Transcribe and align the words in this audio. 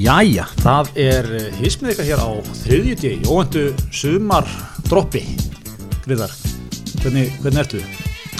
Jæja, 0.00 0.46
það 0.62 0.88
er 0.96 1.26
hismiðika 1.58 2.04
hér 2.06 2.20
á 2.24 2.30
þriðjúti, 2.62 3.08
óvendu 3.28 3.64
sumar 3.92 4.46
droppi. 4.86 5.20
Griðar, 6.06 6.30
hvernig, 7.02 7.34
hvernig 7.42 7.60
ertu? 7.60 7.80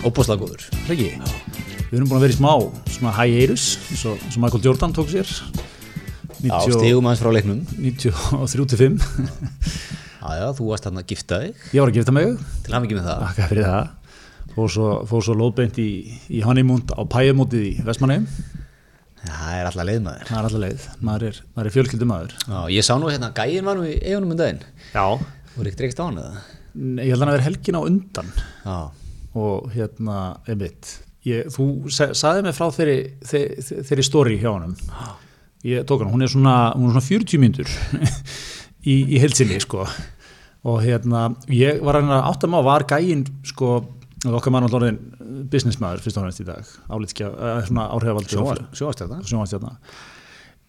Óbúslega 0.00 0.40
góður 0.40 0.62
Regi, 0.88 1.10
við 1.90 1.98
erum 1.98 2.06
búin 2.08 2.16
að 2.16 2.24
vera 2.24 2.32
í 2.32 2.38
smá 2.38 2.54
svona 2.94 3.12
hiatus, 3.18 3.66
eins 3.90 4.04
og, 4.08 4.22
Michael 4.40 4.64
Jordan 4.64 4.94
tók 4.96 5.10
sér. 5.12 5.34
Já, 6.40 6.54
stigum 6.64 7.10
aðeins 7.10 7.20
frá 7.26 7.34
leiknum 7.36 7.60
93-5. 7.76 9.04
Já, 10.22 10.30
já, 10.40 10.46
þú 10.56 10.70
varst 10.70 10.88
hann 10.88 11.02
að 11.02 11.12
gifta 11.12 11.42
þig 11.42 11.60
Ég 11.74 11.82
var 11.82 11.92
að 11.92 11.98
gifta 11.98 12.16
mig, 12.16 12.32
Til 12.64 12.76
hann 12.78 12.88
ekki 12.88 12.96
með 12.96 13.10
það 13.10 13.26
þakka 13.26 13.50
fyrir 13.52 13.68
það. 13.68 14.16
Fór 14.56 14.72
svo, 14.78 14.88
fór 15.12 15.28
svo 15.28 15.36
lóðbeint 15.36 15.84
í, 15.84 15.90
í 16.32 16.40
honeymoon 16.46 16.88
á 16.96 17.04
pæjumótið 17.04 17.68
í 17.68 17.76
Vestmanneum. 17.84 18.24
Það 19.20 19.52
er 19.58 19.66
alltaf 19.68 19.86
leiðmaður 19.88 20.22
Það 20.30 20.38
er 20.38 20.46
alltaf 20.48 20.62
leið, 20.62 20.84
maður 21.06 21.24
er, 21.28 21.38
maður 21.56 21.68
er 21.70 21.74
fjölskyldumæður. 21.76 22.32
Já, 22.46 22.58
ég 22.72 22.86
sá 22.86 22.92
nú 22.96 23.10
hérna, 23.12 23.28
gæin 23.36 23.66
var 23.68 23.76
nú 23.76 23.84
í 23.88 23.98
eigunum 24.00 24.32
um 24.32 24.38
daginn. 24.40 24.62
Já. 24.94 25.04
Þú 25.52 25.60
er 25.60 25.68
ekkert 25.70 25.82
reykst 25.84 26.00
á 26.00 26.04
hann 26.06 26.20
eða? 26.22 26.42
Ég 26.80 27.10
held 27.10 27.18
að 27.18 27.24
hann 27.24 27.32
að 27.32 27.36
vera 27.36 27.46
helgin 27.48 27.76
á 27.76 27.82
undan. 27.84 28.30
Já, 28.64 28.78
og 29.44 29.68
hérna, 29.74 30.16
einmitt. 30.48 30.92
Ég, 31.28 31.50
þú 31.52 31.66
sa- 31.92 32.14
sagði 32.16 32.46
mig 32.46 32.56
frá 32.56 32.70
þeirri, 32.72 32.96
þeirri, 33.28 33.82
þeirri 33.90 34.06
story 34.08 34.38
hjá 34.40 34.50
honum. 34.54 34.76
Ég 35.68 35.84
tók 35.84 36.00
hann, 36.00 36.12
hún 36.14 36.24
er 36.24 36.32
svona, 36.32 36.54
hún 36.72 36.88
er 36.88 36.96
svona 36.96 37.04
40 37.10 37.42
myndur 37.42 37.68
í, 38.88 38.94
í 39.04 39.20
heilsinni 39.20 39.60
sko. 39.60 39.84
Og 40.64 40.80
hérna, 40.84 41.26
ég 41.52 41.82
var 41.84 42.00
að 42.00 42.10
átta 42.16 42.48
á 42.48 42.60
var 42.64 42.84
gæinn 42.88 43.26
sko, 43.48 43.82
okkar 44.28 44.52
mann 44.52 44.66
allorðin 44.66 44.98
businessmaður 45.50 46.02
fyrst 46.04 46.20
og 46.20 46.26
næst 46.28 46.42
í 46.42 46.48
dag. 46.48 46.72
Álitskja, 46.92 47.30
eða 47.30 47.60
svona 47.68 47.86
áhrifavaldi 47.94 48.36
sjóast 48.76 49.04
þetta 49.04 49.20
sjónvastjarna 49.24 49.76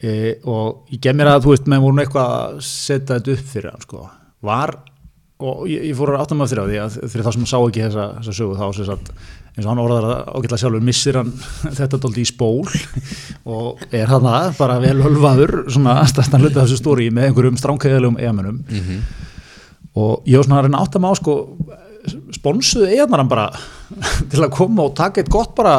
e, 0.01 0.13
og 0.47 0.87
ég 0.93 1.01
gef 1.03 1.17
mér 1.17 1.33
að 1.33 1.43
þú 1.45 1.55
veist 1.55 1.67
með 1.69 1.83
voru 1.85 2.03
eitthvað 2.03 2.37
að 2.37 2.63
setja 2.67 3.17
þetta 3.17 3.35
upp 3.35 3.51
fyrir 3.51 3.73
hann 3.73 3.85
sko. 3.85 4.07
var 4.41 4.75
og 5.41 5.61
ég, 5.69 5.87
ég 5.89 5.97
fór 5.97 6.13
að 6.13 6.23
átta 6.23 6.37
mig 6.37 6.51
á 6.53 6.53
því 6.53 6.79
að 6.81 6.97
fyrir 7.09 7.25
þá 7.25 7.31
sem 7.35 7.45
sá 7.49 7.57
ekki 7.57 7.83
þessa, 7.87 8.07
þessa 8.19 8.35
sögu 8.37 8.57
þá 8.59 8.65
sem 8.77 8.87
sagt, 8.91 9.11
eins 9.51 9.65
og 9.65 9.69
hann 9.71 9.81
orðar 9.81 10.07
að 10.07 10.19
ágætlega 10.37 10.61
sjálfur 10.61 10.85
missir 10.85 11.17
hann 11.17 11.31
þetta 11.79 11.99
dóldi 12.03 12.21
í 12.21 12.29
spól. 12.29 12.61
Og 13.51 13.81
er 13.89 14.11
hann 14.11 14.27
það 14.27 14.51
bara 14.59 14.77
vel 14.83 14.99
hölvaður 15.01 15.55
svona 15.73 15.97
stærstan 16.09 16.43
hluti 16.43 16.59
af 16.59 16.67
þessu 16.67 16.77
stóri 16.77 17.09
með 17.09 17.31
einhverjum 17.31 17.57
stránkæðilegum 17.57 18.19
eigamennum 18.21 18.59
og 19.97 20.27
ég 20.29 20.39
var 20.39 20.45
svona 20.45 20.59
að 20.61 20.67
reyna 20.67 20.83
átta 20.85 21.01
á 21.03 21.11
sko 21.19 21.33
sponsuðu 22.35 22.89
eigarnar 22.89 23.23
hann 23.23 23.31
bara 23.31 23.47
til 24.31 24.41
að 24.41 24.53
koma 24.55 24.87
og 24.89 24.95
taka 24.97 25.23
eitt 25.23 25.31
gott 25.31 25.55
bara 25.57 25.75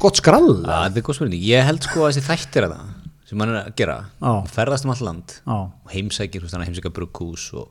gott 0.00 0.18
skrall. 0.20 0.62
Þetta 0.64 1.00
er 1.02 1.04
góð 1.04 1.18
spurning. 1.18 1.44
Ég 1.44 1.66
held 1.68 1.84
sko 1.84 2.06
að 2.06 2.14
þessi 2.14 2.26
þættir 2.30 2.68
að 2.68 2.74
það 2.78 2.90
sem 3.32 3.40
hann 3.40 3.52
er 3.54 3.58
að 3.62 3.76
gera 3.80 3.94
Já. 4.20 4.32
ferðast 4.52 4.84
um 4.84 4.90
all 4.92 5.04
land 5.06 5.30
Já. 5.40 5.54
og 5.56 5.92
heimsækir, 5.94 6.42
heimsækja 6.52 6.92
brugghús 6.92 7.46
og 7.56 7.70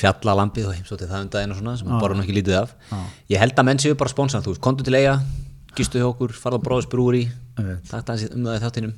fjallalampið 0.00 0.66
og 0.70 0.74
heimsótið 0.74 1.12
það 1.12 1.26
um 1.26 1.30
daginn 1.34 1.54
og 1.54 1.60
svona 1.60 1.74
sem 1.78 1.90
hann 1.90 2.02
bara 2.02 2.16
nú 2.18 2.24
ekki 2.24 2.34
lítið 2.40 2.56
af. 2.64 2.72
Ég 3.30 3.38
held 3.42 3.54
að 3.54 3.68
menn 3.68 3.82
séu 3.82 3.98
bara 3.98 4.10
sponsan, 4.10 4.42
þú 4.42 4.54
veist, 4.54 4.64
kontu 4.64 4.86
til 4.86 4.98
eiga 4.98 5.20
gistu 5.78 6.00
hjá 6.00 6.08
okkur, 6.08 6.34
farða 6.34 6.58
á 6.58 6.66
bróðsbrúri 6.66 7.22
hans 7.60 8.26
um 8.34 8.46
það 8.48 8.56
í 8.56 8.62
þáttinum 8.64 8.94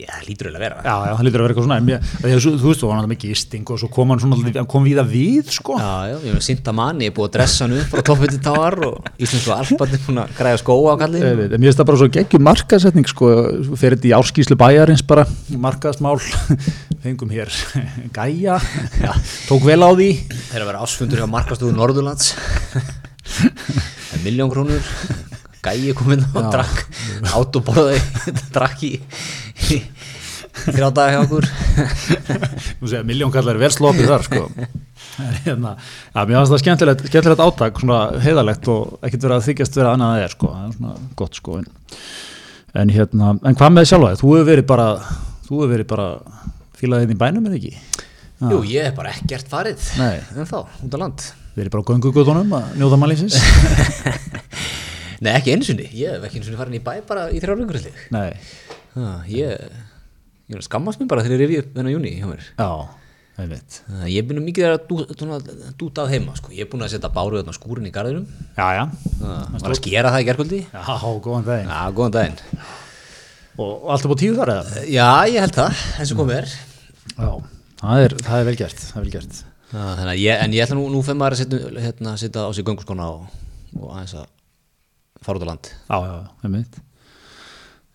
Já, 0.00 0.08
það 0.16 0.28
lítur 0.30 0.48
eiginlega 0.48 0.60
að 0.60 0.64
vera. 0.64 0.76
Já, 0.80 0.94
já, 1.04 1.12
það 1.18 1.24
lítur 1.26 1.40
að 1.40 1.44
vera 1.44 1.52
eitthvað 1.52 1.66
svona 1.66 1.76
en 1.80 1.84
að 1.84 1.92
ég, 1.92 2.00
þú 2.40 2.68
veist, 2.70 2.80
þú 2.80 2.88
var 2.88 2.96
hann 2.96 3.10
með 3.10 3.18
gisting 3.24 3.66
og 3.70 3.76
svo 3.80 3.88
kom 3.92 4.12
hann 4.12 4.20
svona, 4.22 4.36
hann 4.54 4.68
kom 4.70 4.86
við 4.86 4.98
að 5.02 5.08
við, 5.12 5.50
sko. 5.52 5.76
Já, 5.80 5.90
já, 6.08 6.14
ég 6.24 6.36
hef 6.36 6.46
sýnt 6.46 6.70
að 6.70 6.76
manni, 6.78 7.04
ég 7.04 7.12
er 7.12 7.16
búið 7.18 7.28
að 7.28 7.34
dressa 7.36 7.66
hann 7.66 7.74
upp 7.76 7.90
frá 7.92 8.02
toppviti 8.08 8.38
táar 8.46 8.76
og 8.88 8.94
íslensku 9.20 9.52
alparnir 9.56 10.02
búin 10.06 10.22
að 10.24 10.32
græða 10.38 10.60
skóa 10.62 10.94
á 10.96 11.00
kallin 11.02 11.20
Ég 11.24 11.36
veit, 11.40 11.52
en 11.52 11.60
Mér 11.60 11.68
finnst 11.68 11.80
það 11.82 11.88
bara 11.90 12.00
svo 12.00 12.10
geggjum 12.16 12.46
markaðsetning 12.48 13.10
sko, 13.12 13.30
fyrir 13.76 13.98
þetta 13.98 14.10
í 14.10 14.16
árskíslu 14.16 14.56
bæjarins 14.60 15.04
bara 15.10 15.26
markaðsmál, 15.66 16.18
fengum 17.04 17.34
hér 17.34 17.52
gæja, 18.16 18.56
já, 18.96 19.12
tók 19.50 19.66
vel 19.68 19.82
á 19.84 19.90
því. 19.92 20.10
Þeir 20.50 20.64
að 20.64 20.70
vera 20.72 20.84
ásfundur 20.86 21.20
hjá 21.20 21.28
krónur. 24.50 24.84
Gæi 25.60 25.92
kominn 25.92 26.22
og 26.32 26.46
drakk 26.48 26.86
Átt 27.36 27.56
og 27.58 27.64
borðaði 27.66 27.98
Drakk 28.54 28.84
í 28.86 28.94
Þrjá 30.66 30.88
daga 30.96 31.10
hjá 31.14 31.20
okkur 31.24 31.48
miljónkallar 33.10 33.56
er 33.56 33.62
vel 33.64 33.72
slopið 33.74 34.10
þar 34.10 34.26
sko 34.28 34.44
En 35.20 35.34
hérna, 35.44 35.74
já, 36.14 36.20
mér 36.24 36.36
finnst 36.38 36.52
það 36.52 36.60
skemmtilegt, 36.62 37.02
skemmtilegt 37.10 37.80
svona 37.82 37.98
heiðalegt 38.24 38.68
og 38.72 39.00
ekkert 39.04 39.24
verið 39.26 39.36
að 39.36 39.46
þykjast 39.48 39.78
annað 39.80 40.12
að 40.12 40.14
það 40.14 40.24
er 40.24 40.34
sko, 40.34 40.50
það 40.54 40.68
er 40.68 40.76
svona 40.76 40.92
gott 41.20 41.40
sko 41.40 41.56
en, 41.58 41.66
en 42.82 42.92
hérna, 42.94 43.32
en 43.50 43.58
hvað 43.58 43.74
með 43.74 43.88
sjálfa 43.90 44.12
þig? 44.12 44.22
Þú 44.22 44.30
hefur 44.36 44.48
verið 44.50 44.66
bara, 44.70 44.86
þú 45.48 45.58
hefur 45.58 45.72
verið 45.74 45.90
bara 45.90 46.06
fílaðið 46.80 47.12
í 47.12 47.18
bænum 47.20 47.50
eða 47.50 47.60
ekki? 47.60 47.74
Jú, 48.40 48.62
ég 48.70 48.88
hef 48.88 48.96
bara 48.96 49.12
ekkert 49.12 49.50
farið 49.52 49.84
Nei. 50.00 50.22
En 50.32 50.48
þá, 50.48 50.58
út 50.86 50.96
á 50.96 50.98
land 51.02 51.26
Verið 51.58 51.74
bara 51.74 51.84
á 51.84 51.88
göngugötunum 51.90 52.56
að 52.56 52.70
njóta 52.80 52.98
mannlýsins? 53.02 53.36
Nei, 55.24 55.34
ekki 55.34 55.52
einu 55.52 55.66
sinni 55.68 55.90
Ég 55.92 56.16
hef 56.16 56.24
ekki 56.24 56.40
einu 56.40 56.48
sinni 56.48 56.60
farin 56.60 56.78
í 56.78 56.80
bæ 56.80 56.94
bara 57.08 57.28
í 57.28 57.42
þrjárlöngur 57.42 57.82
Nei, 58.14 58.30
Ég 59.28 59.68
Ég 60.50 60.56
er 60.56 60.64
að 60.64 60.66
skammast 60.66 60.98
mér 60.98 61.06
bara 61.12 61.22
þegar 61.22 61.36
ég 61.36 61.46
rifi 61.46 61.58
upp 61.62 61.74
þennan 61.76 61.92
júni 61.92 62.10
hjá 62.16 62.26
mér. 62.26 62.46
Já, 62.58 62.70
það 63.36 63.52
veit 63.52 63.76
Ég 64.10 64.16
er 64.18 64.24
búin 64.26 64.40
mikið 64.42 64.64
að 64.66 64.80
dú, 64.88 64.96
svona, 65.12 65.36
dúta 65.78 66.02
að 66.02 66.14
heima 66.16 66.34
sko. 66.34 66.50
Ég 66.56 66.66
er 66.66 66.70
búin 66.72 66.82
að 66.82 66.90
setja 66.96 67.10
báru 67.14 67.38
þarna 67.38 67.54
á 67.54 67.58
skúrin 67.60 67.86
í 67.86 67.92
garðinum. 67.94 68.24
Já, 68.56 68.66
já, 68.74 68.82
Var 69.20 69.68
að 69.70 69.78
skera 69.78 70.10
það 70.10 70.24
í 70.24 70.26
gerkvöldi 70.26 70.60
já, 70.64 70.82
góðan 71.22 71.46
daginn. 71.46 71.70
Já, 71.70 71.94
góðan 72.00 72.16
daginn. 72.16 72.42
Og, 73.60 73.86
allt 73.94 74.10
upp 74.10 74.16
á 74.18 74.22
tíu 74.24 74.34
þar 74.40 74.54
eða? 74.56 74.84
Já, 74.90 75.06
ég 75.30 75.46
held 75.46 75.56
það, 75.60 75.86
eins 76.02 76.16
og 76.16 76.20
komið 76.24 76.40
er. 76.40 76.58
Já, 77.14 77.30
það 77.84 78.04
er, 78.08 78.18
það 78.26 78.42
er 78.42 78.50
vel 78.50 78.58
gert, 78.64 78.84
það 78.90 78.98
er 78.98 79.06
vel 79.06 79.14
gert. 79.14 79.40
Já, 79.70 79.80
að 79.86 80.12
ég, 80.18 80.34
en 80.34 80.58
ég 80.58 80.66
ætla 80.66 80.82
nú, 80.82 80.90
nú 80.90 81.06
fyrir 81.06 81.22
maður 81.22 81.38
að 81.38 81.44
setja, 81.44 81.72
hérna, 81.86 82.18
á 82.18 82.50
sig 82.50 82.66
gönguskona 82.66 83.10
og, 83.14 83.42
og 83.78 83.90
aðeins 83.94 84.18
að 84.18 84.30
fara 85.22 85.38
út 85.38 85.46
á 85.46 85.50
land. 85.54 85.74
Já, 85.86 85.98
já, 86.10 86.14
já, 86.42 86.89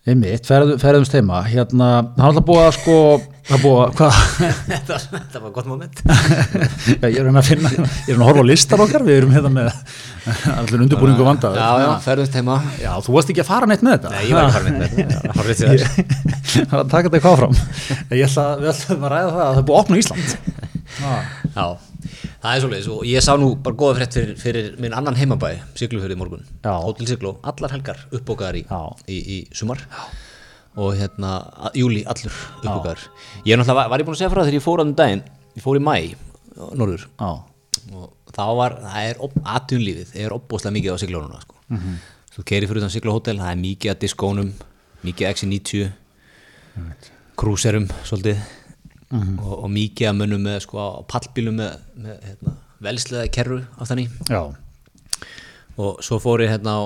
einmitt 0.06 0.46
ferð, 0.46 0.76
ferðumst 0.82 1.14
heima. 1.16 1.40
Hérna, 1.50 1.86
alltaf 2.22 2.44
búið 2.46 2.62
að 2.62 2.76
sko 2.76 2.98
er 3.46 3.62
búið 3.62 3.80
að, 3.82 3.94
hvað? 3.98 4.18
Þetta, 4.70 5.40
var 5.42 5.54
gott 5.54 5.68
moment. 5.70 6.02
Já, 6.90 7.06
ég 7.06 7.18
er 7.20 7.28
hann 7.28 7.40
að 7.40 7.48
finna, 7.48 7.72
ég 7.74 8.12
er 8.12 8.14
hann 8.14 8.22
að 8.22 8.30
horfa 8.30 8.44
á 8.46 8.50
listar 8.50 8.82
okkar 8.82 9.04
Við 9.06 9.18
erum 9.20 9.34
hérna 9.34 9.50
með 9.54 9.70
allir 10.54 10.84
undirbúningu 10.86 11.26
vandað 11.26 11.58
Já, 11.58 11.66
já, 11.82 11.88
ferðumst 12.06 12.38
heima. 12.38 12.58
Já, 12.82 12.90
þú 13.06 13.16
varst 13.16 13.32
ekki 13.34 13.42
að 13.44 13.50
fara 13.50 13.70
neitt 13.70 13.84
með 13.86 13.96
þetta? 13.96 14.14
Nei, 14.14 14.22
ég 14.26 14.34
var 14.34 14.46
ekki 14.46 14.56
farin 14.58 14.78
með 14.80 14.88
þetta. 14.96 15.16
Það 16.70 16.78
að 16.80 16.90
taka 16.92 17.10
þetta 17.10 17.18
eitthvað 17.18 17.40
fram 17.42 17.54
Ég 18.16 18.24
ætla, 18.30 18.46
við 18.62 18.70
ætlum 18.72 19.06
að 19.06 19.12
ræða 19.12 19.32
það 19.34 19.44
að 19.46 19.58
það 19.58 19.66
búið 19.66 19.76
að 19.76 19.82
opna 19.82 20.00
Ísland. 20.00 20.26
Já, 21.56 21.66
það 22.42 22.52
er 22.52 22.62
svolítið 22.64 22.92
og 22.96 23.02
ég 23.08 23.24
sá 23.24 23.32
nú 23.40 23.48
bara 23.62 23.76
góða 23.76 23.96
frétt 23.98 24.16
fyrir, 24.18 24.36
fyrir 24.40 24.68
minn 24.82 24.94
annan 24.96 25.16
heimabæ, 25.18 25.50
Siglufjörði 25.78 26.16
morgun. 26.20 26.44
Já. 26.64 26.72
Hótel 26.84 27.06
Sigló, 27.10 27.36
allar 27.42 27.70
helgar 27.74 27.98
uppbókaðar 28.12 28.58
í, 28.60 28.64
í, 29.08 29.18
í 29.36 29.38
sumar. 29.56 29.82
Og 30.76 30.94
hérna, 30.98 31.34
að- 31.68 31.78
júli 31.80 32.04
allur 32.04 32.32
uppbókaðar 32.62 33.04
Ég 33.44 33.54
er 33.54 33.58
náttúrulega, 33.62 33.88
var, 33.88 34.00
ég 34.00 34.06
búin 34.08 34.16
að 34.16 34.20
segja 34.22 34.30
frá 34.32 34.40
það 34.42 34.50
þegar 34.50 34.58
ég 34.60 34.66
fór 34.66 34.82
að 34.82 34.86
um 34.86 34.94
daginn, 35.00 35.22
ég 35.56 35.62
fór 35.64 35.76
í 35.76 35.84
mæ 35.86 35.96
norður. 36.76 37.06
Já, 37.20 37.30
og 37.96 38.34
þá 38.36 38.44
var, 38.56 38.78
það 38.82 39.10
er 39.10 39.16
aðtunlífið, 39.56 40.14
er 40.24 40.34
opbóðslega 40.36 40.76
mikið 40.76 40.96
á 40.96 40.98
siglónuna 41.02 41.40
sko. 41.40 41.54
-hmm. 41.70 41.96
þú 42.36 42.44
keiri 42.44 42.66
fyrir 42.68 42.82
þann 42.84 42.94
siglóhótel 42.96 43.38
það 43.38 43.50
er 43.52 43.62
mikið 43.62 43.90
að 43.92 44.00
diskónum, 44.04 44.52
mikið 45.04 45.28
XC90 45.30 45.90
krúserum 47.36 47.88
svolítið 48.04 48.40
og, 49.14 49.52
og 49.62 49.68
mikið 49.72 50.10
að 50.10 50.16
mönnum 50.20 50.46
með 50.46 50.60
sko, 50.66 50.86
pallbílum 51.10 51.60
með, 51.60 51.76
með 52.02 52.22
hérna, 52.30 52.54
velsleða 52.86 53.32
kerru 53.34 53.60
af 53.78 53.90
þannig 53.90 54.14
já, 54.30 54.40
og 55.76 56.02
svo 56.04 56.18
fór 56.22 56.44
ég 56.44 56.52
hérna 56.54 56.76
á, 56.80 56.82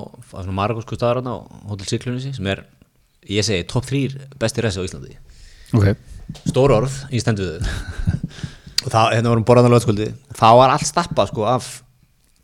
margósku 0.50 0.98
staðar 0.98 1.20
hérna 1.20 1.36
á 1.38 1.38
Hotel 1.70 1.88
Siglunisi 1.88 2.32
sem 2.36 2.48
er, 2.50 2.64
ég 3.30 3.46
segi, 3.46 3.66
topp 3.70 3.86
þrýr 3.88 4.16
besti 4.40 4.64
resi 4.64 4.82
á 4.82 4.86
Íslandi. 4.86 5.14
Ok. 5.76 5.92
Stór 6.50 6.74
orð 6.74 6.96
í 7.14 7.20
stendu 7.22 7.46
þau. 7.46 7.70
Og 8.84 8.88
það, 8.88 9.14
hérna 9.14 9.32
vorum 9.34 9.44
borðan 9.44 9.70
á 9.70 9.74
lögskvöldi. 9.74 10.06
Þá 10.38 10.48
var 10.56 10.72
allt 10.72 10.88
stappað 10.88 11.30
sko 11.30 11.46
af 11.46 11.66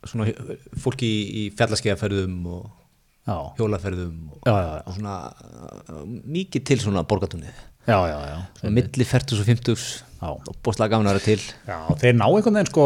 svona 0.06 0.28
fólki 0.78 1.08
í, 1.08 1.22
í 1.26 1.42
fjallaskeiðaferðum 1.56 2.34
og 2.52 2.66
hjólaferðum 3.56 4.36
og, 4.36 4.44
og 4.46 4.92
svona 4.94 5.16
mikið 6.30 6.66
til 6.68 6.78
svona 6.84 7.02
borgatunni 7.08 7.50
já, 7.86 7.98
já, 8.10 8.18
já. 8.32 8.70
milli 8.70 9.04
40 9.04 9.40
og 9.40 9.46
50 9.46 10.06
Já. 10.16 10.30
og 10.32 10.54
bóstlega 10.64 10.94
gaman 10.94 11.10
að 11.10 11.18
vera 11.18 11.24
til. 11.26 11.42
Já, 11.68 11.76
þeir 12.00 12.14
ná 12.16 12.24
einhvern 12.24 12.56
veginn 12.56 12.70
sko, 12.70 12.84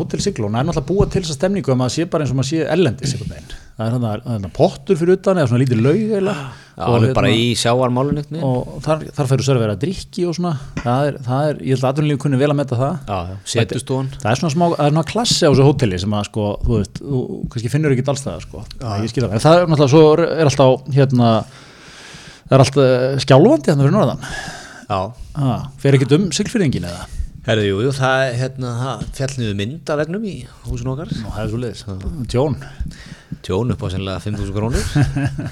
Hotel 0.00 0.22
Siglón 0.24 0.56
er 0.58 0.66
náttúrulega 0.66 0.88
búið 0.88 1.12
til 1.14 1.22
þess 1.22 1.34
að 1.34 1.38
stemningu 1.38 1.70
að 1.72 1.78
maður 1.78 1.94
sé 1.94 2.06
bara 2.10 2.26
eins 2.26 2.32
og 2.34 2.38
maður 2.40 2.48
sé 2.50 2.64
ellendis 2.74 3.14
einhvern 3.14 3.32
veginn. 3.36 3.54
Það 3.78 3.86
er 3.86 3.94
þannig 4.26 4.48
að 4.48 4.56
pottur 4.56 4.98
fyrir 4.98 5.16
utan 5.16 5.38
eða 5.38 5.50
svona 5.52 5.62
lítið 5.62 5.82
laug 5.86 6.10
eða 6.18 6.34
Já, 6.72 6.84
alveg 6.88 7.14
bara 7.16 7.30
í 7.32 7.46
sjáarmálun 7.62 8.20
og 8.42 8.74
þar, 8.84 9.06
þar 9.14 9.30
færðu 9.30 9.46
sér 9.46 9.62
að 9.62 9.80
drikki 9.86 10.26
og 10.26 10.36
svona. 10.36 10.52
Það 10.82 11.08
er, 11.08 11.18
það 11.30 11.48
er, 11.48 11.62
ég 11.62 11.76
held 11.76 11.86
að 11.86 11.90
atvinnulíf 11.92 12.22
kunni 12.26 12.42
vel 12.42 12.50
að 12.50 12.58
metta 12.60 12.78
það. 12.82 12.94
Já, 13.08 13.18
já, 13.30 13.40
setustofan 13.54 14.12
það 14.18 14.30
er 14.34 14.42
svona 14.42 14.54
smá, 14.56 14.64
það 14.74 14.86
er 14.86 14.94
svona 14.96 15.10
klassi 15.14 15.46
á 15.46 15.50
þessu 15.52 15.68
hóteli 15.70 16.02
sem 16.02 16.16
að 16.18 16.28
sko, 16.28 16.46
þú 16.66 16.78
veist, 16.80 17.02
þú 17.02 17.24
kannski 17.54 17.72
finnur 17.72 17.94
ekki 17.94 18.08
alls 18.12 18.26
það 18.26 18.46
sko, 18.48 18.64
en 18.82 19.44
það 19.46 19.60
er 19.62 19.70
náttúrulega 19.70 19.92
svo 19.94 20.04
er 20.26 20.50
alltaf 20.50 20.96
hérna 20.98 21.34
það 22.52 22.58
er 22.58 22.62
alltaf 22.66 22.84
uh, 22.84 23.18
skjálfandi 23.24 23.72
hann 23.72 23.80
fyrir 23.80 23.94
norðan. 23.94 24.24
Já, 24.92 24.98
fer 25.80 25.96
ekkert 25.96 26.14
um 26.18 26.26
siglfyrðingin 26.36 26.84
eða? 26.84 27.06
Herðu, 27.46 27.64
jú, 27.66 27.78
jú, 27.86 27.92
það, 27.96 28.24
er, 28.26 28.34
hérna, 28.38 28.72
það 28.78 29.04
fjall 29.16 29.30
niður 29.38 29.54
mynd 29.58 29.88
af 29.90 29.98
vegnum 30.02 30.26
í 30.28 30.34
húsinu 30.66 30.92
okkar. 30.92 31.08
Nú, 31.16 31.30
það 31.32 31.42
er 31.42 31.48
svo 31.50 31.60
leiðis, 31.62 31.80
tjón. 32.30 32.58
Tjón 33.42 33.74
upp 33.74 33.82
á 33.82 33.86
sennilega 33.90 34.22
5.000 34.22 34.54
krónur. 34.58 34.84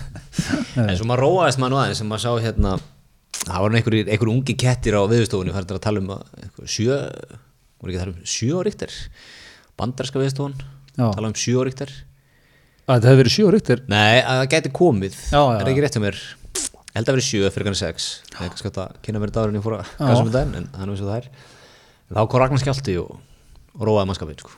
En 0.84 0.92
svo 0.94 1.08
maður 1.08 1.24
róaðist 1.24 1.60
maður 1.60 1.80
aðeins 1.80 1.98
sem 1.98 2.06
maður 2.08 2.22
sá 2.22 2.44
hérna 2.44 2.76
það 3.40 3.64
var 3.64 3.74
einhver 3.80 4.30
ungi 4.30 4.54
kettir 4.60 4.94
á 4.94 5.02
viðstofunni 5.10 5.54
færður 5.56 5.80
að 5.80 5.86
tala 5.88 6.02
um 6.04 6.12
að 6.14 6.68
sjö 6.70 6.94
voru 6.94 7.90
ekki 7.90 7.98
að 7.98 8.04
tala 8.04 8.14
um 8.14 8.30
sjö 8.30 8.60
áríkter 8.60 8.94
bandarska 9.80 10.22
viðstofun 10.22 10.54
tala 10.94 11.32
um 11.32 11.36
sjö 11.36 11.64
áríkter 11.64 11.92
að 12.90 12.98
þetta 12.98 13.10
hefur 13.10 13.20
verið 13.20 13.34
sjó 13.34 13.50
ríktir? 13.54 13.82
Nei, 13.90 14.20
að 14.20 14.40
það 14.40 14.48
gæti 14.54 14.72
komið. 14.74 15.16
Já, 15.30 15.38
já, 15.38 15.56
er 15.56 15.62
já. 15.62 15.70
ekki 15.72 15.84
rétt 15.84 15.96
hjá 15.96 16.02
mér 16.02 16.20
held 16.98 17.08
að 17.10 17.16
vera 17.16 17.26
sjö 17.26 17.50
fyrir 17.54 17.68
kannar 17.68 17.80
sex. 17.80 18.08
Ég 18.34 18.44
er 18.46 18.52
kannski 18.54 18.70
að 18.72 18.94
kynna 19.04 19.22
mér 19.22 19.32
dagurinn 19.34 19.58
ég 19.60 19.64
fór 19.64 19.76
að 19.78 19.90
gasa 20.00 20.24
með 20.26 20.36
daginn 20.36 20.56
en 20.60 20.70
þannig 20.74 21.02
að 21.04 21.10
það 21.10 21.18
er. 21.20 21.28
En 22.10 22.16
þá 22.18 22.22
kom 22.32 22.42
Ragnar 22.42 22.62
skjálti 22.64 22.96
og, 23.00 23.12
og 23.76 23.84
róaði 23.86 24.08
mannskapin 24.10 24.40
sko. 24.42 24.50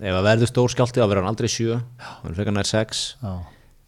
ef 0.00 0.16
að 0.16 0.28
verður 0.30 0.50
stór 0.52 0.72
skjálti 0.72 1.02
þá 1.02 1.06
verður 1.10 1.22
hann 1.22 1.32
aldrei 1.34 1.50
sjö. 1.52 1.76
Hann 2.00 2.30
er 2.30 2.38
fyrir 2.38 2.48
kannar 2.50 2.70
sex. 2.70 3.04
Já. 3.20 3.34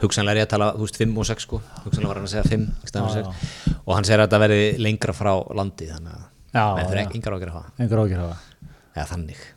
hugsanlega 0.02 0.36
er 0.36 0.42
ég 0.42 0.46
að 0.46 0.52
tala, 0.52 0.66
þú 0.78 0.84
veist, 0.86 0.98
5 1.00 1.16
og 1.18 1.26
6 1.26 1.42
sko. 1.46 1.58
hugsanlega 1.84 2.10
var 2.12 2.18
hann 2.20 2.28
að 2.28 2.34
segja 2.34 2.44
5 2.52 2.66
í 2.84 2.90
staðinn 2.90 3.08
fyrir 3.16 3.24
6 3.64 3.78
og 3.82 3.94
hann 3.96 4.06
segir 4.06 4.20
að 4.20 4.28
þetta 4.28 4.38
verði 4.44 4.66
lengra 4.84 5.14
frá 5.16 5.32
landi 5.58 5.88
þannig 5.90 6.12
að 6.12 6.26
það 6.52 6.92
er 6.92 7.16
yngar 7.18 7.34
á 7.34 7.36
að 7.36 7.40
það 7.40 8.04
ágjör 8.04 8.20
hafa. 8.22 8.44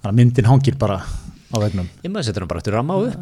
Þannig 0.02 0.10
að 0.10 0.18
myndin 0.18 0.50
hangir 0.50 0.78
bara 0.82 0.98
á 1.51 1.57
vegnum 1.62 1.88
ég 2.06 2.12
maður 2.13 2.27
setur 2.30 2.44
hann 2.45 2.50
bara 2.51 2.62
eftir 2.63 2.75
ramma 2.77 2.95
á 2.95 3.00
upp. 3.06 3.15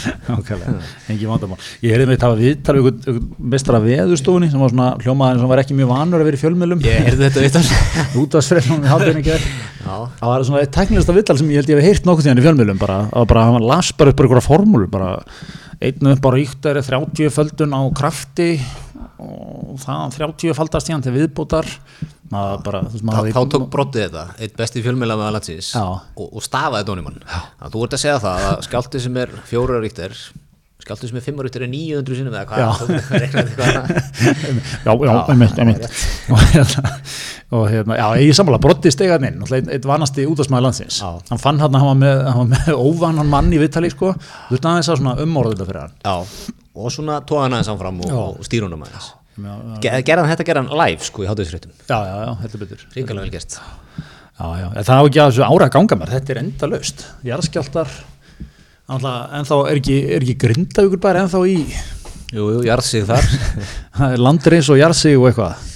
Engin 1.10 1.30
vandamál. 1.30 1.58
Ég 1.82 1.92
heyrði 1.94 2.06
mig 2.10 2.18
að 2.20 2.26
hafa 2.26 2.38
viðtal 2.40 2.74
við 2.76 2.80
einhvern- 2.90 3.06
einhvern 3.10 3.50
mestara 3.54 3.80
veðustofunni 3.84 4.50
sem 4.52 4.60
var 4.62 4.72
svona 4.74 4.88
hljómaðin 5.02 5.40
sem 5.42 5.50
var 5.52 5.62
ekki 5.62 5.76
mjög 5.78 5.90
vanur 5.92 6.22
að 6.22 6.28
vera 6.30 6.38
í 6.38 6.42
fjölmjölum 6.44 6.84
ég 6.86 7.08
heyrði 7.08 7.30
þetta 7.30 7.44
vitt 7.46 7.58
útvarsfreðnum 8.24 8.84
við 8.84 8.92
hátinn 8.94 9.20
ekki 9.22 9.38
Já, 9.80 9.96
það 10.20 10.28
var 10.30 10.44
svona 10.50 10.62
eitt 10.64 10.74
teknilegsta 10.76 11.16
viðtal 11.16 11.38
sem 11.40 11.50
ég 11.54 11.62
held 11.62 11.72
ég 11.72 11.80
hef 11.80 11.88
heyrt 11.90 12.06
nokkuð 12.10 12.26
tíðan 12.28 12.42
í 12.42 12.46
fjölmjölum 12.46 12.80
bara, 12.82 12.98
bara 13.30 13.46
hann 13.48 13.64
las 13.66 13.90
bara 13.96 14.12
upp 14.12 14.20
bara 14.20 14.28
einhverja 14.28 14.46
formúlu 14.46 14.90
bara 14.92 15.10
einn 15.80 16.10
upp 16.12 16.28
á 16.28 16.30
ríktari 16.36 16.82
30 16.84 17.32
földun 17.34 17.72
á 17.74 17.80
krafti 17.96 18.50
og 19.20 19.78
það 19.80 20.18
30 20.20 20.56
faldast 20.56 20.90
síðan 20.90 21.04
til 21.06 21.14
viðbútar 21.16 21.66
bara, 22.30 22.80
þú 22.86 22.92
veist, 22.94 23.04
maður 23.08 23.32
þá 23.34 23.42
tók 23.54 23.64
brottið 23.72 24.02
þetta 24.06 24.24
eitt 24.38 24.54
besti 24.58 24.82
fjölmjöla 24.84 25.16
með 25.18 25.26
Já. 25.74 25.82
og, 25.82 26.26
og 26.28 26.42
stafaði 26.46 26.84
hann 27.08 27.18
þú 27.74 27.78
ert 27.86 27.94
að 27.96 28.02
segja 28.04 28.20
það 28.22 28.38
að 28.52 28.58
skjálti 28.68 28.98
sem 29.06 29.14
er 29.24 29.30
fjóra 29.50 29.76
ríkter 29.82 30.12
skjálti 30.80 31.06
sem 31.10 31.18
er 31.20 31.24
fimmar 31.24 31.44
ríkter 31.46 31.62
er 31.66 31.70
900 31.72 32.16
sinum 32.20 32.34
eða 32.34 32.46
hvað? 32.48 32.58
Já, 32.60 32.68
já, 34.86 34.92
einmitt, 35.34 35.56
og 36.32 36.38
hérna, 36.54 36.80
og 37.58 37.64
hérna 37.72 37.92
já, 38.00 38.06
ég 38.22 38.32
sammála, 38.38 38.60
brotti 38.62 38.88
stegaðin 38.94 39.28
inn 39.30 39.38
náttúrulega 39.42 39.62
einn- 39.66 39.72
einn 39.76 39.90
vanasti 39.90 40.22
útvarsmaður 40.30 40.64
landsins. 40.68 40.96
Já. 41.02 41.10
hann 41.30 41.42
fann 41.42 41.60
hann 41.62 41.74
að 41.76 41.80
hann 41.84 41.90
var 41.92 42.00
með, 42.00 42.16
hann 42.30 42.40
var 42.40 42.50
með 42.54 42.64
óvanan 42.88 43.28
mann 43.34 43.52
í 43.52 43.58
viðtali, 43.60 43.90
sko, 43.92 44.08
þú 44.16 44.52
veist 44.56 44.66
að 44.70 44.74
svona 45.02 45.18
umorða 45.26 45.52
þetta 45.56 45.68
fyrir 45.70 45.82
hann. 45.84 45.94
Já, 46.06 46.16
og 46.80 46.86
svona 46.94 47.14
tóða 47.28 47.42
hann 47.46 47.56
aðeins 47.58 47.72
áfram 47.74 47.96
og, 48.06 48.10
og 48.40 48.44
stýrunum 48.48 48.82
aðeins 48.86 49.08
já, 49.46 49.54
já, 49.70 49.78
Ge- 49.84 50.02
Gerði 50.10 50.22
hann 50.24 50.32
þetta 50.34 50.46
gerði 50.50 50.62
hann 50.64 50.78
live 50.82 51.06
sko 51.08 51.24
í 51.24 51.28
hátuðisréttum 51.30 51.72
já, 51.88 51.98
já, 52.10 52.14
já 52.26 52.32
heldur 52.44 52.62
betur 52.64 52.84
Ríkalega 52.96 53.24
vel 53.26 53.34
gert 53.36 53.60
Já, 54.40 54.46
já, 54.56 54.66
en 54.72 54.86
það 54.88 54.96
á 54.96 55.04
ekki 55.04 55.20
að 55.20 55.26
þessu 55.34 55.42
ára 55.44 55.66
að 55.66 55.72
ganga 55.74 55.96
mér, 56.00 56.10
þetta 56.14 56.32
er 56.32 56.38
enda 56.40 56.68
laust. 56.70 57.02
Jarðskjáltar, 57.28 57.90
en 58.88 59.48
þá 59.50 59.52
er 59.68 59.80
ekki, 59.82 59.96
ekki 60.16 60.34
grindavíkur 60.40 61.02
bara 61.04 61.26
ennþá 61.26 61.42
í 61.44 61.58
Jú, 62.30 62.46
jú, 62.54 62.62
jarðsig 62.64 63.04
þar 63.10 63.26
það 63.98 64.14
landreins 64.22 64.70
og 64.72 64.78
jarðsig 64.80 65.18
og 65.20 65.26
eitthvað. 65.28 65.66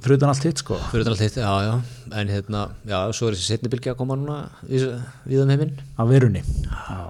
Fyrir 0.00 0.16
utan 0.20 0.30
allt 0.32 0.46
hitt, 0.46 0.62
sko. 0.62 0.78
Fyrir 0.92 1.02
utan 1.02 1.16
allt 1.16 1.24
hitt, 1.26 1.40
já, 1.42 1.50
já 1.66 1.74
En 2.20 2.30
hérna, 2.30 2.62
já, 2.88 3.00
svo 3.16 3.26
er 3.32 3.36
þessi 3.36 3.56
setni 3.56 3.72
bylgi 3.74 3.90
að 3.90 3.98
koma 3.98 4.16
núna 4.20 4.38
við, 4.70 4.86
um 5.42 5.50
heiminn 5.50 5.74
Af 5.98 6.08
verunni. 6.14 6.44
Já. 6.70 7.00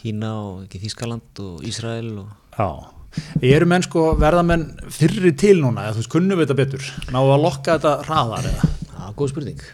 Kína 0.00 0.32
og 0.40 0.72
Þískaland 0.72 1.44
og 1.44 1.60
Ísrael 1.68 2.10
og... 2.24 2.32
Já. 2.56 2.70
Eru 3.44 3.66
menn 3.70 3.84
sko, 3.84 4.04
verða 4.20 4.42
menn 4.46 4.64
fyrri 4.94 5.32
til 5.38 5.58
núna, 5.62 5.86
eða 5.86 5.96
þú 5.96 6.02
veist, 6.02 6.12
kunnum 6.14 6.38
við 6.40 6.46
þetta 6.46 6.58
betur? 6.60 6.86
Náðu 7.14 7.32
að 7.34 7.42
lokka 7.44 7.76
þetta 7.78 7.92
hraðar 8.08 8.48
eða? 8.50 8.70
Já, 8.94 9.04
góð 9.18 9.32
spurning 9.34 9.64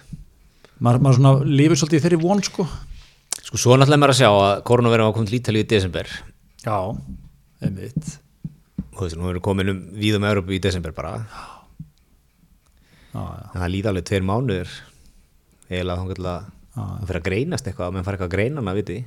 Maður 0.81 1.05
maður 1.05 1.19
svona 1.19 1.33
lífið 1.61 1.81
svolítið 1.83 2.05
þeirri 2.07 2.19
von, 2.23 2.43
sko. 2.47 2.65
Sko, 3.45 3.59
svo 3.61 3.77
náttúrulega 3.77 4.01
maður 4.01 4.15
að 4.15 4.21
sjá 4.23 4.29
að 4.31 4.63
koronavirum 4.71 5.09
var 5.11 5.17
komin 5.17 5.31
til 5.31 5.39
Ítalíu 5.41 5.65
í 5.65 5.69
desember 5.71 6.11
Já, 6.65 6.77
einmitt. 7.65 8.13
og 8.95 9.03
þessi, 9.05 9.19
nú 9.21 9.31
erum 9.31 9.45
komin 9.45 9.73
um 9.75 9.81
víðum 10.01 10.27
Európu 10.29 10.57
í 10.57 10.63
desember 10.63 10.95
bara 10.97 11.19
Já, 13.11 13.21
já. 13.21 13.45
en 13.55 13.61
það 13.61 13.73
líða 13.75 13.93
alveg 13.93 14.09
tveir 14.09 14.27
mánuður 14.27 14.75
eiginlega 15.71 16.01
þá 16.01 16.15
til 16.15 16.27
að 16.31 16.49
það 16.75 17.07
fyrir 17.09 17.21
að 17.21 17.27
greinast 17.29 17.67
eitthvað 17.71 17.89
að 17.89 17.95
menn 17.97 18.07
fara 18.07 18.17
eitthvað 18.19 18.31
að 18.31 18.37
greina 18.37 18.63
hana, 18.63 18.77
viti 18.79 18.99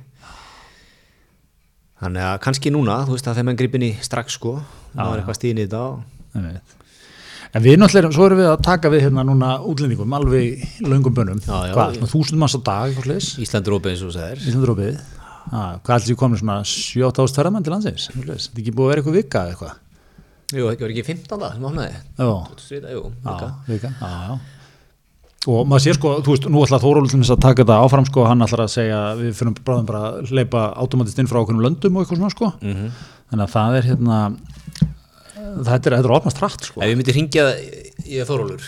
þannig 2.02 2.24
að 2.28 2.38
kannski 2.44 2.72
núna, 2.74 3.00
þú 3.06 3.14
veist 3.16 3.28
að 3.30 3.36
þegar 3.38 3.48
menn 3.50 3.60
gripin 3.60 3.84
í 3.86 3.92
strax 4.04 4.38
sko, 4.38 4.56
þá 4.94 5.02
er 5.04 5.20
eitthvað 5.22 5.38
stíðin 5.38 5.60
í 5.62 5.66
þetta. 5.68 5.84
En 7.54 7.62
við 7.62 7.76
náttúrulega, 7.78 8.10
svo 8.16 8.24
erum 8.26 8.40
við 8.40 8.48
að 8.50 8.62
taka 8.66 8.90
við 8.90 9.04
hérna 9.04 9.22
núna 9.28 9.50
útlendingum, 9.62 10.14
alveg. 10.18 10.64
Já, 11.46 11.68
já. 11.68 11.74
Hvað, 11.76 11.92
svona 12.00 12.10
þúsund 12.10 12.40
manns 12.42 12.56
á 12.58 12.60
dag, 12.66 12.88
eitthvað 12.90 13.06
sliðis? 13.06 13.28
Íslandur 13.44 13.76
opið 13.78 13.92
eins 13.94 14.02
og 14.02 14.14
það 14.16 14.32
er 14.32 14.42
Íslandur 14.42 14.72
opið. 14.74 14.96
Já, 15.44 15.62
hvað 15.84 15.94
allir 16.00 16.18
komin 16.18 16.40
svona 16.40 16.56
7-8 16.66 17.24
ást 17.28 17.38
ferðamenn 17.38 17.66
til 17.66 17.74
landsins? 17.76 18.08
Þetta 18.10 18.34
er 18.34 18.60
ekki 18.64 18.74
búið 18.74 18.86
að 18.88 18.90
vera 18.90 19.02
eitthvað 19.04 19.18
vika 19.20 19.44
eða 19.44 19.54
eitthvað? 19.54 19.80
Jú, 20.54 20.66
ekki 20.72 20.84
var 20.84 20.92
ekki 20.94 21.04
15. 21.08 21.46
sem 21.54 21.62
mánuði 21.64 21.86
Já, 22.18 22.26
Jú, 22.94 23.04
já, 23.06 23.30
vika. 23.30 23.48
vika. 23.68 23.90
Já, 24.00 24.10
já. 24.24 24.34
Og 25.50 25.66
maður 25.68 25.84
sér 25.84 25.98
sko, 25.98 26.12
þú 26.24 26.34
veist, 26.34 26.46
nú 26.48 26.62
ætla 26.64 26.80
Þórólu 26.80 27.10
til 27.10 27.20
þess 27.20 27.34
að 27.34 27.42
taka 27.44 27.64
þetta 27.64 27.80
áfram 27.84 28.06
sko, 28.08 28.24
hann 28.24 28.44
ætlar 28.46 28.64
að 28.64 28.70
segja, 28.72 29.00
við 29.18 29.34
fyrir 29.36 29.58
bráðum 29.66 29.88
bara 29.90 30.04
að 30.08 30.32
leipa 30.32 30.62
automatist 30.80 31.20
inn 31.20 31.28
frá 31.28 31.42
okkur 31.42 31.60
löndum 31.60 31.98
og 31.98 32.04
eitthvað 32.04 32.22
svona 32.22 32.32
sko. 32.32 32.52
Mhm. 32.62 32.94
Þannig 33.30 33.44
að 33.44 33.54
það 33.54 33.76
er 33.76 33.88
hérna, 33.90 34.18
þetta 35.34 35.74
er, 35.74 35.80
þetta 35.82 35.92
er 35.98 36.08
að 36.08 36.16
opnast 36.16 36.40
hratt 36.40 36.70
sko. 36.70 36.80
Ef 36.80 36.88
ég 36.88 36.96
myndi 36.96 37.16
ringja 37.16 37.44
í 38.04 38.20
Þórólur 38.24 38.64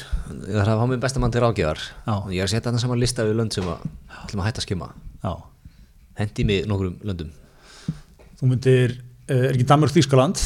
ég 0.47 0.57
þarf 0.57 0.71
að 0.71 0.73
hafa 0.73 0.87
minn 0.91 1.03
besta 1.03 1.23
mann 1.23 1.35
til 1.35 1.43
ráðgjafar 1.45 1.81
Já. 1.83 2.13
og 2.15 2.31
ég 2.33 2.41
er 2.41 2.49
að 2.49 2.53
setja 2.55 2.71
hann 2.73 2.81
saman 2.83 3.01
lista 3.03 3.27
við 3.27 3.39
lönd 3.41 3.57
sem 3.57 3.67
að 3.69 3.85
ætlum 4.25 4.43
að 4.43 4.49
hætta 4.49 4.63
að 4.63 4.67
skimma 4.67 4.89
Já. 5.23 5.33
hendi 6.21 6.47
mig 6.49 6.71
nokkrum 6.71 6.97
löndum 7.07 7.35
Þú 8.37 8.49
myndir, 8.51 8.97
eh, 9.29 9.47
er 9.49 9.55
ekki 9.55 9.65
Danmörk 9.69 9.95
Þýskaland, 9.95 10.41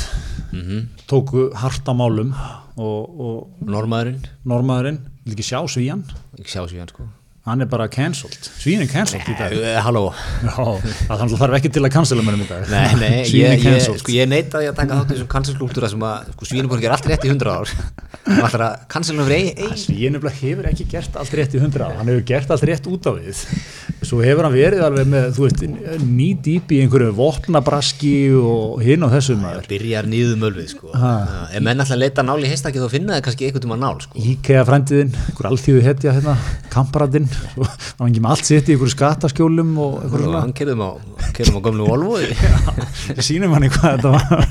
mm 0.55 0.83
tóku 1.11 1.49
hart 1.59 1.87
á 1.91 1.95
málum 1.95 2.31
og, 2.79 3.01
og 3.21 3.67
Normaðurinn, 3.67 4.21
normaðurinn, 4.47 5.01
vil 5.25 5.35
ekki 5.37 5.49
sjá 5.51 5.61
Svíjan, 5.69 6.05
ekki 6.39 6.55
sjá 6.55 6.65
hann 6.65 6.93
sko 6.93 7.09
hann 7.49 7.63
er 7.65 7.69
bara 7.73 7.87
cancelled, 7.89 8.37
Svíjan 8.61 8.83
er 8.85 8.91
cancelled 8.93 9.25
í 9.25 9.33
dag. 9.39 9.49
Eh, 9.57 9.79
Halló 9.81 10.11
Já, 10.45 10.53
það 11.09 11.23
þarf 11.41 11.55
ekki 11.57 11.71
til 11.73 11.81
að 11.87 11.95
cancella 11.95 12.21
Svíjan 12.29 13.01
ég, 13.01 13.25
er 13.25 13.33
ég, 13.33 13.63
cancelled. 13.65 13.97
sko, 14.03 14.13
ég 14.13 14.29
neitaði 14.29 14.69
að 14.69 14.77
taka 14.77 14.93
þátt 14.99 15.09
í 15.09 15.15
þessum 15.17 15.31
kanselklúktúra 15.33 15.89
sem 15.91 16.03
að 16.05 16.29
sko, 16.35 16.45
svínubúin 16.51 16.83
gerir 16.85 16.93
allt 16.99 17.09
rétt 17.09 17.25
í 17.25 17.31
100 17.33 17.49
ár 17.55 17.65
og 18.21 18.45
ætlar 18.45 18.65
að 18.67 18.75
kanselna 18.93 19.25
fyrir 19.25 19.57
ein, 19.57 19.73
nefnilega 20.13 20.37
hefur 20.37 20.67
ekki 20.69 20.85
gert 20.93 21.17
allt 21.17 21.33
rétt 21.41 21.57
í 21.57 21.59
hundra 21.63 21.89
ár, 21.89 21.97
hann 22.03 22.11
hefur 22.13 22.27
gert 22.29 22.51
allt 22.53 22.65
rétt 22.69 22.85
út 22.91 23.01
á 23.09 23.13
við. 23.17 23.41
Svo 24.05 24.21
hefur 24.25 24.45
hann 24.47 24.53
verið 24.55 24.81
alveg 24.85 25.07
með, 25.09 25.25
þú 25.37 25.41
veist, 25.47 25.61
ný 26.05 26.29
dýpi 26.45 26.77
í 26.77 26.81
einhverju 26.85 27.15
vopnabraski 27.17 28.13
og 28.37 28.83
hinn 28.85 29.03
og 29.07 29.11
þessum 29.15 29.41
maður. 29.45 29.65
byrjar 29.71 30.05
niður 30.11 30.37
mölvið 30.45 30.69
sko. 30.75 30.87
Ef 30.93 31.61
menn 31.65 31.81
að 31.85 31.97
leita 32.05 32.21
nál 32.27 32.41
í 32.45 32.51
heistakið 32.53 32.85
þá 32.85 32.89
finna 32.93 33.17
það 33.17 33.25
kannski 33.29 33.45
einhvern 33.49 33.73
svo 37.35 37.65
var 37.65 37.71
hann 38.01 38.11
ekki 38.11 38.23
með 38.25 38.33
allt 38.35 38.49
sitt 38.49 38.69
í 38.69 38.75
einhverju 38.75 38.95
skataskjólum 38.95 39.73
og 39.81 39.97
einhverju 40.05 40.27
svona. 40.29 40.43
hann 40.45 40.55
kerðum 40.61 40.83
á, 40.85 40.91
kerðum 41.37 41.59
á 41.59 41.63
gömlu 41.67 41.89
Volvo 41.89 42.21
Það 42.21 43.23
sýnir 43.29 43.51
manni 43.53 43.71
hvað 43.73 43.97
þetta 43.97 44.13
var. 44.15 44.47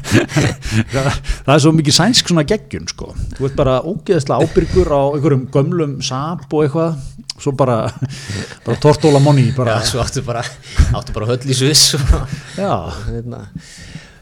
Það, 0.93 1.53
er 1.55 1.63
svo 1.63 1.73
mikið 1.77 1.97
sænsk 1.99 2.31
svona 2.31 2.45
geggjun 2.49 2.89
sko. 2.91 3.13
þú 3.37 3.47
ert 3.49 3.57
bara 3.59 3.77
ógeðslega 3.85 4.47
ábyrgur 4.47 4.91
á 4.93 5.01
einhverjum 5.15 5.45
gömlum 5.53 5.95
sap 6.05 6.47
og 6.53 6.65
eitthvað 6.65 6.97
svo 7.39 7.53
bara, 7.55 7.77
bara 8.65 8.79
tortóla 8.83 9.21
monni 9.23 9.49
bara, 9.55 9.77
Já, 9.79 9.87
svo 9.93 10.03
áttu 10.03 10.23
bara, 10.27 10.43
áttu 10.95 11.15
bara 11.15 11.29
höll 11.29 11.39
í 11.47 11.55
Sviss 11.55 11.93
já, 12.59 12.73
hérna, 13.07 13.45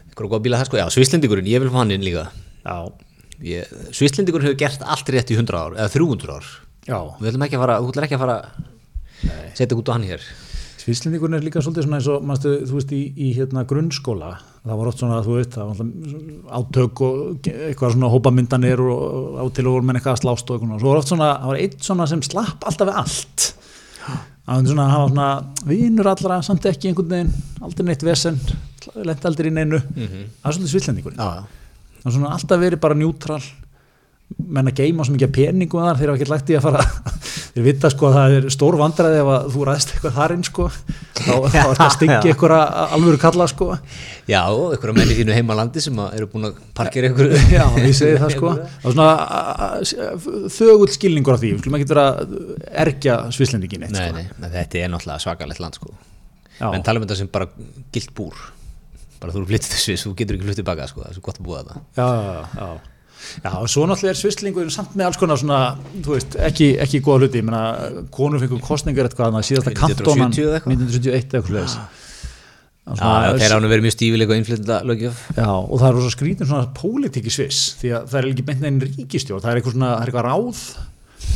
einhverju 0.06 0.30
góð 0.34 0.44
bíla 0.46 0.60
það 0.62 0.70
sko, 0.70 0.80
já, 0.82 0.86
Svisslendingurinn, 0.94 1.50
ég 1.50 1.62
vil 1.64 1.72
fá 1.72 1.80
hann 1.82 1.94
inn 1.96 2.06
líka. 2.06 2.28
Já, 2.62 2.76
Svisslendingurinn 3.94 4.50
hefur 4.50 4.60
gert 4.62 4.86
allt 4.86 5.10
rétt 5.14 5.34
í 5.34 5.38
100 5.38 5.58
ár, 5.58 5.76
eða 5.78 5.90
300 5.94 6.38
ár 6.38 6.48
já. 6.88 6.98
við 7.20 7.30
ætlum 7.32 7.46
ekki 7.46 7.58
að 7.58 7.64
fara, 7.64 7.78
þú 7.78 7.92
ætlum 7.92 8.08
ekki 8.08 8.18
að 8.18 8.24
fara 8.24 8.38
setja 9.58 9.78
út 9.78 9.90
á 9.90 9.96
hann 9.96 10.06
hér. 10.08 10.28
Svíslendingurinn 10.78 11.36
er 11.36 11.44
líka 11.44 11.60
svolítið 11.60 11.84
svona 11.84 11.98
eins 11.98 12.06
og 12.08 12.22
manstu, 12.24 12.52
þú 12.64 12.78
veist 12.78 12.92
í, 12.96 13.02
í 13.12 13.32
hérna 13.36 13.66
grunnskóla 13.68 14.38
það 14.68 14.80
var 14.80 14.90
oft 14.90 15.02
svona, 15.02 15.18
þú 15.24 15.36
veit, 15.36 15.54
það 15.54 15.70
var 15.70 16.56
átök 16.58 17.02
og 17.04 17.48
eitthvað 17.52 17.94
svona 17.94 18.10
hópamyndanir 18.12 18.82
og 18.84 19.38
á 19.40 19.44
til 19.54 19.66
og 19.66 19.76
voru 19.76 19.88
menn 19.88 19.98
eitthvað 19.98 20.16
að 20.16 20.22
slást 20.22 20.50
og 20.50 20.58
eitthvað, 20.58 20.80
svo 20.82 20.92
var 20.92 21.00
oft 21.02 21.12
svona, 21.12 21.28
það 21.34 21.52
var 21.52 21.60
eitt 21.62 21.78
svona 21.88 22.08
sem 22.10 22.24
slapp 22.26 22.66
alltaf 22.68 22.90
við 22.90 23.00
allt. 23.02 23.46
Hann 24.48 24.64
var 24.64 24.72
svona, 24.72 24.88
hann 24.88 25.04
var 25.04 25.12
svona 25.12 25.68
vinur 25.68 26.10
allra, 26.12 26.40
samt 26.44 26.68
ekki 26.70 26.90
einhvern 26.90 27.14
veginn 27.14 27.32
aldrei 27.68 27.88
neitt 27.88 28.04
vesen, 28.06 28.40
lent 29.08 29.28
aldrei 29.28 29.50
í 29.50 29.54
neinu. 29.54 29.80
Mhm. 29.94 30.26
það 30.42 30.50
er 30.50 30.72
svolítið 30.72 31.08
já. 31.12 31.30
það 32.02 32.10
er 32.10 32.16
svona 32.18 32.34
alltaf 32.36 32.62
verið 32.64 32.84
bara 32.84 32.96
njútral 32.96 33.42
menn 34.36 34.68
að 34.68 34.82
geima 34.82 35.04
svo 35.06 35.14
mikið 35.14 35.30
peningum 35.34 35.84
þar 35.84 35.98
þeir 35.98 36.10
hafa 36.12 36.18
ekki 36.18 36.28
lagt 36.28 36.50
í 36.52 36.56
að 36.58 36.64
fara 36.66 36.82
þeir 37.54 37.64
vita 37.64 37.90
sko 37.92 38.08
að 38.08 38.16
það 38.16 38.34
er 38.36 38.48
stór 38.52 38.76
vandræði 38.78 39.20
ef 39.22 39.30
þú 39.54 39.62
ræðst 39.68 39.92
eitthvað 39.94 40.16
þar 40.18 40.34
inn 40.34 40.44
sko 40.46 40.66
þá, 40.68 41.22
þá 41.24 41.58
er 41.58 41.78
þetta 41.78 41.86
að 41.88 42.04
Já. 42.08 42.18
eitthvað 42.20 42.54
alvöru 42.96 43.20
kalla 43.22 43.46
sko 43.50 43.68
já, 44.28 44.40
og 44.52 44.74
einhverja 44.74 44.96
menn 44.98 45.12
í 45.14 45.16
þínu 45.18 45.36
heimalandi 45.38 45.84
sem 45.84 46.02
að 46.04 46.18
eru 46.18 46.28
búin 46.34 46.50
að 46.50 46.60
parkera 46.76 47.10
ykkur 47.10 47.32
já, 47.54 47.64
ég 47.80 47.96
segi 47.96 48.20
það 48.20 48.34
sko 48.36 48.52
það 48.98 49.00
er 49.80 50.52
þögull 50.58 50.90
skilningur 50.98 51.38
af 51.38 51.42
því 51.42 51.54
við 51.54 51.64
skulum 51.64 51.80
ekki 51.80 51.88
vera 51.94 52.06
að 52.12 52.36
ergja 52.84 53.16
svislendingin 53.34 53.88
eitt 53.88 53.96
nei, 53.96 54.04
sko 54.04 54.20
nei, 54.20 54.28
nei, 54.44 54.52
þetta 54.58 54.84
er 54.84 54.92
náttúrulega 54.92 55.24
svakalegt 55.24 55.64
land 55.64 55.80
sko. 55.80 55.96
Já. 56.58 56.68
menn 56.68 56.84
tala 56.84 57.00
um 57.00 57.08
þetta 57.08 57.18
sem 57.22 57.32
bara 57.32 57.48
gilt 57.96 58.12
búr 58.16 58.36
bara 59.18 59.34
þú 59.34 59.42
eru 59.42 59.50
flyttið 59.50 59.72
til 59.74 59.82
Sviss, 59.82 60.04
þú 60.06 60.14
getur 60.20 60.36
ekki 60.38 60.52
flyttið 60.52 60.68
baka 60.68 60.86
sko. 60.90 61.02
það 61.02 61.10
er 61.10 61.18
svo 61.18 61.26
gott 61.26 61.40
að 61.40 61.48
búa 61.48 61.64
þetta 61.64 61.82
já, 61.98 62.06
já, 62.06 62.62
já 62.62 62.96
Já, 63.44 63.52
svo 63.70 63.86
náttúrulega 63.88 64.14
er 64.14 64.18
svislingur 64.18 64.72
samt 64.74 64.96
með 64.98 65.08
alls 65.08 65.20
konar 65.20 65.40
svona, 65.40 65.60
þú 66.04 66.16
veist, 66.16 66.36
ekki, 66.48 66.72
ekki 66.84 67.00
góða 67.04 67.24
hluti, 67.24 67.40
ég 67.42 67.46
meina, 67.48 67.62
konur 68.14 68.42
fengur 68.42 68.62
kostningar 68.64 69.08
eitthvað, 69.08 69.38
að 69.38 69.48
síðasta 69.48 69.72
1970 69.74 70.04
kantónan 70.04 70.36
eða 70.36 70.58
eitthvað? 70.58 70.76
1971 70.76 71.38
eitthvað 71.38 71.56
leðis 71.58 71.78
já, 72.88 73.08
já, 73.28 73.32
þeir 73.42 73.56
ánum 73.58 73.72
verið 73.72 73.84
mjög 73.84 73.96
stífileg 73.96 74.30
og 74.32 74.38
innflytenda 74.38 74.78
lögjöf 74.88 75.24
Já, 75.36 75.48
og 75.52 75.74
það 75.74 75.88
er 75.88 75.98
rosa 75.98 76.12
skrítin 76.14 76.48
svona 76.48 76.70
pólitík 76.78 77.28
í 77.28 77.34
Sviss, 77.34 77.74
því 77.82 77.90
að 77.98 78.06
það 78.12 78.20
er 78.20 78.30
ekki 78.30 78.46
beint 78.48 78.62
neginn 78.64 78.86
ríkistjórn, 78.86 79.42
það 79.44 79.50
er 79.52 79.60
eitthvað 79.60 79.76
svona, 79.76 79.90
það 79.92 80.06
er 80.06 80.12
eitthvað 80.12 80.28
ráð 80.30 80.62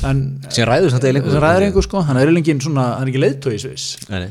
en 0.09 0.23
sem 0.53 0.67
ræður 0.69 0.95
samt 0.95 1.07
eiginlega 1.07 1.35
það 1.35 1.45
ræður 1.45 1.67
einhver 1.67 1.87
sko, 1.87 2.03
hann 2.07 2.21
er 2.21 2.33
engin 2.33 2.63
svona, 2.63 2.87
hann 2.97 3.07
er 3.07 3.13
ekki 3.13 3.23
leiðtói 3.23 3.59
Sviss. 3.61 3.89
Nei, 4.11 4.31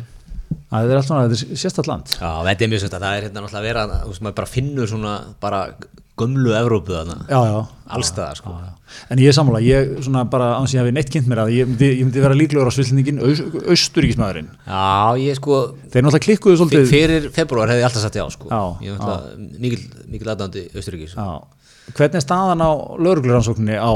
það 0.72 0.92
er 0.92 1.00
alltaf 1.00 1.08
svona, 1.08 1.28
þetta 1.28 1.56
er 1.56 1.62
sérstætt 1.62 1.90
land. 1.92 2.14
Já, 2.18 2.32
þetta 2.48 2.66
er 2.66 2.72
mjög 2.72 2.84
svolítið, 2.84 3.06
það 3.06 3.18
er 3.18 3.28
hérna 3.28 3.44
náttúrulega 3.46 3.62
að 3.62 3.68
vera, 3.70 3.86
þú 3.92 4.12
veist, 4.12 4.24
maður 4.26 4.38
bara 4.40 4.52
finnur 4.52 4.92
svona 4.92 5.14
bara 5.44 5.62
gömlu 6.20 6.52
Evrópu 6.58 6.94
þarna, 6.96 7.16
allstaðar 7.92 8.38
sko. 8.40 8.54
já, 8.56 8.68
já. 8.68 8.78
En 9.12 9.22
ég 9.24 9.32
er 9.32 9.36
sammála, 9.36 9.62
ég 9.64 9.92
svona 10.04 10.26
bara 10.30 10.50
ans 10.58 10.74
ég 10.76 10.82
hafi 10.82 10.92
neitt 10.96 11.10
kynnt 11.14 11.30
mér 11.32 11.46
að 11.46 11.54
ég 11.56 11.70
myndi, 11.70 11.88
ég 11.96 12.04
myndi 12.04 12.24
vera 12.24 12.36
líklegur 12.36 12.68
á 12.68 12.74
svislendingin 12.76 13.22
austuríkismæðurinn 13.24 14.50
Já, 14.68 15.16
ég 15.22 15.40
sko, 15.40 15.60
Þeir 15.88 16.04
náttúrulega 16.06 16.26
klikkuðu 16.28 16.60
svolítið 16.60 16.90
fyrir 16.92 17.30
februar 17.36 17.72
hefði 17.72 17.86
ég 17.86 17.88
alltaf 17.88 18.04
sagt 18.04 18.20
já, 18.20 18.26
sko. 18.36 18.52
Já, 18.52 18.92
mikil, 19.64 19.80
mikil 20.12 20.34
aðdándi 20.34 20.66
Austuríkis. 20.76 21.16
Hvernig 21.96 22.20
er 22.20 22.26
staðan 22.26 22.64
á 22.64 22.72
laurugluransókninni 23.00 23.80
á 23.80 23.92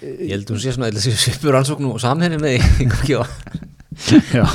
Ég 0.00 0.32
held 0.32 0.48
að 0.48 0.54
hún 0.56 0.62
sé 0.64 0.72
svona, 0.74 0.88
ég 0.88 0.96
held 0.96 1.00
að 1.00 1.06
sé 1.06 1.14
svipur 1.16 1.54
rannsóknum 1.56 1.94
og 1.94 2.02
samhenni 2.02 2.40
með 2.40 2.56
því, 2.56 2.88
ekki 2.88 3.20
á, 3.20 3.22
Já, 3.24 3.69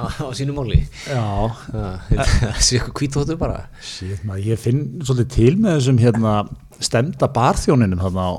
á, 0.00 0.02
á 0.08 0.26
sínu 0.36 0.54
máli. 0.56 0.80
já 1.04 1.24
Það 1.70 2.60
sé 2.64 2.78
eitthvað 2.78 2.94
kvítóttu 3.00 3.36
bara. 3.40 3.66
Shit, 3.84 4.24
maður, 4.24 4.46
ég 4.52 4.62
finn 4.62 4.86
svolítið 5.04 5.34
til 5.36 5.52
með 5.60 5.76
þessum 5.78 6.00
hérna 6.00 6.34
stemda 6.80 7.28
barþjóninum 7.34 8.00
þarna 8.00 8.24
á 8.24 8.32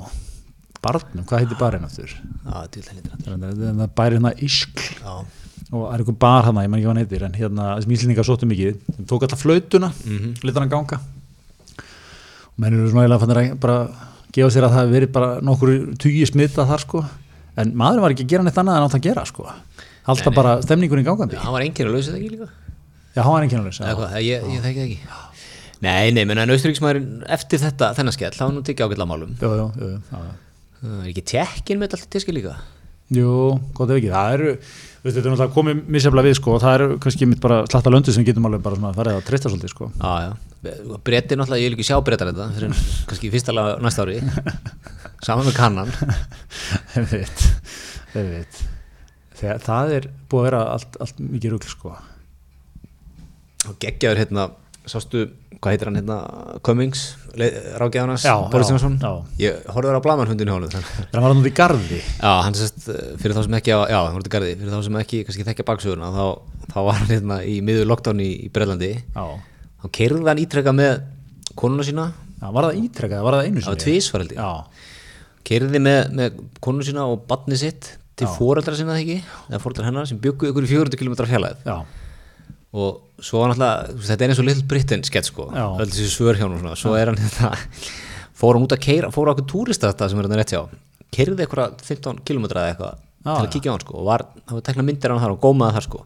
barnum, 0.81 1.25
hvað 1.29 1.43
heitir 1.43 1.59
barinn 1.61 1.85
aftur? 1.85 2.15
Það 2.41 2.81
er- 2.81 3.95
bæri 3.95 4.17
hérna 4.17 4.33
Ískl 4.41 4.87
Já, 4.97 5.13
og 5.71 5.83
er 5.93 6.01
einhver 6.01 6.17
bar 6.17 6.47
hann, 6.47 6.57
ég 6.57 6.69
man 6.71 6.79
ekki 6.79 6.87
hvað 6.87 6.95
hann 6.95 7.03
heitir 7.03 7.25
en 7.27 7.37
hérna, 7.37 7.67
þessum 7.77 7.93
íslendingar 7.95 8.27
sóttu 8.27 8.49
mikið 8.49 8.79
þeim 8.97 9.07
tók 9.07 9.27
alltaf 9.27 9.43
flautuna, 9.45 9.91
mm. 9.93 10.17
-hmm. 10.17 10.55
hann 10.57 10.73
ganga 10.73 10.99
og 12.51 12.57
menn 12.57 12.73
eru 12.73 12.89
svona 12.89 13.05
eiginlega 13.05 13.21
fannir 13.23 13.41
að 13.41 13.59
bara 13.61 13.77
gefa 14.35 14.49
sér 14.49 14.65
að 14.67 14.73
það 14.73 14.81
hefur 14.81 14.95
verið 14.95 15.11
bara 15.15 15.29
nokkur 15.41 15.71
tugi 16.01 16.25
smita 16.27 16.65
þar 16.67 16.83
sko 16.83 17.03
en 17.61 17.73
maðurinn 17.75 18.05
var 18.05 18.15
ekki 18.15 18.25
að 18.25 18.33
gera 18.33 18.43
neitt 18.43 18.57
annað 18.57 18.77
en 18.77 18.87
átt 18.87 18.97
að 18.97 19.05
gera 19.07 19.25
sko 19.27 19.47
alltaf 20.09 20.33
bara 20.35 20.55
stemningurinn 20.65 21.05
gangandi 21.05 21.37
hann 21.41 21.53
var 21.53 21.65
enginn 21.65 21.89
að 21.89 21.97
lausa 21.97 22.11
það 22.13 22.19
ekki 22.21 22.31
líka. 22.35 22.47
já, 23.15 23.21
hann 23.21 23.33
var 23.35 23.43
enginn 23.47 23.61
alveg 23.61 23.81
Eða 23.81 23.95
hvað, 23.99 24.15
ég, 24.25 24.47
ég 24.55 24.65
þekki 24.65 24.81
það 24.81 24.87
ekki. 24.89 24.99
Nei, 25.81 26.11
nei, 26.13 26.23
menn 26.29 26.37
en 26.43 26.53
Austuríkismæðurinn 26.53 27.23
eftir 27.37 27.61
þetta, 27.63 27.91
þennan 27.97 28.13
skell, 28.13 28.35
þá 28.37 28.43
var 28.45 28.53
nú 28.53 28.61
tekið 28.67 28.85
ágætla 28.85 29.07
málum. 29.09 29.31
jú, 29.41 29.49
jú, 29.49 29.65
jú, 29.81 29.87
jú, 29.89 29.97
já, 30.11 30.19
já. 30.27 30.33
Það 30.81 30.99
er 31.01 31.09
ekki 31.11 31.23
tekkin 31.31 31.79
með 31.81 31.95
allt 31.97 32.07
tíski 32.13 32.35
líka. 32.35 32.53
Jú, 33.11 33.31
gott 33.75 33.89
ef 33.91 33.97
ekki, 33.99 34.11
það 34.13 34.33
eru 34.37 34.51
veistu, 34.51 35.15
þetta 35.17 35.25
er 35.25 35.33
náttúrulega 35.33 35.55
komið 35.55 35.79
misjaflega 35.95 36.27
við 36.29 36.35
sko 36.37 36.53
og 36.55 36.61
það 36.63 36.75
eru 36.77 36.87
kannski 37.03 37.27
mitt 37.27 37.41
bara 37.43 37.57
slatta 37.67 37.91
löndu 37.91 38.13
sem 38.15 38.23
getum 38.27 38.45
alveg 38.47 38.61
bara 38.63 38.77
svona 38.77 38.93
farið 38.95 39.17
að 39.17 39.25
treysta 39.27 39.51
svolítið 39.51 39.73
sko 39.73 39.89
Já, 39.97 40.11
já. 40.29 40.29
Bretti 41.09 41.35
náttúrulega, 41.35 41.63
ég 41.65 41.73
vil 41.73 41.75
ekki 41.79 41.87
sjá 41.89 41.97
brettar 42.07 42.29
þetta 42.31 42.47
fyrir 42.55 42.77
kannski 43.09 43.31
fyrsta 43.33 43.55
lag 43.57 43.81
næsta 43.83 44.05
ári 44.05 44.19
saman 45.25 45.49
með 45.49 45.57
kannan 45.57 45.91
Ég 46.95 47.09
veit, 47.17 47.43
ég 48.15 48.31
veit 48.37 48.61
Þegar, 49.41 49.61
það 49.65 49.93
er 49.97 50.07
búið 50.29 50.41
að 50.41 50.47
vera 50.51 50.63
allt, 50.75 50.97
allt 51.01 51.21
mikið 51.25 51.55
rugl 51.55 51.69
sko. 51.71 51.93
Og 53.69 53.77
geggjaður 53.81 54.21
hérna, 54.21 54.43
sástu 54.89 55.27
hvað 55.61 55.75
heitir 55.75 55.89
hann 55.89 55.97
hérna, 55.99 56.17
Cummings 56.65 57.01
Já, 58.25 58.33
já, 58.33 58.63
Johnson? 58.65 58.95
já. 58.97 59.11
ég 59.39 59.67
horfður 59.69 59.97
á 59.97 60.01
Þegar 60.01 61.13
hann 61.13 61.25
var 61.25 61.31
hann 61.31 61.41
út 61.43 61.49
í 61.49 61.53
garði. 61.57 61.99
Já, 62.01 62.31
hann 62.45 62.57
sérst, 62.57 62.87
fyrir 63.21 63.37
þá 63.37 63.43
sem 63.45 63.57
ekki 63.59 63.73
já, 63.73 63.99
hann 64.01 64.17
var 64.17 64.25
til 64.25 64.33
garði, 64.33 64.55
fyrir 64.57 64.73
þá 64.73 64.81
sem 64.87 64.97
ekki 65.03 65.21
kannski 65.27 65.45
þekkja 65.47 65.67
baksöguna, 65.69 66.09
þá, 66.15 66.25
þá 66.73 66.77
var 66.87 66.99
hann 66.99 67.13
hérna 67.13 67.39
í 67.45 67.55
miður 67.65 67.89
lockdown 67.91 68.23
í, 68.25 68.29
í 68.47 68.51
Bretlandi, 68.53 68.91
Já, 69.13 69.25
þá 69.83 69.87
keirði 69.99 70.25
hann 70.31 70.43
ítrekka 70.45 70.75
með 70.75 70.93
konuna 71.61 71.85
sína, 71.87 72.09
já 72.41 72.49
var 72.57 72.69
það 72.69 72.81
ítrekkað, 72.81 73.25
var 73.27 73.37
það 73.37 73.47
einu 73.47 73.61
sinni? 73.61 73.69
Var 73.69 73.81
tvísvar 73.85 74.25
held 74.25 74.35
ég, 74.35 74.41
Já, 74.41 74.89
keirði 75.51 75.83
með, 75.85 76.01
með 76.17 76.41
konuna 76.63 76.89
sína 76.89 77.05
og 77.13 77.27
badni 77.29 77.59
sitt 77.61 77.93
til 78.19 78.27
Já. 78.27 78.33
foreldra 78.37 78.75
sinna 78.77 78.95
það 78.97 79.03
ekki, 79.05 79.17
eða 79.49 79.61
foreldra 79.63 79.87
hennar 79.87 80.09
sem 80.09 80.19
byggu 80.21 80.49
ykkur 80.51 80.67
í 80.67 80.71
400 80.71 80.99
km 80.99 81.15
fjarlæð 81.29 81.65
já, 81.67 81.77
og 82.71 83.21
svo 83.23 83.41
var 83.43 83.51
náttúrulega, 83.53 83.99
þetta 84.07 84.25
er 84.25 84.33
eins 84.33 84.41
og 84.41 84.47
Little 84.47 84.67
Britain 84.71 85.03
skett 85.07 85.27
sko, 85.29 85.49
öll 85.51 85.89
þessi 85.91 86.09
svör 86.11 86.39
hjá 86.39 86.47
hún 86.47 86.67
svo 86.79 86.95
er 86.99 87.11
hann 87.11 87.19
hérna, 87.21 87.53
fór 88.37 88.57
hann 88.57 88.67
út 88.67 88.75
að 88.75 88.83
keira, 88.87 89.11
fór 89.13 89.31
á 89.31 89.33
okkur 89.35 89.47
túrista 89.51 89.91
þetta 89.91 90.09
sem 90.11 90.19
er 90.21 90.27
hann 90.29 90.39
rétt 90.41 90.53
hjá, 90.55 90.61
keirði 91.11 91.45
eitthvað 91.45 91.81
15 91.87 92.21
km 92.27 92.45
eða 92.51 92.67
eitthvað 92.71 92.99
til 93.21 93.33
að 93.45 93.51
kíkja 93.53 93.69
á 93.69 93.73
hann 93.75 93.83
sko. 93.83 93.97
Og 94.01 94.05
var, 94.07 94.23
það 94.49 94.55
var 94.57 94.63
tekna 94.65 94.83
myndir 94.87 95.11
á 95.11 95.13
hann 95.13 95.21
þar 95.21 95.33
og 95.35 95.43
gómaði 95.43 95.75
þar 95.75 95.85
sko. 95.85 95.99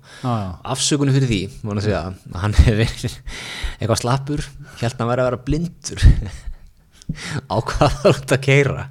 Afsökunni 0.74 1.14
fyrir 1.16 1.30
því, 1.30 1.38
má 1.64 1.70
hann 1.72 1.80
að 1.80 1.86
segja 1.86 2.02
að 2.10 2.42
hann 2.42 2.56
verið 2.58 3.06
eitthvað 3.80 4.02
slappur 4.02 4.44
held 4.82 4.98
hann 5.00 5.12
væri 5.12 5.24
að 5.24 5.30
vera 5.30 5.40
blindur. 5.48 6.04
Ákvaða 7.56 8.12
út 8.12 8.36
að 8.36 8.44
keira 8.44 8.88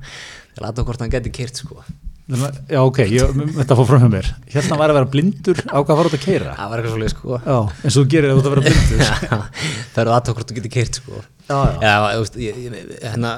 til 0.55 0.65
að 0.65 0.81
hvort 0.87 1.05
hann 1.05 1.13
geti 1.13 1.35
keirt 1.35 1.61
sko. 1.61 1.83
að- 1.83 1.93
Já, 2.25 2.79
ok, 2.81 3.03
ég, 3.13 3.35
þetta 3.59 3.77
fór 3.77 3.89
fram 3.91 4.07
hjá 4.07 4.09
mér. 4.15 4.29
Hérna 4.55 4.79
var 4.81 4.93
að 4.93 4.97
vera 4.97 5.09
blindur 5.13 5.59
á 5.69 5.77
hvað 5.77 5.99
fara 5.99 6.09
út 6.09 6.17
að 6.17 6.23
keira 6.23 6.55
það 6.57 6.71
var 6.71 6.81
eitthvað 6.81 6.95
svolítið 6.95 7.13
sko. 7.13 7.41
Já, 7.45 7.57
eins 7.85 7.99
og 7.99 7.99
þú 7.99 8.05
gerir 8.15 8.31
þú 8.33 8.39
ert 8.39 8.47
að 8.49 8.55
vera 8.55 8.65
blindur. 8.65 9.03
Það 9.95 10.01
eru 10.05 10.15
aðtökk 10.15 10.39
hvort 10.39 10.49
þú 10.49 10.57
geti 10.57 10.71
keirt 10.73 10.99
sko. 11.03 11.21
Já, 11.51 11.59
já. 11.85 11.93
Ég, 12.41 12.63
hérna 13.03 13.33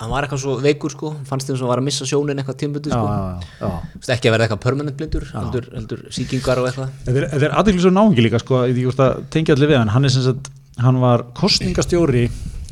hann 0.00 0.10
var 0.10 0.24
eitthvað 0.24 0.40
svo 0.46 0.54
veikur 0.64 0.94
sko. 0.94 1.12
Fannst 1.28 1.50
þeim 1.50 1.58
svo 1.60 1.68
að 1.68 1.72
var 1.74 1.82
að 1.82 1.86
missa 1.90 2.08
sjónin 2.08 2.40
eitthvað 2.40 2.56
tímbutu 2.62 2.90
Já, 2.90 2.96
sko. 2.96 3.04
já, 3.04 3.18
já, 3.20 3.52
já. 3.60 3.92
Þú 3.92 4.00
veist, 4.00 4.14
ekki 4.16 4.30
að 4.30 4.34
verða 4.34 4.48
eitthvað 4.48 4.62
permanent 4.64 4.98
blindur 5.02 5.28
heldur, 5.34 5.68
heldur 5.76 6.02
síkingar 6.16 6.62
og 6.62 6.70
eitthvað. 6.70 6.96
Þetta 7.04 7.22
er, 7.38 7.46
aðeinslega 7.52 7.84
svo 7.84 7.92
náingi 7.98 8.24
líka 8.24 8.40
sko, 8.42 8.62
ég 8.70 8.80
veist 8.80 9.04
að 9.04 9.20
tengja 9.36 9.58
allir 9.58 9.70
við 9.74 9.80
hann, 9.82 9.92
hann 9.94 10.08
sagt, 10.16 10.50
hann 10.80 11.02
var 11.04 11.26
kostningastjóri 11.36 12.24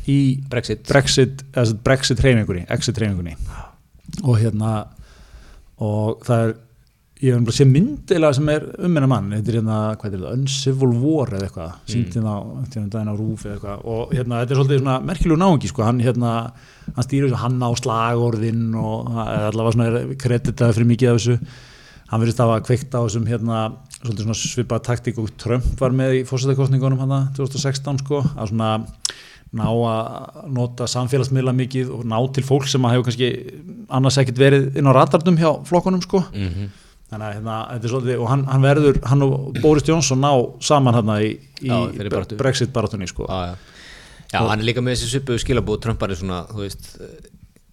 í 0.09 0.17
Brexit. 0.51 0.83
Brexit, 0.89 1.45
Brexit 1.85 2.25
reyningunni, 2.25 2.65
exit 2.73 2.99
reyningunni 2.99 3.37
og 4.27 4.35
hérna 4.37 4.73
og 5.83 6.23
það 6.27 6.47
er 6.47 6.55
ég 7.23 7.31
hef 7.31 7.43
bara 7.47 7.55
sé 7.55 7.65
myndilega 7.67 8.35
sem 8.35 8.49
er 8.51 8.65
um 8.83 8.97
hennar 8.97 9.07
mann. 9.07 9.29
Þetta 9.31 9.51
er 9.51 9.57
hérna, 9.59 9.77
hvað 9.99 10.09
er 10.09 10.15
þetta, 10.17 10.31
Uncivil 10.37 10.95
War 10.99 11.31
eða 11.31 11.47
eitthvað, 11.47 11.75
mm. 11.95 12.25
á, 12.27 12.37
hérna 12.73 12.89
daginn 12.91 13.11
á 13.13 13.15
rúf 13.15 13.45
eða 13.45 13.53
eitthvað. 13.55 13.85
Og 13.93 14.15
hérna 14.17 14.41
þetta 14.41 14.55
er 14.55 14.59
svolítið 14.59 14.81
svona 14.81 14.97
merkilegu 15.07 15.39
náungi 15.39 15.71
sko, 15.71 15.85
hann 15.87 16.01
hérna 16.03 16.33
hann 16.89 17.07
stýrir 17.07 17.29
þessu 17.29 17.41
hann 17.45 17.63
á 17.63 17.69
slagorðin 17.79 18.65
og 18.79 19.13
allavega 19.23 19.75
svona 19.77 20.17
kreditaði 20.19 20.77
fyrir 20.79 20.91
mikið 20.91 21.13
af 21.13 21.21
þessu. 21.21 21.37
Hann 22.11 22.23
verðist 22.23 22.43
að 22.43 22.51
hafa 22.51 22.65
kveikt 22.67 22.97
á 22.97 22.99
þessum 22.99 23.29
hérna 23.31 23.61
svolítið 24.01 24.27
svona 24.27 24.39
svipað 24.41 24.83
taktík 24.89 25.21
og 25.23 25.31
Trump 25.39 25.79
var 25.79 25.95
með 25.95 26.17
í 26.19 26.23
fórsetakostningunum 26.27 27.05
hann 27.05 27.29
2016 27.37 28.03
sko, 28.03 28.19
að 28.35 28.51
svona 28.51 28.73
ná 29.53 29.67
að 29.69 30.47
nota 30.53 30.87
samfélagsmiðla 30.89 31.53
mikið 31.57 31.91
og 31.93 32.07
ná 32.09 32.15
til 32.33 32.45
fólk 32.47 32.65
sem 32.71 32.85
að 32.85 32.95
hefur 32.95 33.09
kannski 33.09 33.29
annars 33.93 34.17
ekkert 34.21 34.41
verið 34.41 34.79
inn 34.79 34.89
á 34.89 34.97
radarnum 34.97 35.37
hjá 35.37 35.51
flokkunum 35.69 36.01
sko. 36.05 36.23
Mm 36.33 36.71
þannig 37.13 37.27
að 37.27 37.35
hérna, 37.37 37.57
þetta 37.73 37.87
er 37.87 37.93
svolítið 37.93 38.23
og 38.23 38.31
hann, 38.31 38.43
hann 38.49 38.65
verður, 38.65 38.99
hann 39.09 39.25
og 39.25 39.59
Boris 39.63 39.85
Johnson 39.87 40.21
ná 40.23 40.31
saman 40.65 40.97
hérna 40.97 41.19
í, 41.23 41.29
í 41.61 41.69
Já. 41.69 41.77
Brexit 42.39 42.73
barátunni 42.73 43.07
sko. 43.09 43.27
Já, 43.29 43.51
já. 43.51 43.83
já, 44.33 44.39
hann 44.39 44.59
er 44.59 44.67
líka 44.67 44.83
með 44.83 44.97
þessi 44.97 45.11
svipu 45.11 45.37
skilabúð 45.41 45.81
Trump 45.85 46.05
er 46.07 46.15
svona, 46.17 46.43
þú 46.49 46.63
veist 46.63 46.89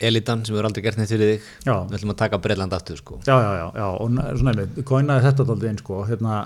elitan 0.01 0.45
sem 0.45 0.57
hefur 0.57 0.71
aldrei 0.71 0.85
gert 0.85 1.01
neitt 1.01 1.13
fyrir 1.13 1.35
þig. 1.35 1.49
Við 1.69 1.99
ætlum 1.99 2.15
að 2.15 2.21
taka 2.23 2.41
Breitland 2.41 2.77
aftur 2.77 3.01
sko. 3.01 3.21
Já, 3.27 3.37
já, 3.37 3.51
já, 3.61 3.67
já, 3.81 3.87
og 3.91 4.19
svona 4.41 4.55
einmitt, 4.55 4.83
kóinaði 4.89 5.27
þetta 5.29 5.47
alltaf 5.47 5.69
einn 5.71 5.81
sko, 5.83 6.03
hérna, 6.09 6.41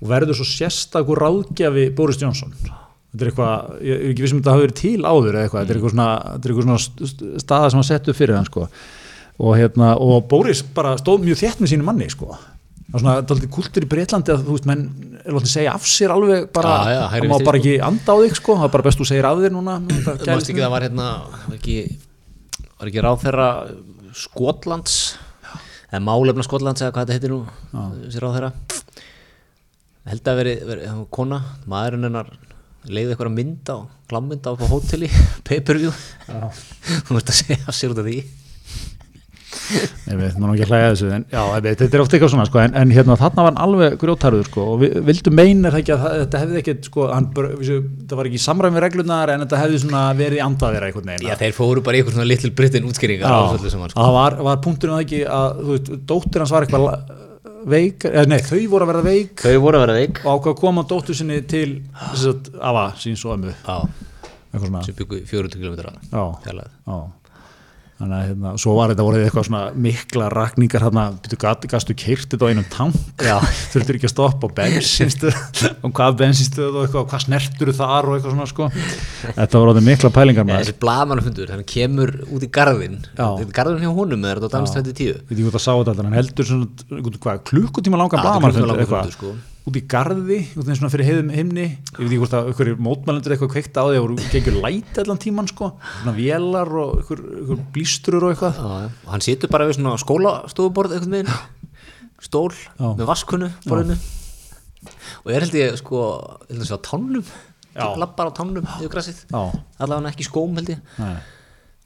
og 0.00 0.10
verður 0.10 0.40
svo 0.40 0.48
sérstakur 0.48 1.22
ráðgjafi 1.22 1.90
Boris 1.96 2.20
Johnson 2.22 2.54
þetta 3.14 3.24
er 3.24 3.30
eitthvað, 3.30 3.70
ég 3.86 3.94
er 3.94 4.10
ekki 4.10 4.24
vissum 4.26 4.40
að 4.40 4.42
þetta 4.42 4.54
hafi 4.56 4.64
verið 4.66 4.78
til 4.80 5.06
áður 5.06 5.36
eða 5.38 5.44
eitthvað, 5.46 5.60
þetta 5.62 5.72
er 5.74 5.78
eitthvað 5.78 5.94
svona, 5.94 6.08
þetta 6.34 6.48
er 6.48 6.54
eitthvað 6.54 6.66
svona 6.66 6.82
st- 6.84 7.44
staða 7.44 7.70
sem 7.70 7.78
hann 7.80 7.88
sett 7.88 8.10
upp 8.10 8.18
fyrir 8.18 8.36
hann 8.40 8.48
sko. 8.50 8.66
Og 9.44 9.56
hérna, 9.58 9.92
og 9.98 10.26
Boris 10.30 10.60
bara 10.74 10.96
stóð 11.00 11.24
mjög 11.24 11.40
þétt 11.40 11.62
með 11.64 11.72
sínu 11.74 11.86
manni 11.86 12.10
sko. 12.12 12.34
Er 12.94 13.00
svona 13.02 13.14
dálítið 13.26 13.50
kultur 13.54 13.82
í 13.86 13.88
Breitlandi 13.90 14.30
að 14.34 14.42
þú 14.46 14.54
veist, 14.58 14.66
menn 14.70 14.82
er 15.24 15.32
látið 15.34 15.48
að 15.48 15.54
segja 15.54 15.72
af 15.74 15.86
sér 15.88 16.12
alveg 16.14 16.44
bara, 16.54 16.74
það 16.84 17.14
má 17.14 17.24
vinstri, 17.24 17.46
bara 17.48 17.58
sko. 17.58 17.62
ekki 17.64 17.72
anda 17.88 18.14
á 18.14 18.16
þig 18.20 18.36
sko, 18.38 18.54
það 18.60 18.66
er 18.68 18.72
bara 18.76 18.86
best 18.86 19.00
þú 19.00 19.06
segir 19.08 19.26
af 19.30 19.40
þér 19.40 19.54
núna 19.56 19.74
þetta 19.88 20.12
Mást 20.14 20.26
kærist 20.28 20.50
ekki 20.52 20.62
það 20.62 20.74
var 20.74 20.84
hérna 20.86 21.06
var 21.48 21.56
ekki, 21.56 21.76
var 22.78 22.90
ekki 22.92 23.04
ráð 23.08 23.24
þeirra 23.24 23.48
Skotlands? 24.14 24.98
Eða 25.90 26.02
málefna 26.06 26.44
Skotlands 26.46 26.84
eða 26.84 26.94
hvað 26.94 27.08
þetta 27.08 27.16
heitir 27.18 27.34
nú 27.34 27.40
þessi 28.04 28.22
ráð 28.22 28.36
þeirra 28.38 28.52
held 30.12 30.30
að 30.30 30.38
veri, 30.42 30.54
veri 30.68 30.92
kona 31.14 31.38
maðurinn 31.70 32.06
hennar 32.10 32.30
leiði 32.88 33.14
eitthvað 33.14 33.34
mynd 33.34 33.74
á 33.74 33.76
glammynd 34.10 34.46
á 34.46 34.50
upp 34.54 34.64
á 34.64 34.68
hóteli 34.68 35.10
pay-per-view. 35.48 35.92
Þú 36.30 37.18
veist 37.18 37.30
að 37.30 37.38
segja 37.42 37.76
sér 37.76 37.94
út 37.94 38.02
af 38.02 38.08
því. 38.08 38.22
Ég 39.64 40.18
veit, 40.18 40.34
maður 40.36 40.56
ekki 40.58 40.64
að 40.64 40.70
hlæga 40.72 40.86
að 40.88 40.92
þessu 40.92 41.10
en, 41.14 41.24
já, 41.30 41.42
þetta 41.64 41.86
er 41.86 42.02
oft 42.02 42.14
eitthvað 42.16 42.32
svona 42.32 42.46
sko, 42.48 42.58
en, 42.60 42.74
en 42.80 42.92
hérna 42.92 43.16
þarna 43.20 43.44
var 43.46 43.52
hann 43.52 43.60
alveg 43.64 43.94
grjótarður 44.02 44.48
sko, 44.48 44.64
og 44.74 44.80
við 44.82 44.96
vildu 45.06 45.32
meina 45.32 45.70
það 45.72 45.80
ekki 45.80 45.94
að 45.94 46.04
þetta 46.18 46.40
hefði 46.42 46.60
ekkit 46.60 46.88
sko, 46.90 47.06
það 47.14 48.16
var 48.18 48.28
ekki 48.30 48.42
samræmi 48.44 48.82
reglunar 48.84 49.32
en 49.32 49.44
þetta 49.46 49.62
hefði 49.62 49.80
svona 49.86 50.02
verið 50.18 50.44
andaðir 50.44 50.88
einhvern 50.88 51.12
veginn. 51.14 51.28
Já, 51.30 51.38
þeir 51.40 51.56
fóru 51.56 51.84
bara 51.86 52.00
eitthvað 52.00 52.18
svona 52.18 52.28
little 52.28 52.52
Britain 52.58 52.88
útskýringar 52.90 53.60
sko. 53.62 53.90
það 53.94 54.16
var, 54.18 54.38
var 54.50 54.60
punkturinn 54.66 54.98
það 54.98 55.06
ekki 55.06 55.22
að 55.38 55.62
þú 55.62 55.70
veist, 55.78 55.92
dóttir 56.12 56.44
hans 56.44 56.54
var 56.54 56.66
eitthvað 56.66 56.90
veik, 57.70 58.06
eða 58.10 58.26
nei, 58.30 58.40
þau 58.44 58.60
voru 58.72 58.86
að 58.86 58.92
verða 58.92 59.04
veik. 59.08 59.34
Þau 59.44 59.58
voru 59.64 59.78
að 59.80 59.84
vera 59.86 59.98
veik. 59.98 60.22
Og 60.24 60.30
ákvað 60.32 60.54
að 60.54 60.60
koma 60.60 60.86
dóttur 60.90 61.18
sinni 61.18 61.40
til 61.50 61.68
þess 61.98 62.30
að 62.30 62.50
afa 62.70 62.86
síns 63.00 63.24
og 63.24 63.36
ömmu. 63.36 63.54
Já, 63.64 63.78
sem 64.86 64.96
byggu 65.00 65.24
400 65.26 65.58
km 65.58 65.74
já 66.14 66.98
þannig 67.98 68.16
að 68.16 68.24
hérna, 68.28 68.52
svo 68.58 68.74
var 68.74 68.90
þetta 68.90 69.04
voruð 69.06 69.24
eitthvað 69.24 69.46
svona 69.48 69.62
mikla 69.86 70.28
rakningar 70.32 70.84
hérna, 70.84 71.04
gastu 71.70 71.94
keirt 71.98 72.26
þetta 72.32 72.48
á 72.48 72.50
einum 72.50 72.66
tank? 72.72 72.96
Þurftur 73.72 73.98
ekki 73.98 74.08
að 74.08 74.12
stoppa 74.14 74.50
á 74.50 74.56
bensinstöð 74.58 75.38
og 75.86 75.94
hvað 75.94 76.18
bensinstöð 76.24 76.80
og 76.80 76.88
eitthvað, 76.88 77.06
hvað 77.12 77.24
snertur 77.28 77.72
þar 77.78 78.10
og 78.10 78.18
eitthvað 78.18 78.34
svona 78.34 78.50
sko? 78.50 78.68
Þetta 79.38 79.62
voru 79.62 79.76
þetta 79.76 79.86
mikla 79.88 80.12
pælingar 80.18 80.48
maður. 80.48 80.66
Þessi 80.66 80.78
blamanfundur, 80.82 81.54
þannig 81.54 81.70
kemur 81.70 82.14
út 82.26 82.44
í 82.44 82.50
garðin 82.58 83.00
garðin 83.54 83.82
hjá 83.86 83.94
honum 83.94 84.28
er 84.28 84.42
þetta 84.42 84.50
á 84.50 84.54
Danstrætti 84.58 84.94
10 85.00 85.24
veit 85.24 85.34
ekki 85.34 85.46
hvað 85.46 85.56
það 85.56 85.66
sá 85.66 85.72
þetta 85.78 86.04
hann 86.04 86.18
heldur 86.18 86.50
svona, 86.50 86.70
hvað, 87.22 87.42
klukkutíma 87.50 88.00
langan 88.00 88.24
eitthvað. 88.24 88.86
fundur, 88.88 89.14
sko. 89.14 89.36
Út 89.64 89.76
í 89.78 89.82
garði, 89.88 90.40
út 90.60 90.68
í 90.68 90.74
svona 90.76 90.90
fyrir 90.92 91.08
heiðum 91.08 91.30
himni. 91.32 91.64
Ég 91.72 91.96
veit 91.96 92.10
ekki 92.10 92.18
hvort 92.20 92.34
að 92.36 92.48
einhverjir 92.50 92.82
mótmælendur 92.84 93.34
eitthvað 93.34 93.52
kveikt 93.54 93.78
á 93.80 93.84
því 93.88 94.00
og 94.02 94.26
gengur 94.32 94.58
læti 94.60 95.00
allan 95.00 95.20
tíman 95.22 95.48
sko. 95.48 95.70
Svona 96.02 96.14
vélar 96.18 96.72
og 96.82 96.98
einhver 97.00 97.62
blístrur 97.72 98.26
og 98.26 98.34
eitthvað. 98.34 98.60
Já, 98.60 98.74
já. 98.84 98.90
og 99.06 99.14
hann 99.14 99.24
situr 99.24 99.52
bara 99.54 99.68
við 99.70 99.78
svona 99.78 99.96
skólastofuborð 100.02 100.98
einhvern 100.98 101.16
veginn, 101.16 101.32
stól 102.28 102.52
Já. 102.52 102.90
með 102.92 103.08
vaskunnu 103.08 103.50
borðinu. 103.64 103.98
Og 105.24 105.32
er 105.32 105.46
held 105.46 105.56
ég 105.56 105.80
sko 105.80 106.04
held 106.50 106.60
að 106.60 106.68
sjá 106.68 106.78
tánum, 106.84 107.34
Já. 107.72 107.88
lappar 108.04 108.28
á 108.28 108.36
tánum 108.36 108.68
yfir 108.68 108.92
grassið, 108.92 109.24
allavega 109.32 110.12
ekki 110.12 110.28
skóm 110.28 110.60
held 110.60 110.76
ég. 110.76 110.96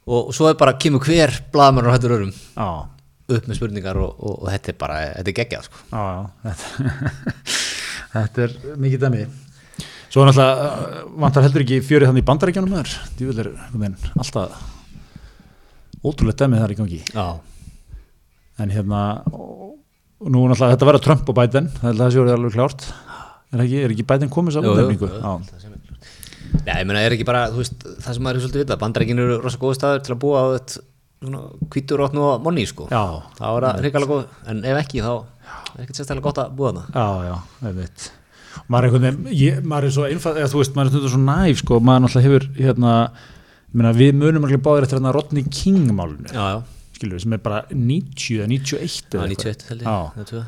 Og, 0.09 0.31
og 0.31 0.35
svo 0.35 0.51
er 0.51 0.59
bara 0.59 0.75
kemur 0.81 1.05
hver 1.05 1.31
blaðmennur 1.53 1.93
og 1.93 1.99
hættur 1.99 2.15
örum 2.17 2.31
já 2.33 2.98
upp 3.29 3.49
með 3.49 3.59
spurningar 3.59 3.99
og, 4.01 4.15
og, 4.17 4.39
og 4.43 4.49
þetta 4.55 4.73
er 4.73 4.79
bara, 4.81 4.97
þetta 5.19 5.33
er 5.33 5.37
geggjað 5.37 5.67
sko. 5.67 5.83
já, 5.93 6.05
já, 6.09 6.23
þetta, 6.47 6.95
þetta 8.15 8.45
er 8.47 8.57
mikið 8.85 9.05
dæmi. 9.05 9.27
Svo 10.09 10.23
er 10.23 10.31
náttúrulega 10.31 10.69
uh, 10.69 11.03
vantar 11.25 11.45
heldur 11.45 11.65
ekki 11.67 11.83
fjörið 11.85 12.09
þannig 12.09 12.25
í 12.25 12.29
bandarækjanum 12.31 12.77
þar. 12.79 12.95
Djúvel 13.19 13.43
er 13.43 13.51
einhvern 13.53 13.85
veginn 13.85 14.23
alltaf 14.25 14.63
ótrúlega 15.99 16.41
dæmið 16.45 16.65
þar 16.65 16.73
í 16.73 16.79
gangi. 16.79 17.03
Já, 17.13 17.27
en 18.65 18.73
hérna 18.73 19.03
og, 19.29 19.77
nú 20.25 20.47
náttúrulega 20.49 20.79
þetta 20.79 20.89
verður 20.93 21.05
Trump 21.05 21.29
og 21.29 21.41
Biden 21.43 21.73
það 21.77 21.91
er 21.93 22.01
það 22.01 22.15
sem 22.17 22.25
er 22.25 22.39
alveg 22.39 22.57
klárt. 22.57 22.91
Er 23.49 23.65
ekki, 23.65 23.83
er 23.85 23.93
ekki 23.93 24.09
Biden 24.09 24.33
komið 24.33 24.61
útnefningu 24.63 25.09
jú, 25.09 25.21
já, 25.21 25.31
það 25.53 25.67
sem 25.67 25.77
er 25.77 25.85
klart. 25.85 26.13
Já, 26.65 26.73
ég 26.73 26.87
meina, 26.89 27.01
er 27.05 27.15
ekki 27.17 27.29
bara, 27.29 27.49
þú 27.53 27.61
veist, 27.61 27.85
það 27.85 28.17
sem 28.17 28.25
maður 28.25 28.39
er 28.39 28.45
svolítið 28.47 28.65
vita, 28.65 28.77
bandarækin 28.81 29.21
eru 29.21 29.37
rosa 29.43 29.61
góð 29.61 29.77
staður 29.77 30.03
til 30.05 30.15
að 30.15 30.21
búa 30.25 30.41
á 30.41 30.47
þetta 30.57 30.83
svona 31.19 31.43
hvítur 31.73 32.03
rótn 32.03 32.21
og 32.23 32.45
monni, 32.45 32.67
sko. 32.69 32.87
já, 32.93 33.03
þá 33.39 33.45
er 33.49 33.67
það 33.67 33.83
hrikalega 33.83 34.13
góð 34.13 34.53
en 34.53 34.63
ef 34.65 34.81
ekki 34.85 35.03
þá 35.03 35.13
er 35.15 35.83
ekkert 35.83 36.01
sérstaklega 36.01 36.29
gott 36.29 36.41
að 36.45 36.55
búa 36.59 36.73
það 36.77 36.87
já, 36.95 37.09
já, 37.29 37.37
ég 37.69 37.77
veit 37.83 38.09
maður 38.69 38.79
er 38.79 38.89
einhvern 38.89 39.07
veginn, 39.09 39.37
ég, 39.39 39.61
maður 39.65 39.89
er 39.89 39.95
svo 39.97 40.09
einfað 40.09 40.41
eða 40.43 40.53
þú 40.53 40.63
veist, 40.63 40.75
maður 40.77 40.89
er 40.89 40.95
stundum 40.95 41.15
svo 41.15 41.23
næf 41.25 41.63
sko, 41.63 41.81
maður 41.81 42.05
náttúrulega 42.05 42.29
hefur 42.29 42.49
hérna, 42.59 42.95
meina, 43.73 43.95
við 43.99 44.19
munum 44.19 44.49
alveg 44.49 44.65
báðir 44.67 44.87
eftir 44.87 44.99
hérna 44.99 45.15
Rodney 45.17 45.47
King 45.51 45.93
málunu 45.95 46.33
já, 46.33 46.45
já, 46.55 46.59
skilur 46.99 47.17
við, 47.19 47.25
sem 47.25 47.37
er 47.37 47.43
bara 47.45 47.63
90 47.71 48.41
eða 48.43 48.51
91 48.55 48.99
það 49.09 49.19
eða 49.19 49.29
er 49.29 49.35
eitthvað. 49.35 49.55
91 49.55 49.69
held 49.71 49.87
Já. 49.87 49.97
ég 50.19 50.29
tvö. 50.33 50.43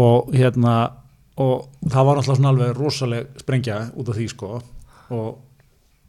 og 0.00 0.32
hérna 0.34 0.74
og 1.40 1.68
það 1.88 2.06
var 2.08 2.18
náttúrulega 2.18 2.38
svona 2.40 2.52
alveg 2.54 2.72
rosaleg 2.76 3.40
sprengja 3.40 3.78
út 3.96 4.10
af 4.12 4.18
því 4.18 4.26
sko. 4.32 4.50
Og 5.16 5.28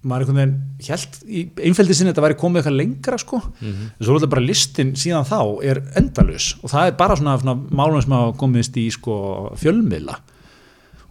maður 0.01 0.23
einhvern 0.25 0.39
veginn 0.39 0.55
held 0.87 1.17
í 1.27 1.41
einfeldi 1.67 1.95
sinni 1.97 2.11
þetta 2.11 2.23
væri 2.25 2.37
komið 2.41 2.61
eitthvað 2.61 2.77
lengra 2.79 3.17
sko. 3.21 3.41
Mhm. 3.61 3.83
en 3.99 4.05
svo 4.05 4.15
er 4.15 4.19
þetta 4.19 4.31
bara 4.33 4.45
listin 4.47 4.93
síðan 4.97 5.27
þá 5.29 5.39
er 5.69 5.81
endalus 6.01 6.55
og 6.63 6.71
það 6.73 6.87
er 6.87 6.97
bara 6.97 7.15
svona, 7.19 7.35
svona 7.41 7.55
málum 7.69 8.01
sem 8.01 8.15
hafa 8.17 8.37
komist 8.37 8.77
í 8.81 8.87
sko 8.91 9.15
fjölmiðla. 9.61 10.15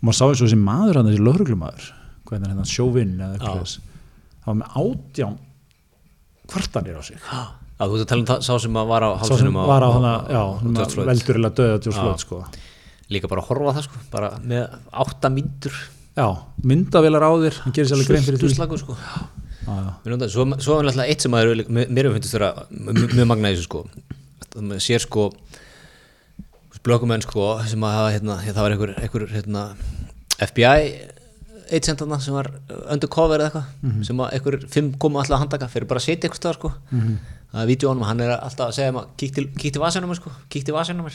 Og 0.01 0.03
maður 0.09 0.19
sá 0.19 0.25
eins 0.27 0.41
og 0.43 0.49
þessi 0.49 0.59
maður 0.65 0.99
hann 1.01 1.11
þessi 1.11 1.25
lögreglumæður 1.29 1.87
hvað 2.27 2.43
er 2.43 2.51
hérna 2.51 2.67
sjóvinn 2.67 3.15
eða 3.21 3.39
eitthvað 3.39 3.63
þess 3.63 3.81
það 4.41 4.51
var 4.51 4.59
með 4.61 4.77
átján 4.83 5.39
kvartanir 6.51 6.99
á 6.99 7.03
sig. 7.05 7.19
Já, 7.21 7.87
þú 7.87 7.93
veist 7.95 8.05
að 8.05 8.11
tala 8.11 8.21
um 8.21 8.29
það, 8.31 8.43
sá 8.45 8.53
sem 8.61 8.77
að 8.81 8.91
var 8.91 9.07
á 9.07 9.11
var 9.71 9.85
á 9.87 9.91
já, 10.27 10.43
George 10.67 10.93
Floyd. 10.95 11.09
veldurilega 11.11 11.55
döða 11.55 12.19
sko. 12.19 12.45
Líka 13.11 13.29
bara 13.31 13.43
að 13.43 13.49
horfa 13.51 13.71
á 13.71 13.77
það 13.79 13.87
sko, 13.87 14.03
bara 14.11 14.31
með 14.43 14.79
átta 14.93 15.31
mínútur 15.31 15.79
já, 16.17 16.27
myndavélar 16.65 17.23
á 17.23 17.31
þér 17.45 17.55
hann 17.65 17.73
gerir 17.77 17.89
sér 17.91 17.97
alveg 17.99 18.09
grein 18.09 18.25
fyrir 18.27 18.39
því. 18.43 18.55
Slagur 18.55 18.79
sko. 18.79 18.97
Það- 19.67 20.29
svo, 20.31 20.45
er 20.81 20.85
náttúrulega 20.89 21.09
eitt 21.09 21.21
sem 21.23 21.33
að 21.33 21.51
er, 21.51 21.65
mér 21.69 22.13
finnst 22.15 22.33
vera 22.35 22.67
mjög 22.71 23.27
magna 23.27 23.49
þessu 23.53 23.67
sko. 23.69 23.85
Það 24.51 24.63
maður 24.67 24.83
sér 24.87 25.01
sko 25.05 25.31
blökumenn 26.83 27.21
sko 27.23 27.47
sem 27.69 27.81
að 27.85 27.93
hafa 27.99 28.13
hérna, 28.15 28.37
það 28.41 28.63
var 28.65 28.75
einhver, 28.75 28.93
einhver 29.05 29.27
hérna, 29.35 29.65
FBI 30.41 30.87
agentana 31.71 32.19
sem 32.21 32.35
var 32.35 32.49
undercover 32.91 33.39
eða 33.39 33.51
eitthvað 33.51 33.67
Mhm. 33.83 34.05
sem 34.07 34.17
að 34.17 34.33
einhver 34.33 34.57
fimm 34.69 34.89
koma 34.99 35.21
alltaf 35.21 35.37
að 35.37 35.43
handaka 35.45 35.69
fyrir 35.69 35.87
bara 35.87 36.01
að 36.01 36.07
setja 36.09 36.29
eitthvað 36.29 36.41
stað 36.41 36.55
sko. 36.59 36.73
Mhm. 36.91 37.19
það 37.53 37.63
er 37.63 37.67
vídjónum, 37.77 38.05
hann 38.07 38.21
er 38.21 38.31
alltaf 38.41 38.69
að 38.71 38.75
segja 38.79 38.93
maður 38.93 39.09
kíkt 39.19 39.39
í, 39.39 39.45
kíkt 39.59 39.77
í 39.77 39.81
vasanum 39.81 40.15
sko, 40.17 40.31
kíkt 40.49 40.69
í 40.69 40.73
vasanum 40.73 41.11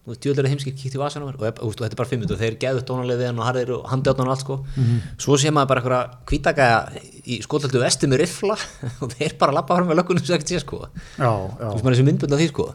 þú 0.00 0.12
veist, 0.14 0.20
djúðlega 0.24 0.50
heimski, 0.50 0.72
kíkt 0.72 0.96
í 0.96 1.00
vasanum 1.00 1.28
og, 1.28 1.42
og, 1.44 1.58
og 1.66 1.74
þetta 1.76 1.92
er 1.92 1.98
bara 2.00 2.08
fimm 2.08 2.22
minnur, 2.22 2.38
þeir 2.40 2.56
geðu 2.62 2.84
tónalið 2.88 3.20
við 3.20 3.28
hann 3.28 3.40
og 3.42 3.46
harðir 3.46 3.72
og 3.76 3.82
handjátt 3.90 4.22
og 4.22 4.30
allt 4.32 4.44
sko. 4.44 4.56
Mhm. 4.72 5.02
svo 5.20 5.36
sé 5.36 5.52
maður 5.52 5.70
bara 5.70 5.82
einhverja 5.82 6.00
kvítagæja 6.30 6.78
í 7.26 7.38
skotlaldu 7.44 7.82
vesti 7.82 8.08
með 8.08 8.22
riffla 8.24 8.56
og 9.04 9.12
þeir 9.12 9.36
bara 9.42 9.56
lappa 9.58 9.76
fram 9.76 9.90
með 9.92 10.00
löggunum 10.00 10.24
sem 10.24 10.38
ekkert 10.38 10.54
sé 10.54 10.62
sko. 10.64 10.80
Já, 11.20 11.28
þú 11.28 11.60
já, 11.60 11.68
veist 11.68 11.84
maður 11.84 11.98
þessi 11.98 12.08
myndbund 12.08 12.36
af 12.36 12.40
því 12.40 12.48
sko. 12.54 12.66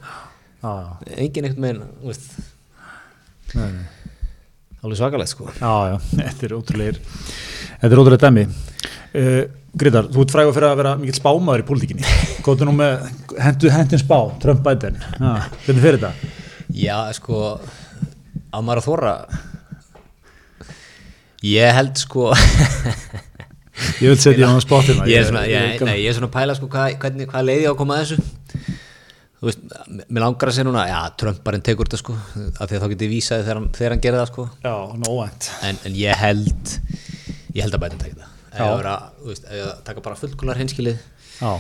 Já, 0.62 0.70
já. 0.70 1.18
engin 1.26 1.50
ekkert 1.50 1.66
meginn, 1.66 1.84
þú 2.04 2.14
veist. 2.14 2.32
Nei, 3.56 3.68
alveg 4.86 5.02
svakalegt 5.02 5.34
sko. 5.34 5.50
Já, 5.58 5.74
já, 5.90 6.00
þetta 6.22 6.50
er 6.50 6.58
ótrúlega 6.62 6.96
þetta 7.82 7.92
er 7.92 8.02
ótrúlega 8.06 8.30
dæmi. 8.30 8.48
Uh, 9.16 9.44
Greitar, 9.76 10.06
þú 10.08 10.24
ert 10.24 10.32
frægur 10.32 10.54
fyrir 10.56 10.70
að 10.70 10.78
vera 10.80 10.96
mikill 11.00 11.18
spámaður 11.18 11.66
í 11.66 11.68
pólitíkinni. 11.68 12.16
Góðu 12.46 12.70
nú 12.70 12.78
með 12.78 13.10
hendu 13.44 13.72
hendin 13.74 14.00
spá, 14.00 14.18
Trump 14.40 14.62
Biden 14.64 15.02
hvernig 15.18 15.82
fyrir 15.84 15.98
þetta? 16.00 16.45
Já 16.76 16.98
sko 17.16 17.42
á 18.52 18.58
maður 18.60 18.82
að 18.82 18.88
þóra 18.90 19.14
ég 21.46 21.76
held 21.78 22.00
sko 22.00 22.32
ég 24.04 24.10
vil 24.12 24.18
setja 24.20 24.50
á 24.52 24.60
spottina 24.64 25.08
ég 25.10 25.22
er 25.22 25.30
svona, 25.30 25.46
ég, 25.50 25.84
nei, 25.86 26.00
ég 26.04 26.10
er 26.10 26.18
svona 26.18 26.30
að 26.32 26.36
pæla 26.36 26.58
sko 26.58 26.70
hvað, 26.72 26.98
hvernig, 27.02 27.30
hvað 27.32 27.48
leiði 27.50 27.70
á 27.70 27.72
að 27.72 27.80
koma 27.82 28.00
að 28.00 28.04
þessu? 28.06 28.74
Þú 29.36 29.50
veist, 29.50 29.66
mér 30.10 30.24
langar 30.24 30.50
að 30.50 30.56
segja 30.56 30.66
núna 30.66 30.86
já, 30.90 31.00
Trumparinn 31.22 31.64
tekur 31.66 31.90
þetta 31.90 32.00
sko 32.02 32.16
af 32.16 32.70
því 32.70 32.78
að 32.78 32.84
þá 32.84 32.88
getið 32.94 33.12
vísaði 33.12 33.46
þegar 33.46 33.66
þegar 33.76 33.94
hann 33.94 34.04
gerir 34.06 34.22
það 34.22 34.30
sko. 34.32 34.46
Já, 34.64 34.76
nóvænt 35.04 35.50
en, 35.68 35.82
en 35.86 35.98
ég 36.00 36.22
held 36.22 36.72
ég 37.54 37.66
held 37.66 37.78
að 37.78 37.84
bæta 37.84 38.00
tekið 38.02 38.24
það. 38.24 38.32
Ef 38.56 38.64
ég 39.28 39.60
ég 39.60 39.84
taka 39.86 40.06
bara 40.06 40.18
fullkular 40.18 40.62
hinskilið 40.62 40.96
já, 41.42 41.52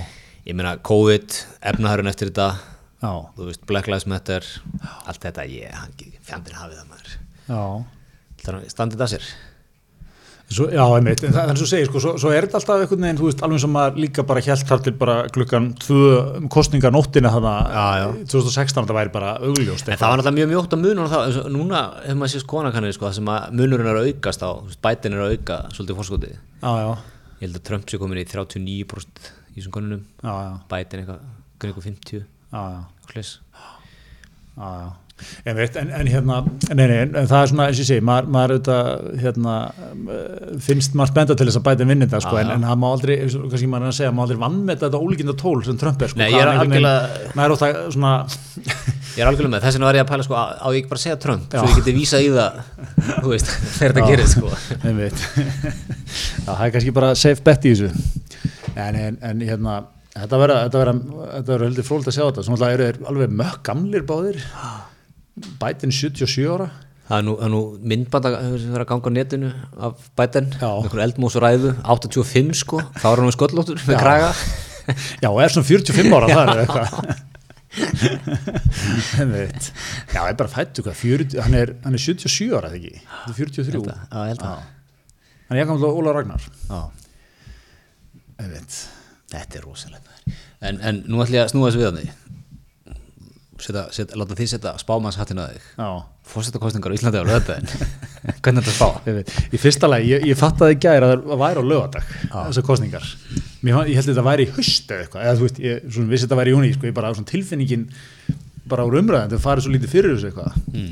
ég 0.47 0.55
meina 0.57 0.77
COVID, 0.87 1.37
efnahörun 1.73 2.09
eftir 2.09 2.31
þetta 2.31 2.74
já, 3.05 3.11
þú 3.37 3.49
veist, 3.49 3.65
Black 3.69 3.89
Lives 3.91 4.07
Matter 4.09 4.45
allt 5.05 5.25
þetta, 5.25 5.45
ég, 5.53 5.73
hann 5.77 5.93
fjandinn 6.25 6.57
hafið 6.57 6.79
það 6.81 6.93
maður. 6.93 7.17
Já. 7.45 7.65
Það 8.45 8.63
standið 8.73 9.05
það 9.05 9.13
sér? 9.15 9.35
Svo, 10.45 10.67
já, 10.69 10.83
einmitt, 10.93 11.23
en 11.25 11.33
það 11.33 11.41
er 11.41 11.51
eins 11.55 11.61
og 11.65 11.69
segir, 11.71 11.87
sko, 11.89 11.99
svo, 12.03 12.11
svo 12.21 12.29
er 12.29 12.45
þetta 12.45 12.59
alltaf 12.59 12.81
einhvern 12.83 13.05
veginn, 13.07 13.17
þú 13.17 13.29
veist, 13.31 13.39
alveg 13.47 13.61
sem 13.63 13.71
maður 13.73 13.95
líka 14.03 14.25
bara 14.29 14.43
hjælt 14.45 14.67
þar 14.69 14.83
til 14.85 14.91
bara 14.99 15.15
klukkan 15.33 15.71
tvö 15.81 16.09
um 16.37 16.45
kostninga 16.53 16.91
nóttina 16.93 17.31
þarna, 17.33 17.53
Já, 17.73 17.85
já. 18.03 18.05
2016 18.29 18.77
þetta 18.77 18.97
væri 18.99 19.13
bara 19.15 19.31
augljóst 19.39 19.89
en 19.89 19.97
það 19.97 20.11
var 20.13 20.21
náttúrulega 20.21 20.37
mjög 20.37 20.51
mjótt 20.51 20.75
að 20.77 20.83
munur 20.83 21.09
það, 21.15 21.39
og 21.41 21.49
núna 21.55 21.81
hefur 22.03 22.19
maður 22.21 22.33
sér 22.35 22.45
skoðanakannir 22.45 22.93
sko, 22.93 23.07
það 23.09 23.17
sem 23.17 23.33
að 23.33 23.57
munurinn 23.57 23.89
er 23.89 23.99
að 24.03 24.11
aukast 24.11 24.45
á 24.45 24.49
Biden 24.85 25.17
er 25.17 25.25
að 25.25 25.33
auka 25.33 25.59
svolítið 25.73 25.99
fórskotið 26.03 26.37
Já, 26.37 26.71
já, 26.77 26.91
ég 27.41 27.43
held 27.47 27.59
að 27.63 27.65
Trump 27.71 27.89
sé 27.89 28.01
komin 28.05 28.21
í 28.21 28.27
39% 28.29 29.33
í 29.49 29.57
þessum 29.57 29.75
konunum 29.79 30.05
já, 30.21 30.29
já, 30.45 30.53
Biden 30.75 31.01
eitthvað, 31.01 31.25
kringu 31.65 31.87
50 31.89 32.29
já. 34.55 34.93
En, 35.47 35.55
veit, 35.55 35.75
en, 35.79 35.87
en 35.95 36.07
hérna, 36.11 36.41
nei, 36.75 36.87
nei, 36.91 36.95
en 37.05 37.27
það 37.29 37.37
er 37.37 37.47
svona, 37.47 37.65
eins 37.69 37.77
og 37.79 37.85
segi, 37.87 38.03
maður, 38.03 38.25
maður 38.35 38.53
auðvitað, 38.57 39.05
hérna, 39.21 39.53
eh, 40.11 40.49
finnst 40.65 40.97
maður 40.99 41.11
spenda 41.13 41.37
til 41.39 41.47
þess 41.47 41.59
að 41.61 41.63
bæta 41.69 41.87
vinnin 41.87 42.11
það, 42.11 42.25
sko, 42.25 42.39
en, 42.41 42.65
það 42.67 42.81
má 42.81 42.85
aldrei, 42.89 43.15
kannski 43.23 43.69
maður 43.71 43.85
er 43.87 43.93
að 43.93 43.97
segja, 44.01 44.11
má 44.11 44.21
aldrei 44.25 44.41
vannmeta 44.41 44.89
þetta 44.89 44.99
ólíkinda 45.05 45.35
tól 45.39 45.63
sem 45.63 45.79
Trump 45.79 46.03
er, 46.03 46.11
sko. 46.11 46.19
Nei, 46.19 46.27
ég 46.33 46.43
er 46.43 46.51
algjörlega- 46.51 47.31
Maður 47.39 47.55
svona, 47.95 48.11
Ég 49.15 49.23
er 49.23 49.29
algjörlega 49.31 49.53
með, 49.55 49.63
þess 49.63 49.77
vegna 49.77 49.87
var 49.87 49.95
ég 49.95 50.03
að 50.03 50.11
pæla 50.11 50.23
sko, 50.27 50.35
á 50.35 50.43
á 50.59 50.67
ég 50.75 50.81
ekki 50.81 50.91
bara 50.91 50.99
að 50.99 51.05
segja 51.05 51.19
Trump, 51.23 51.47
Já. 51.47 51.59
svo 51.63 51.71
ég 51.71 51.77
geti 51.79 51.95
vísað 51.95 52.25
í 52.25 52.29
það, 52.35 52.51
þegar 53.79 53.93
þetta 53.95 54.07
gerir, 54.11 54.27
sko. 54.27 54.47
það 56.45 56.65
er 56.67 56.75
kannski 56.75 56.91
bara 56.99 57.15
safe 57.15 57.43
bet 57.45 57.63
í 57.63 57.71
þessu. 57.71 57.89
En, 58.75 58.95
en, 58.99 59.17
en 59.23 59.39
hérna, 59.47 59.77
þetta 60.15 60.39
verða 60.39 61.67
heldur 61.67 61.85
fróld 61.87 62.07
að 62.09 62.15
sjá 62.17 62.23
þetta, 62.29 62.45
svona 62.47 62.57
alltaf 62.59 62.73
eru 62.79 63.07
alveg 63.11 63.33
mökk 63.41 63.61
gamlir 63.67 64.05
báðir, 64.07 64.37
bætin 65.61 65.91
77 65.95 66.47
ára. 66.55 66.69
Það 67.05 67.19
er 67.19 67.25
nú, 67.27 67.33
nú 67.53 67.59
myndband 67.85 68.25
að 68.25 68.35
hefur 68.41 68.61
verið 68.73 68.81
að 68.81 68.89
ganga 68.89 69.11
á 69.13 69.17
netinu 69.17 69.49
af 69.85 70.07
Biden, 70.17 70.47
Já. 70.55 70.65
með 70.65 70.87
einhvern 70.87 71.03
eldmós 71.05 71.35
ræðu, 71.43 71.73
85 71.93 72.55
sko, 72.63 72.79
þá 72.97 73.05
er 73.11 73.19
hann 73.21 73.27
með 73.29 73.35
skollóttur 73.37 73.83
með 73.85 73.99
kraga. 74.01 74.31
Já, 75.23 75.29
og 75.29 75.37
er 75.43 75.53
svona 75.53 75.69
45 75.69 76.15
ára 76.17 76.27
það 76.31 76.49
er 76.55 76.63
eitthvað. 76.63 76.89
Já, 80.15 80.21
ég 80.23 80.31
er 80.31 80.37
bara 80.39 80.51
fættu 80.51 80.83
hvað 80.85 80.95
40, 81.01 81.39
hann, 81.43 81.57
er, 81.59 81.73
hann 81.83 81.97
er 81.97 82.01
77 82.01 82.53
ára 82.55 82.69
þegar 82.71 82.79
ekki 82.79 83.01
Þetta 83.03 83.33
er 83.33 83.37
43 83.41 83.71
Held 83.75 83.89
að- 83.91 83.99
já, 83.99 84.21
ég 84.23 84.31
ég 85.59 85.67
gamla 85.69 85.89
Óla 85.99 86.13
Ragnar 86.15 86.45
Já. 86.69 86.79
Einmitt. 88.39 88.77
Þetta 89.35 89.59
er 89.61 89.67
rosalegt. 89.69 90.07
maður. 90.09 90.43
En, 90.65 90.79
en 90.89 91.03
nú 91.05 91.19
ætlum 91.23 91.37
ég 91.37 91.43
að 91.45 91.51
snúa 91.53 91.69
þessu 91.69 91.81
við 91.83 91.89
hann 91.91 91.99
því. 92.01 92.11
Láta 94.19 94.35
því 94.35 94.45
setja 94.51 94.71
spámannshattin 94.81 95.39
að 95.39 95.53
þig. 95.55 95.67
Já, 95.79 95.89
Fórsetakostningar 96.25 96.91
á 96.91 96.95
Íslandi 96.97 97.21
á 97.21 97.25
löðdæðin. 97.29 97.69
Hvernig 98.43 98.59
er 98.59 98.65
þetta 98.65 98.71
að 98.71 98.75
spá? 98.75 98.87
einmitt. 99.07 99.31
Í 99.55 99.59
fyrsta 99.61 99.87
lagi, 99.89 100.09
ég, 100.11 100.25
ég 100.31 100.39
fattaði 100.39 100.75
í 100.75 100.79
gær 100.83 101.05
að 101.05 101.13
það 101.29 101.39
væri 101.43 101.61
á 101.61 101.69
lögadag 101.69 102.07
þessar 102.33 102.65
kostningar 102.67 103.05
Mér, 103.65 103.77
Ég 103.89 103.99
held 103.99 104.03
að 104.03 104.09
þetta 104.11 104.25
væri 104.25 104.45
í 104.47 104.49
eða 104.95 105.05
eitthvað 105.05 105.23
eða 105.27 105.35
þú 105.39 105.45
veist, 105.45 105.59
ég 105.63 105.85
svona, 105.93 106.09
vissi 106.11 106.25
þetta 106.27 106.39
væri 106.41 106.51
í 106.51 106.55
júni 106.55 106.71
sko, 106.75 106.89
ég 106.89 106.95
bara 106.97 107.11
svona 107.15 107.29
tilfinningin 107.31 107.85
bara 108.73 108.85
úr 108.89 108.97
umræðan 108.99 109.31
það 109.35 109.43
farið 109.45 109.67
svo 109.67 109.73
lítið 109.75 109.93
fyrir 109.93 110.15
þessu 110.17 110.31
eitthvað 110.31 110.57
Mm. 110.75 110.91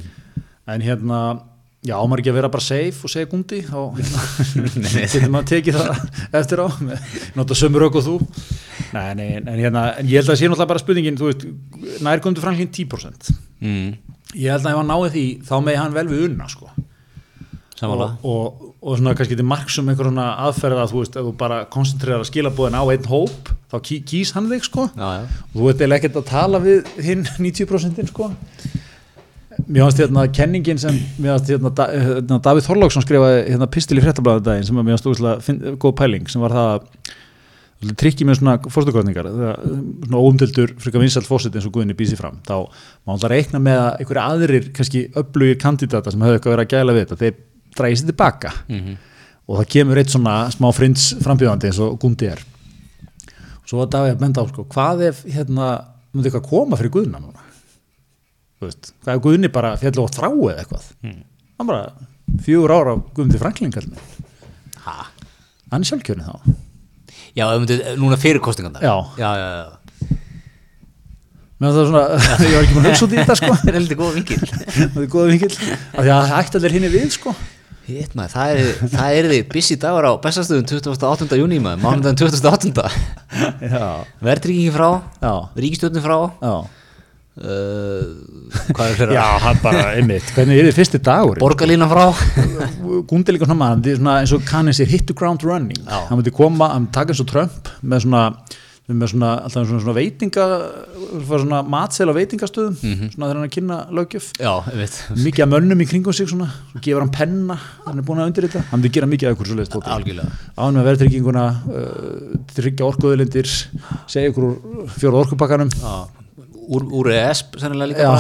en 0.74 0.86
hérna 0.88 1.20
já, 1.84 1.96
maður 2.08 2.22
ekki 2.24 2.32
að 2.32 2.38
vera 2.40 2.50
bara 2.54 2.64
safe 2.64 3.04
og 3.08 3.12
segja 3.12 3.30
gundi 3.32 3.60
þá 3.68 3.80
hérna, 3.98 4.24
getur 4.94 5.26
maður 5.34 5.50
tekið 5.52 5.80
það 5.82 6.38
eftir 6.40 6.62
á 6.64 6.68
nota 7.40 7.58
sömu 7.60 7.82
rauk 7.84 7.98
og 8.00 8.06
þú. 8.08 8.16
Nei, 8.94 9.10
nei, 9.20 9.28
en, 9.42 9.50
hérna, 9.58 9.84
en 10.00 10.08
ég 10.08 10.22
held 10.22 10.30
að 10.30 10.34
það 10.34 10.40
sé 10.42 10.48
náttúrulega 10.52 10.72
bara 10.74 10.84
spurningin 10.84 11.20
þú 11.20 11.30
veist, 11.32 11.46
nær 12.06 12.22
Gundur 12.24 12.46
Franklín 12.46 12.72
10% 12.74 13.34
Mm. 13.64 13.94
ég 14.36 14.50
held 14.52 14.66
að 14.66 14.74
ef 14.74 14.80
hann 14.82 14.90
náði 14.92 15.10
því 15.14 15.22
þá 15.48 15.54
megi 15.64 15.78
hann 15.80 15.94
vel 15.96 16.08
við 16.10 16.24
unna 16.28 16.50
sko. 16.52 16.68
Og, 17.84 18.02
og, 18.24 18.66
og 18.84 18.98
svona 19.00 19.14
kannski 19.16 19.36
til 19.40 19.46
mark 19.48 19.72
sem 19.72 19.88
einhver 19.92 20.08
svona 20.10 20.26
aðferð 20.46 20.82
að 20.84 20.92
þú 20.94 21.00
veist, 21.02 21.16
ef 21.20 21.26
þú 21.28 21.32
bara 21.40 21.58
koncentrerar 21.72 22.28
skilabóðin 22.28 22.76
á 22.80 22.84
einn 22.94 23.08
hóp 23.12 23.50
þá 23.72 23.76
ký, 23.88 23.98
kýs 24.08 24.32
hann 24.36 24.48
þig 24.52 24.68
sko. 24.68 24.86
Já, 24.96 25.08
já. 25.20 25.24
og 25.50 25.56
þú 25.58 25.66
veit 25.70 25.84
eða 25.88 25.98
ekkert 25.98 26.20
að 26.22 26.28
tala 26.30 26.62
við 26.64 26.92
hinn 27.08 27.24
90% 27.44 28.12
sko 28.12 28.30
mér 29.68 29.86
fannst 29.86 30.02
hérna 30.02 30.28
kenningin 30.34 30.80
sem 30.82 30.96
fannst 31.18 31.50
hérna, 31.52 31.72
hérna 31.92 32.40
Davíð 32.44 32.68
Þorlóksson 32.70 33.06
skrifaði 33.06 33.44
hérna 33.52 33.68
pistil 33.72 34.00
í 34.00 34.04
fréttablaðu 34.06 34.46
daginn 34.48 34.68
sem 34.68 34.80
mér 34.80 34.96
fannst 34.96 35.10
úrslega 35.12 35.76
góð 35.82 35.96
pæling 36.00 36.32
sem 36.32 36.44
var 36.44 36.56
það 36.56 36.72
að 36.74 37.94
trikki 38.00 38.24
með 38.28 38.40
svona 38.40 38.56
fórstakostningar 38.72 39.28
svona 39.28 40.22
óumtildur 40.24 40.76
frika 40.80 41.02
vinsælt 41.02 41.28
fórset 41.28 41.56
eins 41.58 41.68
og 41.68 41.74
Guðinni 41.76 41.96
býsi 42.00 42.16
fram 42.20 42.38
þá 42.48 42.70
má 43.04 43.16
alltaf 43.16 43.32
reikna 43.34 43.60
með 43.64 43.82
að 43.82 44.04
einhverja 44.04 44.28
aðrir 44.32 44.70
kannski 44.76 45.02
upplugir 45.20 45.60
kandidata 45.60 46.14
sem 46.14 46.24
hefur 46.24 46.40
eitthvað 46.40 46.56
verið 46.56 46.68
að 46.68 46.76
gæla 46.78 46.96
við 46.96 47.04
þetta 47.04 47.20
þeir 47.24 47.42
drægi 47.74 48.00
sér 48.00 48.12
tilbaka. 48.12 48.54
Mhm. 48.70 48.98
og 49.44 49.58
það 49.60 49.72
kemur 49.76 50.00
eitt 50.00 50.12
svona 50.14 50.34
smá 50.54 50.70
frins 50.72 51.10
frambjöðandi 51.20 51.68
eins 51.68 51.80
og 51.84 51.98
Gundi 52.00 52.30
er. 52.32 52.40
Og 53.60 53.68
svo 53.68 53.82
var 53.82 53.90
Davíð 53.92 54.14
að 54.14 54.22
benda 54.22 54.40
á 54.40 54.46
sko, 54.48 54.64
hvað 54.72 55.02
ef 55.10 55.24
hérna 55.28 55.66
myndi 56.14 56.30
eitthvað 56.30 56.48
koma 56.48 56.78
fyrir 56.80 56.94
Guðna 56.94 57.20
núna 57.20 57.42
Þú 58.53 58.53
veist, 58.70 58.92
hvað 59.04 59.16
ef 59.18 59.24
Guðni 59.28 59.50
bara 59.54 59.76
fjallu 59.82 60.06
á 60.06 60.10
þrá 60.18 60.28
eða 60.32 60.58
eitthvað 60.64 60.90
Mm. 61.04 61.22
hann 61.60 61.68
bara 61.68 61.84
fjögur 62.46 62.74
ára 62.76 62.96
á 62.96 62.98
Guðmundi 63.14 63.40
Franklin 63.42 63.72
kallinn 63.76 63.98
Ha. 64.84 65.08
hann 65.72 65.82
er 65.84 65.90
sjálfkjörni 65.92 66.26
þá 66.28 66.56
Já, 67.34 67.48
ef 67.50 67.62
myndið, 67.64 67.80
núna 67.98 68.18
fyrir 68.22 68.42
kostingan 68.46 68.76
Já. 68.82 68.94
Já, 69.18 69.30
já, 69.40 69.48
já. 69.58 69.80
Er 71.64 71.72
svona, 71.72 72.04
ég 72.44 72.54
var 72.58 72.66
ekki 72.66 72.76
að 72.76 72.86
hugsa 72.90 73.06
út 73.08 73.14
í 73.16 73.18
þetta 73.22 73.36
sko 73.40 73.52
Það 73.62 73.70
er 73.72 73.78
heldur 73.80 74.00
góð 74.02 74.16
vingil. 74.18 74.40
það 74.94 74.98
er 75.06 75.12
góða 75.14 75.28
vingill 75.32 75.54
af 75.56 76.00
því 76.04 76.12
að 76.12 76.24
það 76.28 76.40
ætti 76.42 76.60
allir 76.60 76.76
hinni 76.78 76.90
við 76.94 77.12
sko 77.16 77.34
Hitt 77.84 78.14
maður, 78.16 78.32
það 78.32 78.52
er, 78.56 78.68
það 78.94 79.14
er 79.20 79.26
því 79.28 79.38
busy 79.52 79.76
dagur 79.80 80.06
á 80.08 80.12
bestastöðum 80.24 80.68
28. 80.88 81.36
júni 81.40 81.58
maður, 81.64 81.82
mánudaginn 81.84 82.20
28. 82.22 82.86
já, 83.60 83.88
Verðtryggingi 84.24 84.72
frá, 84.72 84.88
já, 85.20 85.34
ríkistjórnin 85.60 86.06
frá, 86.06 86.16
já 86.40 86.54
uh, 87.38 88.02
hvað 88.74 88.90
er 88.92 88.98
fyrir 89.00 89.16
já, 89.18 89.26
hann 89.44 89.62
bara, 89.64 89.84
einmitt, 89.98 90.28
hvernig 90.36 90.60
er 90.62 90.68
þið 90.70 90.78
fyrsti 90.80 91.02
dagur 91.04 91.40
Borgarlínan 91.42 91.90
frá. 91.92 92.06
Gundi 93.10 93.34
líka 93.36 93.48
svona 93.50 93.72
hann 93.74 93.84
svona 93.86 94.20
eins 94.22 94.34
og 94.36 94.44
kannin 94.48 94.76
sér 94.78 94.92
hit 94.92 95.08
the 95.10 95.16
ground 95.18 95.44
running, 95.48 95.80
Já. 95.88 96.04
hann 96.10 96.20
myndi 96.20 96.34
koma 96.36 96.70
hann 96.76 96.90
taka 96.94 97.14
eins 97.16 97.24
og 97.24 97.32
Trump 97.32 97.72
með 97.84 98.06
svona 98.08 98.28
með 98.84 99.14
svona, 99.14 99.28
alltaf 99.48 99.64
svona, 99.64 99.80
svona 99.80 99.94
veitinga 99.96 100.46
svona 101.24 101.60
matsel 101.72 102.10
á 102.12 102.14
veitingastöðum 102.18 102.74
Mhm. 102.84 103.12
svona 103.14 103.30
þegar 103.30 103.38
hann 103.38 103.44
er 103.46 103.48
að 103.48 103.54
kynna 103.56 103.78
löggjöf. 103.96 104.26
Já, 104.44 104.54
mikið 105.24 105.44
af 105.46 105.50
mönnum 105.54 105.80
í 105.82 105.88
kringum 105.88 106.14
sig 106.14 106.28
svona 106.28 106.50
svo 106.74 106.82
gefur 106.84 107.00
hann 107.06 107.10
penna, 107.16 107.56
hann 107.86 107.98
er 107.98 108.04
búin 108.04 108.20
að 108.20 108.28
undir 108.34 108.44
þetta 108.50 108.64
hann 108.74 108.82
myndi 108.84 108.92
gera 108.92 109.08
mikið 109.08 109.30
af 109.30 109.38
ykkur 109.38 109.48
svo 109.48 109.56
leiðist 109.56 109.78
Algjörlega. 109.88 110.32
án 110.60 110.76
með 110.76 110.90
verðtrygginguna 110.90 111.46
uh, 111.64 112.44
tryggja 112.54 112.90
orkuðulindir 112.92 113.48
segja 114.06 114.34
ykkur 114.34 114.50
úr 114.52 114.92
fjóra 115.00 115.24
orkupakkanum. 115.24 115.72
Já, 115.80 115.96
úr, 116.68 116.86
úr 117.00 117.12
ES 117.14 117.44
sennilega 117.62 117.92
líka 117.92 118.12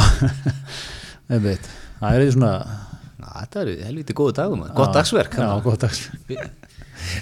einmitt. 1.34 1.69
Það 1.99 2.17
er 2.17 2.25
því 2.25 2.34
svona 2.36 2.53
Ná, 3.23 3.27
þetta 3.43 3.62
er 3.63 3.69
helviti 3.88 4.15
góðu 4.17 4.34
dagur 4.39 4.60
maður, 4.60 4.73
gott 4.82 4.97
dagsverk. 4.97 5.38
já, 5.39 5.51
gott 5.63 5.86
dagsverk. 5.86 6.49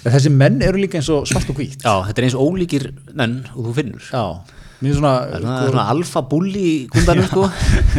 Þessi 0.06 0.30
menn 0.34 0.60
eru 0.62 0.80
líka 0.82 0.98
eins 0.98 1.08
og 1.10 1.24
svart 1.26 1.48
og 1.50 1.56
hvít 1.58 1.82
Já, 1.82 1.94
þetta 2.08 2.22
er 2.22 2.26
eins 2.28 2.36
ólíkir 2.38 2.88
menn 3.18 3.40
og 3.54 3.68
þú 3.68 3.74
finnur. 3.78 4.04
já, 4.06 4.24
svona, 4.82 5.12
Það 5.22 5.36
er 5.36 5.42
svona, 5.44 5.58
svona 5.70 5.86
alfa 5.94 6.22
bulli 6.30 6.62
í 6.66 6.76
kundanum 6.90 7.28
sko. 7.30 7.46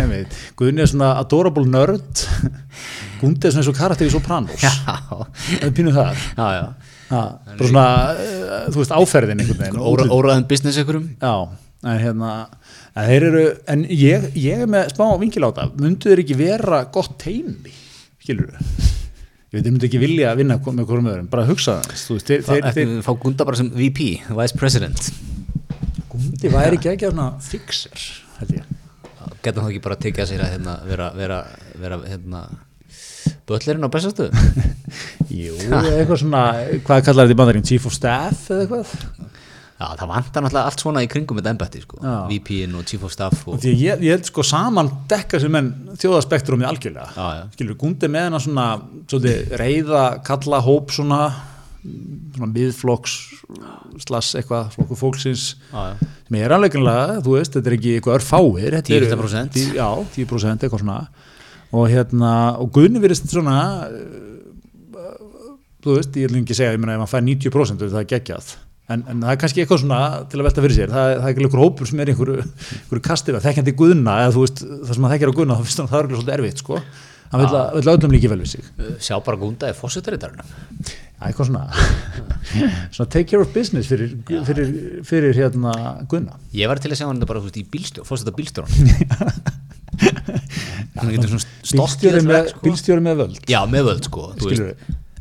Guðni 0.60 0.84
er 0.84 0.92
svona 0.92 1.14
adorable 1.22 1.68
nerd 1.68 2.24
Gundi 3.24 3.48
er 3.48 3.54
svona 3.56 3.64
eins 3.64 3.72
og 3.72 3.78
karakter 3.78 4.10
í 4.10 4.12
Sopranos. 4.12 4.64
Já, 4.64 4.72
það 4.84 5.68
er 5.70 5.76
pínuð 5.78 5.96
það 6.00 6.24
já, 6.36 6.48
já. 6.58 6.66
Ha, 7.14 7.22
bara 7.46 7.70
svona, 7.70 7.86
uh, 8.12 8.54
þú 8.74 8.82
veist, 8.82 8.94
áferðin 8.98 9.44
einhvern 9.44 9.60
veginn. 9.62 9.82
Óra, 9.86 10.08
óraðan 10.12 10.48
business 10.50 10.80
ykkurum. 10.82 11.06
Já, 11.22 11.34
en 11.84 12.00
hérna 12.02 12.32
eru, 12.94 13.44
en 13.74 13.86
ég, 13.90 14.28
ég 14.38 14.64
er 14.64 14.70
með 14.70 14.92
smá 14.94 15.08
vingiláta, 15.22 15.70
myndu 15.80 16.12
þeir 16.12 16.24
ekki 16.24 16.36
vera 16.38 16.84
gott 16.94 17.16
teimi, 17.22 17.74
skilur 18.22 18.52
ég 18.54 19.60
veit, 19.60 19.64
þeir 19.64 19.72
myndu 19.72 19.88
ekki 19.90 20.02
vilja 20.02 20.32
að 20.32 20.44
vinna 20.44 20.58
með 20.62 20.88
hverjum 20.90 21.10
öðrum, 21.12 21.30
bara 21.32 21.48
hugsa 21.50 21.80
það, 21.86 23.02
fá 23.06 23.12
Gunda 23.22 23.48
bara 23.50 23.60
sem 23.60 23.72
VP, 23.74 24.10
Vice 24.34 24.58
President. 24.58 25.10
Gundi 26.10 26.54
væri 26.54 26.78
ekki 26.78 26.94
ekki 26.94 27.10
svona 27.10 27.32
fixer, 27.42 28.06
held 28.40 28.56
ég. 28.60 28.70
Getur 29.44 29.66
hann 29.66 29.74
ekki 29.74 29.84
bara 29.84 29.98
að 29.98 30.06
tekja 30.06 30.28
sér 30.30 30.46
að 30.46 30.54
hérna, 30.56 30.78
vera, 30.88 31.10
vera, 31.18 31.40
vera 31.82 32.00
hérna, 32.06 32.44
böllerinn 33.50 33.86
á 33.86 33.90
bestastöðu 33.92 34.32
Jú, 35.44 35.58
eitthvað 35.68 36.20
svona, 36.22 36.44
hvað 36.86 37.06
kallar 37.08 37.26
þetta 37.28 37.36
í 37.36 37.40
bandarinn, 37.42 37.66
chief 37.68 37.88
of 37.90 37.96
staff 37.96 38.50
eða 38.54 38.64
eitthvað 38.64 39.33
Já, 39.80 39.88
það 40.00 40.10
vantar 40.14 40.44
náttúrulega 40.46 40.70
allt 40.70 40.80
svona 40.84 41.02
í 41.04 41.08
kringum 41.12 41.40
þetta 41.40 41.52
embætti 41.56 41.80
sko. 41.84 41.98
VP-in 42.30 42.76
og 42.78 42.86
Chief 42.88 43.02
of 43.04 43.12
Staff 43.12 43.48
og, 43.50 43.58
Því 43.64 43.72
ég, 43.82 44.04
ég 44.06 44.14
held 44.16 44.28
sko 44.30 44.44
saman 44.46 44.92
dekka 45.12 45.40
sem 45.42 45.52
menn 45.52 45.72
þjóðaspektrumið 46.00 46.70
algjörlega 46.70 47.10
Já, 47.18 47.26
já. 47.40 47.44
skilur, 47.58 47.76
Gundi 47.82 48.08
með 48.14 48.28
hennar 48.30 48.44
svona 48.46 48.68
svolítið, 49.10 49.56
reyða, 49.60 50.04
kalla 50.30 50.62
hóp 50.64 50.94
svona, 50.96 51.20
svona 52.38 52.52
miðflokks 52.54 53.16
slass 54.06 54.36
eitthvað, 54.40 54.70
flokku 54.78 54.96
fólksins 55.02 55.48
Já, 55.74 55.98
sem 56.30 56.38
er 56.40 56.56
alveg 56.56 56.74
greinlega, 56.78 57.20
þú 57.26 57.36
veist, 57.40 57.58
þetta 57.58 57.72
er 57.74 57.78
ekki 57.80 57.96
eitthvað 57.98 58.20
örfáir, 58.22 58.78
þetta 58.78 58.96
eru- 59.00 59.10
10%. 59.18 59.54
tí- 59.58 59.74
Já, 59.76 59.90
10% 60.16 60.64
eitthvað 60.68 60.86
svona 60.86 61.00
og 61.74 61.88
hérna, 61.90 62.32
og 62.62 62.70
Gunni 62.78 63.02
virðist 63.02 63.26
svona 63.34 63.58
uh, 63.90 65.14
þú 65.84 65.98
veist, 65.98 66.14
ég 66.22 66.30
vil 66.32 66.44
ekki 66.44 66.56
segja, 66.58 66.76
ég 66.78 66.82
meina 66.82 66.96
ef 67.00 67.04
hann 67.04 67.12
fær 67.12 67.26
90% 67.26 67.82
þá 67.82 67.88
er 67.90 67.96
það 67.98 68.08
geggjað 68.14 68.54
En, 68.92 69.00
en 69.08 69.22
það 69.24 69.32
er 69.32 69.40
kannski 69.40 69.64
eitthvað 69.64 69.80
svona 69.80 70.00
til 70.28 70.42
að 70.42 70.48
velta 70.50 70.64
fyrir 70.66 70.76
sér. 70.76 70.90
Það, 70.92 71.14
það 71.14 71.24
er 71.24 71.32
ekki 71.32 71.46
einhver 71.46 71.62
hópur 71.64 71.90
sem 71.90 72.02
er 72.04 72.10
í 72.10 72.14
einhverju, 72.14 72.44
einhverju 72.44 73.04
kastir 73.06 73.38
að 73.38 73.46
þekkjandi 73.46 73.74
guðna 73.80 74.16
eða 74.26 74.34
þú 74.36 74.44
veist 74.44 74.60
það 74.68 74.92
sem 74.98 75.08
að 75.08 75.14
þekkja 75.14 75.30
á 75.32 75.38
guðna 75.38 75.56
þá 75.56 75.64
finnst 75.64 75.80
það 75.80 75.96
ekki 76.02 76.18
svolítið 76.18 76.36
erfitt 76.36 76.64
sko. 76.64 76.80
Hann 77.34 77.42
vil, 77.42 77.48
að, 77.58 77.88
öllum 77.94 78.14
líki 78.14 78.30
vel 78.30 78.42
við 78.44 78.50
sig. 78.52 78.66
Uh, 78.78 78.92
Sjá 79.02 79.16
bara 79.26 79.40
Gunda 79.42 79.72
í 79.72 79.74
fósitaritarinn 79.78 80.44
Það 80.44 81.24
er 81.24 81.32
eitthvað 81.32 81.48
svona. 81.50 81.64
Svona 82.94 83.10
take 83.16 83.30
care 83.32 83.42
of 83.42 83.54
business 83.56 83.88
fyrir, 83.90 84.12
fyrir, 84.28 84.74
fyrir 85.08 85.40
hérna 85.40 85.72
guðna. 86.12 86.36
Ég 86.54 86.70
var 86.70 86.82
til 86.84 86.92
að 86.92 87.00
sjá 87.00 87.08
hann 87.08 87.24
bara 87.24 87.42
veist, 87.42 87.58
í 87.58 87.64
bílstjórn, 87.72 88.06
fórseta 88.06 88.36
bílstjórn 88.36 88.70
bílstjóri 91.74 92.22
með, 92.28 92.52
sko. 92.52 93.00
með 93.08 93.24
völd. 93.24 93.40
Já, 93.50 93.64
með 93.72 93.90
völd 93.90 94.12
sko 94.12 94.28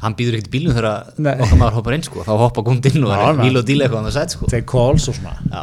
hann 0.02 0.16
býður 0.18 0.38
ekkert 0.38 0.50
í 0.50 0.54
bílnum 0.56 0.74
þegar 0.76 1.36
okkar 1.44 1.58
maður 1.60 1.76
hoppar 1.78 1.96
inn 1.96 2.06
sko. 2.06 2.24
Þá 2.26 2.32
hoppa 2.40 2.64
gund 2.66 2.88
inn 2.90 3.06
og 3.06 3.12
Já, 3.14 3.20
er 3.28 3.38
bíl 3.38 3.60
og 3.60 3.68
díla 3.68 3.86
eitthvað 3.86 4.02
annað 4.02 4.16
sætt 4.18 4.34
sko. 4.36 4.48
Take 4.50 4.66
calls 4.72 5.06
og 5.12 5.18
svona. 5.18 5.36
Já, 5.52 5.62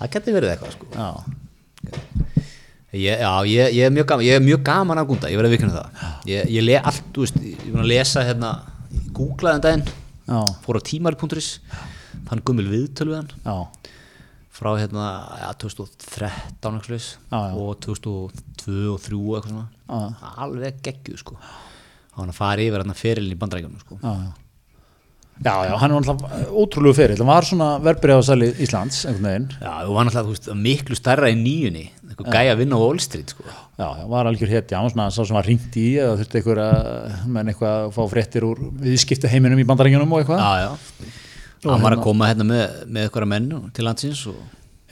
það 0.00 0.12
getur 0.16 0.38
verið 0.38 0.54
eitthvað 0.54 0.76
sko. 0.76 0.90
Já, 0.94 1.08
Ég, 2.94 3.18
já, 3.18 3.30
ég, 3.50 3.72
ég, 3.74 3.88
er 3.88 3.90
mjög 3.90 4.06
gaman, 4.06 4.22
ég 4.22 4.36
er 4.38 4.42
mjög 4.44 4.60
gaman 4.68 5.00
að 5.00 5.08
gunda, 5.08 5.30
ég 5.32 5.38
verði 5.40 5.48
að 5.50 5.54
vikna 5.56 5.72
það. 5.74 6.02
Ég, 6.30 6.50
ég 6.54 6.62
le 6.62 6.76
allt, 6.78 7.08
þú 7.16 7.24
veist, 7.24 7.40
ég 7.42 7.56
er 7.64 7.72
búin 7.72 7.82
að 7.82 7.88
lesa 7.90 8.22
hérna, 8.22 8.50
ég 8.94 9.08
googlaði 9.16 9.58
en 9.58 9.64
daginn 9.64 9.82
já, 10.30 10.36
fór 10.62 10.78
á 10.78 10.82
tímari.is 10.86 11.48
þann 12.28 12.42
gummul 12.46 12.68
viðtöl 12.70 13.08
við 13.10 13.16
hann. 13.18 13.32
Já, 13.42 13.90
frá 14.54 14.70
hérna, 14.78 15.08
2013 15.58 16.78
Já, 16.86 17.02
já. 17.34 17.50
og 17.58 17.74
2002 17.82 18.14
og 18.14 18.38
2003 18.62 19.18
og 19.18 19.34
eitthvað 19.40 19.50
svona. 19.50 19.66
Alveg 20.46 20.78
geggjuð 20.86 21.24
sko 21.24 21.40
þá 22.14 22.22
hann 22.22 22.32
að 22.32 22.38
fara 22.40 22.64
yfir 22.64 22.80
hérna 22.80 22.96
ferilin 22.98 23.34
í 23.34 23.38
bandrækjum 23.42 23.76
sko. 23.82 23.98
já, 24.00 24.14
já. 24.14 24.32
Já, 25.42 25.50
hann 25.80 25.90
er 25.90 25.96
alltaf 25.98 26.52
ótrúlegu 26.54 26.94
fyrir, 26.94 27.18
hann 27.18 27.26
var 27.26 27.42
svona 27.42 27.72
verbreyðasæli 27.82 28.52
Íslands, 28.62 29.00
einhvern 29.08 29.26
veginn, 29.26 29.48
já, 29.58 29.72
og 29.88 29.96
hann 29.98 30.10
alltaf, 30.12 30.28
þú 30.28 30.34
veist, 30.36 30.46
miklu 30.62 30.94
stærra 30.94 31.30
í 31.32 31.34
nýjunni 31.40 31.82
eitthvað 32.06 32.28
gæja 32.36 32.52
að 32.54 32.60
vinna 32.62 32.78
á 32.78 32.82
Wall 32.84 33.00
Street 33.02 33.34
sko. 33.34 33.42
já, 33.50 33.88
já, 33.98 34.04
var 34.12 34.30
algjör 34.30 34.52
hétti, 34.54 34.76
hann 34.78 34.86
var 34.86 34.94
svona 34.94 35.08
sá 35.10 35.18
sem 35.26 35.34
var 35.34 35.48
ringt 35.50 35.74
í 35.82 35.88
eða 35.98 36.14
þurfti 36.20 36.38
einhver 36.38 36.60
að, 36.62 37.18
menn 37.34 37.50
eitthvað 37.50 37.74
að 37.80 37.90
fá 37.98 38.02
fréttir 38.14 38.46
úr 38.46 38.62
viðskipta 38.84 39.32
heiminum 39.34 39.58
í 39.58 39.66
bandarækjunum 39.66 40.14
og 40.14 40.22
eitthvað. 40.22 40.44
já, 40.46 40.70
já, 40.70 41.72
hann 41.72 41.82
var 41.82 41.98
að 41.98 42.06
koma 42.06 42.30
hérna 42.30 42.46
með, 42.46 42.78
með 42.86 43.08
eitthvað 43.08 43.30
menn 43.34 43.50
til 43.74 43.88
landsins 43.90 44.22
og 44.30 44.38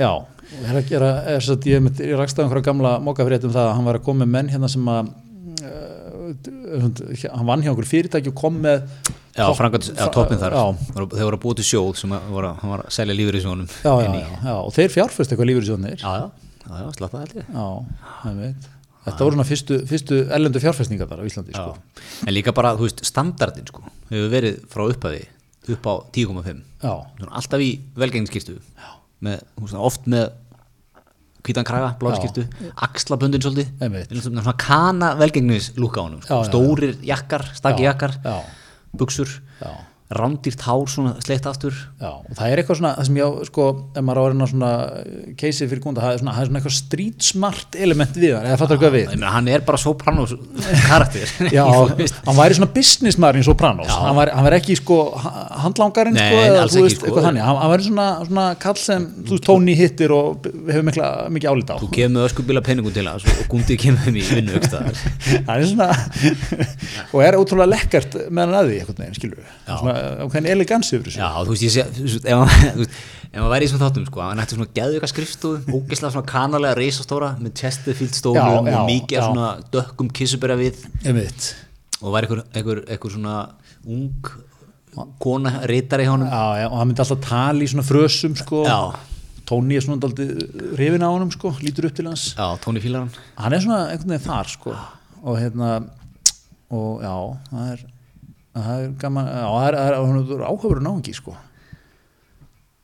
Já, 0.01 0.09
og 0.09 0.53
ég 0.57 0.71
er 0.73 0.79
að 0.81 0.87
gera, 0.89 1.09
er 1.29 1.45
satt, 1.45 1.67
ég, 1.69 1.85
ég 2.01 2.17
rakst 2.19 2.39
á 2.41 2.43
einhverja 2.43 2.65
gamla 2.71 2.97
mókafrétt 3.05 3.45
um 3.45 3.53
það 3.53 3.67
að 3.69 3.75
hann 3.77 3.89
var 3.91 3.99
að 3.99 4.07
koma 4.07 4.25
með 4.25 4.31
menn 4.35 4.49
hérna 4.51 4.71
sem 4.73 4.89
að 4.89 5.11
uh, 5.13 6.02
hann 6.33 7.47
vann 7.49 7.63
hjá 7.65 7.71
einhverju 7.73 7.91
fyrirtæki 7.93 8.33
og 8.33 8.37
kom 8.39 8.61
með 8.65 8.85
Já, 9.33 9.47
frangat, 9.57 9.87
já, 9.97 10.07
toppin 10.13 10.37
þar. 10.41 10.53
Þeir 10.93 11.25
voru 11.25 11.37
að 11.39 11.41
búið 11.41 11.61
til 11.63 11.65
sjóð 11.71 11.95
sem 12.03 12.13
að, 12.13 12.27
voru, 12.35 12.51
að- 12.51 12.59
hann 12.61 12.71
var 12.75 12.83
að 12.85 12.91
selja 12.93 13.15
lífur 13.17 13.39
í 13.39 13.41
sjónum 13.41 13.69
já, 13.73 13.93
já, 14.05 14.11
já, 14.13 14.29
já, 14.45 14.55
og 14.61 14.73
þeir 14.77 14.91
fjárfust 14.93 15.33
eitthvað 15.33 15.49
lífyrirsjónir 15.53 15.97
já, 16.03 16.13
já, 16.69 16.91
slatt 16.99 17.17
það 18.23 18.41
veit 18.45 18.69
Þetta 19.03 19.25
voru 19.27 19.35
svona 19.35 19.49
fyrstu, 19.49 19.77
fyrstu 19.91 20.19
ellendu 20.31 20.61
fjárfestingar 20.63 21.09
þar 21.11 21.23
á 21.23 21.27
Íslandi 21.27 21.51
sko. 21.57 21.73
En 22.23 22.35
líka 22.37 22.53
bara, 22.55 22.71
þú 22.79 22.85
veist, 22.87 23.01
standardin 23.09 23.65
sko, 23.67 23.81
hefur 24.13 24.29
verið 24.31 24.61
frá 24.71 24.85
upphafi 24.93 25.25
upp 25.75 25.89
á 25.91 25.95
10,5 26.15 26.61
Já, 26.85 26.93
Svona 27.19 27.33
alltaf 27.41 27.65
í 27.67 27.73
veist, 27.99 29.81
oft 29.89 30.07
með 30.07 30.29
hvítan 31.43 31.67
kraga, 31.67 31.93
bláskirtu, 32.01 32.45
axlaböndin 32.87 33.43
svolítið, 33.43 33.71
svona 34.23 34.55
kana 34.59 35.15
velgengnis 35.19 35.73
lúka 35.77 36.03
á 36.03 36.07
já. 36.23 36.43
stórir 36.47 36.97
jakkar, 37.03 37.47
stakki 37.57 37.87
jakkar 37.89 38.15
buksur, 38.95 39.29
rándýrt 40.19 40.65
hár 40.67 40.85
svona 40.91 41.13
sleitt 41.25 41.47
aftur. 41.49 41.77
Já 42.01 42.11
og 42.13 42.37
það 42.39 42.53
er 42.53 42.63
eitthvað 42.63 42.79
svona, 42.81 42.93
það 42.99 43.09
sem 43.09 43.19
ég 43.19 43.27
á, 43.27 43.31
sko 43.49 43.67
ef 43.97 44.05
maður 44.07 44.21
á 44.21 44.23
að 44.23 44.31
reyna 44.33 44.49
svona 44.53 44.71
keisið 45.43 45.71
fyrir 45.73 45.83
kúnda 45.85 46.05
það 46.05 46.15
er 46.17 46.23
svona, 46.23 46.35
það 46.37 46.43
er 46.45 46.51
svona 46.51 46.61
eitthvað 46.63 46.77
street 46.79 47.27
smart 47.27 47.79
element 47.87 48.19
við 48.19 48.37
hann, 48.37 48.49
eða 48.51 48.61
fattar 48.63 48.81
hvað 48.83 48.97
við? 48.97 49.07
Meina, 49.13 49.33
hann 49.37 49.51
er 49.53 49.65
bara 49.67 49.81
sopranos 49.83 50.35
karakter. 50.87 51.35
Já, 51.57 51.65
hann 51.67 52.39
væri 52.39 52.59
svona 52.59 52.71
businessmaður 52.77 53.41
í 53.43 53.47
Sopranos. 53.47 53.91
Já. 53.91 53.99
hann 54.07 54.19
væri, 54.19 54.35
hann 54.37 54.47
væri 54.49 54.61
ekki 54.61 54.79
sko 54.81 54.99
ha- 55.23 55.47
handlangarinn 55.65 56.17
Nei, 56.19 56.27
sko, 56.29 56.43
eða 56.49 56.67
þú 56.73 56.85
veist, 56.87 56.99
sko. 57.01 57.09
eitthvað 57.11 57.29
þannig. 57.29 57.45
Hann, 57.49 57.61
hann 57.63 57.73
væri 57.75 57.89
svona, 57.89 58.09
svona 58.29 58.47
kall 58.63 58.81
sem, 58.81 59.09
þú 59.27 59.37
veist, 59.37 59.47
Tony 59.49 59.77
hittir 59.79 60.15
og 60.17 60.49
hefur 60.71 60.87
mikla, 60.89 61.11
mikið 61.35 61.53
álít 61.53 61.73
á. 61.73 61.77
Þú 61.83 61.91
kemur 61.97 62.17
með 62.19 62.29
öskubíla 62.31 62.65
peningum 62.65 62.95
til 62.95 63.07
hans 63.09 63.27
og 63.33 63.43
Gundi 63.53 63.77
kemur 63.81 64.13
í 64.13 64.25
vinnu 64.33 64.61
hann 64.63 65.61
er 65.63 65.67
svona 65.67 65.89
og 67.13 67.23
er 67.25 67.37
ótrúlega 67.39 67.71
lekkert 67.73 68.17
með 68.29 68.43
hann 68.45 68.57
að 68.59 68.71
því 68.71 68.79
einhvern 68.81 69.01
veginn, 69.03 69.19
skilur 69.19 69.41
við 69.41 69.53
svona, 69.69 69.95
ákveðin 70.27 70.49
elegansi 70.55 70.97
yfir 70.99 71.09
þessu 71.11 71.21
Já, 71.23 71.29
þú 71.47 71.55
veist, 71.55 71.65
ég 71.67 71.75
sé, 71.75 71.85
ef 72.23 72.39
hann, 72.39 72.85
ef 73.33 73.39
hann 73.41 73.51
væri 73.53 73.67
í 73.69 73.73
svona 73.73 73.85
þáttum, 73.89 74.07
sko, 74.11 74.23
hann 74.27 74.43
ætti 74.45 74.57
svona 74.59 74.71
geðvika 74.79 75.11
skrifstofu, 75.11 75.61
ógeðslega 75.79 76.13
svona 76.17 76.29
kanalega 76.33 76.79
reisastóra 76.79 77.33
með 77.43 77.55
Chesterfield 77.63 78.17
stólum 78.19 78.41
Já, 78.41 78.73
já, 78.75 78.79
og 78.83 78.89
mikið 78.91 79.19
af 79.19 79.23
já. 79.23 79.29
svona 79.31 79.51
dökkum 79.77 80.11
kissubera 80.21 80.59
við 80.61 80.83
einmitt 81.05 81.53
og 82.03 82.11
væri 82.17 82.27
einhver, 82.29 82.45
einhver, 82.59 82.83
einhver 82.91 83.15
svona 83.15 83.37
ung 83.87 84.33
kona 85.23 85.63
reytari 85.71 86.05
hjá 86.05 86.13
honum. 86.13 86.29
já, 86.29 86.45
já, 86.63 86.67
og 86.69 86.77
hann 86.83 86.91
myndi 86.91 87.01
alltaf 87.05 87.21
tala 87.25 87.65
í 87.65 87.69
svona 87.71 87.85
frösum 87.87 88.35
sko. 88.37 88.65
Já. 88.69 88.81
Tony 89.49 89.75
er 89.79 89.83
svona 89.85 90.03
daldið 90.03 90.33
hrifin 90.77 91.03
á 91.03 91.09
honum 91.11 91.31
sko, 91.33 91.51
lítur 91.65 91.89
upp 91.89 91.97
til 91.97 92.07
hans 92.11 92.29
Já, 92.37 92.45
Tony 92.63 92.81
fílar 92.85 93.07
hann. 93.07 93.15
hann 93.41 93.57
er 93.57 93.63
svona 93.65 93.79
einhvern 93.91 94.13
veginn 94.15 94.27
þar 94.29 94.51
sko. 94.53 94.75
og 95.23 95.39
hérna 95.41 95.71
og 96.73 97.03
já, 97.05 97.15
það 97.51 97.73
er 97.73 97.81
það 98.57 98.83
er 98.85 98.93
gaman, 99.01 99.31
já, 99.33 99.47
það 99.47 99.67
er, 99.69 99.79
það 99.79 99.89
er, 99.89 99.97
það 100.29 100.37
er 100.37 100.45
áhugurinn 100.51 100.91
áhengi 100.93 101.17
sko. 101.17 101.37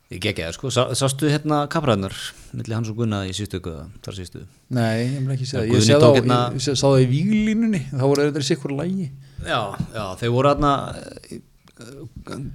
Ég 0.09 0.23
gekk 0.25 0.39
eða, 0.41 0.55
sko, 0.57 0.71
Sá, 0.73 0.81
sástu 0.97 1.29
hérna 1.29 1.67
kapræðnar, 1.69 2.15
milli 2.57 2.73
hans 2.73 2.89
og 2.89 2.97
Gunna 2.97 3.27
í 3.29 3.35
ykkur, 3.35 3.83
þar 4.01 4.17
síðustu. 4.17 4.47
nei, 4.73 5.05
ég 5.05 5.19
vil 5.21 5.35
ekki 5.35 5.49
segja 5.51 5.67
það. 5.67 5.75
Ég 5.75 6.01
það, 6.01 6.17
hérna- 6.17 6.55
ég, 6.55 6.65
sá 6.65 6.87
það 6.87 7.03
í 7.03 7.11
víglínunni. 7.11 7.83
Þá 7.93 8.05
voru 8.07 8.25
þetta 8.31 8.41
í 8.41 8.49
sikkur 8.49 8.73
lægi 8.79 9.11
Já, 9.45 9.61
já, 9.93 10.05
þeir 10.19 10.33
voru 10.33 10.49
hérna 10.49 10.73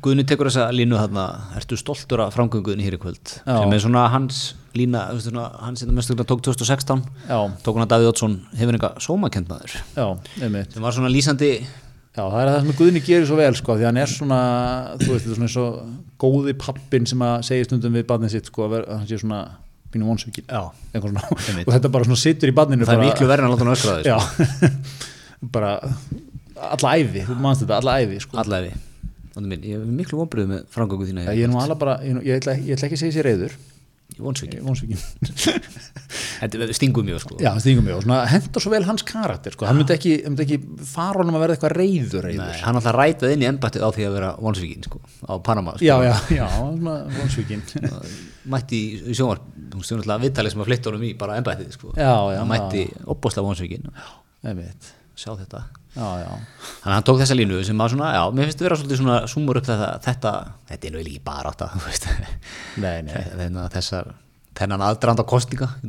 Guðni 0.03 0.25
tekur 0.27 0.49
þessa 0.49 0.65
línu 0.75 0.97
hérna. 0.99 1.23
Ertu 1.55 1.77
stoltur 1.79 2.25
af 2.25 2.33
framgönguðinni 2.35 2.83
hér 2.83 2.97
í 2.97 2.99
kvöld? 2.99 3.37
Sem 3.45 3.71
er 3.71 3.79
svona 3.79 4.07
hans 4.11 4.41
lína 4.75 5.05
hans 5.61 5.83
þetta 5.83 5.95
mestur 5.95 6.17
tók 6.25 6.41
2016 6.43 7.05
já, 7.29 7.37
tók 7.63 7.77
hann 7.77 7.85
að 7.85 7.93
Davíð 7.93 8.09
Oddsson 8.09 8.35
hefur 8.57 8.75
einhver 8.75 8.99
sómakend 9.05 9.47
maður. 9.47 9.77
Já, 9.95 10.07
einmitt. 10.41 10.73
Sem 10.75 10.83
var 10.83 10.97
svona 10.97 11.11
lýsandi 11.13 11.53
Já, 12.13 12.21
það 12.29 12.39
er 12.39 12.49
það 12.51 12.57
sem 12.61 12.75
Guðni 12.77 13.01
gerir 13.01 13.25
svo 13.25 13.37
vel 13.39 13.53
sko, 13.57 13.75
því 13.79 13.85
hann 13.87 13.99
er 14.03 14.11
svona, 14.11 14.39
þú 15.01 15.07
veist, 15.09 15.23
þetta 15.25 15.31
er 15.33 15.37
svona 15.39 15.47
eins 15.47 15.59
og 15.63 15.77
góði 16.21 16.53
pappin 16.61 17.07
sem 17.09 17.23
að 17.25 17.35
segja 17.47 17.67
stundum 17.69 17.97
við 17.97 18.05
barnið 18.11 18.35
sitt, 18.35 18.51
sko, 18.51 18.67
að 18.69 18.85
hann 18.91 19.07
sé 19.09 19.17
svona 19.17 19.39
pínu 19.93 20.09
vonsvikið, 20.09 20.45
Já. 20.49 20.61
og 20.93 21.71
þetta 21.73 21.91
bara 21.93 22.07
svona 22.07 22.21
situr 22.21 22.49
í 22.49 22.55
barninu 22.57 22.85
það 22.85 22.99
er 22.99 23.03
miklu 23.07 23.29
verið 23.29 23.43
en 23.43 23.49
að 23.49 23.53
láta 23.55 23.65
hann 23.65 23.73
öskra 23.73 23.97
Já, 24.05 24.17
það 24.61 25.51
bara 25.57 25.73
alla 26.69 26.93
æfi, 26.97 27.25
þú 27.27 27.37
manst 27.41 27.65
þetta, 27.65 27.81
alla 27.81 27.97
æfi 28.01 28.21
sko. 28.23 28.39
allavegi 28.41 28.73
minn, 29.41 29.65
ég 29.65 29.79
hef 29.79 29.93
miklu 29.97 30.19
vonbröðu 30.21 30.51
með 30.51 30.65
framgöngu 30.73 31.07
þína 31.09 31.25
Já, 31.25 31.33
ég 31.33 31.47
er 31.47 31.51
nú 31.51 31.57
alveg 31.61 31.79
bara, 31.81 31.97
ég, 32.05 32.19
ég, 32.21 32.41
ætla, 32.41 32.53
ég 32.61 32.77
ætla 32.77 32.89
ekki 32.89 32.99
að 32.99 33.03
segja 33.03 33.15
sér 33.17 33.29
reyður 33.31 33.55
vonsvikið. 34.19 35.03
Stingum 36.77 37.05
mjög 37.07 37.21
sko. 37.23 37.37
Já, 37.41 37.51
stingum 37.61 37.87
svona 38.03 38.23
hendur 38.29 38.63
svo 38.63 38.73
vel 38.73 38.83
hans 38.87 39.03
karakter 39.07 39.55
sko, 39.55 39.67
hann 39.69 39.79
myndi 39.79 39.95
ekki, 39.95 40.13
ekki 40.43 40.57
fara 40.89 41.21
honum 41.21 41.37
að 41.37 41.45
verða 41.45 41.55
eitthvað 41.57 41.75
reyður 41.77 42.27
reyður 42.27 42.41
Nei, 42.43 42.61
hann 42.65 42.79
alltaf 42.79 42.97
rætað 42.97 43.35
inn 43.35 43.45
í 43.45 43.49
embættið 43.49 43.85
á 43.85 43.89
því 43.95 44.07
að 44.07 44.17
vera 44.17 44.31
vonsvikin 44.43 44.87
sko, 44.87 45.01
á 45.29 45.33
Panama 45.45 45.75
sko. 45.77 45.87
Já, 45.87 45.95
já, 46.03 46.13
já, 46.35 46.47
svona 46.57 46.97
vonsvikinn. 47.19 47.63
Mætti 48.53 48.81
í, 48.81 49.13
sjónvarp 49.15 49.45
þú 49.55 49.79
veist, 49.79 49.93
náttúrulega 49.93 50.23
viðtalið 50.25 50.55
sem 50.55 50.65
að 50.65 50.69
flytta 50.71 50.91
honum 50.91 51.05
í 51.07 51.13
bara 51.19 51.37
embættið 51.39 51.77
sko. 51.77 51.93
Já, 51.95 52.13
já, 52.35 52.41
mætti 52.49 52.83
opbóðslega 53.07 53.47
vonsvíkin 53.47 53.87
Einmitt. 54.43 54.91
sjá 55.15 55.31
þetta 55.39 55.63
Já, 55.93 56.07
já, 56.23 56.29
þannig 56.33 56.89
að 56.89 56.95
hann 56.95 57.05
tók 57.05 57.19
þessa 57.21 57.37
línu 57.37 57.59
sem 57.67 57.77
var 57.83 57.91
svona, 57.93 58.09
já, 58.15 58.23
mér 58.33 58.47
finnst 58.47 58.57
þetta 58.57 58.65
vera 58.65 58.77
svolítið 58.79 58.99
svona 59.03 59.17
sumur 59.29 59.59
upp 59.59 59.67
þetta, 59.67 59.89
þetta, 60.07 60.31
þetta 60.71 60.89
er 60.89 60.95
nú 60.95 61.01
ekki 61.03 61.19
bara 61.27 61.51
átta 61.53 61.67
þú 61.75 61.81
veist, 61.85 62.07
nei, 62.81 62.95
nei. 63.05 63.13
Þennan 63.37 63.69
þessar 63.75 64.09
þennan 64.57 64.85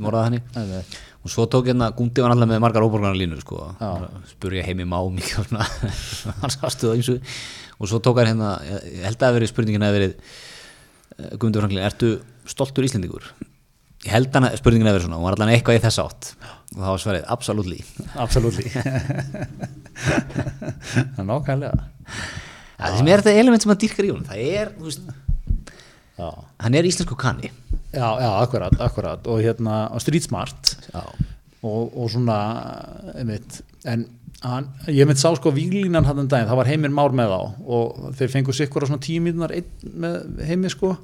morðað 0.05 0.27
henni 0.29 0.41
Einmitt. 0.61 0.99
og 1.25 1.33
svo 1.33 1.47
tók 1.49 1.71
hérna, 1.71 1.89
Gundi 1.97 2.25
var 2.25 2.35
alltaf 2.35 2.51
með 2.53 2.63
margar 2.65 2.85
óborgarnar 2.85 3.17
línur 3.17 3.41
sko, 3.41 3.65
Já. 3.81 3.91
spurði 4.29 4.65
heimi 4.69 4.85
má 4.89 4.99
mikið 5.09 5.53
hans 5.55 6.59
aðstöða 6.61 6.99
eins 6.99 7.11
og 7.13 7.33
og 7.81 7.91
svo 7.91 8.01
tók 8.05 8.21
hann 8.21 8.35
hérna, 8.35 8.53
ég 8.65 9.05
held 9.05 9.19
að 9.19 9.27
það 9.27 9.39
verið 9.39 9.53
spurningin 9.53 9.87
að 9.87 9.97
verið 9.99 10.13
eh, 10.15 11.33
Guðmundur 11.35 11.65
Franklin, 11.65 11.85
ertu 11.85 12.13
stoltur 12.49 12.87
Íslendingur? 12.87 13.33
Ég 14.05 14.13
held 14.13 14.37
að 14.37 14.59
spurningin 14.61 14.89
að 14.91 14.99
verið 14.99 15.09
svona, 15.09 15.19
hún 15.21 15.29
var 15.29 15.39
allan 15.39 15.55
eitthvað 15.55 15.81
í 15.81 15.83
þess 15.85 16.03
átt. 16.03 16.31
Og 16.75 16.79
það 16.83 16.91
var 16.91 17.03
svarið, 17.05 17.27
absolutely. 17.35 17.81
Absolutely 18.21 18.69
Það 21.15 21.21
er 21.23 21.29
nákvæmlega. 21.29 21.91
Það 22.79 22.97
sem 22.99 23.11
er 23.11 23.23
þetta 23.23 23.45
element 23.45 23.65
sem 23.65 23.75
að 23.75 23.85
dýrkar 23.85 24.07
í 24.07 24.11
honum 24.13 24.27
það 24.29 24.43
er, 24.45 24.73
þú 24.79 24.89
veist, 24.89 25.13
hann 26.65 26.77
er 26.79 26.89
íslensku 26.89 27.17
kanni 27.19 27.51
já, 27.95 28.09
já 28.21 28.31
akkurat, 28.43 28.75
akkurat. 28.83 29.31
Og 29.31 29.41
hérna, 29.43 29.87
og 29.95 30.03
street 30.03 30.27
smart. 30.27 30.75
Já, 30.91 31.03
og, 31.65 31.95
og 31.97 32.11
svona 32.13 32.39
einmitt, 33.15 33.63
en 33.89 34.07
hann, 34.45 34.69
ég 34.93 35.09
mitt 35.09 35.21
sá 35.21 35.31
sko 35.37 35.53
víglínan 35.55 36.07
hann 36.09 36.25
en 36.25 36.31
daginn, 36.31 36.51
það 36.51 36.61
var 36.61 36.71
heimir 36.71 36.93
már 36.93 37.15
með 37.17 37.33
þá 37.33 37.41
og 37.79 38.09
þeir 38.19 38.33
fengu 38.35 38.55
sikkur 38.57 38.85
á 38.85 38.91
svona 38.91 39.55
einn 39.57 39.95
með 40.05 40.19
heimi 40.45 40.73
sko 40.73 40.95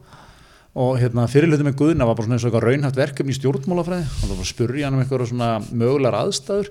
og 0.78 1.00
hérna 1.00 1.24
fyrirlutin 1.26 1.66
með 1.66 1.78
Guðna 1.80 2.06
var 2.06 2.14
bara 2.14 2.28
svona 2.28 2.36
eins 2.36 2.44
og 2.44 2.50
eitthvað 2.50 2.66
raunhæft 2.68 2.98
verkefni 3.00 3.34
í 3.34 3.36
stjórnmálafræði. 3.40 4.04
Og 4.06 4.20
það 4.20 4.30
var 4.30 4.44
að 4.44 4.50
spurja 4.52 4.86
hann 4.86 4.94
um 4.94 5.02
eitthvað 5.02 5.24
svona 5.26 5.48
mögulegar 5.66 6.16
aðstæður. 6.20 6.70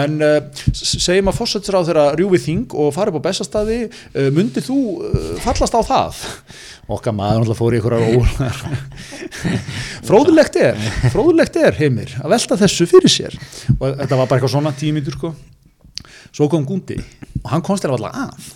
En 0.00 0.14
uh, 0.24 0.62
segjum 0.80 1.28
að 1.28 1.38
fósetsra 1.42 1.82
á 1.84 1.86
þeirra 1.90 2.06
rjúfi 2.16 2.40
þing 2.46 2.76
og 2.80 2.90
farið 2.96 3.20
á 3.20 3.26
bestastæði 3.28 3.78
uh, 3.84 4.30
myndir 4.32 4.64
þú 4.64 4.78
uh, 4.96 5.28
fallast 5.44 5.76
á 5.76 5.80
það? 5.84 6.24
Okkar 6.96 7.16
maður 7.20 7.44
náttúrulega 7.44 7.60
fór 7.60 7.76
í 7.76 7.82
einhverjar 7.82 8.16
ólar 8.16 8.58
fróðulegt 10.08 10.60
er 10.60 10.80
fróðulegt 11.12 11.56
er 11.60 11.80
heimir 11.80 12.16
að 12.24 12.36
velta 12.38 12.60
þessu 12.64 12.88
fyrir 12.88 13.12
sér. 13.12 13.40
Og 13.76 13.90
þetta 13.92 14.20
var 14.20 14.24
bara 14.24 14.38
eitthvað 14.40 14.56
svona 14.56 14.76
tímitur 14.76 15.20
sko. 15.20 15.36
Svo 16.32 16.48
kom 16.48 16.64
Gundi 16.64 16.96
og 17.42 17.50
hann 17.52 17.64
þér 17.64 17.98
alltaf 17.98 18.22
að. 18.24 18.54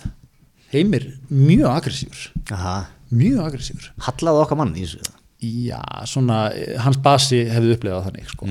Heimir 0.73 1.11
mjög 1.29 1.69
aggressífur. 1.77 2.31
Aha. 2.53 2.79
Mjög 3.13 3.41
aggressífur 3.47 3.91
Hallaði 4.07 4.43
okkar 4.45 4.61
mann 4.61 4.75
í 4.75 4.85
þessu 4.85 5.17
já, 5.39 5.79
svona, 6.09 6.49
hans 6.83 6.99
basi 7.03 7.45
hefði 7.47 7.77
upplegað 7.77 8.09
þannig 8.09 8.33
sko. 8.33 8.49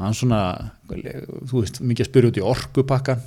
hann 0.00 0.16
svona 0.16 0.40
þú 0.88 1.60
veist, 1.60 1.82
mikið 1.84 2.06
að 2.06 2.10
spyrja 2.10 2.32
út 2.32 2.40
í 2.40 2.46
orkupakkan 2.54 3.26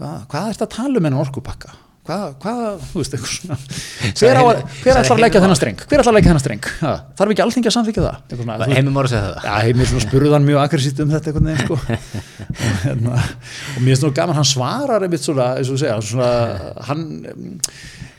hvað, 0.00 0.26
hvað 0.32 0.42
er 0.42 0.58
þetta 0.58 0.66
að 0.66 0.74
tala 0.74 1.00
um 1.00 1.08
hennar 1.08 1.24
orkupakka? 1.28 1.76
Hvað, 2.10 2.30
hvað, 2.42 2.84
þú 2.90 3.02
veist, 3.02 3.12
eitthvað 3.14 3.32
svona. 3.36 3.56
Hver, 4.20 4.38
á, 4.40 4.44
hver 4.80 4.98
ætlar 4.98 5.12
að 5.14 5.20
leggja 5.20 5.42
þennan 5.44 5.58
streng? 5.58 5.82
Hver 5.84 6.00
ætlar 6.00 6.10
að 6.10 6.16
leggja 6.16 6.30
þennan 6.30 6.42
streng, 6.42 6.68
ha, 6.80 6.92
þarf 7.18 7.34
ekki 7.34 7.42
alþingi 7.44 7.68
að 7.70 7.74
samþykja 7.76 8.04
það? 8.06 8.16
Eitthvað 8.22 8.40
svona, 8.40 8.56
veist, 8.62 8.72
Heimir 8.78 8.94
Már 8.96 9.08
að 9.08 9.12
segja 9.12 9.26
það. 9.26 9.44
Já, 9.44 9.66
heimir 9.66 9.90
svona 9.90 10.04
spurði 10.06 10.32
hann 10.34 10.48
mjög 10.48 10.60
aggressíft 10.64 11.02
um 11.04 11.12
þetta 11.12 11.34
veginn 11.36 11.60
sko. 11.60 11.78
og, 11.84 12.72
hérna, 12.86 13.18
og 13.20 13.84
mér 13.84 13.92
finnst 13.92 14.06
nú 14.06 14.12
gaman 14.16 14.40
hann 14.40 14.48
svarar 14.48 15.06
einmitt 15.06 15.26
svona, 15.28 15.50
eins 15.60 15.70
og 15.70 15.82
segja 15.84 16.00
svona, 16.08 16.32
hann 16.88 17.04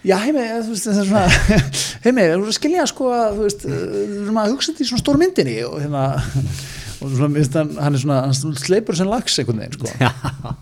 já 0.08 0.16
heimi, 0.24 0.44
þú 0.66 0.74
veist, 0.74 0.88
það 0.88 1.00
er 1.02 1.08
svona 1.10 1.26
heimi, 2.06 2.24
þú 2.34 2.46
veist, 2.48 2.58
skilja 2.60 2.86
sko 2.90 3.10
að 3.14 3.36
þú 3.38 3.46
veist, 3.48 3.66
uh, 3.68 3.80
við 3.94 4.16
erum 4.26 4.40
að 4.42 4.54
hugsa 4.56 4.72
þetta 4.72 4.84
í 4.86 4.90
svona 4.92 5.04
stór 5.04 5.20
myndinni 5.22 5.58
og 5.68 5.76
hérna 5.84 6.06
og 7.02 7.12
svona, 7.16 7.30
mér 7.34 7.42
finnst 7.44 7.58
hann, 7.60 7.74
hann 7.82 7.98
er 7.98 8.04
svona, 8.04 8.20
hann 8.28 8.56
sleipur 8.66 8.98
sem 8.98 9.10
lags 9.12 9.38
einhvern 9.42 9.62
veginn 9.62 9.78
sko. 9.78 10.56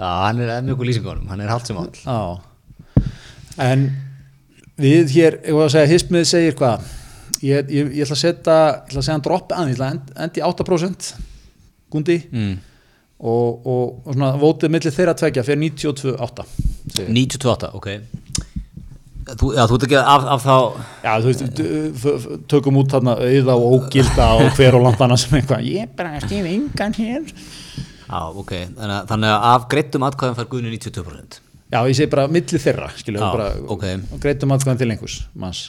Já, 0.00 0.06
hann 0.24 0.40
er 0.40 0.62
mjög 0.64 0.78
góð 0.80 0.88
lýsingunum, 0.90 1.26
hann 1.28 1.42
er 1.44 1.52
haldt 1.52 1.68
sem 1.68 1.76
all 1.80 1.90
Já. 2.00 2.20
En 3.60 3.82
við 4.80 5.12
hér, 5.12 5.36
ég 5.44 5.56
var 5.58 5.66
að 5.68 5.74
segja, 5.74 5.90
hismið 5.90 6.26
segir 6.30 6.56
hvað? 6.56 6.88
Ég, 7.44 7.68
ég, 7.72 7.90
ég 7.98 8.04
ætla 8.06 8.16
að 8.16 8.20
setja 8.22 8.56
ég 8.56 8.80
ætla 8.88 9.00
að 9.00 9.04
segja 9.04 9.16
hann 9.18 9.24
droppi 9.24 9.56
að, 9.56 9.68
ég 9.72 9.76
ætla 9.76 9.88
að 9.90 9.94
end- 9.96 10.12
endi 10.24 10.40
í 10.40 10.44
8% 10.46 11.10
gundi. 11.92 12.16
Mm. 12.32 12.52
og, 13.20 13.66
og, 13.66 13.86
og 14.06 14.14
svona 14.14 14.30
vótið 14.40 14.72
millir 14.72 14.94
þeirra 14.94 15.14
tvekja 15.20 15.44
fyrir 15.44 15.60
92,8 15.76 16.44
segir 16.88 17.08
ég. 17.08 17.14
98, 17.16 17.70
ok 17.78 17.88
þú, 19.40 19.50
Já, 19.54 19.62
þú 19.70 19.76
ert 19.78 19.84
ekki 19.86 19.98
af, 20.00 20.24
af 20.34 20.46
þá 20.46 20.54
Já, 21.04 21.12
þú 21.22 21.30
veist, 21.30 21.60
tökum 22.50 22.80
út 22.80 22.90
þarna 22.94 23.14
auða 23.20 23.56
og 23.58 23.76
ógilda 23.78 24.30
og 24.40 24.48
hver 24.58 24.78
og 24.78 24.86
langt 24.88 25.04
annað 25.06 25.22
sem 25.24 25.36
eitthvað, 25.40 25.68
ég 25.70 25.92
bara 25.98 26.22
stíf 26.24 26.48
engan 26.50 26.96
hér 26.98 27.28
Já, 28.10 28.20
ok, 28.42 28.50
þannig 28.74 28.96
að, 28.96 29.04
þannig 29.12 29.34
að 29.36 29.44
af 29.52 29.68
greittum 29.70 30.06
atkvæðum 30.08 30.38
fær 30.40 30.48
Guðni 30.50 30.72
92% 30.78 31.38
Já, 31.70 31.78
ég 31.86 31.94
segi 31.94 32.10
bara 32.10 32.24
millir 32.26 32.62
þeirra, 32.64 32.88
skilju, 32.98 33.20
Já, 33.22 33.28
bara 33.30 33.50
ok. 33.70 33.84
greitum 34.24 34.56
aðkvæðan 34.56 34.80
til 34.80 34.90
einhvers, 34.90 35.20
manns 35.38 35.60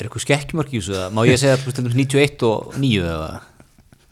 Er 0.00 0.06
eitthvað 0.08 0.22
skekkjumörk 0.24 0.70
í 0.72 0.78
þessu? 0.80 0.94
eða 0.96 1.10
Má 1.12 1.20
ég 1.28 1.36
segja 1.42 1.58
að 1.58 1.66
þú 1.66 1.74
stendur 1.74 1.96
91 1.98 2.44
og 2.48 2.78
9 2.80 3.02
eða 3.04 3.26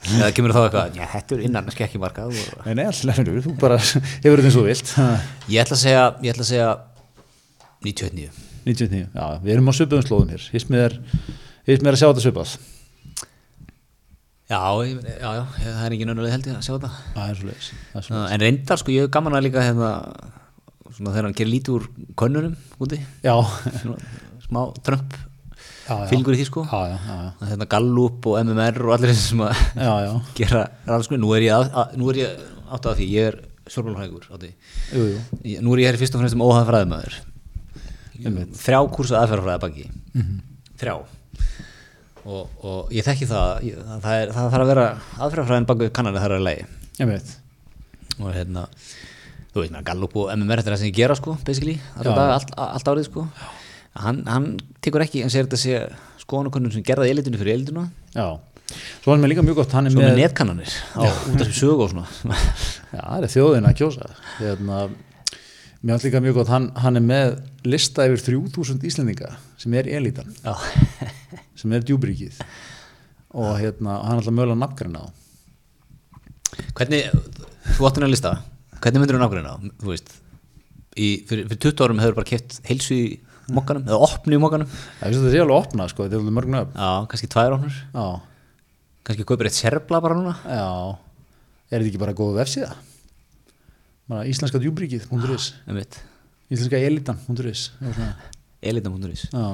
eða 0.06 0.30
kemur 0.36 0.54
þá 0.54 0.60
eitthvað, 0.62 0.98
já, 0.98 1.04
þetta 1.12 1.34
er 1.36 1.44
innan 1.48 1.70
skekkjumarka 1.74 2.26
og... 2.30 2.36
Nei, 2.64 2.74
nei, 2.78 2.84
alltaf, 2.88 3.18
þú 3.44 3.54
bara 3.60 3.78
hefur 4.22 4.40
þetta 4.40 4.50
eins 4.50 4.58
og 4.60 4.68
vilt. 4.68 4.92
Ég 5.50 5.62
ætla 5.64 5.78
að 5.78 5.82
segja, 5.82 6.04
ég 6.24 6.34
ætla 6.34 6.46
að 6.46 6.50
segja 6.52 6.70
91 7.84 8.44
99, 8.68 9.04
já, 9.14 9.26
við 9.44 9.54
erum 9.54 9.70
á 9.70 9.72
svipuðum 9.76 10.04
slóðum 10.06 10.32
hér. 10.34 10.48
Hismið 10.54 10.82
er, 10.84 10.96
er 11.66 11.94
að 11.96 12.00
sjá 12.00 12.08
þetta 12.08 12.24
svipað. 12.24 12.56
Já, 14.48 14.60
já, 14.80 14.96
já, 15.20 15.44
það 15.60 15.84
er 15.84 15.94
ekki 15.94 16.08
nönnuleg 16.08 16.34
held 16.34 16.48
ég 16.48 16.56
að 16.56 16.66
sjá 16.66 16.74
þetta. 16.74 16.90
Það 17.14 17.30
er 17.30 17.38
svo 17.38 17.48
leiðis 17.50 18.10
En 18.32 18.44
reyndar, 18.44 18.80
sko, 18.80 18.92
ég 18.94 19.04
hef 19.04 19.12
gaman 19.12 19.36
að 19.36 19.44
líka 19.48 19.64
hérna, 19.64 19.90
svona 20.88 21.12
þegar 21.14 21.28
hann 21.28 21.38
gerir 21.40 21.52
lítið 21.52 21.76
úr 21.76 21.88
könnunum 22.18 22.54
úti, 22.80 23.00
Já, 23.24 23.34
svona, 23.82 23.98
smá 24.46 24.62
já 24.86 25.27
fylgur 26.10 26.36
í 26.36 26.40
því, 26.40 26.46
sko. 26.48 26.64
Já, 26.68 26.80
já, 26.92 26.96
já, 26.98 27.16
já, 27.24 27.30
Að 27.38 27.52
hérna 27.52 27.68
Gallup 27.74 28.28
og 28.30 28.38
MMR 28.42 28.80
og 28.86 28.94
allir 28.96 29.12
þessi 29.12 29.26
sem 29.32 29.42
að 29.44 29.62
já, 29.78 29.92
já, 30.04 30.12
gera 30.40 30.62
rannsóknir, 30.88 31.22
nú 31.22 31.32
er 31.36 31.46
ég, 31.46 31.54
að, 31.56 31.70
að, 31.82 31.94
átt 32.76 32.88
af 32.90 32.98
því, 32.98 33.08
ég 33.14 33.30
er 33.32 33.38
ég, 35.44 35.60
nú 35.64 35.74
er 35.74 35.82
ég 35.82 35.90
hér 35.90 36.00
fyrst 36.00 36.16
og 36.16 36.22
fremst 36.22 36.36
um 36.36 36.44
óhæða 36.46 36.68
fræðumæður 36.70 37.18
Einmitt. 38.18 38.54
þrjá 38.58 38.78
kursa 38.94 39.20
aðferðafræða 39.22 39.62
baki. 39.62 39.84
Mhm. 40.14 40.38
þrjá. 40.80 40.94
Og, 42.28 42.48
og 42.66 42.90
ég 42.92 43.06
þekki 43.06 43.28
það 43.30 43.68
ég, 43.68 43.76
það, 44.04 44.08
er, 44.14 44.32
það 44.36 44.48
þarf 44.52 44.64
að 44.64 44.72
vera 44.72 44.86
aðferðafræðin 45.18 45.68
baki 45.68 45.90
kannanir 45.96 46.24
þar 46.24 46.34
er 46.34 46.40
að 46.40 46.48
leiði 46.48 46.66
og 48.18 48.32
hérna 48.34 48.64
þú 49.52 49.62
veit 49.62 49.72
maður 49.72 49.86
Gallup 49.88 50.16
og 50.18 50.32
MMR 50.34 50.60
þetta 50.60 50.70
er 50.70 50.74
það 50.74 50.82
sem 50.82 50.90
ég 50.90 50.98
gera 50.98 51.16
sko 51.18 51.36
basically, 51.46 51.76
alltaf 51.96 52.10
Já. 52.10 52.18
dag, 52.18 52.32
allt, 52.66 52.90
árið 52.92 53.06
sko 53.08 53.24
hann, 54.02 54.22
hann 54.28 54.52
tekur 54.84 55.04
ekki, 55.04 55.22
hann 55.24 55.32
segir 55.32 55.48
þetta 55.48 55.60
sé 55.62 55.80
skoðanakönnun 56.22 56.74
sem 56.74 56.84
gerði 56.86 57.10
elitinu 57.14 57.40
fyrir 57.40 57.56
elitinu. 57.58 57.84
Já, 58.14 58.28
svo 59.02 59.14
er 59.14 59.20
mér 59.22 59.32
líka 59.32 59.44
mjög 59.46 59.62
gott 59.62 59.74
Hann 59.76 59.88
er 59.88 59.94
svo 59.94 60.04
með 60.04 60.18
netkannanir. 60.20 60.78
Á 60.98 61.02
út 61.08 61.44
af 61.44 61.52
sögu 61.56 61.86
og 61.86 61.92
svona. 61.92 62.08
Já, 62.96 63.02
það 63.02 63.26
er 63.26 63.32
þjóðin 63.34 63.68
að 63.68 63.78
kjósa. 63.80 64.10
Hérna, 64.38 64.80
mér 65.82 65.94
er 65.96 66.08
líka 66.08 66.22
mjög 66.24 66.40
gott 66.40 66.52
hann, 66.52 66.70
hann 66.82 66.98
er 66.98 67.04
með 67.04 67.36
lista 67.68 68.06
yfir 68.08 68.24
3000 68.26 68.86
Íslendinga 68.88 69.34
sem 69.60 69.74
er 69.78 69.88
elítan 69.98 70.30
já, 70.42 70.54
sem 71.58 71.74
er 71.74 71.84
djúbríkið 71.86 72.40
og 73.38 73.52
hérna, 73.60 73.98
hann 74.02 74.16
er 74.16 74.22
alltaf 74.22 74.34
mögulega 74.34 74.58
nafngræna 74.62 75.04
á. 75.04 75.06
Hvernig, 76.78 77.10
þú 77.76 77.86
áttin 77.86 78.06
að 78.06 78.14
lista. 78.14 78.32
Hvernig 78.78 79.02
myndir 79.02 79.18
þú 79.18 79.22
nákvæmlega 79.22 79.54
á, 79.54 79.56
þú 79.82 79.92
veist? 79.92 80.12
Í, 80.98 81.08
fyrir, 81.28 81.46
fyrir 81.50 81.62
20 81.68 81.84
árum 81.84 82.02
hefur 82.02 82.18
bara 82.18 82.30
keft 82.32 82.58
heilsu 82.66 82.96
í 82.96 83.06
mokkanum, 83.56 83.84
eða 83.88 83.98
opni 84.08 84.36
í 84.36 84.40
mokkanum. 84.42 84.70
Það 85.00 85.18
er 85.32 85.42
alveg 85.44 85.56
opna, 85.56 85.86
sko, 85.90 86.04
þetta 86.06 86.18
er 86.18 86.22
alveg 86.22 86.36
mörg 86.38 86.52
nöfn. 86.54 86.74
Já, 86.76 86.90
kannski 87.12 87.30
tvær 87.32 87.56
opnur. 87.56 87.78
Já, 87.94 88.06
kannski 89.08 89.26
kaupir 89.28 89.48
eitt 89.50 89.56
serbla 89.58 90.00
bara 90.04 90.18
núna. 90.18 90.34
Já. 90.44 90.68
Er 91.68 91.78
þetta 91.82 91.90
ekki 91.92 92.00
bara 92.02 92.16
góð 92.16 92.36
vefsíða? 92.40 92.70
Bara 94.08 94.24
íslenska 94.30 94.60
djúbríkið.is 94.62 95.50
einmitt, 95.68 95.98
Íslenska 96.48 96.78
elitan.is 96.80 97.64
Já, 97.76 97.90
svona. 97.92 98.12
elitam.is 98.64 99.26
já, 99.28 99.46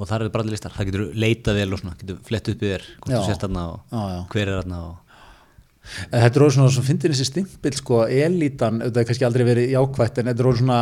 og 0.00 0.08
þar 0.08 0.26
eru 0.26 0.32
bara 0.34 0.44
allir 0.44 0.54
listar, 0.56 0.72
það 0.76 0.90
getur 0.90 1.06
leitað 1.16 1.56
vel 1.60 1.72
og 1.72 1.80
svona, 1.80 1.94
getur 2.00 2.18
flett 2.28 2.50
upp 2.52 2.60
í 2.64 2.68
þér 2.74 2.84
hvort 2.98 3.12
Já. 3.14 3.16
þú 3.16 3.30
sért 3.30 3.44
þarna 3.46 3.62
og 3.70 3.80
Já, 3.96 4.02
já. 4.12 4.20
hver 4.34 4.44
er 4.52 4.60
þarna 4.60 4.80
og 4.90 5.09
Þetta 6.10 6.30
er 6.30 6.44
orðið 6.44 6.56
svona, 6.56 6.74
svo 6.74 6.84
fyndin 6.86 7.14
þessi 7.14 7.28
stimpil 7.28 7.74
sko, 7.78 8.02
elitan, 8.06 8.80
þetta 8.84 9.02
er 9.02 9.08
kannski 9.08 9.26
aldrei 9.28 9.46
verið 9.48 9.74
jákvætt 9.74 10.20
en 10.20 10.30
þetta 10.30 10.44
er 10.44 10.50
orðið 10.50 10.62
svona, 10.62 10.78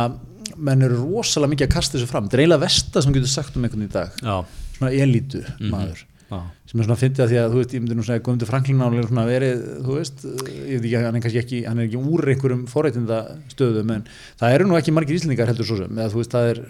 menn 0.69 0.85
eru 0.85 1.01
rosalega 1.01 1.53
mikið 1.55 1.67
að 1.69 1.73
kasta 1.75 1.97
þessu 1.97 2.11
fram, 2.11 2.27
þetta 2.27 2.37
er 2.39 2.43
eiginlega 2.45 2.63
versta 2.65 3.03
sem 3.03 3.11
þú 3.11 3.19
getur 3.19 3.33
sagt 3.33 3.57
um 3.57 3.67
einhvern 3.67 3.85
í 3.85 3.91
dag, 3.93 4.21
já, 4.23 4.37
svona 4.77 4.91
elitu 5.05 5.43
maður, 5.73 6.01
já, 6.29 6.39
sem 6.71 6.81
er 6.81 6.89
svona 6.89 6.97
að 6.99 7.33
því 7.33 7.39
að 7.41 7.53
þú 7.53 7.61
veist, 7.61 7.75
ég 7.75 7.83
myndi 7.83 7.97
nú 7.99 8.07
segja, 8.07 8.23
Guðmundur 8.25 8.49
Franklin 8.49 8.83
álega 8.85 9.09
svona 9.09 9.27
verið, 9.29 9.61
þú 9.85 9.99
veist, 9.99 10.25
ég 10.25 10.81
veit 10.81 10.89
ekki, 10.89 10.95
hann 11.05 11.19
er 11.19 11.25
kannski 11.25 11.43
ekki, 11.43 11.61
hann 11.67 11.81
er 11.81 11.89
ekki 11.89 12.01
úr 12.01 12.33
einhverjum 12.33 12.65
forreitinda 12.69 13.21
stöðum, 13.53 13.93
en 13.95 14.09
það 14.41 14.57
eru 14.57 14.69
nú 14.69 14.79
ekki 14.79 14.95
margir 14.95 15.19
íslendingar 15.19 15.49
heldur 15.53 15.69
svo 15.69 15.79
sem, 15.83 15.95
eða 15.97 16.11
þú 16.13 16.21
veist, 16.23 16.35
það 16.35 16.51
er 16.53 16.63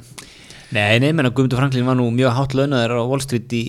Nei, 0.76 1.00
nei, 1.02 1.10
menna 1.18 1.32
Guðmundur 1.34 1.58
Franklin 1.58 1.88
var 1.88 1.98
nú 1.98 2.08
mjög 2.14 2.36
hátt 2.38 2.56
launaður 2.58 3.00
á 3.02 3.04
Wall 3.10 3.24
Street 3.26 3.54
í 3.58 3.62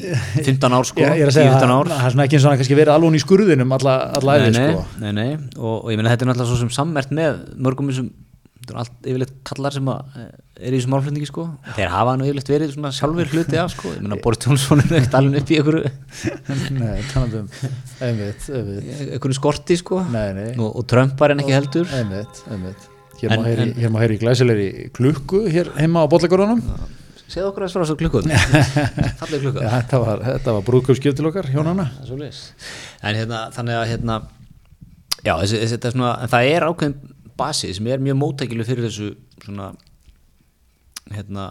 15 0.44 0.76
ár 0.76 0.88
sko, 0.88 1.00
ég, 1.04 1.22
ég 1.22 1.30
að 1.30 1.36
segja, 1.38 1.54
10-15 1.54 1.62
það 1.64 1.76
ár. 1.76 1.92
það 1.92 2.08
er 2.08 2.14
svona 2.14 2.26
ekki 2.26 2.36
eins 2.36 2.44
og 2.46 2.52
hann 2.52 2.60
kannski 2.60 2.76
verið 2.76 2.94
alveg 2.96 3.16
í 3.16 3.22
skurðinum 3.24 3.76
alla, 3.78 3.94
alla 4.20 4.34
nei, 4.42 4.50
nei, 4.52 4.66
sko. 4.74 4.82
nei, 5.00 5.12
nei, 5.16 5.30
og, 5.56 5.76
og 5.78 5.94
ég 5.94 6.00
meina 6.00 6.12
þetta 6.12 6.26
er 6.26 6.32
náttúrulega 6.32 6.50
svo 6.52 6.60
sem 6.60 6.74
sammert 6.76 7.14
með 7.16 7.40
mörgum 7.56 7.88
þessum 7.88 8.12
þetta 8.60 8.74
er 8.74 8.80
allt 8.82 9.08
yfirleitt 9.08 9.32
kallar 9.48 9.74
sem 9.74 9.88
að 9.90 10.20
eh, 10.20 10.28
er 10.60 10.74
í 10.74 10.76
þessum 10.76 10.92
málflutningi 10.94 11.28
sko. 11.30 11.46
Þeir 11.78 11.92
hafa 11.94 12.14
nú 12.20 12.28
yfirleitt 12.28 12.52
verið 12.52 12.74
svona 12.76 12.92
sjálfur 12.94 13.30
hluti 13.34 13.60
af 13.62 13.72
sko, 13.72 13.94
ég 13.96 14.04
meina 14.04 14.20
Boris 14.20 14.44
Johnson 14.44 14.84
er 14.84 14.94
ekkert 15.00 15.18
alveg 15.22 15.40
upp 15.40 15.50
í 15.54 15.60
einhverju, 15.62 15.92
Nei, 16.82 17.00
talandi 17.14 17.40
um, 17.40 17.50
einmitt, 18.04 18.48
einmitt. 18.52 18.94
Einhverju 19.08 19.40
skorti 19.40 19.80
sko. 19.80 20.04
Nei, 20.12 20.28
nei, 20.36 20.48
og, 20.58 20.68
og 20.68 20.88
Trump 20.92 21.16
var 21.20 21.32
en 21.32 21.44
ekki 21.44 21.56
heldur. 21.56 21.88
einmitt, 21.96 22.44
einmitt 22.52 22.89
Hér 23.20 23.32
En- 23.34 23.40
má 23.42 23.46
heyri, 23.48 23.62
en- 23.68 23.74
hér 23.80 23.90
má 23.92 24.00
heyri 24.02 24.16
glæsilegri 24.22 24.90
klukku 24.96 25.42
hér 25.52 25.70
heima 25.76 26.04
á 26.04 26.10
bollagörðunum. 26.10 26.62
Segðu 27.30 27.50
okkur 27.52 27.62
að 27.66 27.70
svara 27.70 27.86
svo 27.86 27.96
ja, 29.62 29.70
Þetta 29.80 29.98
var, 30.02 30.22
þetta 30.24 30.54
var 30.56 30.64
brúðkaupskjöf 30.66 31.14
til 31.18 31.26
okkar, 31.28 31.46
hjónana 31.52 31.84
svoleiðis. 32.08 32.40
en 33.06 33.14
hérna, 33.20 33.42
þannig 33.54 33.76
að 33.78 33.86
hérna, 33.92 34.16
já, 35.22 35.34
þessi, 35.38 35.60
þessi, 35.60 35.76
þetta 35.76 35.88
er 35.92 35.94
svona, 35.94 36.10
það 36.32 36.48
er 36.56 36.66
ákveðin 36.66 36.96
basi 37.38 37.70
sem 37.76 37.86
er 37.86 38.02
mjög 38.02 38.18
móttækileg 38.24 38.66
fyrir 38.66 38.88
þessu 38.88 39.12
svona 39.44 39.70
hérna, 41.10 41.44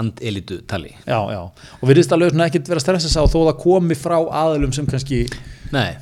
andelitu 0.00 0.60
tali. 0.68 0.92
Já, 1.04 1.18
já, 1.34 1.40
og 1.80 1.88
virðist 1.90 2.12
alveg 2.16 2.32
svona 2.32 2.48
ekkert 2.48 2.70
vera 2.70 2.80
að 2.80 2.86
stressa 2.86 3.12
sá 3.12 3.20
þó 3.24 3.40
það 3.50 3.56
komi 3.64 3.96
frá 3.98 4.16
aðilum 4.18 4.72
sem 4.76 4.88
kannski, 4.88 5.24
Nei, 5.70 5.94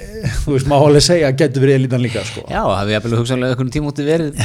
þú 0.46 0.54
veist, 0.54 0.68
má 0.68 0.78
alveg 0.78 1.04
segja 1.04 1.28
að 1.28 1.40
getur 1.42 1.64
verið 1.64 1.78
elitan 1.82 2.00
líka, 2.00 2.22
sko. 2.24 2.44
Já, 2.48 2.62
hafi 2.64 2.94
ég 2.94 3.04
að 3.04 3.16
hugsanlega 3.20 3.52
einhvern 3.52 3.72
tímúti 3.74 4.06
verið 4.06 4.38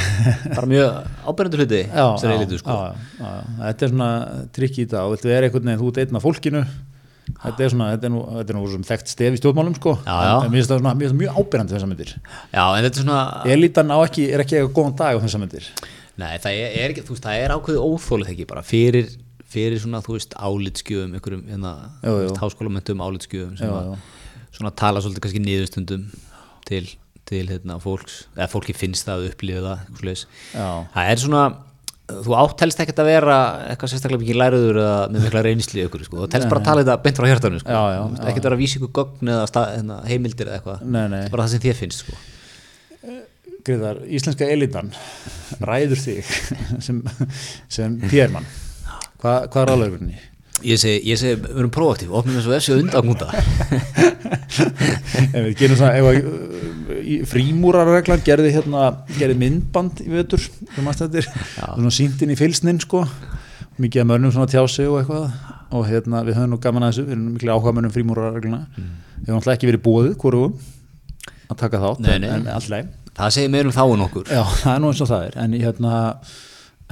bara 0.50 0.68
mjög 0.68 0.98
ábyrjandur 1.24 1.64
hluti 1.64 1.84
sem 2.24 2.34
elitu 2.34 2.60
sko. 2.60 2.76
já, 2.76 3.06
já, 3.22 3.30
já, 3.30 3.54
þetta 3.62 3.88
er 3.88 3.94
svona 3.94 4.10
trikk 4.58 4.76
í 4.76 4.84
þetta. 4.84 5.06
Og 5.06 5.16
viltu 5.16 5.32
vera 5.32 5.48
einhvern 5.48 5.72
veginn, 5.72 5.80
þú 5.80 5.94
af 6.20 6.28
fólkinu. 6.28 6.66
Þetta 7.24 7.64
er 7.64 7.72
svona, 7.72 7.90
þetta 7.94 8.10
er 8.10 8.12
nú, 8.12 8.22
þetta 8.36 8.52
er 8.52 8.58
nú 8.60 8.86
þekkt 8.92 9.14
stef 9.14 9.38
í 9.38 9.40
stjórnmálum, 9.40 9.80
sko. 9.80 9.96
Já, 10.04 10.16
já. 10.28 10.34
en 10.44 10.52
mér 10.52 10.60
finnst 10.60 10.74
það 10.74 10.82
svona, 10.84 10.96
það 11.00 11.20
mjög 11.22 11.38
ábyrjandi 11.40 11.78
þessar 11.78 11.92
myndir. 11.94 12.16
Já, 12.52 12.64
en 12.66 12.84
þetta 12.84 13.00
er 13.00 13.06
svona 13.06 13.22
elitan 13.56 13.96
á 13.96 13.98
ekki, 14.04 14.26
er 14.28 14.44
ekki 14.44 14.60
eitthvað 14.60 14.76
góðan 14.76 14.98
dag 15.00 15.16
á 15.16 15.24
þessar 15.24 15.44
myndir 15.46 15.70
Nei, 16.22 16.34
það 16.42 16.58
er, 16.62 16.74
er 16.84 16.94
ekki, 16.94 17.04
veist, 17.08 17.24
það 17.26 17.40
er 17.42 17.54
ákveðið 17.56 17.86
óþólið 17.88 18.32
ekki 18.36 18.46
bara 18.52 18.62
fyrir, 18.66 19.08
fyrir 19.50 19.82
svona, 19.82 20.02
þú 20.06 20.18
veist, 20.20 20.36
álitskjöfum, 20.38 21.16
einhverjum, 21.18 21.44
hérna, 21.50 21.72
Jú, 22.06 22.14
jú. 22.28 22.34
háskólamöntum 22.42 23.02
álitskjöfum 23.02 23.56
sem 23.58 23.72
Já, 23.72 23.74
að, 23.80 23.96
svona 24.54 24.74
tala 24.78 25.02
svolítið 25.02 25.26
kannski 25.26 25.42
niðurstundum 25.42 26.04
til, 26.70 26.84
til, 27.30 27.44
hérna, 27.50 27.80
fólks, 27.82 28.24
eða 28.38 28.50
fólki 28.54 28.76
finnst 28.78 29.08
það 29.10 29.24
að 29.24 29.30
upplifa 29.32 29.64
það, 29.66 29.86
eitthvað. 29.90 30.26
Já. 30.54 30.68
Það 30.94 31.10
er 31.16 31.24
svona, 31.24 31.42
þú 32.28 32.36
átt 32.44 32.64
helst 32.66 32.84
ekkert 32.86 33.02
að 33.02 33.10
vera 33.10 33.40
eitthvað 33.72 33.94
sérstaklega 33.96 34.24
mikið 34.26 34.40
læruður 34.44 34.80
eða 34.84 35.00
með 35.16 35.26
mikla 35.26 35.44
reynsli 35.48 35.88
ykkur, 35.88 36.06
sko, 36.06 36.20
þú 36.22 36.30
telst 36.36 36.52
bara 36.52 36.62
að 36.62 36.70
tala 36.70 36.84
þetta 36.86 37.00
beint 37.08 37.22
frá 37.24 37.30
hjartanum, 37.32 37.64
sko, 37.64 37.82
ekkert 38.30 38.48
vera 38.52 38.60
að 38.60 38.62
vísa 38.62 38.78
ykkur 38.78 38.94
gögn 39.00 39.34
eða 39.34 39.66
hérna, 39.74 40.00
heimildir 40.12 40.52
eða 40.52 40.60
eitthvað, 40.62 40.86
Nei, 40.86 41.04
nei. 41.10 41.20
Það 41.24 41.34
bara 41.34 41.48
það 41.48 41.56
sem 41.56 41.66
þér 41.66 41.80
finnst, 41.82 42.06
sko. 42.06 42.22
Greiðar, 43.64 44.04
íslenska 44.12 44.50
elitan 44.52 44.92
ræður 45.64 46.02
þig 46.04 46.30
sem, 46.86 47.02
sem 47.72 47.98
PR-mann 48.10 48.48
Hva, 49.24 49.46
hvað 49.48 49.62
er 49.62 49.74
alvegurinn 49.78 50.14
Ég 50.64 50.80
segi, 50.80 51.02
ég 51.10 51.20
segi, 51.20 51.40
við 51.42 51.58
erum 51.60 51.72
proaktíf, 51.74 52.12
opnum 52.16 52.38
þessu 52.38 52.54
þessu 52.54 52.76
undagúnda. 52.80 53.26
ef 55.34 55.48
við 55.50 55.56
gerum 55.60 55.80
í 57.04 57.18
frímúrarreglan 57.28 58.24
gerði 58.24 58.54
hérna 58.56 58.86
gerði 59.18 59.36
myndband 59.42 60.04
í 60.06 60.14
er 61.20 61.28
svona 61.28 61.94
síntinn 61.98 62.32
í 62.32 62.40
fylsnin 62.40 62.80
sko. 62.80 63.04
Mikið 63.82 64.06
að 64.06 64.10
mönnum 64.14 64.36
svona 64.36 64.52
tjá 64.54 64.64
sig 64.72 64.88
og 64.88 65.02
eitthvað. 65.02 65.28
Og 65.74 65.88
hérna 65.90 66.24
við 66.24 66.40
höfum 66.40 66.54
nú 66.54 66.64
gaman 66.64 66.88
að 66.88 66.94
þessu 66.94 67.08
við 67.10 67.16
erum 67.18 67.30
miklu 67.34 67.56
áhuga 67.58 67.76
mönnum 67.76 67.96
frímúrarregluna 67.98 68.64
mm. 68.64 68.90
við 69.20 69.32
höfum 69.32 69.40
alltaf 69.42 69.56
ekki 69.58 69.72
verið 69.74 69.88
búið 69.90 70.12
hvorum 70.22 70.60
að 71.50 71.64
taka 71.66 71.82
þátt 71.82 72.04
Nei, 72.06 72.14
en, 72.14 72.28
nei. 72.28 72.36
en 72.38 72.52
alltaf 72.54 73.03
Það 73.14 73.36
segir 73.36 73.54
meir 73.54 73.70
um 73.70 73.76
þá 73.76 73.84
en 73.86 74.04
okkur. 74.08 74.32
Já, 74.34 74.42
það 74.64 74.74
er 74.74 74.82
nú 74.82 74.90
eins 74.90 75.04
og 75.06 75.10
það 75.12 75.26
er. 75.28 75.40
En, 75.44 75.56
hérna, 75.62 75.94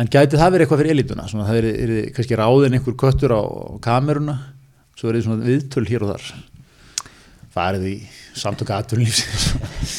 en 0.01 0.11
gæti 0.13 0.39
það 0.39 0.53
verið 0.55 0.65
eitthvað 0.65 0.83
fyrir 0.83 0.95
elituna 0.95 1.27
svona, 1.31 1.47
það 1.49 1.59
er, 1.61 1.69
er 1.81 1.93
kannski 2.15 2.39
ráðin 2.39 2.77
einhver 2.77 2.97
köttur 3.01 3.33
á 3.33 3.41
kameruna 3.83 4.37
svo 4.99 5.09
er 5.09 5.17
þið 5.17 5.27
svona 5.27 5.47
viðtöl 5.47 5.85
hér 5.89 6.05
og 6.05 6.13
þar. 6.13 6.27
Farið 7.51 7.87
í 7.89 7.95
samtöku 8.37 8.71
aðtölunlífsins 8.71 9.95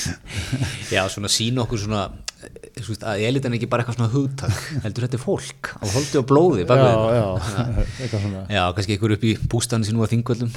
Já, 0.94 1.02
svona 1.12 1.28
sína 1.28 1.66
okkur 1.66 1.82
svona 1.82 2.06
að 3.04 3.22
elitan 3.26 3.52
er 3.52 3.58
ekki 3.58 3.68
bara 3.70 3.84
eitthvað 3.84 3.98
svona 3.98 4.12
hugtak 4.14 4.62
heldur 4.86 5.04
þetta 5.04 5.18
er 5.18 5.22
fólk 5.22 5.68
á 5.76 5.84
holdi 5.92 6.18
og 6.18 6.24
blóði 6.30 6.64
já, 6.64 6.68
þetta. 6.70 6.94
já, 7.12 7.26
eitthvað 8.06 8.24
svona. 8.24 8.44
Já, 8.48 8.62
kannski 8.78 8.96
einhver 8.96 9.14
upp 9.18 9.26
í 9.28 9.34
bústanu 9.52 9.88
sínu 9.88 10.06
á 10.06 10.12
þingvöldum 10.14 10.54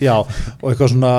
já, 0.00 0.14
og 0.16 0.66
eitthvað 0.70 0.92
svona 0.94 1.12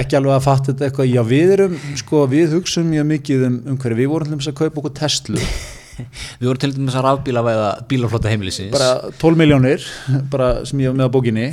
ekki 0.00 0.18
alveg 0.18 0.36
að 0.36 0.44
fatta 0.46 0.72
þetta 0.72 0.88
eitthvað, 0.88 1.10
já 1.12 1.22
við 1.26 1.54
erum 1.56 1.76
sko, 2.00 2.22
við 2.30 2.56
hugsum 2.56 2.88
mjög 2.90 3.08
mikið 3.12 3.46
um, 3.48 3.58
um 3.72 3.80
hverju 3.82 3.98
við 4.00 4.12
vorum 4.12 4.32
til 4.32 4.38
þess 4.40 4.52
að 4.52 4.58
kaupa 4.62 4.82
okkur 4.82 4.96
Tesla. 5.00 5.46
Við 5.96 6.44
vorum 6.44 6.60
til 6.60 6.68
dæmis 6.74 6.96
að 6.98 7.06
rafbíla 7.06 7.40
væða 7.40 7.68
bílaflota 7.88 8.28
heimilisins. 8.28 8.68
Bara 8.74 9.14
12 9.16 9.38
miljónir 9.40 9.86
bara 10.28 10.50
sem 10.68 10.82
ég 10.84 10.92
var 10.92 10.98
með 10.98 11.08
á 11.08 11.14
bókinni. 11.14 11.46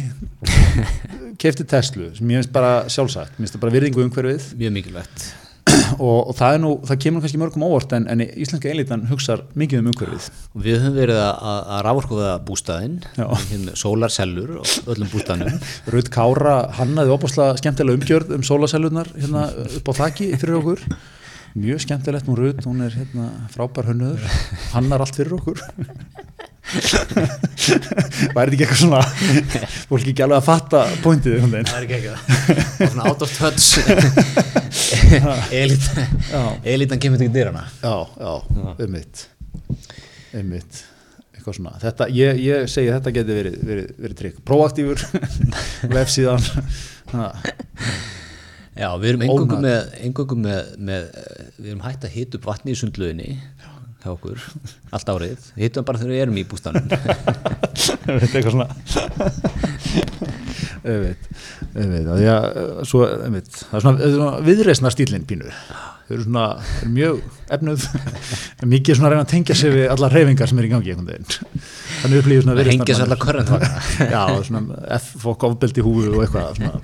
Kefti 1.39 1.63
Tesla 1.63 2.09
sem 2.17 2.33
ég 2.33 2.41
finnst 2.41 2.51
bara 2.51 2.73
sjálfsagt, 2.91 3.37
mér 3.37 3.45
finnst 3.45 3.55
það 3.55 3.63
bara 3.63 3.75
virðingu 3.77 4.03
um 4.03 4.11
hverfið 4.11 4.49
mjög 4.59 4.75
mikilvægt 4.81 5.25
og, 5.97 6.19
og 6.29 6.35
það 6.37 6.55
er 6.55 6.61
nú, 6.63 6.71
það 6.87 6.99
kemur 7.05 7.19
nú 7.19 7.23
kannski 7.23 7.39
mörgum 7.41 7.65
óvart 7.67 7.95
en, 7.97 8.05
en 8.11 8.23
íslenska 8.23 8.71
elitan 8.71 9.05
hugsar 9.09 9.43
mikið 9.59 9.81
um 9.81 9.89
umhverfið. 9.91 10.27
Við 10.65 10.77
höfum 10.81 10.97
verið 10.97 11.19
að, 11.21 11.33
að, 11.51 11.59
að 11.75 11.83
rávorkuða 11.87 12.29
hérna, 13.49 13.75
sólarsellur 13.79 14.55
og 14.61 14.93
öllum 14.93 15.11
bústaðnum. 15.13 15.59
Rut 15.95 16.13
Kára 16.13 16.55
hannaði 16.79 17.15
opaslega 17.17 17.59
skemmtilega 17.61 17.99
umgjörð 17.99 18.37
um 18.37 18.47
sólasellunar 18.47 19.11
hérna 19.17 19.49
upp 19.79 19.91
á 19.91 19.93
þakki 20.03 20.31
fyrir 20.37 20.61
okkur. 20.61 20.87
Mjög 21.53 21.83
skemmtilegt 21.83 22.29
hún 22.29 22.39
Rut, 22.39 22.63
hún 22.65 22.81
er 22.81 22.95
hérna 22.97 23.29
frábær 23.53 23.91
hönnuður, 23.91 24.25
hannar 24.73 25.03
allt 25.05 25.19
fyrir 25.19 25.37
okkur 25.37 25.61
væri 28.33 28.55
þetta 28.55 28.55
ekki 28.55 28.63
eitthvað 28.63 28.79
svona 28.79 29.01
fólk 29.89 30.07
ekki 30.09 30.23
alveg 30.25 30.37
að 30.39 30.47
fatta 30.47 30.83
pointið 31.03 31.35
það 31.67 31.75
er 31.75 31.83
ekki 31.83 31.97
og 32.13 32.93
svona 32.93 33.09
out 33.11 33.25
of 33.25 33.35
touch. 33.35 33.67
Elitan, 35.59 36.07
Já. 36.31 36.41
kemur 37.03 37.21
til 37.21 37.29
dyrana 37.35 37.65
já, 37.83 37.93
já, 38.17 38.33
ummitt 38.87 39.27
ummitt 40.33 40.81
eitthvað 41.35 41.57
svona, 41.59 41.75
þetta, 41.83 42.07
ég, 42.15 42.39
ég 42.39 42.71
segi 42.71 42.89
að 42.89 42.97
þetta 42.99 43.13
geti 43.19 43.37
verið, 43.37 43.55
verið, 43.67 43.87
verið 44.05 44.19
trygg, 44.21 44.35
proaktífur 44.47 44.99
vefsíðan. 45.97 46.45
Já, 48.73 48.87
við 48.97 49.09
erum 49.11 49.25
engöngu 49.27 49.57
Ónar. 49.59 49.65
með, 49.67 49.81
með, 50.07 50.77
með 50.87 51.03
við 51.59 51.67
erum 51.73 51.83
hægt 51.83 52.07
að 52.07 52.15
hita 52.15 52.39
upp 52.39 52.47
vatni 52.47 52.73
í 52.73 52.79
sundlöginni 52.79 53.35
hjá 54.03 54.11
okkur, 54.11 54.43
allt 54.93 55.11
árið. 55.13 55.49
Hitum 55.59 55.87
bara 55.87 56.01
þegar 56.01 56.13
við 56.13 56.23
erum 56.25 56.39
í 56.39 56.45
bústanum 56.47 56.83
Einmitt, 58.03 58.33
eitthvað 58.35 58.53
svona. 58.53 58.67
Já, 60.83 62.35
svo, 62.87 63.05
einmitt, 63.07 63.49
það 63.69 63.77
er 63.77 63.83
svona, 63.85 64.37
er 64.37 64.43
viðreisna 64.43 64.91
stílinn 64.91 65.23
pínu. 65.27 65.47
Þau 66.03 66.13
eru 66.17 66.25
svona 66.25 66.47
eru 66.81 66.89
mjög 66.91 67.21
efnuð. 67.55 67.85
Mikið 68.73 68.99
svona 68.99 69.07
að 69.09 69.15
reyna 69.15 69.23
að 69.23 69.31
tengja 69.31 69.55
sig 69.57 69.71
við 69.73 69.87
alla 69.93 70.09
reyfingar 70.11 70.51
sem 70.51 70.59
er 70.59 70.67
í 70.67 70.73
gangi 70.73 70.97
þannig 72.03 72.19
upplýður 72.19 72.43
svona 72.43 72.57
það 72.59 72.71
hengja 72.73 72.99
allar 73.05 73.21
körrent 73.21 73.51
vagna 73.53 74.09
já, 74.11 74.23
svona 74.49 74.81
F-fokk 74.97 75.47
ofbeldi 75.47 75.85
húfu 75.85 76.11
og 76.11 76.25
eitthvað 76.25 76.59
svona. 76.59 76.83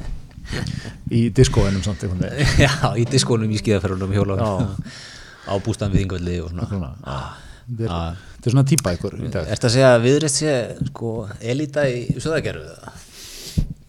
Í 1.11 1.25
diskóinum 1.35 1.83
samt 1.83 2.05
einhvern 2.05 2.23
veginn. 2.23 2.53
Já, 2.63 2.71
í 2.95 3.03
diskónum 3.09 3.51
í 3.51 3.59
skíðaferðunum 3.59 4.15
hjóla 4.15 4.39
Já. 4.39 4.53
Á 5.49 5.55
bústan 5.65 5.91
við 5.93 6.05
yngvelli 6.05 6.37
og 6.45 6.53
svona. 6.53 6.93
Þetta 7.69 7.83
er, 7.85 7.89
Já. 7.89 7.99
þetta 8.37 8.49
er 8.49 8.55
svona 8.55 8.65
típa 8.69 8.93
ykkur 8.97 9.19
dag. 9.33 9.49
Ertu 9.53 9.67
að 9.69 9.75
segja 9.75 9.89
að 9.97 10.05
viðreist 10.07 10.39
sé 10.41 10.53
sko 10.89 11.11
elita 11.41 11.83
í 11.89 11.99
söðagerðu 12.17 12.71
það? 12.79 13.05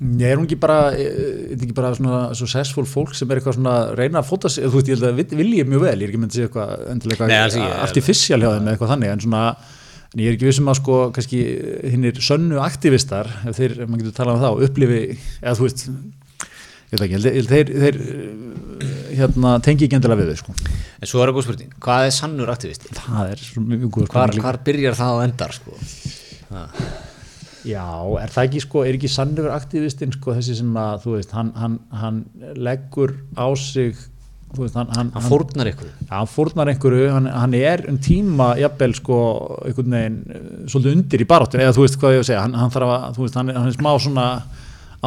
Ég 0.00 0.30
er 0.32 0.38
hún 0.40 0.46
ekki 0.48 0.56
bara, 0.60 0.76
er 0.96 1.16
þetta 1.52 1.64
ekki 1.66 1.74
bara 1.76 1.90
svona 1.96 2.20
successful 2.36 2.86
fólk 2.88 3.10
sem 3.16 3.28
er 3.28 3.36
eitthvað 3.40 3.58
svona 3.58 3.74
reyna 3.98 4.22
að 4.22 4.30
fóta 4.30 4.48
sig, 4.48 4.64
þú 4.64 4.78
veist, 4.78 4.88
ég 4.88 4.96
held 4.96 5.08
að 5.10 5.18
vil- 5.20 5.36
vilji 5.42 5.64
mjög 5.68 5.82
vel, 5.84 5.92
ég 6.00 6.06
er 6.06 6.12
ekki 6.14 6.20
myndið 6.22 6.30
að 6.30 6.38
segja 6.38 6.48
eitthvað 6.48 6.86
endilega 6.94 7.66
artificial 7.84 8.38
hjá 8.40 8.48
þeim 8.54 8.62
eða 8.64 8.72
eitthvað 8.78 8.92
þannig, 8.94 9.12
en 9.12 9.20
svona, 9.26 9.42
en 10.14 10.22
ég 10.24 10.30
er 10.30 10.38
ekki 10.38 10.48
vissum 10.48 10.70
að 10.72 10.78
sko, 10.80 10.96
kannski 11.18 11.42
hinnir 11.92 12.22
sönnu 12.24 12.62
aktivistar, 12.64 13.28
ef 13.52 13.60
þeir, 13.60 13.76
ef 13.84 13.92
maður 13.92 14.06
getur 14.06 14.16
talað 14.22 14.40
um 14.40 14.44
þá, 14.46 14.64
upplifi, 14.70 15.02
eða 15.42 15.54
þú 15.60 15.66
veist, 15.68 15.84
ég 16.80 16.96
veit 16.96 17.04
ekki, 17.10 17.20
þeir, 17.52 17.74
þeir, 17.84 18.00
uh, 18.00 18.69
hérna, 19.18 19.54
tengi 19.64 19.86
ekki 19.88 19.96
endilega 19.98 20.22
við 20.22 20.32
þau, 20.32 20.40
sko. 20.42 20.54
En 21.00 21.10
svo 21.10 21.22
er 21.22 21.30
það 21.30 21.36
góð 21.38 21.46
spurning, 21.48 21.72
hvað 21.80 22.06
er 22.06 22.14
sannur 22.16 22.52
aktivisti? 22.54 22.92
Það 22.96 23.30
er 23.34 23.44
svo 23.46 23.62
mjög 23.66 23.86
góð 23.90 24.06
Hvar, 24.10 24.28
spurning 24.30 24.44
hvar 24.46 24.58
byrjar 24.70 24.98
það 25.00 25.16
og 25.18 25.24
endar 25.28 25.56
sko? 25.56 25.78
Ha. 26.50 26.66
Já, 27.68 27.84
er 28.22 28.30
það 28.32 28.46
ekki 28.48 28.60
sko, 28.64 28.82
er 28.88 28.96
ekki 28.96 29.10
sannur 29.12 29.50
aktivistinn 29.52 30.14
sko 30.16 30.32
þessi 30.38 30.54
sem 30.62 30.70
að, 30.80 31.02
þú 31.04 31.16
veist, 31.18 31.34
hann, 31.36 31.50
hann, 31.60 31.74
hann 32.00 32.22
leggur 32.56 33.12
á 33.36 33.46
sig, 33.60 33.98
þú 34.54 34.64
veist, 34.64 34.78
hann, 34.80 34.88
hann, 34.96 35.10
Hann 35.12 35.26
fórnar 35.28 35.68
Já, 35.68 36.14
hann 36.14 36.30
fórnar 36.32 36.70
einhverju, 36.72 37.10
hann, 37.12 37.28
hann 37.28 37.54
er 37.58 37.84
um 37.92 37.98
tíma 38.00 38.54
jafnvel 38.58 38.96
sko 38.96 39.18
einhvern 39.68 39.92
veginn 39.98 40.16
eh, 40.32 40.48
svolítið 40.72 40.96
undir 40.96 41.22
í 41.22 41.28
baráttun 41.28 41.60
eða 41.66 41.76
þú 41.76 41.84
veist 41.84 42.00
hvað 42.00 42.16
ég 42.16 42.24
að 42.24 42.28
segja, 42.30 42.46
hann, 42.46 42.56
hann 42.62 42.72
þarf 42.72 42.94
að 42.96 43.06
þú 43.18 43.26
veist, 43.26 43.36
hann, 43.42 43.52
er- 43.52 43.60
hann 43.60 43.68
er 43.68 43.76
smá 43.76 43.92
svona 44.06 44.26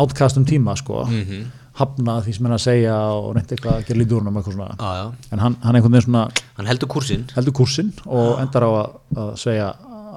átkast 0.06 0.38
um 0.40 0.46
tíma 0.46 0.78
sko, 0.78 1.04
Mhm. 1.10 1.44
Hafna 1.80 2.20
því 2.22 2.36
sem 2.36 2.46
hann 2.46 2.54
er 2.54 2.60
að 2.60 2.66
segja 2.68 2.98
og 3.18 3.30
reynda 3.36 3.56
eitthvað 3.56 3.78
að 3.80 3.88
gera 3.88 4.02
lítið 4.02 4.18
úr 4.20 4.28
hann 4.28 4.42
Já, 4.78 4.92
já, 5.00 5.06
en 5.34 5.42
hann, 5.42 5.56
hann 5.64 5.80
einhvern 5.80 5.96
veginn 5.96 6.08
svona 6.08 6.26
hann 6.60 6.70
heldur 6.70 6.92
kursinn 6.94 7.26
heldur 7.34 7.56
kursinn 7.58 7.90
og 8.06 8.38
endar 8.44 8.68
á 8.68 8.72
að, 8.72 9.00
að 9.24 9.32
segja 9.42 9.72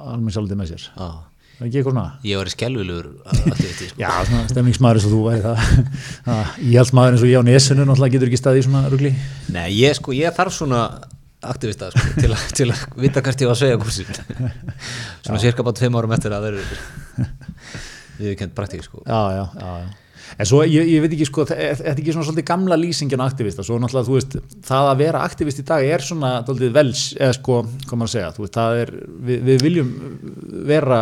alveg 0.07 0.35
sjálfið 0.35 0.59
með 0.61 0.71
sér, 0.71 0.85
Já, 0.93 1.09
er 1.57 1.67
ekki 1.67 1.79
eitthvað 1.79 1.95
svona? 1.95 2.05
Ég 2.27 2.39
var 2.39 2.51
skelvilegur 2.53 3.07
aktivisti 3.33 3.89
sko. 3.89 3.99
Já, 4.01 4.09
svona 4.29 4.45
stemningsmaður 4.51 4.99
eins 4.99 5.07
og 5.07 5.13
þú 5.15 5.21
væri 5.25 5.43
það, 5.45 5.91
það 6.27 6.57
íhaldsmaður 6.69 7.15
eins 7.15 7.25
og 7.25 7.31
ég 7.31 7.41
á 7.41 7.49
nesinu 7.49 7.85
náttúrulega 7.87 8.15
getur 8.15 8.31
ekki 8.31 8.41
staðið 8.41 8.61
í 8.61 8.65
svona 8.67 8.83
rugli. 8.93 9.13
Nei, 9.55 9.67
ég 9.79 9.97
sko, 9.97 10.13
ég 10.15 10.37
þarf 10.37 10.57
svona 10.57 10.81
aktivista 11.47 11.89
sko, 11.93 12.07
til, 12.21 12.31
að, 12.33 12.47
til 12.59 12.69
að 12.69 12.83
vita 13.01 13.23
hvert 13.25 13.43
ég 13.43 13.49
var 13.49 13.57
að 13.57 13.63
segja 13.63 13.81
kursinn 13.81 14.17
Svona 15.25 15.41
cirka 15.41 15.65
bara 15.65 15.79
tveim 15.81 15.97
árum 15.97 16.13
eftir 16.17 16.35
að 16.35 16.45
það 16.45 16.51
eru 16.53 16.67
viðkend 18.21 18.53
praktík 18.57 18.85
sko. 18.85 19.01
Já, 19.05 19.21
já, 19.33 19.45
já, 19.57 19.71
já. 19.81 20.06
En 20.35 20.45
svo, 20.49 20.59
ég, 20.67 20.89
ég 20.91 21.01
veit 21.05 21.13
ekki, 21.15 21.27
sko, 21.29 21.45
þe- 21.47 21.57
er 21.69 21.79
þetta 21.79 22.01
ekki 22.03 22.13
svona 22.17 22.27
svolítið 22.27 22.47
gamla 22.51 22.77
lýsingin 22.81 23.23
á 23.23 23.25
aktivista, 23.29 23.63
svo 23.65 23.79
náttúrulega, 23.79 24.09
þú 24.09 24.17
veist, 24.17 24.37
það 24.67 24.91
að 24.91 25.01
vera 25.05 25.23
aktivist 25.23 25.63
í 25.63 25.67
dag 25.71 25.87
er 25.87 26.03
svona, 26.03 26.31
dálítið 26.47 26.75
vels, 26.75 27.03
eða 27.17 27.37
sko, 27.39 27.61
maður 27.93 28.07
að 28.09 28.13
segja, 28.17 28.31
þú 28.35 28.43
veist, 28.45 28.57
það 28.59 28.81
er, 28.83 28.91
við, 29.29 29.43
við 29.47 29.65
viljum 29.67 29.91
vera 30.67 31.01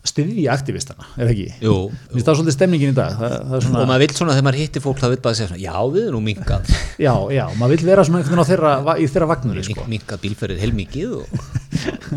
styðja 0.00 0.54
aktivistana, 0.56 1.04
er 1.18 1.26
það 1.28 1.32
ekki? 1.34 1.48
Jú, 1.60 1.72
Mér 2.14 2.22
það 2.24 2.36
svolítið 2.38 2.54
stemningin 2.56 2.92
í 2.94 2.96
dag, 2.96 3.16
það, 3.20 3.34
það 3.36 3.50
er 3.50 3.58
og 3.58 3.64
svona, 3.66 3.82
maður 3.90 4.00
vill 4.06 4.14
svona 4.16 4.32
þegar 4.36 4.46
maður 4.46 4.60
hittir 4.62 4.84
fólk 4.86 5.02
það 5.02 5.12
vill 5.12 5.20
bara 5.26 5.36
segja 5.36 5.50
svona, 5.50 5.60
já 5.60 5.74
við 5.92 6.06
erum 6.06 6.16
nú 6.16 6.22
minkað 6.30 6.70
já, 7.06 7.12
já, 7.36 7.42
maður 7.60 7.74
vill 7.74 7.88
vera 7.90 8.06
svona 8.08 8.22
einhvern 8.22 8.40
veginn 8.40 8.48
á 8.48 8.50
þeirra, 8.50 8.96
í 8.96 9.10
þeirra 9.12 9.28
vagnuri, 9.34 9.64
sko. 9.68 9.84
minkað 9.92 10.22
bílferðir 10.24 10.62
heilmikið 10.64 11.10
og 11.20 11.26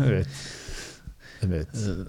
ég 0.00 0.14
veit, 0.14 0.28
uh, 0.32 1.33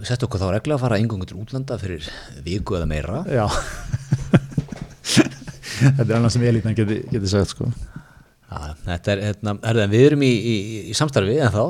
sett 0.05 0.23
okkur 0.25 0.41
þá 0.41 0.47
regla 0.55 0.77
að 0.77 0.83
fara 0.85 0.99
engungu 1.01 1.27
til 1.29 1.39
útlanda 1.41 1.77
fyrir 1.81 2.07
viku 2.45 2.77
eða 2.79 2.89
meira. 2.89 3.23
Já. 3.29 3.45
Þetta 5.75 6.07
er 6.07 6.15
annað 6.17 6.33
sem 6.37 6.45
elítan 6.47 6.77
geti, 6.77 7.01
geti 7.11 7.29
sagt, 7.29 7.51
sko. 7.51 7.67
Já, 8.45 8.75
þetta 8.85 9.11
er, 9.11 9.21
hérna, 9.25 9.53
herðan, 9.65 9.91
við 9.91 10.05
erum 10.07 10.23
í, 10.23 10.31
í, 10.31 10.55
í 10.91 10.93
samstarfi 10.95 11.35
en 11.43 11.51
þá? 11.51 11.63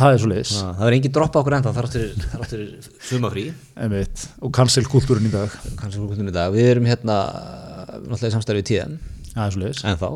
Það 0.00 0.14
er 0.14 0.20
svo 0.22 0.28
leiðis, 0.30 0.52
það 0.56 0.86
er 0.86 0.94
engin 0.96 1.12
droppa 1.12 1.40
okkur 1.42 1.54
ennþá 1.58 1.72
þar 1.76 1.86
áttur, 1.88 2.04
þar 2.32 2.44
áttur 2.46 2.62
sumafrí 3.04 3.42
og 4.40 4.52
cancel 4.56 4.86
kultúrin 4.88 5.28
í 5.28 5.32
dag, 5.34 5.52
okkur 5.76 6.22
í 6.24 6.32
dag, 6.32 6.54
við 6.54 6.70
erum 6.70 6.88
hérna 6.88 7.18
náttúrulega 8.00 8.30
í 8.30 8.34
samstarfi 8.38 8.64
í 8.64 8.68
tíðan 8.70 8.96
það 9.34 9.42
er 9.44 9.52
svo 9.52 9.62
leiðis. 9.62 9.82
en 9.84 10.00
þá, 10.00 10.08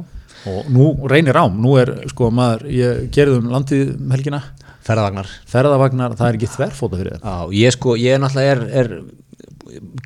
og 0.49 0.71
nú 0.73 0.87
reynir 1.13 1.39
ám, 1.39 1.61
nú 1.61 1.77
er 1.81 1.93
sko 2.09 2.31
maður, 2.33 2.65
ég 2.73 3.05
gerði 3.15 3.43
um 3.43 3.53
landið 3.53 3.93
um 3.99 4.17
helgina, 4.17 4.41
ferðavagnar 4.87 5.31
ferðavagnar, 5.51 6.17
það 6.19 6.29
er 6.33 6.39
ekki 6.41 6.51
þverfóta 6.55 7.01
fyrir 7.01 7.17
þeim. 7.17 7.25
Já, 7.27 7.57
ég 7.61 7.75
sko, 7.77 7.97
ég 8.01 8.21
náttúrulega 8.23 8.57
er, 8.57 8.67
er 8.81 8.93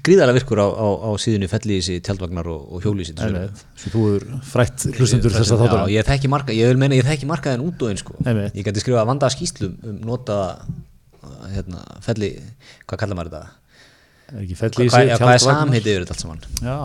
gríðarlega 0.05 0.39
virkur 0.39 0.61
á, 0.65 0.69
á, 0.73 0.87
á 1.05 1.11
síðunni 1.21 1.49
fellísi, 1.51 1.99
tjaldvagnar 2.05 2.49
og, 2.51 2.63
og 2.77 2.85
hjólísi 2.85 3.15
svo 3.15 3.93
þú 3.93 4.05
er 4.15 4.27
frætt 4.49 4.87
hlustendur 4.97 5.35
þess 5.35 5.53
að 5.53 5.61
Já, 5.61 5.65
þáttur. 5.67 5.93
ég 5.95 6.09
þekki 6.09 6.31
marka, 6.33 6.57
ég 6.57 6.73
vil 6.73 6.81
meina 6.81 6.97
ég 6.97 7.07
þekki 7.07 7.29
markaðin 7.29 7.67
út 7.67 7.85
og 7.85 7.93
einn 7.93 8.01
sko 8.01 8.17
Einmitt. 8.25 8.57
Ég 8.57 8.67
gæti 8.67 8.83
skrifað 8.83 9.11
vandaða 9.11 9.35
skýslum 9.37 9.77
um 9.85 10.01
notaða 10.09 10.49
hérna, 11.53 11.85
felli, 12.05 12.33
hvað 12.89 13.03
kallar 13.05 13.21
maður 13.21 13.35
þetta? 13.35 13.77
Er 14.31 14.43
ekki 14.47 14.59
fellísi, 14.63 15.05
já, 15.11 15.17
hvað 15.21 15.35
er 15.35 15.45
tjaldvagnar? 15.45 15.61
samheitið 15.61 15.93
yfir 15.93 16.07
þetta 16.07 16.17
allt 16.17 16.25
saman? 16.25 16.45
Já, 16.65 16.79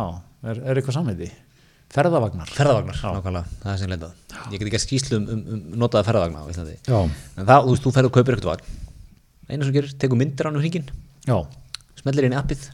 er, 0.52 0.62
er 0.66 0.82
eitthvað 0.82 0.98
samheiti? 1.00 1.32
Ferðavagnar. 1.94 2.50
Ferðavagnar, 2.56 2.98
nákvæmlega, 2.98 3.60
það 3.62 3.72
er 3.72 3.78
sem 3.80 3.92
leitað 3.94 4.34
Ég 4.52 4.60
geti 4.60 4.72
gert 4.74 4.84
skýslu 4.84 5.20
um, 5.20 5.28
um, 5.32 5.44
um 5.56 5.78
notaða 5.80 6.08
ferðavagna 6.10 6.42
á 6.44 6.46
Íslandi. 6.52 6.76
Já, 6.90 6.98
En 7.38 7.46
það, 7.48 7.68
þú 7.68 7.76
veist, 7.76 7.86
þú 7.86 7.94
ferð 7.96 8.10
og 8.10 8.16
kaupir 8.18 8.36
eitthvað 8.40 8.66
Einu 9.46 9.68
sem 9.68 9.76
gerir, 9.76 9.94
tekur 10.02 10.20
myndir 10.20 10.46
á 10.46 10.50
hann 10.50 10.58
um 10.58 10.64
hringin 10.64 10.90
já, 11.30 11.38
Smellir 12.02 12.28
inn 12.28 12.36
í 12.36 12.40
appið, 12.40 12.66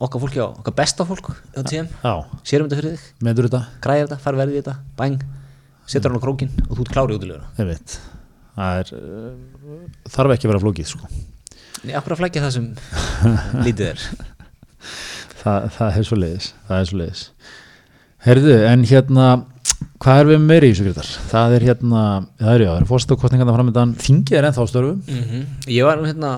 okkar 0.00 0.22
fólki 0.22 0.40
á, 0.40 0.48
okkar 0.48 0.74
besta 0.76 1.04
fólk 1.04 1.28
á 1.52 1.60
TM, 1.60 1.90
sérum 2.48 2.68
þetta 2.70 2.78
fyrir 2.80 2.94
þig. 2.96 3.04
Meður 3.26 3.48
þetta, 3.50 3.60
græðir 3.84 4.06
þetta, 4.08 4.18
far 4.24 4.38
verðið 4.38 4.58
þetta, 4.62 4.74
bang 4.96 5.24
setur 5.90 6.10
hann 6.14 6.20
á 6.20 6.24
krókin 6.24 6.52
og 6.66 6.72
þú 6.78 6.86
ert 6.86 6.92
klári 6.94 7.16
út 7.18 7.26
í 7.26 7.28
löguna. 7.28 7.50
Það 8.56 8.80
er, 8.80 8.92
uh, 8.96 9.82
þarf 10.14 10.34
ekki 10.34 10.48
að 10.48 10.52
vera 10.54 10.62
flókið, 10.64 10.88
sko. 10.94 11.10
Nei, 11.84 11.92
akkur 11.96 12.16
að 12.16 12.22
flækja 12.22 12.44
það 12.46 12.54
sem 12.56 12.70
lítið 13.66 13.90
er? 13.90 14.06
Það, 15.40 15.68
það 15.76 16.00
er 16.00 16.08
svo 16.08 16.20
leiðis, 16.20 17.24
Herðu, 18.26 18.52
en 18.68 18.82
hérna, 18.88 19.26
hvað 20.02 20.18
er 20.22 20.28
við 20.34 20.42
meiri 20.44 20.68
í 20.68 20.74
þessu 20.74 20.86
grítar? 20.88 21.08
Það 21.30 21.54
er 21.56 21.64
hérna, 21.70 22.02
það 22.40 22.52
er 22.56 22.64
já, 22.66 22.70
það 22.74 22.80
er 22.82 22.88
fórstakostningarna 22.90 23.54
framöndan, 23.56 23.94
þingið 24.00 24.36
er 24.40 24.48
ennþá 24.50 24.66
störfum. 24.68 24.98
mm 25.08 25.70
Ég 25.72 25.86
var 25.88 26.02
hérna 26.04 26.32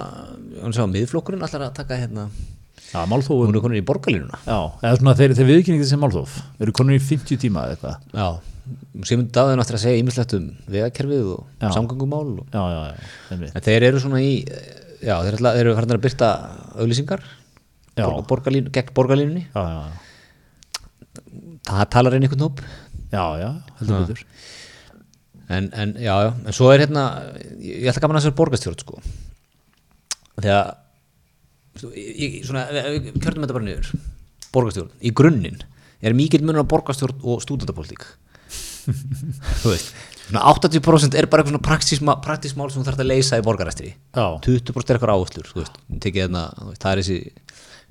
hann 0.63 0.75
sá, 0.77 0.85
miðflokkurinn 0.87 1.43
allar 1.43 1.65
að 1.69 1.75
taka 1.81 1.99
hérna 1.99 2.29
Já, 2.93 3.03
málþófum. 3.09 3.49
hún 3.49 3.57
er 3.57 3.63
konin 3.65 3.81
í 3.81 3.85
borgarlínuna 3.89 4.39
Já, 4.45 4.59
eða 4.85 4.97
svona 5.01 5.15
þeir, 5.19 5.35
þeir 5.39 5.49
viðkynningið 5.51 5.89
sem 5.91 6.03
málþóf, 6.05 6.35
eru 6.63 6.75
konur 6.77 6.95
í 6.95 7.01
50 7.03 7.41
tíma 7.41 7.65
eða 7.67 7.75
eitthvað. 7.75 7.97
Já, 8.13 8.29
sem 9.09 9.25
daðin 9.35 9.63
aftur 9.65 9.79
að 9.79 9.83
segja 9.87 10.03
ímislegt 10.05 10.35
um 10.39 10.45
vegakerfið 10.71 11.31
og 11.33 11.47
Já. 11.65 11.71
samgöngumál 11.75 12.29
og, 12.37 12.47
Já, 12.53 12.63
já, 12.63 12.83
já, 12.93 13.49
en 13.57 13.65
þeir 13.67 13.89
eru 13.89 14.03
svona 14.05 14.21
í 14.23 14.31
já, 14.45 15.17
þeir, 15.25 15.35
ætla, 15.41 15.55
þeir 15.57 15.65
eru 15.65 15.75
farin 15.81 15.97
að 15.97 16.05
byrta 16.05 16.29
auglýsingar 16.79 17.25
Já. 17.97 18.05
borg, 18.07 18.23
borgarlín, 18.31 18.71
gegn 18.71 18.95
borgarlínunni 18.95 19.47
Já, 19.49 19.65
já, 19.67 19.81
já, 19.83 21.51
það 21.69 21.91
talar 21.95 22.17
inn 22.19 22.27
einhvern 22.27 22.47
hóp? 22.47 22.63
Já, 23.13 23.25
já, 23.43 23.51
heldur 23.81 24.07
betur. 24.07 24.23
en, 25.53 25.69
en 25.77 25.93
já, 26.01 26.15
já, 26.27 26.31
en 26.47 26.57
svo 26.57 26.71
er 26.73 26.87
hérna 26.87 27.05
ég, 27.61 27.85
ætla 27.91 28.05
gaman 28.07 28.19
að 28.19 28.25
þessar 28.25 28.39
borgarstjórn 28.41 28.81
sko. 28.83 29.03
Þegar 30.41 30.73
svona, 32.47 32.65
kjörnum 33.19 33.45
þetta 33.45 33.57
bara 33.59 33.67
niður. 33.69 33.93
Borgarstjórn, 34.53 34.91
í 35.05 35.13
grunninn 35.17 35.61
er 36.03 36.17
mikill 36.19 36.43
munur 36.45 36.65
á 36.67 36.71
borgarstjórn 36.73 37.21
og 37.23 37.43
stúdentapolítík 37.45 38.03
þú 39.63 39.71
veist 39.71 39.93
svona 40.27 40.43
80% 40.51 41.15
er 41.19 41.29
bara 41.31 41.43
eitthvað 41.45 41.53
svona 41.53 41.63
praktísk 41.67 42.05
ma- 42.07 42.17
praktísk 42.25 42.59
mál 42.59 42.71
sem 42.73 42.83
þú 42.83 42.89
þarf 42.89 43.03
að 43.05 43.11
leysa 43.13 43.39
í 43.39 43.45
borgarestri 43.47 43.93
Já, 43.93 44.25
20% 44.43 44.91
er 44.91 44.99
eitthvað 44.99 45.15
áherslur 45.15 45.53
hérna, 46.17 46.43
það 46.83 46.89
er 46.91 47.03
þessi 47.03 47.19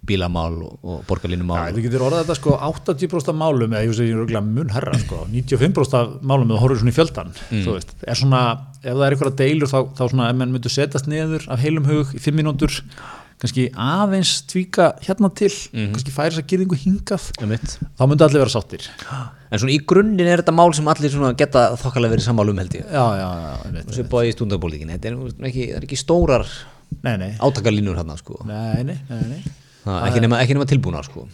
bílamál 0.08 0.56
og, 0.66 0.74
og 0.82 1.04
borgarlínumál 1.06 1.70
Já, 1.70 1.76
þú 1.76 1.84
getur 1.86 2.04
orðað 2.08 2.24
þetta 2.26 2.38
sko 2.40 2.56
80% 2.72 3.32
af 3.34 3.38
málum 3.38 3.76
eða 3.76 3.86
ég 3.86 3.96
segi 4.00 4.16
röglega 4.18 4.42
mun 4.46 4.74
herra 4.74 4.98
sko 4.98 5.24
95% 5.30 5.98
af 6.00 6.14
málum 6.26 6.50
eða 6.50 6.62
horfður 6.64 6.82
svona 6.82 6.94
í 6.94 6.98
fjöldan 6.98 7.34
þú 7.52 7.76
veist, 7.76 7.96
er 8.02 8.18
svona, 8.18 8.42
ef 8.82 8.92
það 8.92 9.06
er 9.08 9.16
eitthvað 9.16 9.40
deilur 9.44 9.70
þá, 9.72 9.80
þá 10.00 10.04
svona, 10.08 10.30
ef 10.34 10.40
menn 10.42 10.56
myndu 10.56 10.74
setjast 10.74 11.10
niður 11.12 11.46
af 11.54 11.62
heilum 11.62 11.90
hug 11.90 12.16
í 12.18 12.24
5 12.24 12.40
mínútur 12.42 12.80
kannski 13.42 13.68
aðeins 13.74 14.34
tvíka 14.50 14.92
hérna 15.06 15.30
til 15.38 15.50
kannski 15.74 16.14
færi 16.14 16.34
þess 16.34 16.44
að 16.44 16.50
gyrðingu 16.52 16.78
hingað 16.82 17.30
þá 17.98 18.04
myndu 18.06 18.26
allir 18.26 18.44
vera 18.44 18.54
sáttir. 18.54 18.86
En 19.50 19.62
svona 19.62 19.74
í 19.74 19.80
grunninn 19.90 20.30
er 20.30 20.44
þetta 20.44 20.54
mál 20.54 20.70
sem 20.78 20.86
allir 20.94 21.10
svona 21.14 21.34
geta 21.38 21.72
þokkalega 21.82 22.14
verið 22.14 22.28
sammálu 22.28 22.54
um 22.54 22.62
held 22.62 22.78
ég. 22.78 22.86
Já, 22.86 23.06
já, 23.18 23.26
já, 23.42 23.82
og 23.82 23.96
svo 23.98 24.06
búið 24.14 24.30
í 24.30 24.36
stúndabólíkin 24.36 24.94
þetta 24.94 25.10
er 25.10 25.50
ekki, 25.50 25.66
er 25.74 25.88
ekki 25.90 25.98
stórar 26.00 26.46
Nei, 27.02 27.16
nei, 27.18 27.32
átakalínur 27.42 27.98
hérna 27.98 28.18
sko. 28.20 28.38
Nei, 28.46 28.84
nei, 28.86 28.98
nei, 29.10 29.24
nei. 29.32 29.42
Það, 29.86 30.00
ekki, 30.08 30.24
nema, 30.28 30.42
ekki 30.44 30.58
nema 30.58 30.70
tilbúna 30.70 31.04
sko 31.08 31.28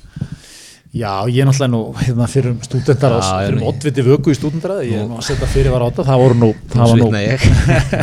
Já, 0.97 1.27
ég 1.27 1.43
er 1.43 1.47
náttúrulega 1.49 1.67
nú 1.73 1.79
hérna, 1.99 2.25
fyrir 2.31 2.53
um 2.53 2.59
stúdendar 2.63 3.11
Já, 3.11 3.17
ég 3.19 3.49
er 3.49 3.51
fyrir 3.51 3.57
um 3.59 3.65
oddviti 3.69 4.03
vöku 4.07 4.31
í 4.31 4.37
stúdendara 4.37 4.77
ég 4.87 5.01
er 5.01 5.09
nú 5.09 5.17
að 5.19 5.25
setja 5.27 5.49
fyrir 5.51 5.73
var 5.73 5.83
á 5.83 5.87
þetta, 5.91 6.05
það 6.07 6.21
voru 6.23 6.37
nú 6.39 6.49
það 6.71 6.93
var 6.93 7.01
nú, 7.01 7.09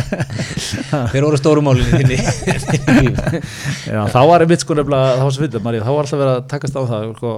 hver 1.11 1.25
voru 1.25 1.39
stórumálinni 1.41 1.99
þinni 2.03 2.19
Já, 3.89 4.01
þá 4.13 4.19
var 4.29 4.45
einmitt 4.45 4.63
sko 4.63 4.77
nefnilega, 4.77 5.15
það 5.17 5.25
var 5.25 5.35
svo 5.35 5.43
fyrir, 5.47 5.65
Marið, 5.65 5.85
þá 5.87 5.91
var 5.95 6.05
alltaf 6.05 6.21
verið 6.21 6.33
að 6.35 6.47
takast 6.53 6.77
á 6.77 6.81
það, 6.91 7.07
sko, 7.17 7.33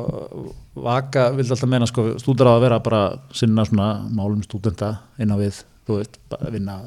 vaka 0.87 1.25
vildi 1.39 1.55
alltaf 1.55 1.71
meina, 1.73 1.89
sko, 1.89 2.05
stúdar 2.21 2.51
að 2.51 2.63
vera 2.67 2.81
bara 2.83 3.01
sinna 3.39 3.65
svona 3.71 3.89
málum 4.19 4.43
stúdenda 4.45 4.91
innan 5.17 5.39
við, 5.41 5.63
þú 5.87 6.01
veist, 6.01 6.19
vinna 6.53 6.81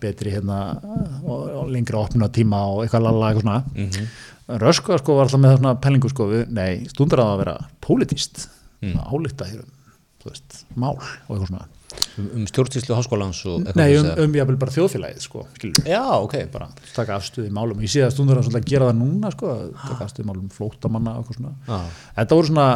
betri 0.00 0.32
hérna 0.36 0.62
og, 1.24 1.44
og 1.62 1.68
lengri 1.72 1.96
opna 1.98 2.28
tíma 2.32 2.62
og 2.70 2.82
eitthvað 2.84 3.06
lala 3.08 3.30
eitthvað 3.32 3.46
svona. 3.46 3.60
Mhm. 3.74 4.08
Röskva, 4.46 4.98
sko, 5.00 5.16
var 5.18 5.26
alltaf 5.26 5.40
með 5.42 5.56
svona 5.58 5.72
pellingu, 5.82 6.10
sko, 6.12 6.26
við, 6.30 6.44
nei, 6.54 6.84
stúdar 6.92 7.22
að 7.24 7.38
vera 7.40 7.54
pólitíst, 7.82 8.44
mm. 8.84 9.00
álíkta 9.10 9.48
hér 9.48 9.64
um, 9.64 9.72
þú 10.22 10.30
veist, 10.30 10.60
mál 10.78 10.92
og 10.94 11.32
eitthvað 11.32 11.48
svona. 11.50 11.64
um, 12.20 12.28
um 12.38 12.44
stjórnsýslu 12.50 12.94
háskólans 12.98 13.40
og 13.50 13.64
eitthvað 13.64 13.80
Nei, 13.80 13.96
um, 13.98 14.06
að- 14.12 14.22
um 14.26 14.36
jáfnvel 14.38 14.58
bara 14.62 14.74
þjóðfélagið, 14.76 15.24
sko, 15.26 15.42
skilur 15.58 15.90
já, 15.90 16.02
ok 16.22 16.36
bara. 16.52 16.68
Taka 16.94 17.16
afstöðu 17.18 17.48
í 17.50 17.54
málum. 17.58 17.82
Ég 17.82 17.90
sé 17.90 18.04
að 18.06 18.14
stundur 18.14 18.38
að 18.38 18.46
svolítið 18.50 18.70
gera 18.70 18.90
það 18.92 19.00
núna 19.02 19.32
sko, 19.34 19.50
að 19.56 19.74
taka 19.88 20.06
afstöðu 20.06 20.26
í 20.26 20.30
málum 20.30 20.48
flóttamanna 20.54 21.16
og 21.18 21.24
eitthvað 21.26 21.40
svona. 21.40 21.54
Já. 21.66 21.80
þetta 22.20 22.38
voru 22.38 22.52
svona 22.52 22.68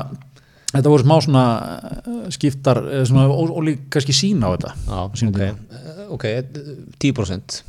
þetta 0.70 0.90
voru 0.92 1.02
smá 1.06 1.16
svona 1.26 1.44
eh, 2.00 2.28
skiptar 2.34 2.78
eh, 2.86 3.00
svona 3.08 3.24
ó- 3.30 3.54
ólík 3.58 3.86
kannski 3.90 4.14
sína 4.14 4.50
á 4.50 4.54
þetta 4.54 4.74
Já, 4.86 5.00
sínum 5.18 5.34
ok, 5.34 5.40
tíma. 5.40 5.80
Eh, 5.80 6.04
ok, 6.14 6.26
10% 7.02 7.62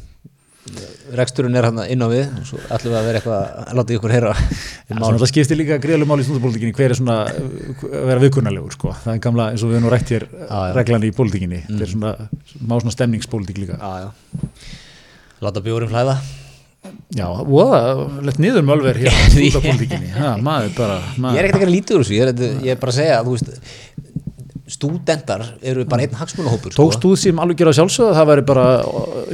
Reksturinn 1.17 1.57
er 1.57 1.65
hann 1.65 1.79
inn 1.89 2.03
á 2.05 2.07
við 2.11 2.27
og 2.37 2.43
svo 2.45 2.59
ætlum 2.69 2.93
við 2.93 2.97
að 2.99 3.07
vera 3.07 3.19
eitthvað 3.19 3.39
að 3.63 3.79
láta 3.79 3.95
ykkur 3.95 4.13
heyra. 4.13 4.33
Það 4.91 5.23
skiptir 5.31 5.57
líka 5.57 5.79
greiðlega 5.81 6.09
máli 6.11 6.21
í 6.21 6.27
stundarbólitíkinni 6.27 6.75
hver 6.77 6.93
er 6.93 6.99
svona 6.99 7.15
að 7.25 7.95
vera 8.11 8.21
viðkunnarlegur 8.21 8.75
sko. 8.75 8.93
það 9.01 9.15
er 9.15 9.23
gamla 9.25 9.47
eins 9.51 9.63
og 9.65 9.71
við 9.71 9.79
erum 9.79 9.87
nú 9.87 9.93
rætt 9.95 10.13
hér 10.13 10.27
reglan 10.77 11.07
í 11.07 11.11
pólitíkinni. 11.17 11.63
Þetta 11.65 11.87
er 11.87 11.93
svona 11.95 12.13
má 12.61 12.75
svona 12.77 12.93
stemningspólitík 12.93 13.63
líka. 13.63 13.79
Já, 13.81 14.05
já. 14.05 14.69
Láta 15.41 15.65
bjórin 15.65 15.89
flæða. 15.89 16.19
Já, 17.13 17.27
lett 18.25 18.39
niður 18.41 18.65
mölver 18.65 18.97
hér 19.01 19.13
í 19.45 19.49
bara 20.77 21.01
Ég 21.35 21.41
er 21.41 21.47
ekkert 21.47 21.57
að 21.57 21.65
gera 21.65 21.73
lítið 21.73 21.97
úr 21.97 22.05
þessu, 22.05 22.15
ég 22.17 22.71
er 22.73 22.79
bara 22.81 22.93
að 22.93 22.97
segja 23.01 23.19
að 23.19 23.27
þú 23.27 23.35
veist 23.35 23.51
stúdendar 24.71 25.43
eru 25.61 25.85
bara 25.89 26.05
einn 26.05 26.15
hagsmunahópur 26.15 26.73
sko. 26.73 26.85
Tókst 26.85 27.03
þú 27.03 27.11
því 27.19 27.33
alveg 27.43 27.59
gera 27.61 27.73
sjálfsögð 27.75 28.11
að 28.11 28.17
það 28.19 28.29
væri 28.31 28.45
bara 28.51 28.65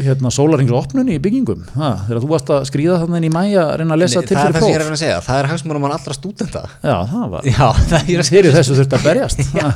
hérna, 0.07 0.31
sólarhingsopnun 0.33 1.11
í 1.13 1.17
byggingum? 1.21 1.61
Ha, 1.75 1.91
þegar 2.07 2.23
þú 2.23 2.31
varst 2.31 2.51
að 2.55 2.65
skrýða 2.71 2.99
þannig 3.03 3.27
í 3.27 3.33
mæja 3.35 3.63
að 3.63 3.75
reyna 3.81 3.97
að 3.97 4.01
lesa 4.03 4.23
Nei, 4.23 4.27
til 4.27 4.38
Það 4.38 4.47
er 4.47 4.57
fyrir 4.57 4.57
það 4.57 4.67
sem 4.67 4.73
er 4.73 4.77
að 4.77 4.77
próf 4.77 4.81
reyna 4.81 4.97
að 4.97 5.01
segja, 5.03 5.19
það 5.27 5.41
er 5.41 5.49
hagsmunamann 5.51 5.95
allra 5.97 6.17
stúdenda 6.17 6.63
Já, 6.81 6.97
það 7.11 7.27
var 7.35 7.47
Já, 7.47 7.67
það 7.91 8.11
er 8.13 8.23
að 8.23 8.31
fyrir 8.38 8.57
þessu 8.57 8.77
þurfti 8.77 8.97
að 8.97 9.05
berjast. 9.07 9.43
Já, 9.57 9.67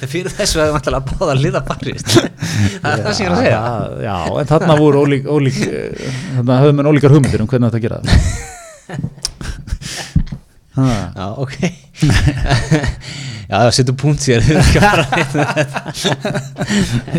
það 0.00 0.12
fyrir 0.14 0.34
þessu 0.38 0.60
að 0.60 0.64
það 0.64 0.74
vantilega 0.78 1.04
báða 1.10 1.30
að 1.34 1.42
liða 1.44 1.62
barist. 1.68 2.10
Það 2.84 2.90
er 2.90 3.04
það 3.04 3.14
sem 3.16 3.24
ég 3.24 3.30
er 3.30 3.34
að 3.34 3.40
segja. 3.42 3.60
Já, 4.04 4.16
en 4.40 4.50
þarna 4.50 4.76
voru 4.78 5.04
ólík, 5.04 5.24
ólík 5.30 5.60
eh, 5.66 6.18
þarna 6.36 6.60
höfum 6.62 6.82
við 6.82 6.90
ólíkar 6.92 7.14
hugmyndir 7.16 7.44
um 7.44 7.50
hvernig 7.50 7.72
þetta 7.72 7.84
gera. 7.86 7.98
Það 8.04 9.22
Ha, 10.74 10.86
Já, 11.14 11.26
ok 11.38 11.83
já, 12.02 13.54
það 13.54 13.70
setur 13.76 13.96
punkt 14.00 14.20
sér 14.24 14.42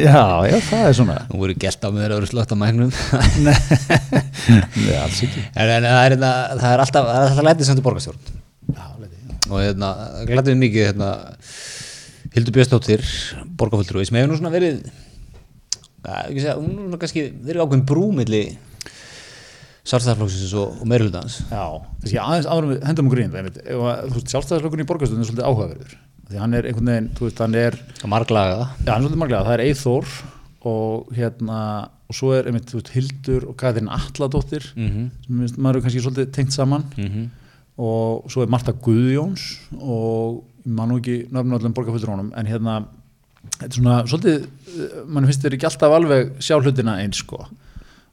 já, 0.06 0.22
já, 0.50 0.58
það 0.70 0.82
er 0.82 0.96
svona. 0.98 1.18
Nú 1.32 1.36
voru 1.44 1.56
gælt 1.60 1.86
á 1.86 1.90
með 1.90 2.02
þeirra 2.04 2.16
að 2.16 2.20
vera 2.20 2.32
slögt 2.32 2.52
á 2.52 2.58
mæknum. 2.60 2.92
Nei, 4.76 4.98
alls 5.00 5.22
ekki. 5.28 5.46
En, 5.54 5.70
en 5.70 5.88
það, 5.88 6.02
er, 6.02 6.16
hérna, 6.16 6.32
það 6.60 6.72
er 6.72 6.80
alltaf, 6.86 7.04
það 7.08 7.22
er 7.22 7.30
alltaf 7.30 7.48
lætið 7.50 7.66
sem 7.70 7.80
þú 7.80 7.84
já. 8.76 8.86
og 9.50 9.58
hérna, 9.62 9.90
glætið 10.28 10.62
mikið 10.66 10.90
hérna, 10.90 11.10
Hildur 12.36 12.56
Björnstóttir 12.58 13.02
borgarfulltrúi 13.56 14.04
sem 14.08 14.18
hefur 14.20 14.34
nú 14.34 14.38
svona 14.40 14.52
verið 14.52 14.82
ja, 14.84 16.26
ekki 16.26 16.42
segja, 16.42 16.56
hún 16.60 16.90
er 16.90 17.00
kannski 17.00 17.22
verið 17.46 17.64
ákveðin 17.64 17.86
brúmilli 17.88 18.44
Sarstæðarflóksins 19.86 20.54
og, 20.58 20.80
og 20.82 20.90
meirulutans 20.90 21.40
Já, 21.52 21.66
kannski 22.02 22.20
aðeins 22.22 22.48
áður 22.50 22.66
en 22.66 22.72
við 22.72 22.86
hendum 22.90 23.10
okkur 23.10 23.22
inn 23.22 23.34
það, 23.34 23.42
einmitt. 23.42 23.60
Ef 23.62 23.84
að, 23.86 24.00
þú 24.06 24.16
veist, 24.18 24.32
sjálfstæðarslökunni 24.34 24.86
í 24.86 24.90
borgarstöðun 24.90 25.26
er 25.26 25.30
svolítið 25.30 25.50
áhugaverður 25.50 25.98
því 26.26 26.40
hann 26.42 26.58
er 26.58 26.70
einhvern 26.70 26.90
veginn, 26.90 27.12
þú 27.18 27.28
veist, 27.28 27.42
hann 27.44 27.58
er 27.60 27.78
og 28.02 29.22
marglaga 29.22 29.44
er 29.44 29.46
það 29.46 29.56
er 29.56 29.64
Eithor 29.68 30.16
og 30.66 31.12
hérna, 31.14 31.60
og 32.10 32.18
svo 32.18 32.32
er 32.34 32.50
einmitt, 32.50 32.66
þú 32.72 32.80
veist, 32.80 32.92
Hildur 32.96 33.48
og 33.52 33.58
Katrin 33.62 33.92
Alladóttir 33.94 34.72
mm 34.74 34.88
-hmm. 34.90 35.48
sem 35.48 35.62
maður 35.62 35.78
er 35.78 35.82
kannski 35.82 36.02
svolítið 36.02 36.32
tengt 36.32 36.54
saman 36.54 36.84
og 37.78 38.32
svo 38.32 38.42
er 38.42 38.50
Marta 38.50 38.72
Guðjóns 38.72 39.60
og 39.78 40.44
man 40.66 40.90
nú 40.90 40.98
ekki 40.98 41.28
nöfnum 41.30 41.60
öllum 41.60 41.74
borgarfulltrónum 41.74 42.32
en 42.36 42.48
hérna 42.48 42.86
þetta 43.60 43.66
er 43.66 43.78
svona 43.78 44.06
svolítið, 44.08 44.48
mann 45.08 45.26
finnst 45.26 45.44
þeir 45.44 45.54
ekki 45.58 45.68
alltaf 45.70 45.92
alveg 45.92 46.32
sjá 46.40 46.58
hlutina 46.58 46.98
eins 47.04 47.22
sko 47.22 47.46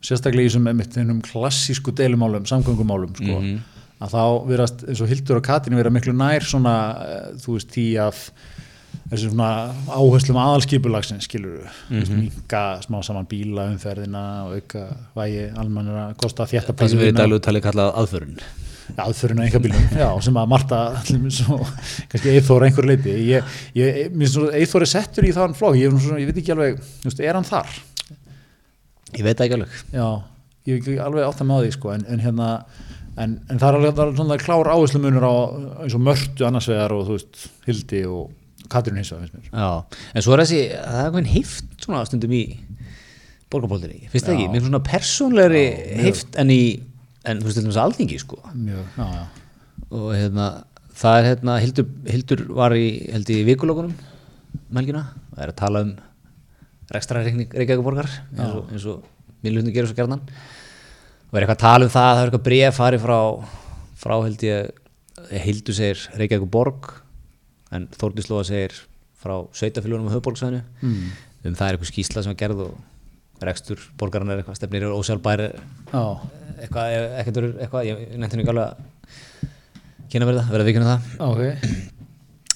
sérstaklega 0.03 0.47
í 0.47 0.51
þessum 0.51 0.71
einmitt 0.71 0.97
einum 0.99 1.21
klassísku 1.25 1.95
deilumálum, 1.99 2.49
samgöngumálum 2.51 3.15
sko. 3.17 3.39
Mhm. 3.41 3.61
að 4.03 4.15
þá 4.17 4.25
verðast 4.49 4.81
eins 4.89 5.01
og 5.01 5.09
Hildur 5.13 5.39
og 5.39 5.45
Katrin 5.47 5.79
vera 5.79 5.91
miklu 5.95 6.13
nær 6.17 6.43
svona, 6.43 6.75
eh, 7.07 7.29
þú 7.39 7.55
veist, 7.55 7.71
tí 7.71 7.85
af 8.03 8.33
þessum 9.13 9.35
svona 9.35 9.51
áherslum 9.93 10.41
aðalskipulagsins 10.41 11.29
skilur 11.29 11.69
mm 11.91 12.17
minka 12.17 12.81
smá 12.85 12.99
saman 13.05 13.29
bíla 13.29 13.69
umferðina 13.71 14.25
og 14.47 14.59
auka 14.59 14.85
vægi 15.17 15.47
almannir 15.61 16.01
að 16.07 16.17
kosta 16.23 16.49
þétta 16.49 16.75
það 16.75 16.93
sem 16.93 17.03
við 17.03 17.13
í 17.13 17.17
daglegu 17.21 17.45
tali 17.45 17.63
kallað 17.65 17.95
aðförun. 18.03 18.37
Aðförun 19.03 19.41
á 19.41 19.45
engabílum, 19.47 19.85
já, 20.03 20.09
sem 20.25 20.35
að 20.35 20.49
Marta 20.49 20.81
svo, 21.39 21.61
kannski 22.11 22.35
Eithor 22.35 22.67
einhver 22.67 22.89
leiti 22.91 23.15
ég, 23.31 23.55
ég, 23.79 24.11
mér 24.11 24.27
finnst 24.27 24.35
svona 24.35 24.59
Eithor 24.59 24.85
er 24.85 24.91
settur 24.91 25.29
í 25.29 25.33
þann 25.37 25.57
flók, 25.57 25.79
ég, 25.79 25.95
ég 26.19 26.29
veit 26.29 26.43
ekki 26.43 26.53
alveg 26.57 26.83
er 27.23 27.39
hann 27.39 27.49
þar? 27.49 27.71
Ég 29.19 29.27
veit 29.27 29.39
það 29.39 29.47
ekki 29.47 29.59
alveg 29.59 29.79
Já, 29.93 30.09
ég 30.69 30.81
ekki 30.81 30.99
alveg 31.03 31.29
átt 31.29 31.43
að 31.45 31.51
með 31.51 31.65
því 31.67 31.73
sko, 31.77 31.95
en, 31.97 32.05
en 32.13 32.23
hérna 32.25 32.51
en, 33.17 33.35
en 33.51 33.59
það 33.61 33.67
er 33.69 33.79
alveg 33.79 33.97
það 33.99 34.05
er 34.07 34.15
svona 34.21 34.39
klár 34.41 34.71
áherslu 34.73 35.03
munur 35.03 35.27
á 35.29 35.35
eins 35.85 35.97
og 35.99 36.05
mörtu 36.07 36.47
annars 36.49 36.69
vegar 36.71 36.95
og 36.97 37.05
þú 37.09 37.19
veist, 37.19 37.43
Hildi 37.69 38.05
og 38.09 38.31
Katrin 38.73 39.01
hins 39.01 39.13
vegar 39.13 39.27
finnst 39.27 39.53
mér 39.53 39.65
Já, 39.65 40.01
en 40.15 40.25
svo 40.25 40.37
er 40.37 40.45
þessi, 40.45 40.63
það 40.73 41.01
er 41.01 41.09
eitthvað 41.09 41.33
heift 41.35 41.87
svona 41.87 42.05
stundum 42.09 42.37
í 42.37 42.43
borgarbóltinni, 43.53 44.09
finnst 44.13 44.29
það 44.29 44.39
ekki? 44.39 44.49
Mér 44.49 44.63
finnst 44.63 44.71
svona 44.71 44.85
mjög. 45.93 46.05
heift 46.07 46.39
en 46.41 46.53
í, 46.53 46.63
en 47.29 47.43
þú 47.43 47.49
veist, 47.49 47.59
þess 47.67 47.81
að 47.81 47.89
alþingi, 47.89 48.21
sko. 48.23 48.39
mjög, 48.55 48.87
já, 48.97 49.09
já, 49.19 49.25
Og 49.93 50.07
hérna, 50.17 50.47
það 50.97 51.19
er 51.19 51.29
hérna, 51.29 51.59
Hildur, 51.61 51.91
Hildur 52.09 52.45
var 52.57 52.77
í, 52.77 52.87
held 53.13 53.33
í 53.35 53.43
vikulókunum, 53.45 53.93
melgina, 54.73 55.05
og 55.35 55.43
er 55.43 55.53
að 55.53 55.59
tala 55.61 55.85
um 55.85 55.93
rekstrareikning 56.93 57.57
Reykjavík 57.57 57.85
borgar, 57.87 58.11
eins 58.37 58.55
og, 58.59 58.71
eins 58.73 58.87
og 58.91 59.43
minnlutin 59.45 59.75
gerir 59.75 59.91
svo 59.91 59.99
gerðan. 59.99 60.23
Og 61.31 61.39
er 61.39 61.47
eitthvað 61.47 61.59
að 61.59 61.65
tala 61.65 61.89
um 61.89 61.93
það, 61.93 62.13
það 62.13 62.23
er 62.23 62.31
eitthvað 62.31 62.47
bréf 62.49 62.79
farið 62.79 63.05
frá, 63.07 63.19
frá 64.03 64.17
held 64.21 64.47
ég, 64.47 64.81
Hildur 65.43 65.77
segir 65.77 66.07
Reykjavík 66.21 66.49
borg, 66.53 66.91
en 67.73 67.89
Þórdís 67.97 68.29
Lóa 68.31 68.45
segir 68.47 68.77
frá 69.23 69.37
sveitafélunum 69.57 70.11
á 70.11 70.15
höfuborgsvæðinu 70.17 70.63
mm. 70.83 71.05
um 71.47 71.55
það 71.55 71.69
er 71.69 71.77
eitthvað 71.77 71.93
skýsla 71.93 72.25
sem 72.25 72.35
er 72.35 72.41
gerð 72.41 72.65
og 72.67 73.43
rekstur 73.47 73.83
borgarinn 73.99 74.33
er 74.33 74.43
eitthvað 74.43 74.59
stefnir 74.59 74.87
og 74.89 75.03
ósjálfbær 75.03 75.43
já, 75.47 76.03
eitthvað, 76.63 76.93
eitthvað, 76.93 77.17
eitthvað, 77.23 77.49
eitthvað 77.65 77.89
ég 77.89 78.03
nefndi 78.23 78.39
nú 78.39 78.45
ekki 78.45 78.55
alveg 78.55 78.69
að 78.69 78.91
kynna 80.13 80.29
verða, 80.29 80.45
verða 80.53 80.69
vikuna 80.69 80.91
það. 80.91 81.11
Ok. 81.25 81.43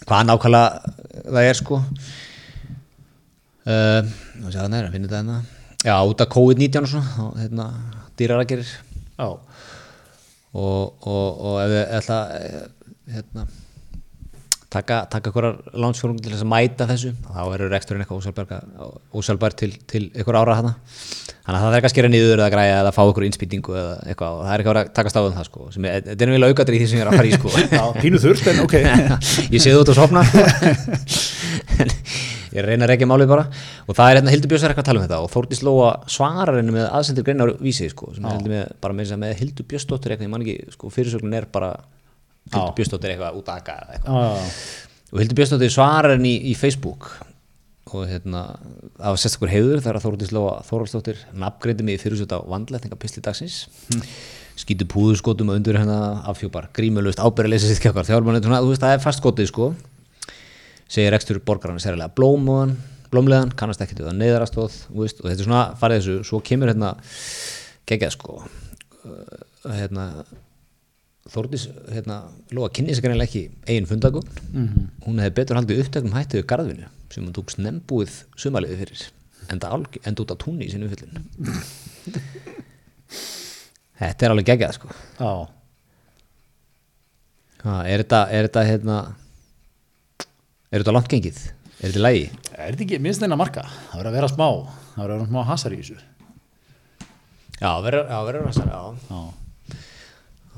Hvað 0.06 0.26
nákvæmlega 0.28 0.94
það 1.24 1.48
er 1.50 1.58
sko 1.58 1.80
og 3.66 4.48
sér 4.50 4.62
það 4.62 4.72
næra, 4.74 4.92
finnir 4.94 5.10
það 5.12 5.22
hérna. 5.22 5.38
Já, 5.86 5.96
út 6.06 6.22
af 6.22 6.32
COVID-19 6.32 6.86
og 6.86 6.90
svona 6.90 7.26
og 7.26 7.38
hérna, 7.40 7.68
dýraragerir 8.18 8.66
já, 8.66 9.26
og, 9.26 10.82
og, 11.06 11.26
og 11.46 11.60
ef 11.62 11.70
við 11.72 11.94
ætla 12.00 12.18
eh, 12.40 12.66
hérna 13.16 13.46
taka, 14.72 15.06
taka 15.10 15.30
hverjar 15.30 15.56
lánsfjórnum 15.78 16.18
til 16.20 16.32
þess 16.32 16.44
að 16.44 16.50
mæta 16.50 16.86
þessu 16.88 17.12
þá 17.26 17.42
eru 17.54 17.68
reksturinn 17.70 18.02
eitthvað 18.04 18.18
ósjálfbær, 19.14 19.56
til, 19.58 19.72
til 19.88 20.04
einhver 20.10 20.38
ára 20.40 20.58
hana 20.58 20.72
þannig 20.76 21.56
að 21.56 21.60
það 21.62 21.68
er 21.68 21.76
eitthvað 21.76 21.90
að 21.90 21.94
skera 21.94 22.12
niður 22.12 22.40
eða 22.40 22.52
græja 22.54 22.78
eða 22.82 22.94
fá 22.96 23.02
einhver 23.04 23.26
innspýtingu 23.28 23.76
eða 23.78 23.96
eitthvað 24.10 24.38
og 24.38 24.42
það 24.44 24.52
er 24.52 24.64
eitthvað 24.64 24.80
að 24.82 24.94
taka 24.98 25.12
stáðum 25.14 25.36
það 25.36 25.50
sko 25.50 25.68
sem 25.74 25.90
er, 25.90 26.06
þetta 26.08 26.26
er 26.26 26.32
eiginlega 26.32 26.56
aukaður 26.56 26.78
í 26.78 26.80
því 26.82 26.88
sem 26.90 26.98
ég 26.98 27.04
er 27.04 27.10
að 27.10 27.20
fara 27.20 27.30
í 27.30 27.36
sko. 27.36 27.48
Já, 27.78 27.84
pínu 28.02 28.22
þurft 28.24 28.50
en 28.52 28.64
ok. 28.64 28.74
Ég 29.54 29.60
sé 29.62 29.68
þú 29.74 29.84
út 29.84 29.92
að 29.92 30.00
sopna 30.00 30.20
ég 32.54 32.64
reyna 32.66 32.86
að 32.86 32.92
reykja 32.92 33.08
málið 33.10 33.30
bara. 33.32 33.44
Og 33.86 33.98
það 33.98 34.10
er 34.10 34.18
hérna 34.20 34.34
Hildur 34.34 34.52
Björns 34.52 34.64
er 34.64 34.72
eitthvað 34.74 34.84
að 34.84 34.90
tala 34.90 35.00
um 35.02 35.06
þetta 35.06 35.20
og 35.24 35.30
Þórdís 35.34 35.62
Lóa 35.66 35.90
svarar 36.12 36.58
henni 36.60 36.74
með 36.74 36.88
aðsendir 36.88 37.26
greinar 37.26 37.52
vísi 37.60 37.88
sko, 37.92 38.10
sem 38.16 38.26
heldur 38.30 38.54
með, 38.54 38.66
bara 38.82 38.96
með, 38.96 39.14
að 39.16 39.22
með 39.22 39.36
Hildur 39.40 39.68
Björnsdóttir 39.72 40.14
eitthvað, 40.14 40.28
ég 40.28 40.34
man 40.34 40.46
ekki, 40.46 40.74
sko, 40.76 40.90
fyrirsögnin 40.94 41.38
er 41.38 41.48
bara 41.52 41.72
Hildur. 42.52 42.74
Björnsdóttir 42.76 43.14
eitthvað 43.14 43.40
út 43.40 43.50
að 43.52 43.62
eða 43.86 43.96
eitthvað. 43.96 44.60
Og 45.12 45.22
Hildur 45.22 45.40
Björnsdóttir 45.40 45.74
svarar 45.74 46.16
henni 46.16 46.36
í, 46.36 46.52
í 46.52 46.54
Facebook. 46.58 47.10
Og 47.94 48.08
hérna 48.10 48.46
það 48.96 49.12
var 49.12 49.20
sérstakur 49.22 49.52
heiður 49.52 49.82
þegar 49.84 50.02
Þórdís 50.02 50.32
Lóa 50.34 50.56
Þóraldsdóttir 50.66 51.20
nafngreindi 51.38 51.86
mig 51.86 52.00
í 52.00 52.02
fyrirsögt 52.02 52.34
á 52.34 52.42
pisli 52.98 53.22
dagsins. 53.22 53.60
Skýtu 54.58 54.88
púðuskotum 54.90 55.52
og 55.52 55.60
undir 55.60 55.78
hennar 55.78 56.24
afhjúpar 56.32 56.66
grímulust 56.74 57.20
ábyrðaleysi 57.22 57.70
sitt 57.70 57.84
kjákar 57.84 58.08
þjálfmann 58.08 58.40
það 58.82 58.96
er 58.96 59.04
fast 59.04 59.22
skotið 59.22 59.50
sko 59.52 59.68
segir 60.88 61.10
rekstur 61.14 61.38
borgarinn 61.44 61.80
sérlega 61.82 62.10
blómuðan 62.16 62.76
blómlegan, 63.10 63.52
kannast 63.58 63.80
ekki 63.84 63.94
til 63.98 64.06
það 64.08 64.16
neyðarastóð 64.18 64.74
og 64.90 65.06
þetta 65.06 65.30
er 65.36 65.44
svona 65.46 65.62
farið 65.78 66.00
þessu 66.02 66.16
svo 66.26 66.40
kemur 66.44 66.68
hérna 66.72 66.90
geggjað 67.86 68.12
sko. 68.16 68.40
Uh, 69.06 69.76
hérna 69.78 70.04
Þórdís, 71.26 71.64
hérna, 71.90 72.20
Lóa 72.54 72.68
kynni 72.70 72.94
sér 72.94 73.02
kannilega 73.02 73.26
ekki 73.26 73.40
eigin 73.66 73.86
fundagögn 73.90 74.28
Mhm. 74.52 74.82
hún 75.06 75.18
hefði 75.18 75.34
betur 75.34 75.56
haldið 75.58 75.80
upptökum 75.82 76.12
hættið 76.14 76.38
við 76.42 76.46
garðvinu 76.52 76.86
sem 77.10 77.24
hún 77.26 77.34
tók 77.34 77.50
snembúið 77.50 78.12
sumaliði 78.38 78.76
fyrir 78.78 79.00
enda, 79.50 79.66
alg, 79.74 79.90
enda 80.06 80.22
út 80.22 80.30
á 80.30 80.36
túnni 80.38 80.66
í 80.66 80.70
sinu 80.70 80.86
uppfyllin 80.86 81.26
þetta 83.98 84.26
er 84.26 84.30
alveg 84.34 84.48
geggjað 84.52 84.76
sko. 84.78 84.90
Já, 85.18 85.30
ha, 87.64 87.76
er 87.90 88.02
þetta, 88.04 88.20
er 88.30 88.48
þetta 88.48 88.64
hérna 88.70 88.98
er 90.76 90.84
þetta 90.84 90.94
langt 90.96 91.08
gengið? 91.12 91.40
Er 91.76 91.86
þetta 91.86 92.00
í 92.00 92.04
lagi? 92.04 92.26
Er 92.56 92.74
þetta 92.74 92.84
ekki 92.86 93.00
minnst 93.04 93.24
eina 93.24 93.38
marka. 93.38 93.64
Það 93.90 93.98
verður 94.00 94.10
að 94.10 94.18
vera 94.18 94.30
smá, 94.32 94.48
það 94.92 95.00
verður 95.02 95.14
að 95.14 95.22
vera 95.22 95.30
smá 95.30 95.48
hasar 95.50 95.76
í 95.76 95.80
þessu. 95.80 95.98
Já, 97.56 97.70
verður, 97.86 98.04
já, 98.12 98.18
verður 98.28 98.46
að 98.50 98.60
já, 98.60 98.82
já, 99.08 99.20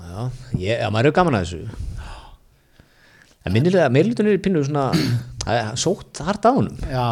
já, 0.03 0.27
ég, 0.59 0.75
já, 0.83 0.89
maður 0.91 1.11
er 1.13 1.17
gaman 1.21 1.39
að 1.39 1.47
þessu. 1.47 1.63
En 3.47 3.55
minnilega, 3.55 3.89
meirlutin 3.95 4.29
er 4.29 4.37
í 4.37 4.45
pinnu 4.45 4.67
svona 4.67 4.91
það 5.47 5.63
er 5.63 5.73
sótt 5.81 6.23
hart 6.27 6.45
á 6.45 6.51
honum. 6.51 6.85
Já 6.91 7.09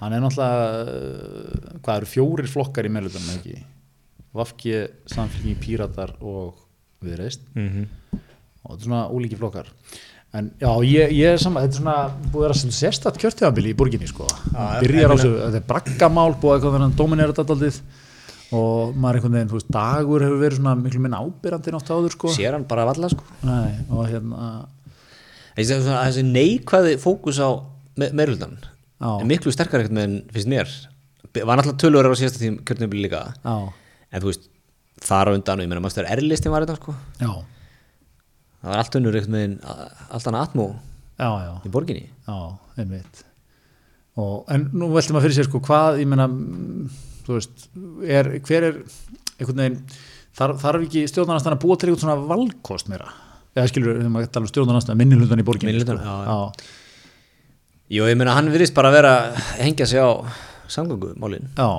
hann 0.00 0.16
er 0.16 0.22
náttúrulega 0.22 0.68
uh, 0.80 1.78
hvað 1.84 1.98
eru 1.98 2.08
fjórir 2.08 2.48
flokkar 2.50 2.88
í 2.88 2.92
meðlutunum 2.92 3.34
ekki? 3.36 3.58
Vafki, 4.36 4.74
Samfélking, 5.10 5.58
Píratar 5.60 6.14
og 6.20 6.60
Viðreist 7.04 7.42
mm 7.54 7.68
-hmm. 7.68 8.20
og 8.62 8.70
þetta 8.70 8.80
er 8.80 8.86
svona 8.86 9.08
ólíki 9.08 9.36
flokkar 9.36 9.68
en 10.36 10.50
já, 10.62 10.70
ég, 10.86 11.14
ég 11.16 11.34
er 11.34 11.40
saman, 11.42 11.64
þetta 11.64 11.74
er 11.74 11.80
svona 11.80 12.30
búið 12.30 12.52
að 12.52 12.74
sérstætt 12.76 13.18
kjörtíðanbili 13.22 13.72
í 13.72 13.78
borginni 13.78 14.10
sko, 14.10 14.28
Já, 14.28 14.78
byrjar 14.84 15.10
á 15.10 15.14
þessu 15.16 15.32
þetta 15.40 15.58
er 15.58 15.66
braggamál, 15.72 16.30
búið 16.38 16.56
eitthvað 16.58 16.76
þannig 16.76 16.92
að 16.92 17.00
dominera 17.00 17.34
þetta 17.34 17.56
aldrei 17.56 17.72
og 18.50 18.96
maður 18.98 19.18
einhvern 19.20 19.36
veginn, 19.36 19.50
þú 19.50 19.58
veist, 19.58 19.70
dagur 19.74 20.24
hefur 20.24 20.40
verið 20.42 20.58
svona 20.58 20.74
miklu 20.78 21.02
minna 21.04 21.20
ábyrrandi 21.22 21.74
nátt 21.74 21.90
áður 21.94 22.14
sko. 22.16 22.30
Sér 22.34 22.56
hann 22.56 22.66
bara 22.70 22.86
valla 22.88 23.10
sko. 23.12 23.26
Nei, 23.46 23.76
og 23.94 24.08
hérna 24.10 24.48
þessi, 25.54 25.76
svona, 25.84 26.00
þessi 26.08 26.24
neikvæði 26.26 26.96
fókus 27.02 27.38
á 27.38 27.48
me 28.00 28.10
meirlutan 28.16 28.56
Já. 28.58 29.10
er 29.12 29.28
miklu 29.28 29.54
sterkar 29.54 29.84
ekkert 29.84 29.94
með 29.96 30.08
en 30.08 30.16
finnst 30.34 30.50
mér. 30.50 30.74
Var 31.30 31.60
náttúrulega 31.60 31.78
tölur 31.78 32.10
á 32.10 32.18
síðasta 32.18 32.42
tím 32.42 32.58
kjörnubili 32.66 33.06
líka. 33.06 33.22
Já, 33.44 33.54
en 34.10 34.24
þú 34.24 34.32
veist, 34.32 34.50
þar 35.06 35.30
á 35.30 35.34
undan 35.36 35.62
og 35.62 35.66
ég 35.66 35.70
meina, 35.70 35.84
maður 35.84 35.96
stöður 35.96 36.12
erlistin 36.16 36.54
var 36.54 36.66
þetta 36.66 36.80
sko? 36.80 36.96
Já, 37.22 37.30
það 38.60 38.70
var 38.72 38.82
allt 38.82 38.96
önnur 39.00 39.18
ekkert 39.18 39.32
með 39.34 39.56
allt 39.64 40.28
annað 40.30 40.46
atmó 40.46 40.66
já, 41.20 41.30
já. 41.46 41.52
í 41.66 41.72
borginni. 41.72 42.06
Já, 42.26 42.38
einmitt. 42.80 43.24
Og, 44.20 44.44
En 44.52 44.68
nú 44.76 44.90
veltum 44.92 45.18
að 45.20 45.26
fyrir 45.28 45.38
sér 45.38 45.48
sko 45.48 45.60
hvað, 45.64 46.00
ég 46.02 46.08
meina 46.10 46.26
þú 47.26 47.36
veist, 47.36 47.66
er, 48.04 48.30
hver 48.46 48.66
er 48.68 48.78
veginn, 49.62 49.80
þarf, 50.36 50.60
þarf 50.64 50.86
ekki 50.86 51.06
stjórnarnastan 51.10 51.56
að 51.56 51.62
búa 51.64 51.78
til 51.78 51.90
eitthvað 51.90 52.04
svona 52.04 52.28
valkost 52.30 52.90
meira? 52.92 53.12
Eða 53.56 53.70
skilur, 53.72 53.96
þegar 53.98 54.12
maður 54.14 54.32
tala 54.34 54.46
um 54.46 54.52
stjórnarnast 54.52 54.92
minni 54.98 55.18
hlutan 55.18 55.42
í 55.42 55.46
borginni 55.46 55.80
sko. 55.82 55.96
já, 55.98 56.40
Jú, 57.90 58.04
ég 58.06 58.18
meina 58.18 58.36
hann 58.36 58.50
virðist 58.52 58.74
bara 58.76 58.92
vera 58.94 59.14
að 59.18 59.40
hengja 59.64 59.86
sig 59.90 59.98
á 59.98 60.22
samgöngumálin. 60.70 61.48
Já, 61.58 61.70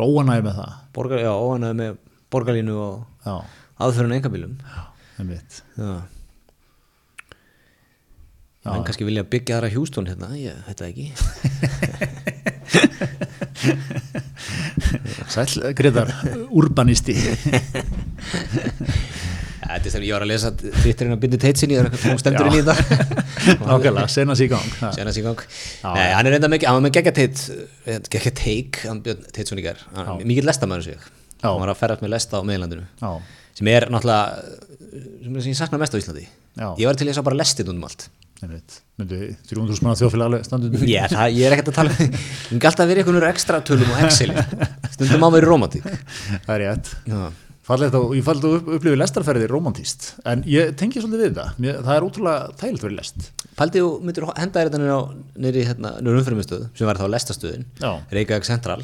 róanæg 0.00 0.40
með 0.42 0.56
það. 0.58 0.72
Borgar, 0.96 1.20
já, 1.22 1.30
óanaði 1.30 1.78
með 1.78 2.00
borgarlínu 2.32 2.74
og 2.82 3.04
já, 3.22 3.36
aðförun 3.86 4.16
engabílum 4.16 4.56
einmitt 4.58 4.91
Já. 8.62 8.70
Menn 8.70 8.84
kannski 8.86 9.06
vilja 9.08 9.24
byggja 9.26 9.56
þar 9.58 9.66
að 9.66 9.74
Hjústón 9.74 10.06
hérna, 10.06 10.28
ég 10.38 10.54
það 10.68 10.88
ekki. 10.92 11.06
Sæll, 15.32 15.72
Gretar, 15.78 16.12
urbanisti. 16.50 17.14
Ja, 17.18 17.32
Þetta 19.72 19.88
er 19.88 19.92
þegar 19.94 20.04
ég 20.04 20.12
var 20.12 20.24
að 20.26 20.30
lesa 20.30 20.50
Twitterinn 20.58 21.14
að 21.14 21.20
byrja 21.22 21.38
teitsinni, 21.46 21.76
það 21.78 21.82
er 21.82 21.86
eitthvað 21.88 22.12
hún 22.12 22.20
stendur 22.20 22.48
inn 22.48 22.56
í 22.58 22.62
þetta. 22.66 22.74
Nákvæmlega, 23.70 24.08
senast 24.12 24.44
í 24.44 24.48
gang. 24.50 24.68
Senast 24.92 25.20
í 25.20 25.22
gang. 25.24 25.40
Nei, 25.96 26.08
hann 26.12 26.28
er 26.28 26.34
reynda 26.36 26.50
mikið, 26.52 26.66
hann 26.68 26.76
var 26.78 26.84
með 26.84 26.94
geggja 26.98 27.14
teit 27.16 27.36
geggja 28.12 28.32
teik, 28.42 28.72
hann 28.90 29.00
björn 29.06 29.22
teitsson 29.32 29.62
í 29.62 29.64
gær. 29.64 29.80
Mikið 30.20 30.48
lestamæður 30.50 30.84
sig 30.90 30.98
hann 31.42 31.62
var 31.64 31.72
að 31.72 31.80
ferðast 31.80 32.04
með 32.04 32.12
lesta 32.14 32.38
á 32.38 32.42
meðlandinu 32.46 32.84
sem 33.58 33.68
er 33.72 33.88
náttúrulega 33.90 34.22
sem, 34.92 35.38
ég 35.50 35.58
sakna 35.58 35.80
mest 35.80 35.94
á 35.94 35.98
Íslandi. 36.00 36.26
Já. 36.58 36.66
ég 36.78 36.88
var 36.88 36.98
til 36.98 37.06
að 37.06 37.12
ég 37.12 37.18
sá 37.18 37.24
bara 37.26 37.38
lestið 37.40 37.70
út 37.72 37.78
um 37.78 37.86
allt. 37.88 38.08
Myndu 38.42 39.18
300 39.46 39.78
smanna 39.78 39.94
þjóðfélag 40.00 40.34
ég, 40.90 41.12
það, 41.12 41.36
ég 41.36 41.46
er 41.46 41.54
ekkert 41.54 41.70
að 41.70 41.76
tala 41.76 41.92
um 41.94 42.16
ég 42.56 42.56
er 42.58 42.66
alltaf 42.72 42.88
verið 42.90 43.04
einhvern 43.04 43.28
ekstra 43.28 43.60
tölum 43.62 43.92
og 43.94 44.00
Excel 44.02 44.32
stundum 44.96 45.22
á 45.22 45.28
verið 45.30 45.48
romantík. 45.52 45.86
Það 46.48 46.52
er 46.56 46.64
rétt. 46.64 46.90
Já. 47.06 47.22
Fallegt 47.62 47.94
og 47.94 48.16
ég 48.18 48.24
fallið 48.26 48.48
að 48.48 48.54
upp, 48.56 48.70
upplifi 48.74 48.98
lestarferði 48.98 49.46
romantíst 49.46 50.08
en 50.26 50.40
ég 50.50 50.72
tengi 50.74 50.98
svolítið 50.98 51.28
við 51.28 51.36
það 51.36 51.60
Mér, 51.62 51.76
það 51.86 51.94
er 51.94 52.06
ótrúlega 52.08 52.56
þægilt 52.58 52.82
verið 52.88 52.96
lest. 52.98 53.28
Paldi 53.54 53.82
og 53.86 54.00
myndir 54.02 54.26
henda 54.34 54.64
þér 54.64 54.70
þetta 54.72 55.52
í 55.62 55.62
hérna, 55.68 55.92
niður 56.02 56.18
umfyrirmistöð 56.24 56.64
sem 56.74 56.90
var 56.90 56.98
þá 56.98 57.06
lestastöðin 57.14 57.68
Já. 57.78 57.92
Reykjavík 58.18 58.48
Central. 58.50 58.82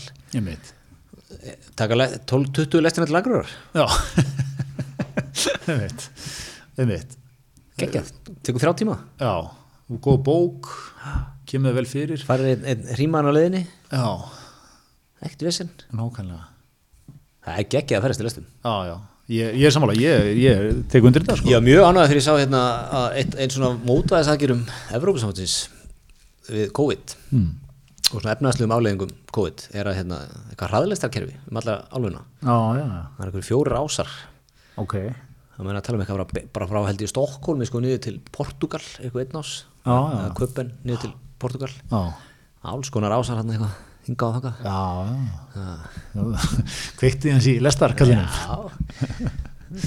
Taka 1.76 1.98
le- 1.98 2.20
12, 2.30 2.52
20 2.54 2.86
lestina 2.86 3.08
til 3.10 3.18
lagrurar 3.18 3.50
Já 3.74 3.84
einmitt. 6.78 7.16
Geggjað, 7.78 8.12
tekur 8.42 8.62
þrjá 8.62 8.74
tíma? 8.80 8.96
Já, 9.20 9.32
góð 10.02 10.22
bók. 10.26 10.70
Kemur 11.48 11.76
vel 11.76 11.86
fyrir. 11.88 12.22
Farið 12.26 12.64
hríman 12.96 13.28
á 13.28 13.32
leiðinni? 13.32 13.62
Já, 13.92 14.08
ekkert 15.22 15.44
vissinn, 15.46 15.70
nákvæmlega. 15.94 16.48
Það 17.46 17.60
er 17.62 17.68
geggjað 17.74 17.98
að 18.00 18.04
ferðast 18.04 18.20
til 18.20 18.26
lestum. 18.26 18.48
Já, 18.66 18.74
já, 18.88 18.96
ég, 19.32 19.54
ég 19.62 19.68
er 19.68 19.74
sammála. 19.74 19.94
Ég, 19.96 20.26
ég 20.42 20.82
tek 20.92 21.06
undir 21.08 21.24
þetta 21.24 21.38
sko. 21.40 21.52
Var 21.54 21.64
mjög 21.64 21.86
ánægð 21.86 22.10
þegar 22.10 22.20
ég 22.20 22.26
sá 22.26 22.32
hérna 22.34 22.62
að 22.98 23.06
einn 23.22 23.38
ein 23.38 23.54
svona 23.54 23.70
mótvæðisakir 23.88 24.54
um 24.56 24.64
Evrópusamhansins 24.98 25.56
við 26.48 26.72
COVID 26.76 27.14
hmm. 27.30 27.52
og 28.10 28.18
svona 28.18 28.34
efnaðslegum 28.34 28.74
afleðingum 28.76 29.14
COVID 29.38 29.68
er 29.76 29.92
að 29.92 30.00
hérna 30.00 30.20
eitthvað 30.50 30.74
hraðlistarkerfi 30.74 31.38
um 31.48 31.62
alla 31.62 31.78
álfuna. 31.92 32.26
Já, 32.42 32.58
já, 32.58 32.84
já, 32.84 33.06
það 33.14 33.22
er 33.22 33.30
eitthvað 33.30 33.48
fjórir 33.52 33.78
ásar 33.78 34.12
ok. 34.82 34.94
Það 35.58 35.66
meina 35.66 35.80
að 35.80 35.86
tala 35.88 35.98
um 35.98 36.02
eitthvað 36.04 36.20
bara, 36.22 36.46
bara 36.54 36.68
frá 36.70 36.80
held 36.86 37.02
í 37.02 37.10
Stokkólmi 37.10 37.66
sko 37.66 37.80
niður 37.82 38.00
til 38.06 38.16
Portugal 38.34 38.82
eitthvað 39.02 39.24
einn 39.24 39.40
ás 39.40 39.52
Köpen 40.38 40.72
niður 40.86 41.00
til 41.06 41.12
Portugal 41.42 41.72
alls 42.68 42.90
konar 42.94 43.14
ásar 43.16 43.40
hann 43.40 43.50
eitthvað 43.54 43.76
hingað 44.08 44.28
og 44.28 44.34
þangað. 44.38 44.54
Já, 44.64 44.78
já. 45.58 45.64
já. 46.14 46.22
Kveikti 47.00 47.32
hans 47.34 47.48
í 47.50 47.54
lestarkallinu 47.64 48.24
Já, 48.24 48.56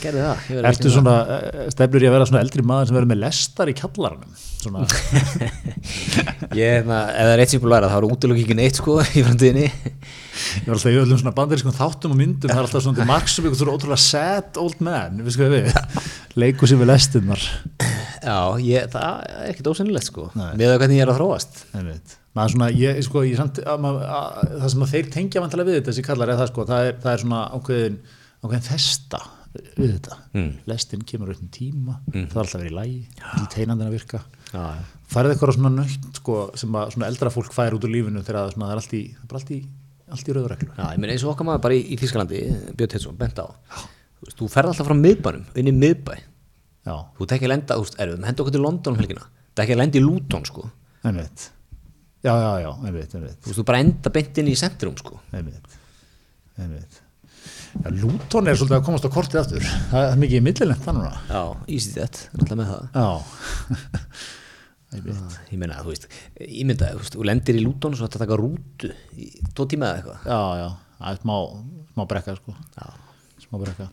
gerði 0.03 0.25
það 0.27 0.67
Ertu 0.69 0.91
svona, 0.93 1.15
eh, 1.37 1.63
stefnur 1.73 2.05
ég 2.05 2.11
að 2.11 2.15
vera 2.19 2.27
svona 2.29 2.43
eldri 2.45 2.65
maður 2.69 2.91
sem 2.91 2.97
verður 2.99 3.11
með 3.13 3.21
lestar 3.23 3.71
í 3.71 3.75
kallaranum 3.79 4.35
svona, 4.61 4.83
Ég, 6.59 6.67
hérna, 6.67 6.99
ef 7.15 7.25
það 7.25 7.33
er 7.33 7.43
eitt 7.45 7.55
sem 7.55 7.63
búið 7.63 7.71
að 7.71 7.75
læra 7.77 7.89
þá 7.89 7.97
er 7.97 8.09
útilokingin 8.11 8.61
eitt 8.67 8.81
sko 8.81 8.99
í 9.01 9.23
framtíðinni 9.25 9.71
ég 10.61 10.67
var 10.69 10.77
alltaf 10.77 10.91
í 10.93 10.99
öllum 11.01 11.19
svona 11.21 11.36
bandarískum 11.38 11.75
þáttum 11.75 12.13
og 12.15 12.19
myndum, 12.21 12.51
það 12.51 12.59
er 12.61 12.65
alltaf 12.67 12.86
svona 12.86 12.99
til 13.01 13.09
marks 13.09 13.38
um 13.39 13.45
eitthvað 13.47 13.61
svona 13.63 13.75
ótrúlega 13.77 14.03
sad 14.05 14.59
old 14.61 14.82
man, 14.86 15.19
við 15.25 15.36
sko 15.36 15.49
við 15.51 15.69
leiku 16.41 16.69
sér 16.69 16.82
við 16.82 16.91
lestinnar 16.93 17.45
Já, 18.21 18.38
ég, 18.61 18.86
það 18.93 19.05
er 19.25 19.47
ekkert 19.49 19.69
ósennilegt 19.71 20.05
sko. 20.11 20.27
Með 20.38 20.61
það 20.69 20.75
hvernig 20.84 20.99
ég 20.99 21.05
er 21.07 21.09
að 21.09 21.17
þróast. 21.17 21.61
Maður 22.38 22.53
svona, 22.53 22.67
ég, 22.77 22.99
sko, 23.07 23.23
ég 23.25 23.39
samt, 23.39 23.57
að, 23.65 23.79
maður- 23.82 24.03
að, 24.13 24.51
það 24.61 24.69
sem 24.75 24.84
að 24.86 24.91
þeir 24.93 25.09
tengja 25.15 25.41
vantilega 25.43 25.67
við 25.71 25.77
þetta 25.79 25.89
þessi 25.91 26.03
kallar 26.05 26.32
er 26.32 26.38
það 26.39 26.51
sko, 26.51 26.65
það 26.69 26.86
er, 26.91 26.99
það 27.01 27.15
er 27.15 27.23
svona 27.25 27.41
ákveðin 27.57 27.97
ákveðin 28.45 28.67
festa 28.69 29.21
við 29.75 29.89
þetta. 29.97 30.19
Mm. 30.38 30.51
lestin 30.69 31.01
kemur 31.09 31.34
um 31.34 31.49
tíma 31.51 31.97
það 32.13 32.21
er 32.38 32.41
alltaf 32.45 32.61
verið 32.61 32.71
í 32.71 32.77
lægi, 32.77 33.01
til 33.19 33.49
teinandinn 33.57 33.89
að 33.89 33.97
virka. 33.97 34.21
Já, 34.53 34.63
færið 35.11 35.34
eitthvað 35.34 35.57
svona 35.57 35.73
nöytt 35.75 36.21
sko, 36.21 36.38
sem 36.61 36.77
að 36.79 36.93
svona 36.95 37.09
eldra 37.11 37.34
fólk 37.34 37.57
fær 37.57 37.75
út 37.75 37.84
úr 37.89 37.91
lífinu 37.97 38.23
þegar 38.23 38.45
það, 38.45 38.55
það 38.61 38.71
er 38.77 38.84
allt 38.86 38.95
í, 38.95 39.03
það 39.17 39.25
er 39.25 39.41
allt 40.12 40.22
í, 40.22 40.26
allt 40.26 40.30
í 40.32 40.36
rauðureglu 40.36 40.70
Já, 40.76 40.84
ég 40.91 40.99
meina 41.01 41.16
eins 41.16 41.24
og 41.26 41.32
okkar 41.34 41.47
maður 41.47 41.64
bara 41.66 41.78
í, 41.78 41.82
í 41.93 41.97
Þískalandi 42.01 42.41
Björn 42.78 42.91
Teinsson, 42.93 43.18
bent 43.20 43.39
á. 43.41 43.47
Þú 44.22 44.28
veist, 44.28 44.38
Þú 44.39 44.49
ferð 44.53 44.72
alltaf 44.74 44.89
frá 44.89 44.97
miðbænum, 44.97 45.45
inn 45.57 45.72
í 45.72 45.76
miðbæ. 45.76 46.14
Já, 46.88 46.95
Þú 47.18 47.28
að 47.30 47.51
lenda, 47.51 47.78
þú 47.78 47.86
veist, 47.86 47.97
erum, 48.03 48.26
henda 48.28 48.43
okkur 48.43 48.55
til 48.55 48.64
London 48.66 48.95
um 48.95 49.01
helgina. 49.01 49.28
Að 49.62 49.76
lenda 49.78 49.99
í 49.99 50.03
Luton 50.03 50.47
sko. 50.47 50.66
Einmitt. 51.05 51.47
Já, 52.22 52.34
já, 52.38 52.51
já, 52.62 52.72
einmitt, 52.86 53.16
einmitt, 53.18 53.39
Þú 53.41 53.49
veist, 53.49 53.59
þú 53.59 53.66
bara 53.72 53.80
enda 53.86 54.12
beint 54.14 54.41
inn 54.41 54.51
í 54.51 54.57
centrum 54.59 54.97
sko. 54.99 55.22
Einmitt, 55.34 55.80
einmitt. 56.62 56.99
Já, 57.72 57.88
Luton 58.01 58.49
er 58.51 58.59
svolítið 58.59 58.78
að 58.78 58.86
komast 58.89 59.07
á 59.07 59.12
kortið 59.14 59.41
aftur. 59.41 59.66
Það 59.93 60.09
er 60.12 60.22
mikið 60.22 60.45
millilegt 60.45 60.86
þannig 60.86 61.07
að 61.07 61.32
Já, 61.32 61.41
easy 61.78 61.95
that, 61.95 62.22
alltaf 62.38 62.59
með 62.59 62.72
það. 62.74 62.86
Já 62.93 64.38
einmitt. 64.95 65.37
Ég 65.51 65.59
meina, 65.61 65.77
þú 65.83 65.93
veist, 65.93 66.07
ég 66.41 66.65
mynda, 66.69 66.89
þú 66.95 67.03
veist, 67.03 67.15
þú 67.15 67.27
lendir 67.29 67.59
í 67.59 67.63
Luton 67.63 67.95
svo 67.97 68.07
þetta 68.07 68.23
taka 68.23 68.39
rútu 68.39 68.91
í 69.17 69.29
tvo 69.55 69.67
tíma 69.71 69.91
eða 69.91 70.01
eitthvað. 70.01 70.25
Já, 70.27 70.41
já, 70.61 70.67
það 70.97 71.13
er 71.13 71.21
smá, 71.21 71.35
smá 71.93 72.07
brekka 72.11 72.35
sko. 72.39 72.55
Smá 73.41 73.61
brekka. 73.61 73.87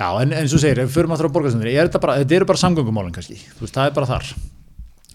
Já, 0.00 0.08
en 0.22 0.36
eins 0.40 0.56
og 0.56 0.62
segir, 0.62 0.82
ef 0.82 0.90
við 0.90 0.98
förum 0.98 1.14
aftur 1.16 1.30
á 1.30 1.34
borgarsendinni 1.36 1.76
þetta, 1.78 2.02
bara, 2.02 2.18
þetta 2.22 2.38
eru 2.38 2.50
bara 2.50 2.62
samgöngumálin 2.64 3.16
kannski? 3.16 3.38
Þú 3.56 3.66
veist, 3.66 3.78
það 3.78 3.88
er 3.90 3.96
bara 3.98 4.10
þar. 4.12 4.34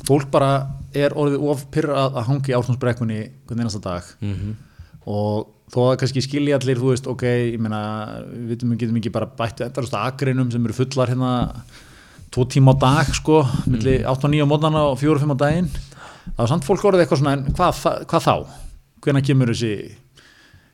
Fólk 0.07 0.32
bara 0.32 0.49
er 0.95 1.15
orðið 1.19 1.45
of 1.51 1.63
pyrra 1.73 2.07
að 2.07 2.25
hangi 2.30 2.55
átnámsbrekkunni 2.55 3.21
hvern 3.47 3.63
einasta 3.63 3.82
dag. 3.84 4.11
Mhm. 4.23 4.57
og 5.09 5.47
þó 5.73 5.80
að 5.89 5.99
kannski 6.01 6.21
skilja 6.21 6.57
allir 6.59 6.77
þú 6.77 6.91
veist, 6.91 7.07
ok, 7.09 7.23
ég 7.53 7.61
meina 7.61 7.80
við 8.30 8.65
getum 8.77 8.97
ekki 8.99 9.11
bara 9.13 9.25
bættu 9.25 9.65
endalust 9.65 9.95
agreinum 9.97 10.51
sem 10.51 10.65
eru 10.65 10.75
fullar 10.75 11.09
hérna 11.09 11.32
tvo 12.30 12.45
tíma 12.45 12.73
á 12.73 12.80
dag 12.82 13.07
sko, 13.15 13.41
milli 13.67 13.99
8 14.05 14.27
og 14.27 14.34
9 14.34 14.43
á 14.45 14.47
mótnana 14.49 14.84
og 14.91 14.99
4 15.01 15.15
og 15.15 15.23
5 15.23 15.34
á 15.34 15.38
daginn 15.43 15.69
það 16.36 16.43
er 16.45 16.51
samt 16.51 16.67
fólk 16.67 16.84
orðið 16.86 17.03
eitthvað 17.05 17.21
svona, 17.23 17.34
en 17.38 17.55
hvað, 17.57 17.80
hvað 18.09 18.25
þá? 18.27 18.36
hvenær 19.03 19.25
kemur 19.25 19.49
þessi 19.53 19.71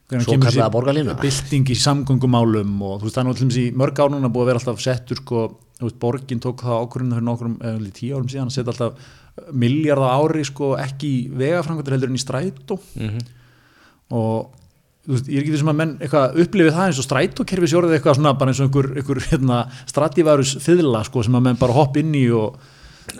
hvenær 0.09 0.25
kemur 0.29 0.71
borgarlína? 0.73 1.15
bylting 1.21 1.69
í 1.71 1.77
samgöngumálum 1.79 2.73
og 2.85 2.97
þú 2.99 3.07
veist 3.07 3.15
það 3.15 3.23
er 3.23 3.29
náttúrulega 3.29 3.61
í 3.63 3.77
mörg 3.81 4.01
ár 4.03 4.11
núna 4.13 4.29
búið 4.33 4.43
að 4.43 4.49
vera 4.51 4.61
alltaf 4.61 4.83
settur 4.83 5.21
sko, 5.21 5.45
veist, 5.81 5.99
borgin 6.01 6.41
tók 6.43 6.61
það 6.65 6.83
ákvörðinu 6.83 7.15
fyrir 7.15 7.27
nokkrum, 7.29 7.55
eða 7.61 7.87
í 7.87 7.93
tíu 7.95 8.17
árum 8.17 8.29
síðan 8.31 8.51
að 8.51 8.57
setja 8.57 8.73
alltaf 8.75 8.93
miljard 9.51 10.03
á 10.05 10.09
ári 10.19 10.43
sko 10.47 10.73
ekki 10.79 11.07
í 11.15 11.23
vegaframkvæmdur 11.39 11.95
heldur 11.97 12.11
en 12.13 12.19
í 12.19 12.23
strætó 12.23 12.77
Mhm. 12.95 13.25
og 14.11 14.51
þú 14.51 14.64
veist, 15.09 15.27
ég 15.29 15.39
er 15.39 15.43
ekki 15.43 15.53
því 15.53 15.59
sem 15.61 15.71
að 15.71 15.77
menn 15.81 15.91
eitthvað 15.99 16.39
upplifið 16.43 16.77
það 16.77 16.89
eins 16.89 17.01
og 17.01 17.07
strætókerfi 17.07 17.69
sjórið 17.71 17.95
eitthvað 17.97 18.17
svona 18.19 18.33
bara 18.39 18.53
eins 18.53 18.61
og 18.61 18.69
einhver, 18.69 18.89
einhver 18.99 19.21
hérna, 19.31 19.59
stratívarus 19.89 20.55
fyðla 20.63 21.03
sko 21.07 21.25
sem 21.25 21.37
að 21.37 21.45
menn 21.47 21.59
bara 21.61 21.77
hopp 21.77 21.99
inn 22.01 22.15
í 22.17 22.25
og 22.35 22.57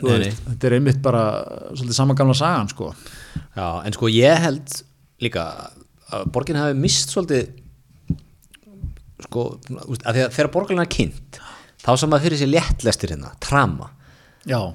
Nei, 0.01 0.15
veist, 0.17 0.39
þetta 0.47 0.67
er 0.67 0.75
einmitt 0.79 1.01
bara 1.05 1.23
svolítið 1.75 1.97
sama 1.99 2.15
gamla 2.17 2.33
sagan 2.36 2.71
sko. 2.71 2.88
Já, 3.53 3.67
en 3.86 3.93
sko 3.93 4.09
ég 4.09 4.39
held 4.41 4.79
líka 5.21 5.43
að 6.15 6.23
borgin 6.33 6.57
hafi 6.57 6.77
mist 6.79 7.13
svolítið 7.13 7.51
sko, 9.27 9.43
að 9.69 10.17
því 10.17 10.23
að 10.25 10.33
þegar 10.39 10.51
borgarlina 10.55 10.88
er 10.88 10.91
kynnt 10.95 11.39
þá 11.86 11.91
sem 12.01 12.09
maður 12.09 12.25
fyrir 12.25 12.41
sér 12.41 12.51
léttlestir 12.55 13.13
hérna, 13.13 13.29
trama. 13.45 13.91
Já, 14.49 14.73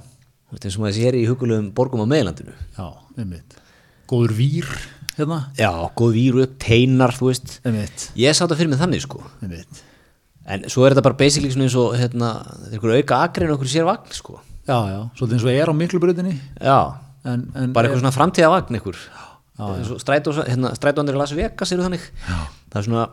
Þú 0.51 0.57
veist, 0.57 0.65
eins 0.67 0.77
og 0.77 0.83
maður 0.83 0.95
sér 0.97 1.15
í 1.15 1.27
hugulum 1.29 1.67
borgum 1.79 2.01
á 2.03 2.11
meðlandinu 2.11 2.51
já, 2.75 2.87
einmitt. 3.15 3.53
Góður 4.11 4.33
vír 4.35 4.67
hérna. 5.23 5.39
Já, 5.61 5.71
góð 6.01 6.17
víru 6.17 6.43
upp, 6.45 6.59
teinar, 6.63 7.15
þú 7.17 7.31
veist. 7.31 7.57
Einmitt, 7.65 8.09
Ég 8.19 8.37
sá 8.37 8.45
þetta 8.47 8.59
fyrir 8.61 8.73
mig 8.75 8.83
þannig 8.83 9.05
sko. 9.07 9.23
Einmitt. 9.43 9.83
En 10.51 10.65
svo 10.73 10.87
er 10.87 10.95
þetta 10.97 11.05
bara 11.07 11.19
basically 11.21 11.53
svona 11.53 11.69
eins 11.69 11.77
og 11.79 11.95
hérna, 12.01 12.31
þetta 12.65 12.71
er 12.73 12.79
einhver 12.81 12.97
auka 12.99 13.23
akrein 13.29 13.53
og 13.53 13.59
einhver 13.59 13.71
sér 13.71 13.87
vagn 13.87 14.15
sko. 14.17 14.41
Já, 14.67 14.77
já, 14.91 15.01
svolítið 15.19 15.37
eins 15.37 15.47
og 15.47 15.51
er 15.55 15.71
á 15.71 15.75
miklu 15.75 16.01
brutinni 16.03 16.35
Já, 16.61 16.79
en, 17.27 17.47
en 17.57 17.73
bara 17.75 17.89
einhver 17.89 18.03
svona 18.03 18.15
framtíða 18.15 18.51
vagn 18.53 18.77
einhver 18.79 18.99
eins 19.61 19.91
og 19.93 20.01
strætó, 20.01 20.33
hérna, 20.47 20.73
í 20.73 21.17
Las 21.19 21.35
Vegas 21.37 21.73
eru 21.75 21.85
þannig. 21.85 22.05
Já. 22.27 22.39
það 22.73 22.81
er 22.81 22.87
svona, 22.87 23.05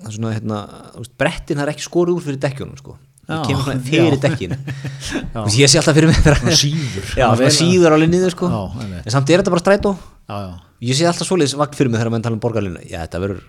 það 0.00 0.08
er 0.10 0.16
svona 0.16 0.32
hérna, 0.34 0.58
veist, 0.96 1.14
brettin 1.20 1.60
það 1.60 1.66
er 1.66 1.72
ekki 1.74 1.86
skorið 1.86 2.16
úr 2.16 2.24
fyrir 2.26 2.40
dekkjunum 2.42 2.80
sko. 2.80 2.96
það 3.28 3.44
kemur 3.46 3.66
svona 3.68 3.84
fyrir 3.86 4.16
já. 4.16 4.20
dekkin 4.24 4.56
Þú 5.34 5.44
veist, 5.44 5.60
ég 5.60 5.70
sé 5.70 5.78
alltaf 5.80 5.98
fyrir 5.98 6.10
mig 6.10 6.56
síður. 6.58 7.12
já, 7.20 7.26
vel- 7.38 7.52
síður 7.54 7.94
alveg 7.96 8.10
niður 8.10 8.34
sko. 8.34 8.50
Já, 8.50 8.88
en 9.04 9.14
samt 9.14 9.30
er 9.30 9.42
þetta 9.42 9.54
bara 9.54 9.64
strætó. 9.64 9.94
Já, 10.26 10.36
já, 10.48 10.52
ég 10.84 10.96
sé 10.96 11.08
alltaf 11.08 11.28
svoleiðis 11.28 11.56
vagn 11.60 11.76
fyrir 11.78 11.92
mig 11.92 12.00
þegar 12.00 12.14
maður 12.14 12.26
tala 12.28 12.38
um 12.38 12.44
borgarlinu 12.44 12.84
já, 12.84 13.00
þetta 13.04 13.22
verður 13.24 13.42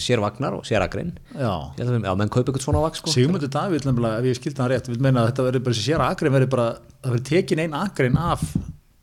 sér 0.00 0.22
vagnar 0.22 0.56
og 0.56 0.64
sér 0.64 0.84
akrein 0.84 1.10
já, 1.34 1.52
já, 1.76 2.12
menn 2.16 2.30
kaupa 2.32 2.46
eitthvað 2.46 2.64
svona 2.64 2.84
vagn 2.84 3.00
sko. 3.00 3.12
Sigmundur 3.12 3.50
Davíð 3.52 3.88
nefnilega, 3.88 4.22
ef 4.22 4.30
ég 4.30 4.38
skildi 4.38 4.62
hann 4.62 4.70
rétt, 4.72 4.88
vil 4.88 5.02
meina 5.02 5.24
að 5.24 5.32
þetta 5.32 5.48
verður 5.48 5.66
bara 5.66 5.80
sér 5.80 6.04
akrein 6.06 6.36
verður 6.36 6.52
bara, 6.54 6.68
það 7.02 7.16
verður 7.16 7.26
tekin 7.28 7.64
ein 7.66 7.76
akrein 7.76 8.16
af 8.16 8.46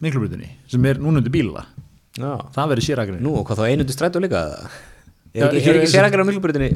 miklubrutinni 0.01 0.49
sem 0.71 0.87
er 0.89 1.01
núna 1.03 1.21
undir 1.21 1.35
bíla, 1.35 1.67
já. 2.17 2.31
það 2.55 2.73
verður 2.73 2.87
sér 2.87 3.03
akrein 3.03 3.21
nú 3.27 3.35
og 3.37 3.45
hvað 3.45 3.61
þá 3.61 3.69
einundi 3.69 3.97
strættu 3.97 4.23
líka? 4.23 4.41
Já, 5.29 5.45
er 5.45 5.59
ekki, 5.59 5.69
er 5.69 5.75
er 5.75 5.83
ekki 5.83 5.93
sér 5.93 6.07
akrein 6.07 6.25
á 6.25 6.29
miklubröðinni 6.29 6.69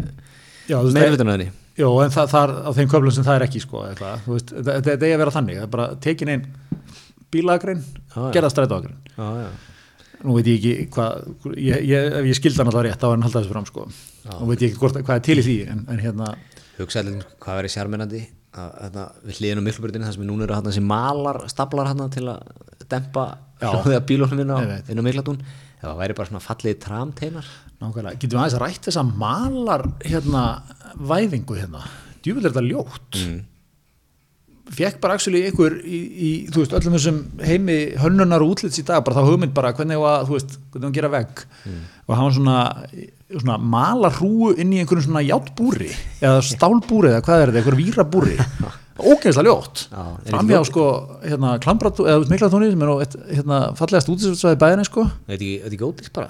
Já, 0.70 0.78
þú 0.78 0.86
veist, 0.86 0.98
meðvitunaðinni 1.00 1.50
Jó, 1.74 1.88
en 2.04 2.12
það, 2.14 2.28
það 2.30 2.44
er 2.44 2.52
á 2.54 2.72
þeim 2.78 2.90
köflum 2.92 3.14
sem 3.16 3.26
það 3.26 3.38
er 3.40 3.46
ekki 3.48 3.62
sko, 3.64 3.82
þetta 3.90 4.94
eigi 4.94 5.16
að 5.16 5.22
vera 5.24 5.34
þannig 5.34 5.58
það 5.58 5.66
er 5.66 5.72
bara 5.74 5.88
tekin 6.04 6.32
einn 6.36 6.44
bílaagrein 7.34 7.82
Já, 7.82 8.20
já. 8.20 8.28
gerða 8.36 8.52
strætóagrein 8.54 9.00
já, 9.18 9.26
já. 9.42 9.73
Nú 10.24 10.38
veit 10.38 10.50
ég 10.52 10.60
ekki 10.60 10.88
hvað 10.96 11.58
ég, 11.60 11.84
ég, 11.90 12.08
ef 12.20 12.30
ég 12.30 12.40
skildi 12.40 12.62
hann 12.62 12.72
alltaf 12.72 12.86
rétt 12.88 13.04
á 13.04 13.08
hann 13.12 13.26
halda 13.26 13.42
þessu 13.42 13.54
fram 13.54 13.68
sko. 13.70 13.88
nú 14.30 14.50
veit 14.52 14.64
ég 14.64 14.72
ekki 14.72 14.82
hvort, 14.82 15.02
hvað 15.02 15.20
er 15.20 15.26
til 15.28 15.40
í 15.40 15.46
því 15.48 15.58
en, 15.74 15.84
en 15.92 16.04
hérna, 16.04 16.32
hugsa 16.80 17.04
allir 17.04 17.26
hvað 17.44 17.60
verið 17.62 17.76
sjármennandi 17.76 18.24
að 18.54 18.98
við 19.26 19.40
hliðin 19.40 19.64
á 19.64 19.68
miklubröðinni 19.68 20.08
þar 20.08 20.18
sem 20.18 20.28
núna 20.30 20.46
eru 20.46 20.56
hann 20.58 20.68
þessi 20.70 20.86
malar 20.86 21.42
staplar 21.50 21.90
hann 21.90 22.06
til 22.14 22.28
að 22.30 22.44
dempa 22.92 23.28
hljóðið 23.64 23.98
að 23.98 24.10
bílunum 24.10 24.44
inn 24.44 24.54
á, 24.54 24.60
miklatún 25.02 25.40
ef 25.84 25.90
það 25.90 26.00
væri 26.00 26.16
bara 26.18 26.30
svona 26.30 26.44
fallið 26.44 26.76
tramteinar. 26.84 27.48
Nákvæmlega, 27.82 28.20
getum 28.22 28.38
við 28.38 28.42
aðeins 28.42 28.56
að 28.56 28.62
rætt 28.64 28.86
þessa 28.88 29.04
malar 29.04 29.84
hérna, 30.06 30.44
væðingu 31.12 31.58
hérna, 31.60 31.82
djúvill 32.24 32.46
er 32.46 32.54
þetta 32.54 32.64
ljótt. 32.70 33.18
Mm. 33.20 33.42
Fekk 34.74 35.00
bara 35.04 35.18
actually 35.18 35.42
einhver 35.48 35.74
í, 35.84 35.98
í, 36.00 36.30
þú 36.54 36.62
veist, 36.64 36.76
öllum 36.78 36.94
þessum 36.96 37.18
heimi 37.44 37.76
hönnunar 38.00 38.42
og 38.46 38.54
útlits 38.56 38.80
í 38.80 38.86
dag, 38.88 39.04
bara 39.06 39.20
þá 39.20 39.28
hugmynd 39.32 39.54
bara 39.54 39.74
hvernig 39.76 40.00
var, 40.00 40.24
þú 40.30 40.38
veist, 40.38 40.56
hvernig 40.72 40.88
hann 40.88 40.96
gera 40.96 41.10
vegg. 41.14 41.44
Og 42.08 42.16
hann 42.16 42.26
var 42.30 42.38
svona, 42.38 42.62
svona 43.34 43.58
malarhrúu 43.58 44.54
inn 44.60 44.72
í 44.76 44.80
einhverjum 44.82 45.06
svona 45.10 45.24
játbúri 45.26 45.92
eða 46.24 46.40
stálbúri 46.48 47.12
eða 47.12 47.26
hvað 47.28 47.44
er 47.44 47.52
þetta, 47.54 47.62
einhver 47.64 47.80
vírabúri. 47.82 48.38
Ógeðslega 49.14 49.48
ljótt. 49.50 49.88
Já, 49.90 50.04
framhjá 50.30 50.60
ekki 50.62 50.70
sko, 50.70 50.84
hérna, 51.26 51.54
klambratú 51.64 52.06
eða 52.06 52.28
miklatóni 52.30 52.68
sem 52.72 52.84
er 52.86 53.16
hérna, 53.40 53.62
fallegast 53.80 54.12
útisvæði 54.14 54.60
bæðinni 54.62 54.86
sko. 54.86 55.08
Þetta 55.28 55.48
er 55.50 55.74
ekki- 55.74 55.88
ódýrt 55.88 56.14
bara? 56.14 56.30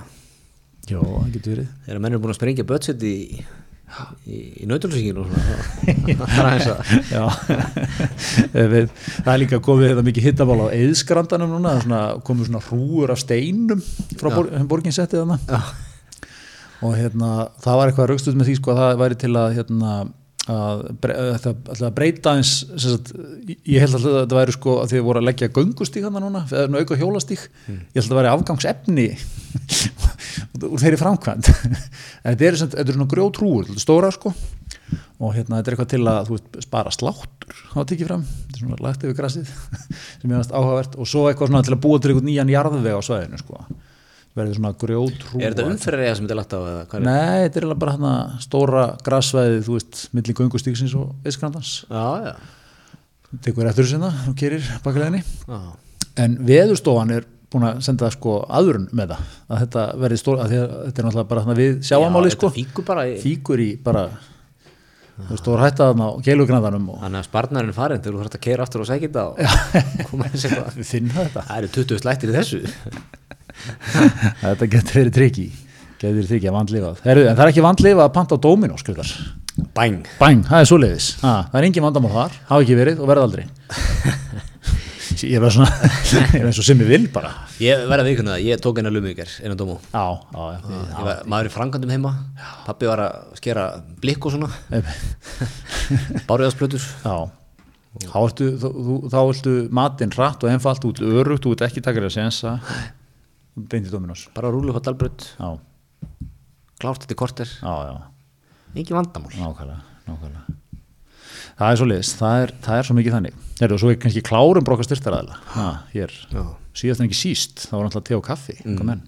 Jó, 0.88 1.02
það 1.04 1.34
getur 1.36 1.54
verið. 1.58 1.68
Þegar 1.86 2.00
menn 2.04 2.14
eru 2.16 2.22
búin 2.24 2.34
að 2.34 2.40
sprengja 2.40 2.66
budget 2.68 3.04
í 3.08 3.16
í, 4.28 4.40
í 4.64 4.68
þá- 4.70 4.94
það 9.24 9.32
er 9.34 9.42
líka 9.44 9.60
komið 9.64 9.92
þetta 9.92 10.06
mikið 10.10 10.28
hittamál 10.30 10.60
á 10.66 10.68
eðskrandanum 10.76 11.54
núna, 11.58 11.76
svona, 11.84 12.02
komið 12.26 12.50
svona 12.50 12.64
hrúur 12.68 13.14
af 13.14 13.22
steinum 13.24 13.82
frá 14.20 14.30
bor, 14.34 14.50
borgin 14.70 14.96
settið 14.96 15.24
og 16.84 16.98
hérna, 17.00 17.30
það 17.64 17.78
var 17.80 17.92
eitthvað 17.92 18.10
raukstuð 18.12 18.38
með 18.42 18.50
því 18.50 18.56
sko 18.60 18.74
að 18.74 18.82
það 18.82 18.98
væri 19.04 19.18
til 19.22 19.34
að 19.40 19.54
hérna, 19.60 19.92
að, 20.52 20.82
að 21.72 21.84
breyta 21.96 22.34
eins 22.36 22.52
sagt, 22.76 23.14
ég 23.64 23.84
held 23.84 23.96
að 23.96 24.08
þetta 24.08 24.40
væri 24.40 24.56
sko 24.56 24.74
að 24.82 24.90
þið 24.92 25.06
voru 25.06 25.22
að 25.22 25.28
leggja 25.30 25.52
göngustík 25.56 26.04
hann 26.04 26.18
núna, 26.20 26.44
eða 26.50 26.66
svona 26.68 26.82
auka 26.84 26.98
hjólastík 27.00 27.46
ég 27.46 27.78
held 27.96 28.02
að 28.02 28.10
þetta 28.10 28.18
væri 28.20 28.32
afgangsefni 28.34 29.08
úr 30.74 30.84
þeirri 30.84 31.00
framkvæmt 31.00 31.48
en 32.26 32.34
þetta 32.34 32.50
er, 32.50 32.60
þetta 32.66 32.84
er 32.84 32.98
svona 32.98 33.10
grjótrúur 33.14 33.72
er 33.72 33.80
stóra 33.82 34.12
sko. 34.14 34.34
Og 35.24 35.32
hérna 35.38 35.62
þetta 35.62 35.70
er 35.70 35.76
eitthvað 35.76 35.92
til 35.94 36.02
að 36.10 36.28
þú 36.28 36.36
veist, 36.36 36.60
spara 36.66 36.92
sláttur 36.92 37.56
þá 37.72 37.80
tekið 37.88 38.10
fram, 38.10 38.24
þetta 38.28 38.58
er 38.58 38.64
svona 38.66 38.84
lagt 38.84 39.06
yfir 39.06 39.18
grassið 39.18 39.50
sem 40.20 40.28
ég 40.28 40.36
veist 40.36 40.52
áhugavert. 40.54 40.98
Og 41.00 41.10
svo 41.10 41.26
eitthvað 41.30 41.54
svona 41.54 41.64
til 41.64 41.76
að 41.78 41.84
búa 41.86 42.02
til 42.02 42.12
eitthvað 42.12 42.28
nýjan 42.28 42.52
jarðveg 42.52 43.00
á 43.00 43.02
svæðinu 43.08 43.40
sko 43.40 43.64
verður 44.38 44.58
svona 44.58 44.72
grjótrú 44.82 45.42
er 45.42 45.54
þetta 45.54 45.68
umferðarega 45.70 46.16
sem 46.18 46.26
þetta 46.26 46.34
er 46.36 46.40
lagt 46.42 46.56
á 46.56 46.60
er 46.98 47.06
Nei, 47.06 47.44
þetta 47.46 47.62
er 47.62 47.68
bara 47.84 47.94
hérna 47.96 48.14
stóra 48.42 48.86
grassvæði, 49.06 49.62
þú 49.68 49.78
veist, 49.78 50.02
milli 50.18 50.36
göngustíksins 50.40 50.96
og 50.98 51.14
eiskrandans. 51.28 51.74
já, 51.90 52.06
já, 52.26 52.34
Tekur 53.44 53.66
eftir 53.66 53.88
sinna 53.90 54.12
og 54.30 54.36
kerir 54.38 54.66
bakleginni. 54.86 55.24
En 56.22 56.36
veðurstofan 56.46 57.16
er 57.16 57.24
búin 57.54 57.66
að 57.66 57.80
senda 57.86 58.10
sko 58.14 58.40
aðurinn 58.50 58.90
með 58.96 59.14
það, 59.14 59.32
að 59.50 59.64
þetta 59.64 59.86
verði 60.04 60.20
stóra, 60.22 60.44
að 60.46 60.54
að 60.58 60.76
þetta 60.88 61.02
er 61.02 61.08
náttúrulega 61.08 61.30
bara 61.32 61.44
hérna 61.44 61.56
við 61.58 61.74
sjáamáli 61.90 62.30
Já, 62.30 62.36
sko. 62.36 62.50
þetta 62.50 62.60
fíkur 62.60 62.88
bara 62.88 63.06
Fíkur 63.24 63.64
í 63.64 63.68
bara, 63.86 64.04
þú 65.18 65.28
veist, 65.30 65.44
stóra 65.44 65.68
hættaðan 65.68 66.06
á 66.06 66.10
keilugrandanum 66.26 66.88
og 66.94 67.02
þannig 67.04 67.22
að 67.22 67.28
sparnarinn 67.30 67.76
farin 67.78 68.02
þegar 68.02 68.16
þú 68.18 68.24
þarfst 68.24 68.38
að 68.40 68.46
keira 68.48 68.66
aftur 68.68 68.86
og 68.86 68.90
sækja 68.90 69.10
þetta 69.10 69.26
og 69.30 70.08
koma 70.10 70.30
þessi 70.34 70.50
eitthvað 70.50 71.20
þetta. 71.20 71.46
það 71.50 71.60
eru 71.60 71.72
20 71.78 72.02
slættir 72.06 72.34
í 72.34 72.38
þessu 72.40 72.64
Þetta 74.44 74.70
getur 74.78 75.00
verið 75.02 75.14
trikki, 75.20 75.48
getur 76.00 76.18
verið 76.20 76.32
trikki 76.34 76.52
að 76.52 76.58
vandlifað. 76.60 77.04
En 77.06 77.24
það 77.24 77.44
er 77.46 77.54
ekki 77.54 77.66
vandlifað 77.66 78.06
að 78.08 78.16
panta 78.18 78.40
á 78.40 78.44
Dominos, 78.48 78.86
skrifar. 78.86 79.14
bang 79.76 80.08
Bæng, 80.20 80.48
það 80.50 80.60
er 80.64 80.72
svoleiðis. 80.72 81.12
Ha, 81.22 81.36
það 81.52 81.60
er 81.60 81.70
engin 81.70 81.86
vandamál 81.86 82.16
þar, 82.16 82.40
hafa 82.50 82.66
ekki 82.66 82.80
verið 82.80 83.04
og 83.04 83.12
verða 83.12 83.28
aldrei. 83.30 83.46
Ég 85.24 85.38
er 85.38 85.44
bara 85.44 85.54
svona 85.54 85.70
ég 86.34 86.40
er 86.42 86.48
eins 86.50 86.60
og 86.60 86.66
sem 86.68 86.80
ég 86.84 86.90
vil 86.90 87.06
bara. 87.14 87.30
Ég 87.62 87.84
verði 87.88 88.04
að 88.04 88.10
viðkynna 88.10 88.34
það, 88.34 88.46
ég 88.48 88.64
tók 88.64 88.80
eina 88.82 88.92
lumíker 88.92 89.30
einu 89.44 89.56
dómu 89.60 89.78
já, 89.78 90.04
já, 90.34 90.42
já, 90.56 90.58
ég 90.74 91.06
var, 91.08 91.22
maður 91.30 91.50
í 91.50 91.54
frangandum 91.54 91.94
heima 91.94 92.12
pappi 92.66 92.90
var 92.90 93.04
að 93.06 93.38
skera 93.40 93.68
blikk 94.04 94.28
og 94.28 94.36
svona. 94.36 94.50
Báriðarsplötur. 96.30 96.90
Þá, 97.04 97.16
ertu, 98.24 99.56
matinn 99.76 100.14
hratt 100.16 100.44
og 100.44 100.52
einfalt 100.52 100.88
út 100.90 101.04
örugt, 101.06 101.48
út 101.50 101.64
ekki 101.68 101.84
takar 101.86 102.10
að 102.10 102.16
sensa 102.18 102.58
beint 103.56 103.88
í 103.88 103.94
Dominos. 103.94 104.28
Bara 104.36 104.50
að 104.50 104.58
rúlu 104.58 104.76
á 104.76 104.82
dalbröð, 104.84 105.30
já, 105.38 105.50
klárt 106.82 107.06
þetta 107.06 107.20
korter. 107.20 107.56
Já, 107.62 107.74
já, 107.90 107.96
ekki 108.76 108.98
vandamál. 108.98 109.34
Nákvæmlega, 109.38 109.80
nákvæmlega. 110.10 110.60
Það 111.54 111.70
er 111.70 111.80
svo 111.80 111.88
liðis, 111.90 112.14
það 112.18 112.44
er, 112.44 112.54
það 112.66 112.80
er 112.80 112.88
svo 112.88 112.96
mikið 112.98 113.18
þannig. 113.18 113.42
Heru, 113.62 113.76
og 113.78 113.82
svo 113.82 113.92
er 113.94 114.00
kannski 114.02 114.24
klárum 114.26 114.66
bróka 114.66 114.86
styrtaræðila 114.88 115.36
hér, 115.94 116.14
Já. 116.34 116.44
síðast 116.76 117.04
en 117.04 117.10
ekki 117.10 117.20
síst 117.20 117.68
það 117.68 117.78
var 117.78 117.86
náttúrulega 117.88 118.08
te 118.10 118.18
og 118.18 118.24
kaffi, 118.26 118.56
mm. 118.64 118.80
menn 118.88 119.04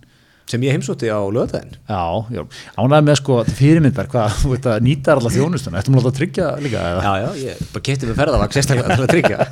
sem 0.46 0.62
ég 0.62 0.76
heimsótti 0.76 1.10
á 1.10 1.18
löðaðin 1.34 1.72
Já, 1.90 2.04
já, 2.30 2.44
ánægði 2.78 3.08
með 3.08 3.18
sko 3.18 3.40
fyrirmyndar, 3.50 4.10
hvað, 4.12 4.36
þú 4.44 4.52
veit 4.52 4.68
að 4.70 4.86
nýta 4.86 5.16
alla 5.16 5.32
þjónustuna, 5.34 5.82
eftir 5.82 5.96
maður 5.96 6.12
að 6.12 6.20
tryggja 6.20 6.52
líka 6.62 6.84
eða? 6.92 7.02
já, 7.02 7.14
já, 7.24 7.30
ég 7.42 7.64
bara 7.74 7.86
kefti 7.90 8.10
með 8.12 8.20
ferðavag 8.22 8.54
sérstaklega 8.54 8.94
til 8.94 9.08
að 9.08 9.14
tryggja. 9.16 9.38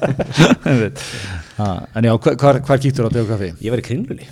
En 1.98 2.06
já, 2.08 2.14
hvar 2.18 2.80
kíktur 2.82 3.10
á 3.10 3.14
Deo 3.14 3.26
Kaffi? 3.30 3.52
ég 3.62 3.74
var 3.74 3.82
í 3.82 3.86
kringlunni, 3.86 4.30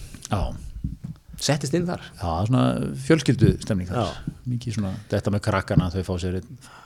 settist 1.41 1.73
inn 1.73 1.87
þar 1.87 2.03
já, 2.05 2.31
svona 2.47 2.63
fjölskyldu 3.01 3.49
stemning 3.63 3.89
þar, 3.89 4.11
Já. 4.11 4.35
mikið 4.51 4.75
svona, 4.77 4.91
þetta 5.09 5.33
með 5.33 5.43
krakkana, 5.47 5.87
þau 5.93 6.03
fá 6.05 6.11
sér 6.21 6.37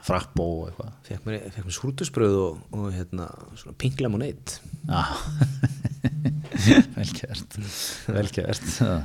frappó 0.06 0.46
og 0.62 0.70
eitthvað. 0.70 0.93
fekk 1.10 1.28
mér, 1.28 1.50
mér 1.58 1.76
súrtusbröð 1.76 2.38
og, 2.39 2.62
og 2.72 2.86
hérna, 2.96 3.28
svona 3.60 3.76
pink 3.84 4.00
lemonade 4.06 4.60
Já, 4.88 5.04
vel 6.96 7.12
gert, 7.20 7.60
vel 8.16 8.32
gert. 8.32 8.66
Já. 8.80 8.96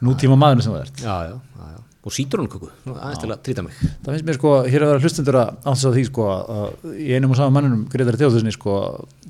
Nútíma 0.00 0.38
maðurinn 0.40 0.64
sem 0.64 0.72
það 0.72 0.84
ert. 0.86 1.02
já, 1.04 1.16
já, 1.28 1.36
já, 1.60 1.70
já. 1.76 1.80
Og 2.00 2.14
sítrónköku, 2.16 2.70
aðeins 2.88 3.20
til 3.20 3.28
að 3.28 3.40
trýta 3.44 3.64
mig. 3.66 3.76
Það 3.76 4.14
finnst 4.14 4.26
mér 4.28 4.36
sko, 4.38 4.52
hér 4.64 4.84
að 4.86 4.92
vera 4.92 5.02
hlustundur 5.04 5.36
að 5.36 5.50
átt 5.68 5.84
að 5.84 5.96
því 5.98 6.04
sko, 6.08 6.28
að 6.32 6.94
í 6.96 7.08
einum 7.12 7.34
og 7.34 7.40
saman 7.40 7.56
manninum 7.58 7.82
Gretari 7.92 8.20
Theodorssoni 8.20 8.54
sko, 8.56 8.76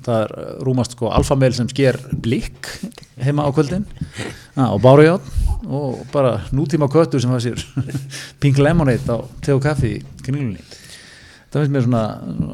það 0.05 0.23
er 0.23 0.35
rúmast 0.63 0.95
sko 0.95 1.11
alfameil 1.11 1.51
sem 1.57 1.67
sker 1.71 1.99
blikk 2.23 2.71
heima 3.19 3.43
á 3.43 3.51
kvöldin. 3.51 3.83
Ja, 4.55 4.69
og 4.71 4.79
bárujátn 4.85 5.67
og 5.67 6.05
bara 6.13 6.37
nútíma 6.55 6.87
köttur 6.91 7.21
sem 7.21 7.33
það 7.35 7.43
sér 7.49 7.65
pink 8.41 8.61
lemonade 8.61 9.03
á 9.13 9.19
te 9.43 9.53
og 9.53 9.61
kaffi 9.67 9.97
í 9.99 10.05
kringlunni 10.23 10.63
það 11.51 11.65
finnst 11.65 11.73
mér 11.75 11.83
svona 11.85 12.01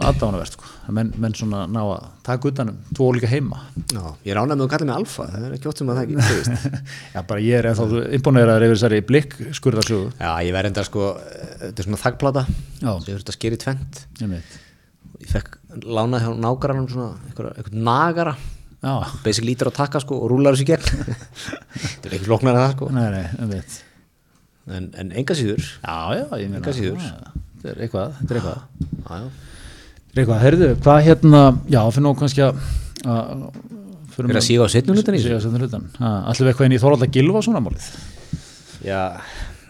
aðdánavert 0.09 0.55
sko, 0.55 0.69
menn, 0.97 1.11
menn 1.21 1.35
svona 1.37 1.63
ná 1.69 1.79
að 1.83 2.05
taka 2.25 2.49
utanum 2.49 2.77
tvo 2.97 3.09
líka 3.13 3.29
heima. 3.29 3.59
Já, 3.93 4.01
ég 4.25 4.33
er 4.33 4.39
ánægð 4.41 4.55
með 4.55 4.65
að 4.65 4.71
kalla 4.73 4.87
mig 4.89 4.95
alfa, 4.97 5.27
það 5.33 5.47
er 5.47 5.57
ekki 5.57 5.69
ótt 5.71 5.81
sem 5.81 5.91
að 5.93 5.99
það 5.99 6.05
ekki 6.07 6.71
já 7.15 7.19
bara 7.29 7.43
ég 7.45 7.59
er 7.59 7.69
ennþá 7.71 8.03
imponeraður 8.17 8.67
yfir 8.67 8.79
þessari 8.79 9.01
blikk 9.11 9.35
skurðarsögu. 9.59 10.11
Já, 10.17 10.31
ég 10.47 10.55
verði 10.57 10.73
enda 10.73 10.85
sko 10.87 11.09
þetta 11.21 11.73
er 11.83 11.89
svona 11.89 12.01
þaggplata 12.01 12.45
Já. 12.47 12.89
sem 12.89 13.11
ég 13.11 13.19
þurfti 13.19 13.33
að 13.33 13.37
skera 13.37 13.59
í 13.59 13.63
tvent 13.65 14.01
ég 15.17 15.31
fekk 15.31 15.57
lánað 15.85 16.25
hjá 16.25 16.31
nágranum 16.41 16.87
svona 16.91 17.11
eitthvað, 17.29 17.73
nagara. 17.73 18.35
Já, 18.77 18.93
basic 19.23 19.45
lítur 19.45 19.71
á 19.73 19.77
takka 19.77 20.01
sko 20.01 20.19
og 20.21 20.29
rúlar 20.31 20.53
þessu 20.53 20.67
gegn. 20.69 20.85
Þetta 21.81 22.09
er 22.09 22.15
ekki 22.17 22.27
flóknar 22.29 22.57
að 22.57 22.63
það 22.63 22.75
sko. 22.75 22.89
Nei, 22.93 23.07
nei, 23.15 23.61
en, 24.77 24.91
en 25.01 25.11
enga 25.17 25.37
síður. 25.37 25.65
Já, 25.81 25.97
já, 26.19 26.25
ég 26.43 26.53
meina 26.53 27.37
Þetta 27.57 27.73
er 27.73 27.81
eitthvað, 27.85 28.17
þetta 28.19 28.35
er 28.35 28.39
eitthvað. 28.41 29.25
Eitthvað, 30.17 30.39
heyrðu, 30.41 30.69
hvað 30.85 30.99
hérna 31.05 31.41
Já, 31.69 31.81
fyrir 31.93 32.05
nú 32.05 32.13
kannski 32.17 32.45
að 32.45 32.61
Fyrir 34.17 34.39
að 34.39 34.45
síga 34.47 34.65
á 34.65 34.69
setnum 34.73 34.97
hlutan 34.97 35.17
við 36.47 36.51
eitthvað 36.51 36.69
inn 36.69 36.73
í 36.73 36.79
Þorvalda 36.81 37.09
Gilva 37.13 37.41
svona 37.45 37.61
málið? 37.61 37.89
Já, 38.81 39.01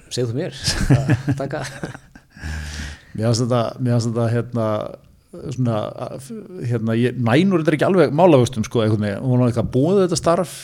segðu 0.07 0.29
þú 0.29 0.37
mér. 0.37 0.61
Taka. 1.41 1.65
Mér 3.17 3.25
finnst 3.25 3.43
þetta, 3.43 3.61
mér 3.81 3.97
finnst 3.97 4.07
þetta 4.07 4.27
hérna 4.31 4.67
svona, 5.51 5.79
hérna, 6.69 6.95
ég, 6.97 7.17
nænur 7.19 7.61
þetta 7.61 7.73
er 7.73 7.77
ekki 7.77 7.87
alveg 7.89 8.15
málavöxtum 8.15 8.65
sko, 8.67 8.85
einhvern 8.85 9.03
veginn, 9.03 9.25
hún 9.25 9.43
var 9.43 9.51
eitthvað 9.51 9.71
búið 9.73 10.01
þetta 10.05 10.19
starf 10.21 10.55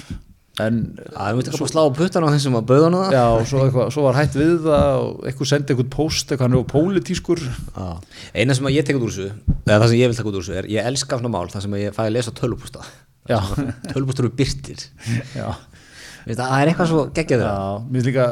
Það 0.54 0.68
er 0.70 1.54
að 1.58 1.72
slá 1.72 1.82
puttan 1.98 2.26
á 2.26 2.34
þessum 2.36 2.60
að 2.60 2.68
bauðana 2.70 3.00
það. 3.08 3.16
Já, 3.18 3.24
og 3.34 3.48
svo, 3.50 3.62
eitthvað, 3.66 3.88
svo 3.96 4.04
var 4.06 4.20
hætt 4.20 4.36
við 4.38 4.52
það 4.68 4.98
og 5.00 5.24
eitthvað 5.30 5.50
sendi 5.50 5.74
eitthvað 5.74 5.88
post, 5.96 6.28
eitthvað 6.28 6.46
hann 6.46 6.58
er 6.60 6.62
á 6.62 6.74
pólitískur. 6.74 7.42
Eina 8.38 8.54
sem 8.54 8.70
að 8.70 8.76
ég 8.78 8.86
tek 8.86 9.00
út 9.00 9.08
úr 9.08 9.16
þessu 9.16 9.32
eða 9.66 9.80
það 9.80 9.88
sem 9.90 9.98
ég 9.98 10.12
vil 10.12 10.20
taka 10.20 10.30
út 10.30 10.38
úr 10.38 10.46
þessu 10.46 10.60
er 10.60 10.70
ég 10.70 10.92
elska 10.92 11.18
svona 11.18 11.34
mál 11.34 11.50
það 11.50 11.66
sem 11.66 11.80
ég 11.82 11.98
fæ 11.98 12.04
að 12.06 12.14
lesa 12.20 12.36
tölvupústa. 12.38 12.86
Tölvupústur 13.24 14.28
eru 14.28 14.36
byrtir 14.36 14.82
já, 15.34 15.48
það 16.28 16.54
er 16.58 16.72
eitthvað 16.72 16.90
svo 16.92 17.04
geggjað 17.16 17.40
já, 17.40 17.48
þeirra 17.48 17.80
mér 17.96 18.08
líka 18.10 18.26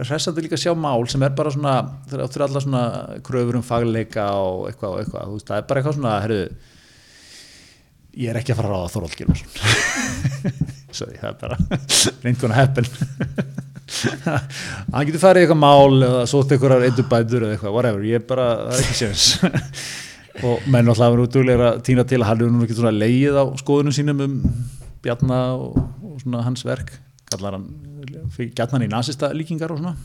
hressandi 0.00 0.44
líka 0.46 0.56
að 0.56 0.64
sjá 0.64 0.72
mál 0.76 1.04
sem 1.12 1.24
er 1.26 1.34
bara 1.36 1.52
svona, 1.52 1.74
þeir 2.08 2.24
áttur 2.24 2.46
alla 2.46 2.62
svona 2.64 2.82
kröfur 3.26 3.60
um 3.60 3.66
fagleika 3.66 4.30
og 4.40 4.70
eitthvað 4.70 4.96
og 4.96 5.02
eitthvað, 5.04 5.34
veist, 5.34 5.48
það 5.50 5.60
er 5.60 5.68
bara 5.68 5.82
eitthvað 5.82 5.98
svona, 5.98 6.16
herru 6.24 6.40
ég 8.16 8.32
er 8.32 8.40
ekki 8.40 8.54
að 8.54 8.62
fara 8.62 8.72
að 8.72 8.76
ráða 8.78 8.92
Þorvald 8.96 9.18
Gilvarsson 9.20 9.50
sorry, 10.96 11.18
það 11.20 11.30
er 11.30 11.40
bara 11.40 11.58
reynd 12.24 12.40
konar 12.40 12.60
heppen 12.60 12.88
hann 14.94 15.06
getur 15.08 15.22
farið 15.22 15.42
í 15.42 15.46
eitthvað 15.46 15.60
mál 15.60 16.06
eða 16.06 16.22
sótt 16.30 16.54
eitthvað 16.54 16.86
eitthvað 16.86 17.34
eða 17.40 17.52
eitthvað, 17.54 17.74
whatever, 17.74 18.06
ég 18.06 18.20
er 18.20 18.26
bara, 18.28 18.48
það 18.68 18.76
er 18.76 18.84
ekki 18.84 18.98
séns. 19.00 19.26
Og 20.46 20.66
menn 20.70 20.88
alltaf 20.88 21.10
verður 21.10 21.26
útuglega 21.26 21.70
að 21.74 21.80
týna 21.84 22.04
til 22.08 22.20
að 22.20 22.28
hann 22.30 22.42
er 22.44 22.52
nú 22.54 22.64
ekki 22.64 22.76
svona 22.78 22.92
leið 22.94 23.36
á 23.36 23.44
skoðunum 23.60 23.92
sínum 23.92 24.22
um 24.24 24.36
Bjarna 25.04 25.40
og, 25.56 25.80
og 26.06 26.20
svona 26.22 26.44
hans 26.46 26.62
verk. 26.64 26.92
Kallar 27.32 27.56
hann, 27.58 27.66
fyrir 28.36 28.52
Bjarnan 28.56 28.86
í 28.86 28.90
nasista 28.92 29.32
líkingar 29.36 29.74
og 29.74 29.82
svona. 29.82 29.96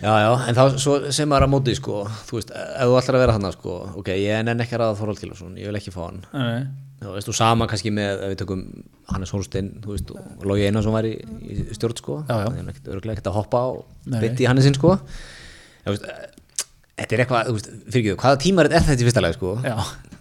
Já, 0.00 0.12
já, 0.22 0.30
en 0.48 0.56
þá 0.56 0.78
svo 0.80 0.94
sem 1.12 1.28
maður 1.28 1.44
er 1.44 1.50
á 1.50 1.54
móti 1.56 1.72
sko, 1.76 2.04
þú 2.28 2.38
veist, 2.38 2.52
ef 2.54 2.88
þú 2.88 2.94
ætlar 3.00 3.18
að 3.18 3.24
vera 3.24 3.34
hann 3.36 3.50
sko, 3.56 3.74
ok, 4.00 4.12
ég 4.16 4.44
nenn 4.46 4.62
ekki 4.64 4.76
að 4.76 4.84
ræða 4.84 5.00
Þorvald 5.00 5.24
Gilvarsson 5.24 5.58
ég 5.60 5.68
vil 5.68 5.80
ekki 5.80 5.92
fá 5.92 6.00
hann. 6.06 6.22
Nei. 6.32 6.62
Þú 7.00 7.14
veist, 7.16 7.28
og 7.32 7.36
sama 7.38 7.66
kannski 7.70 7.92
með, 7.96 8.22
við 8.32 8.38
tökum 8.42 8.64
Hannes 9.10 9.32
Holstein, 9.34 9.70
þú 9.84 9.94
veist, 9.94 10.10
og 10.12 10.44
Lógi 10.48 10.66
Einarsson 10.68 10.92
var 10.94 11.08
í, 11.08 11.14
í 11.48 11.58
stjórn 11.76 11.96
sko, 12.00 12.18
Já, 12.28 12.34
já. 12.42 12.46
það 12.50 12.58
er 12.60 12.70
ekkert 12.74 12.90
örgulega 12.94 13.16
ekkert 13.16 13.30
að 13.32 13.38
hoppa 13.40 13.62
á 13.64 13.68
bytti 14.20 14.44
í 14.44 14.48
Hannesinn 14.50 14.76
sko. 14.76 14.94
Þú 15.86 15.94
veist, 15.94 16.06
þetta 17.00 17.16
er 17.16 17.22
eitthvað, 17.24 17.48
þú 17.50 17.56
veist, 17.56 17.70
fyrir 17.88 18.04
ekki 18.12 18.20
hvaða 18.24 18.40
tímarit 18.44 18.76
er 18.76 18.84
þetta 18.90 19.00
í 19.04 19.08
fyrsta 19.08 19.24
lagi 19.24 19.38
sko? 19.38 19.54
Já. 19.64 19.76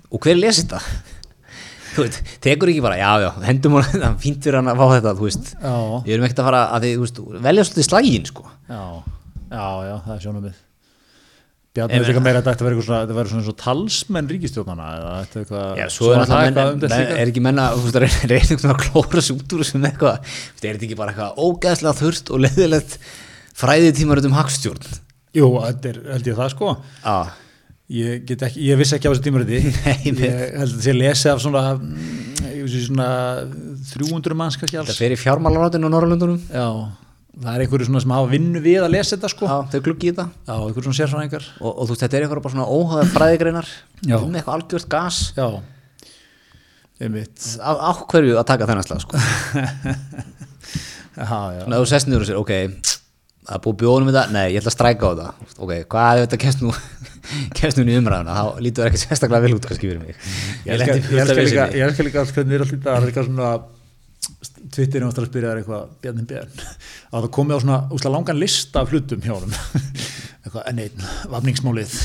og 0.10 0.24
hver 0.24 0.40
lesi 0.40 0.64
þetta? 0.64 0.80
Þú 1.94 2.04
veist, 2.06 2.20
tekur 2.46 2.70
ekki 2.72 2.82
bara, 2.86 2.98
já, 3.02 3.12
já, 3.26 3.30
hendum 3.50 3.76
hún 3.76 3.84
það 3.90 4.18
fínt 4.24 4.44
fyrir 4.46 4.60
hann 4.62 4.70
að 4.72 4.80
fá 4.80 4.86
þetta, 4.94 5.14
þú 5.20 5.26
veist. 5.26 5.48
Já. 5.58 5.74
við 6.06 6.14
erum 6.16 6.28
ekkert 6.28 6.42
að 6.44 6.48
fara 6.52 6.60
að 6.78 6.86
því, 6.86 6.92
þú 6.96 7.06
veist, 7.08 7.22
velja 7.50 7.66
svolítið 7.68 7.88
slægin 7.90 8.28
sko. 8.30 8.46
Já, 8.70 8.82
já, 9.50 9.66
já, 9.90 9.96
það 10.06 10.14
er 10.16 10.22
sjónum 10.24 10.46
við 10.46 10.60
Bjarni 11.78 12.00
er 12.00 12.08
líka 12.10 12.22
meira 12.26 12.40
að 12.42 12.48
þetta 12.50 12.66
verður 12.66 12.86
svona, 12.88 13.02
þetta 13.04 13.18
verður 13.18 13.32
svona, 13.34 13.46
svona 13.46 13.62
talsmenn 13.62 14.30
ríkistjórnana 14.32 14.88
eða 14.96 15.12
þetta 15.20 15.36
er 15.38 15.44
eitthvað 15.44 15.82
Já, 15.82 15.86
svo 15.94 16.08
er 16.10 16.22
eitthvað 16.24 16.40
um 16.40 16.56
menn, 16.58 16.80
þetta 16.86 17.20
er 17.20 17.32
ekki 17.32 17.44
menna, 17.46 17.68
veist, 17.78 18.56
að 18.66 18.80
klóra 18.88 19.22
sig 19.26 19.36
út 19.38 19.54
úr 19.54 19.62
þessu 19.62 19.78
með 19.78 19.92
eitthvað, 19.92 20.32
er 20.64 20.80
þetta 20.80 20.88
ekki 20.90 20.98
bara 20.98 21.14
eitthvað 21.14 21.44
ógæðslega 21.46 21.94
þurft 22.00 22.34
og 22.34 22.42
leiðilegt 22.48 22.98
fræðitímarit 23.60 24.30
um 24.32 24.40
hagstjórn? 24.40 24.90
Jú, 25.38 25.52
þetta 25.68 25.92
er, 25.94 26.02
held 26.16 26.32
ég 26.32 26.42
það 26.42 26.52
sko. 26.56 26.74
Já, 27.06 27.20
Ég, 27.90 28.20
get 28.30 28.44
ekki, 28.46 28.62
ég 28.70 28.78
vissi 28.78 28.94
ekki 29.00 29.10
á 29.10 29.12
þessu 29.16 29.24
tímariti 29.26 29.60
Nei, 29.86 30.12
Ég 30.12 30.20
held 30.22 30.60
að 30.62 30.74
þetta 30.76 30.84
sé 30.86 30.94
lesi 30.94 31.30
af 31.32 31.40
svona 31.42 31.64
ég 32.46 32.60
veist, 32.68 32.84
svona 32.86 33.08
300 33.96 34.38
manns 34.38 34.58
kannski 34.62 34.78
þetta 34.78 34.94
alls 34.94 35.00
fer 35.02 35.16
í 35.16 35.18
fjármálaráttinu 35.18 35.90
á 35.90 35.94
Norrlundunum, 35.96 36.38
Já, 36.54 36.68
það 37.40 37.56
er 37.56 37.64
einhverju 37.64 37.88
svona 37.88 38.04
sem 38.04 38.14
hafa 38.14 38.30
vinnu 38.34 38.62
við 38.64 38.84
að 38.84 38.94
lesa 38.98 39.16
þetta 39.16 39.32
sko. 39.34 39.50
Já, 39.50 39.58
þau 39.72 39.82
gluggi 39.86 40.10
í 40.10 40.12
þetta. 40.12 40.26
Já, 40.50 40.54
einhverju 40.56 40.86
svona 40.86 41.00
sérfræðingar. 41.00 41.50
Og, 41.60 41.70
og 41.72 41.84
þú 41.88 41.94
veist, 41.94 42.04
þetta 42.06 42.18
er 42.18 42.26
eitthvað 42.26 42.46
bara 42.46 42.56
svona 42.56 42.72
óhæða 42.76 43.06
fræðigreinar. 43.16 43.70
Um 44.10 44.36
eitthvað 44.36 44.56
algjört 44.58 44.90
gas. 44.92 45.20
Já, 45.38 45.48
á, 47.00 47.72
á 47.80 47.92
hverju 48.12 48.36
að 48.40 48.48
taka 48.50 48.68
þennan 48.68 48.88
slag, 48.88 49.04
sko? 49.06 49.16
Svona 51.20 51.80
þú 51.80 51.88
sest 51.88 52.08
niður 52.08 52.24
og 52.24 52.28
sér, 52.30 52.40
ok, 52.40 52.52
það 53.48 53.56
er 53.56 53.64
búið 53.64 53.80
bjóðum 53.82 54.12
þetta, 54.12 54.24
nei, 54.36 54.46
ég 54.54 54.60
ætla 54.62 54.72
að 54.72 54.76
stræka 54.76 55.10
á 55.10 55.12
það. 55.20 55.56
Ok, 55.58 55.74
hvað 55.92 56.20
ef 56.20 56.28
þetta 56.28 56.42
kemst 56.44 56.64
nú 56.64 56.76
kemst 57.60 57.80
nú 57.80 57.88
í 57.88 57.98
umræðuna, 58.00 58.36
þá 58.36 58.62
lítur 58.64 58.84
það 58.84 58.92
ekki 58.92 59.02
sérstaklega 59.06 59.46
vel 59.48 59.56
út 59.56 59.68
kannski 59.68 59.90
fyrir 59.90 60.04
mig. 60.04 60.30
Ég 60.68 60.76
í 60.76 60.92
ég, 60.92 61.10
fullt 61.10 61.24
af 61.24 61.44
elska 61.88 62.08
líka, 62.08 62.24
allt 62.24 62.36
hvernig 62.36 62.60
er 62.60 62.68
allt 62.68 63.12
í 63.12 63.79
er 64.30 64.70
Twitterin 64.76 65.08
áttur 65.10 65.26
að 65.26 65.32
spyrja 65.32 65.52
þér 65.52 65.62
eitthvað 65.62 65.92
Bjarni 66.04 66.26
Bjarn 66.30 66.64
að 66.64 67.22
það 67.24 67.30
komið 67.38 67.56
á 67.56 67.64
svona 67.64 67.80
úsla 67.96 68.14
langan 68.14 68.42
lista 68.42 68.84
af 68.84 68.94
hlutum 68.94 69.24
hjá 69.26 69.34
honum. 69.36 69.56
Eitthvað 70.40 70.70
enn 70.72 70.80
einn, 70.86 71.08
vafningsmálið 71.30 71.96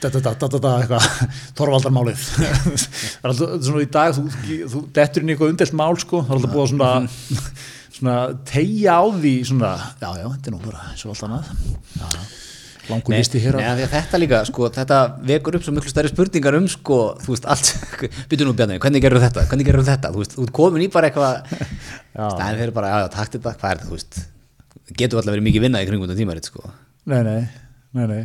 da, 0.00 0.08
da, 0.08 0.20
da, 0.20 0.32
da, 0.32 0.48
da, 0.48 0.60
da, 0.60 0.72
eitthvað 0.80 1.08
Þorvaldarmálið. 1.58 2.24
Það 2.36 3.26
er 3.26 3.30
alltaf 3.30 3.66
svona 3.68 3.84
í 3.84 3.90
dag 3.98 4.16
þú, 4.16 4.24
þú 4.72 4.82
dettur 4.96 5.24
inn 5.24 5.30
í 5.30 5.34
eitthvað 5.34 5.52
undelt 5.54 5.76
mál 5.76 6.00
sko. 6.00 6.22
Það 6.24 6.32
er 6.32 6.40
alltaf 6.40 6.56
búið 6.56 6.64
að 6.64 6.72
svona, 6.72 7.52
svona 7.98 8.16
tegja 8.48 8.96
á 8.96 9.04
því 9.20 9.36
svona, 9.52 9.76
já 10.00 10.10
já, 10.22 10.26
þetta 10.32 10.50
er 10.52 10.56
nú 10.56 10.64
bara 10.64 10.88
eins 10.90 11.06
og 11.06 11.14
allt 11.14 11.28
annað. 11.28 11.54
Já, 12.00 12.08
já. 12.16 12.45
Langur 12.90 13.16
listi 13.16 13.40
hér 13.42 13.58
að 13.60 13.82
þetta 13.90 14.20
líka, 14.20 14.40
sko, 14.48 14.68
þetta 14.74 15.00
vekur 15.26 15.58
upp 15.58 15.66
svo 15.66 15.74
miklu 15.74 15.90
stærri 15.92 16.12
spurningar 16.12 16.56
um, 16.58 16.68
sko, 16.70 17.00
þú 17.24 17.34
veist, 17.34 17.48
allt, 17.50 17.72
byrju 18.30 18.48
nú 18.48 18.54
Bjarni, 18.58 18.78
hvernig 18.82 19.04
gerur 19.04 19.22
þetta, 19.22 19.46
hvernig 19.50 19.68
gerur 19.68 19.86
þetta, 19.86 20.12
þú 20.14 20.22
veist, 20.22 20.36
þú 20.38 20.46
komin 20.60 20.86
í 20.86 20.90
bara 20.92 21.10
eitthvað, 21.10 21.58
stæðin 22.36 22.62
fyrir 22.62 22.74
bara, 22.76 22.92
já, 22.92 23.02
já, 23.04 23.10
takt 23.16 23.36
þetta, 23.38 23.54
hvað 23.60 23.74
er 23.74 23.82
þetta, 23.82 23.90
þú 23.90 23.98
veist, 23.98 24.20
getur 24.92 25.20
alltaf 25.20 25.34
verið 25.34 25.48
mikið 25.48 25.66
vinna 25.66 25.82
í 25.82 25.90
kringum 25.90 26.08
þetta 26.08 26.20
tímarit, 26.22 26.50
sko. 26.52 26.72
Nei, 27.10 27.20
nei, 27.26 27.40
nei, 27.96 28.06
nei 28.06 28.24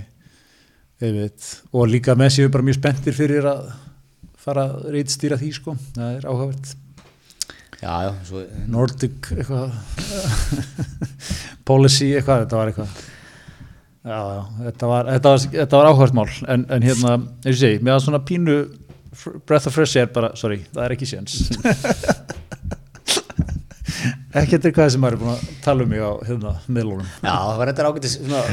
ég 1.02 1.16
veit, 1.18 1.48
og 1.74 1.90
líka 1.90 2.14
með 2.18 2.36
séu 2.36 2.52
bara 2.54 2.66
mjög 2.66 2.78
spenntir 2.78 3.16
fyrir 3.18 3.48
að 3.50 3.72
fara 4.42 4.68
að 4.70 4.92
reitstýra 4.94 5.38
því 5.40 5.50
sko, 5.56 5.74
það 5.96 6.18
er 6.20 6.28
áhugavert. 6.30 6.76
Já, 7.82 7.94
já, 8.06 8.12
svo, 8.28 8.44
Nordic 8.70 9.32
eitthvað 9.34 9.72
policy 11.70 12.12
eitthvað, 12.14 12.44
þetta 12.44 12.60
var 12.60 12.70
eitthvað 12.70 13.00
já, 14.06 14.18
já, 14.18 14.42
þetta 14.68 14.92
var, 14.92 15.10
þetta 15.16 15.34
var, 15.34 15.48
þetta 15.56 15.80
var 15.82 15.90
áhugavert 15.92 16.18
mál. 16.18 16.28
En, 16.48 16.68
en 16.74 16.86
hérna, 16.86 17.16
eins 17.46 17.56
og 17.56 17.62
segi, 17.62 17.82
mér 17.82 17.98
var 17.98 18.06
svona 18.06 18.22
pínu 18.28 18.60
breath 19.48 19.68
of 19.68 19.76
fresh 19.76 20.00
air 20.00 20.12
bara, 20.14 20.32
sorry, 20.40 20.62
það 20.72 20.86
er 20.86 20.96
ekki 20.98 21.10
séns. 21.10 21.42
Ekki 24.32 24.56
þetta 24.56 24.70
er 24.70 24.74
hvað 24.78 24.90
sem 24.94 25.02
maður 25.04 25.16
er 25.18 25.20
búin 25.20 25.32
að 25.34 25.42
tala 25.66 25.84
um 25.84 25.90
mig 25.92 26.00
á 26.00 26.12
hérna, 26.24 26.52
miðlunum. 26.72 27.08
Já, 27.20 27.34
það 27.36 27.58
var 27.60 27.72
þetta 27.72 28.12
svona, 28.14 28.44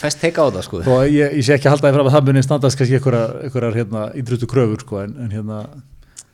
fest 0.00 0.18
teika 0.18 0.42
á 0.42 0.46
þetta, 0.48 0.62
sko. 0.66 0.80
og 0.82 1.04
ég, 1.06 1.36
ég 1.38 1.46
sé 1.46 1.54
ekki 1.54 1.68
að 1.70 1.76
halda 1.76 1.86
því 1.86 1.94
fram 1.94 2.08
að 2.10 2.16
það 2.16 2.26
muni 2.28 2.42
standast 2.42 2.80
kannski 2.80 2.98
einhverjar 2.98 3.76
hérna, 3.78 4.02
ídrutu 4.18 4.48
kröfur 4.50 4.82
sko, 4.82 4.98
en, 5.04 5.14
en 5.22 5.30
hérna, 5.36 5.60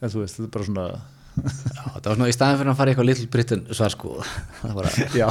en 0.01 0.14
þú 0.14 0.22
veist, 0.22 0.39
þetta 0.39 0.49
er 0.49 0.55
bara 0.57 0.68
svona 0.70 0.87
Já, 1.35 1.82
það 1.82 2.05
var 2.07 2.16
svona 2.16 2.28
í 2.30 2.35
staðin 2.35 2.59
fyrir 2.61 2.70
að 2.70 2.76
fara 2.78 2.91
í 2.91 2.95
eitthvað 2.95 3.09
Little 3.09 3.30
Britain 3.32 3.62
svar, 3.74 3.95
sko, 3.95 4.12
það 4.61 4.76
var 4.78 4.89
að, 4.91 5.16
já. 5.18 5.26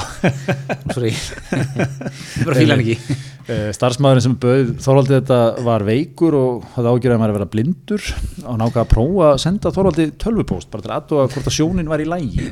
Sorry, 0.93 1.11
ég 1.13 2.47
bara 2.47 2.57
fíla 2.57 2.75
hann 2.75 2.83
ekki. 2.83 3.17
Eh, 3.43 3.69
starfsmæðurinn 3.75 4.23
sem 4.23 4.35
bauð 4.39 4.73
Þorvaldi 4.83 5.15
þetta 5.17 5.39
var 5.67 5.83
veikur 5.87 6.37
og 6.39 6.67
hafði 6.75 6.91
ágjörðið 6.93 7.15
að 7.15 7.23
maður 7.23 7.33
að 7.33 7.39
vera 7.39 7.51
blindur. 7.55 8.09
Og 8.43 8.59
náka 8.61 8.83
að 8.83 8.91
prófa 8.95 9.29
að 9.31 9.41
senda 9.45 9.73
Þorvaldi 9.75 10.09
tölvupóst 10.23 10.71
bara 10.73 10.85
til 10.85 10.93
aðtóa 10.97 11.29
hvort 11.29 11.49
að 11.49 11.57
sjónin 11.57 11.91
var 11.91 12.03
í 12.03 12.09
lægi 12.09 12.51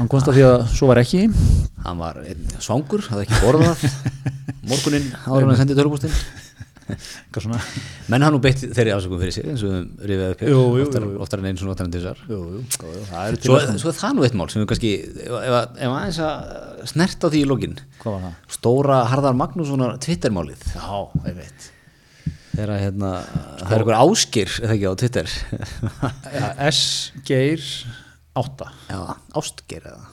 hann 0.00 0.08
komst 0.08 0.28
að 0.30 0.38
því 0.38 0.44
að 0.48 0.62
svo 0.72 0.88
var 0.88 1.00
ekki. 1.02 1.26
Hann 1.84 1.98
var 2.00 2.20
svangur, 2.62 3.04
hafði 3.10 3.26
ekki 3.26 3.40
borðað. 3.42 3.82
Morguninn 4.70 5.10
áður 5.26 5.44
en 5.44 5.52
að 5.52 5.58
sendi 5.60 5.76
tölvupústinn. 5.76 6.14
Eitthvað 6.96 7.46
svona 7.46 7.60
Menn 8.10 8.26
hann 8.26 8.34
nú 8.36 8.40
beitt 8.42 8.62
þeirri 8.62 8.94
ásökum 8.96 9.20
fyrir 9.22 9.36
sig 9.36 9.48
eins 9.50 9.64
og 9.66 9.74
við 9.74 10.10
rifið 10.10 10.34
upp 10.34 10.44
hér, 10.44 10.54
oftar, 10.84 11.08
oftar 11.26 11.42
en 11.42 11.50
eins 11.50 11.64
og 11.64 11.70
notar 11.70 11.88
en 11.88 11.94
þessar. 11.94 12.22
Svo, 12.26 13.58
svo 13.80 13.92
er 13.92 13.98
það 14.00 14.16
nú 14.16 14.26
eitt 14.26 14.38
mál 14.38 14.48
sem 14.52 14.62
við 14.62 14.70
kannski, 14.72 14.94
ef, 15.26 15.34
ef, 15.40 15.58
ef 15.80 15.96
aðeins 15.96 16.22
að 16.26 16.86
snert 16.94 17.26
á 17.26 17.28
því 17.28 17.42
í 17.42 17.50
það? 17.50 18.30
stóra 18.50 19.02
Harðar 19.10 19.36
Magnússonar 19.38 20.00
Twittermálið, 20.02 20.64
Já, 20.74 20.88
að, 22.60 22.80
hérna, 22.82 23.10
það 23.60 23.74
er 23.74 23.82
einhver 23.84 23.98
áskir, 24.00 24.54
eða 24.60 24.74
ekki 24.74 24.90
á 24.90 24.94
Twitter, 25.00 25.34
ja, 26.34 26.48
S. 26.70 26.80
Geir 27.28 27.62
8 28.38 28.70
já, 28.90 28.98
ástgeir 29.38 29.86
eða, 29.90 30.08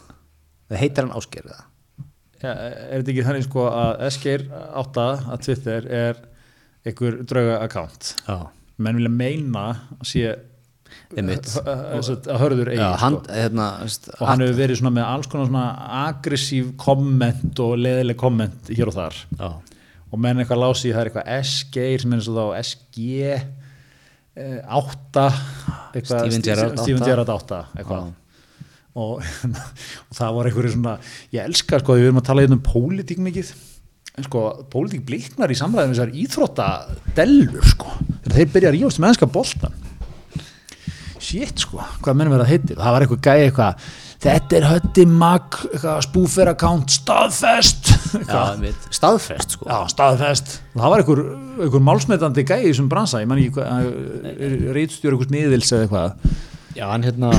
það 0.70 0.82
heitir 0.84 1.06
hann 1.06 1.18
áskir 1.18 1.48
eða, 1.48 1.66
ja, 2.44 2.54
er 2.54 3.02
þetta 3.02 3.14
ekki 3.14 3.28
þannig 3.28 3.48
sko 3.48 3.68
að 3.72 4.06
S. 4.10 4.20
Geir 4.24 4.46
8 4.84 5.08
að 5.34 5.46
Twitter 5.48 5.90
er 6.04 6.22
einhver 6.88 7.20
drauga 7.28 7.58
account. 7.66 8.14
Menn 8.78 9.00
vilja 9.00 9.14
meina 9.14 9.66
að 9.98 10.08
sé 10.12 10.28
að 10.28 12.10
að 12.28 12.42
hörður 12.42 12.70
eigi 12.74 12.82
já, 12.82 12.90
hann, 13.02 13.18
sko. 13.22 13.36
hérna, 13.36 13.68
og 14.18 14.28
hann 14.28 14.44
hefur 14.44 14.58
verið 14.58 14.84
með 14.88 15.06
alls 15.06 15.30
konar 15.32 15.48
svona 15.50 15.66
aggressív 16.04 16.74
komment 16.80 17.62
og 17.64 17.78
leðileg 17.80 18.20
komment 18.20 18.72
hér 18.72 18.92
og 18.92 18.98
þar. 18.98 19.22
Já, 19.40 19.50
og 20.08 20.22
menn 20.24 20.42
eitthvað 20.42 20.64
lási 20.64 20.92
það 20.92 21.02
er 21.02 21.12
eitthvað 21.12 21.32
S-geir 21.48 22.04
sem 22.04 22.14
er 22.14 22.22
eins 22.22 22.30
og 22.32 22.38
þá 22.38 22.46
SG 22.62 23.08
eh, 23.28 24.60
8 24.80 25.26
eitthvað, 25.96 26.22
Steven 26.22 26.46
Gerrard 26.46 26.82
Steven 26.82 27.04
8. 27.04 27.10
Gerrard 27.12 27.34
8 27.38 27.62
eitthvað. 27.78 28.12
Og, 28.98 29.24
og 30.10 30.18
það 30.18 30.38
var 30.38 30.50
einhverju 30.50 30.76
svona 30.76 30.98
ég 31.36 31.42
elska 31.44 31.82
sko, 31.84 31.98
við 31.98 32.10
erum 32.10 32.22
að 32.24 32.30
tala 32.32 32.46
hérna 32.46 32.60
um 32.60 32.66
pólitík 32.68 33.24
mikið 33.24 33.52
en 34.18 34.26
sko, 34.26 34.48
pólitík 34.74 35.04
bliknar 35.06 35.52
í 35.54 35.58
samræðum 35.58 35.92
þessar 35.94 36.14
íþrótta 36.18 36.68
dellur 37.18 37.68
sko, 37.70 37.92
þegar 38.24 38.38
þeir 38.40 38.52
byrja 38.56 38.72
að 38.72 38.78
rífast 38.78 39.02
með 39.04 39.12
ennska 39.14 39.30
boltan 39.30 39.76
shit 41.28 41.62
sko, 41.62 41.84
hvað 42.02 42.18
mennum 42.18 42.34
verið 42.34 42.46
að 42.48 42.52
heitir? 42.54 42.80
Það 42.80 42.96
var 42.96 43.06
eitthvað 43.06 43.22
gæði 43.28 43.48
eitthvað 43.48 43.88
þetta 44.24 44.58
er 44.58 44.66
hötti 44.72 45.06
mag, 45.12 45.58
eitthvað 45.70 46.00
spoofer 46.08 46.52
account 46.54 46.94
staðfest 46.96 47.92
Já, 47.92 48.18
eitthvað, 48.18 48.88
staðfest 48.96 49.54
sko. 49.58 49.68
Já, 49.68 49.78
staðfest. 49.92 50.54
Það 50.74 50.94
var 50.94 51.04
einhver, 51.04 51.22
einhver 51.68 51.84
málsmetandi 51.84 52.46
gæði 52.48 52.66
í 52.66 52.72
þessum 52.72 52.90
bransa, 52.90 53.22
ég 53.22 53.30
man 53.30 53.42
ekki 53.42 53.58
hvað 53.58 54.72
rítstjóri 54.78 55.18
einhvers 55.18 55.34
miðils 55.34 55.74
eða 55.76 55.86
eitthvað. 55.86 56.36
Já, 56.78 56.86
hann 56.94 57.06
hérna 57.06 57.34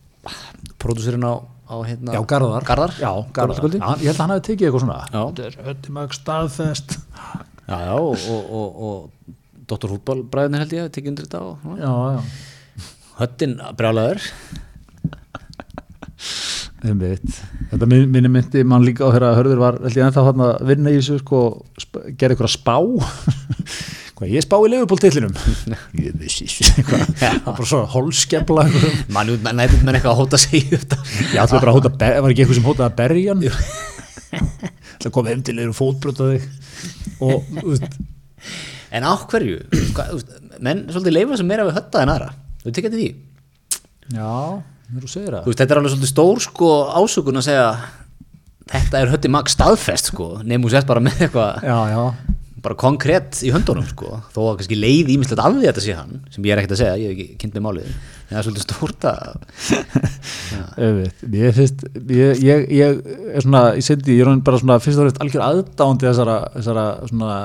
Pródúsirinn 0.80 1.26
á, 1.28 1.34
á 1.70 1.76
hérna 1.86 2.16
já, 2.16 2.20
Garðar, 2.32 2.66
Garðar. 2.66 2.92
Já, 2.98 3.12
Garðar. 3.36 3.76
Já, 3.78 3.88
ég 4.02 4.10
held 4.10 4.16
að 4.16 4.22
hann 4.24 4.34
hafi 4.34 4.46
tekið 4.48 4.66
eitthvað 4.68 4.84
svona. 4.84 4.98
Þetta 5.10 5.74
er 5.74 5.94
mag 5.96 6.16
staðfest. 6.16 6.96
Já, 7.70 7.76
já, 7.86 7.94
og, 7.94 8.24
og, 8.34 8.42
og, 8.60 8.68
og 8.90 9.36
Dr. 9.70 9.92
Fútbolbræðin 9.94 10.58
held 10.58 10.74
ég 10.74 10.88
að 10.88 10.94
tekið 10.96 11.12
undir 11.12 11.28
þetta 11.28 11.42
og 11.46 11.54
svona. 11.62 11.78
já, 11.78 11.92
já. 12.16 12.20
Höttin 13.20 13.54
Einmitt. 16.80 17.34
Þetta 17.70 17.86
min- 17.86 18.10
minni 18.10 18.30
myndi 18.32 18.62
mann 18.64 18.84
líka 18.86 19.04
á 19.04 19.12
þegar 19.12 19.36
hörður 19.36 19.58
var 19.60 19.76
held 19.84 19.96
ég 19.98 20.06
ennþá 20.06 20.22
hann 20.30 20.44
að 20.46 20.62
vinna 20.70 20.90
í 20.90 20.96
þessu 20.96 21.18
sko, 21.20 21.40
gera 22.16 22.34
eitthvað 22.34 22.54
spá 22.54 22.76
hvað 24.20 24.32
ég 24.34 24.44
spá 24.44 24.56
í 24.60 24.70
leifupóltillinum 24.74 25.32
ég 26.04 26.16
vissi 26.20 26.46
var 26.84 27.54
bara 27.56 27.68
svo 27.68 27.80
holskepla 27.94 28.66
einhverjum. 28.66 28.98
Mann 29.16 29.32
menn 29.40 29.56
menn 29.56 29.96
eitthvað 29.96 30.12
að 30.12 30.20
hóta 30.20 30.40
upp 30.76 30.84
þetta. 30.84 30.98
Ég 31.32 31.38
ætla 31.40 31.60
bara 31.62 31.72
að 31.72 31.78
hóta, 31.78 31.92
var 32.20 32.34
ekki 32.34 32.44
eitthvað 32.44 32.58
sem 32.60 32.68
hótaði 32.68 32.88
að 32.90 32.98
berja 33.00 33.36
það 35.00 35.14
kom 35.16 35.30
heim 35.30 35.44
til 35.46 35.56
þeir 35.56 35.72
og 35.72 35.78
fótbrota 35.78 36.28
þig. 36.34 36.48
Og 37.24 37.48
þú 37.56 37.78
En 38.90 39.06
á 39.06 39.12
hverju? 39.30 39.60
Þú 39.70 40.20
menn 40.66 40.84
svolítið 40.90 41.14
leifa 41.14 41.38
sem 41.38 41.48
meira 41.48 41.64
við 41.68 41.78
hötta 41.78 42.02
en 42.02 42.12
aðra. 42.12 42.32
Þú 42.64 42.74
tekið 42.76 42.96
því? 42.98 43.08
Já, 44.10 44.34
þú 44.90 45.02
Þú 45.46 45.52
veist, 45.52 45.62
þetta 45.62 45.74
er 45.76 45.80
alveg 45.80 45.94
svolítið 45.94 46.12
stór 46.12 46.42
sko 46.44 46.70
ásökun 46.98 47.40
að 47.40 47.46
segja 47.46 47.68
Þetta 48.70 49.00
er 49.00 49.10
hötti 49.10 49.30
mag 49.32 49.48
staðfest 49.50 50.12
sko. 50.12 50.26
Nefnum 50.44 50.68
þú 50.68 50.74
sett 50.76 50.86
bara 50.86 51.02
með 51.02 51.24
eitthvað. 51.26 51.64
Já, 51.66 51.78
já, 51.90 52.36
bara 52.64 52.76
konkrétt 52.78 53.40
í 53.46 53.50
höndunum 53.54 53.86
sko. 53.88 54.18
Þó 54.34 54.40
að 54.44 54.56
kannski 54.60 54.78
leið 54.78 55.12
ímislegt 55.14 55.42
af 55.42 55.52
því 55.54 55.60
að 55.60 55.68
þetta 55.68 55.84
sé 55.84 55.94
hann 55.98 56.18
sem 56.34 56.46
ég 56.46 56.54
er 56.54 56.60
ekkert 56.62 56.74
að 56.76 56.80
segja, 56.82 56.96
ég 57.00 57.06
hef 57.08 57.14
ekki 57.14 57.38
kynnt 57.42 57.56
með 57.56 57.64
málið. 57.66 57.86
En 57.90 58.30
það 58.30 58.40
er 58.40 58.46
svolítið 58.46 58.66
stórt 58.66 59.06
að 59.10 59.20
ég 61.40 61.56
finnst 61.56 61.86
ég, 62.14 62.42
ég, 62.46 62.66
ég 62.78 63.00
er 63.34 63.46
svona, 63.46 63.62
ég 63.78 63.86
sendi 63.86 64.18
ég 64.18 64.28
er 64.28 64.44
bara 64.46 64.60
svona 64.62 64.78
fyrst 64.82 65.00
og 65.00 65.08
fremst 65.08 65.22
algjör 65.24 65.46
aðdáandi 65.46 66.08
þessara, 66.10 66.36
þessara 66.58 66.84
svona 67.10 67.40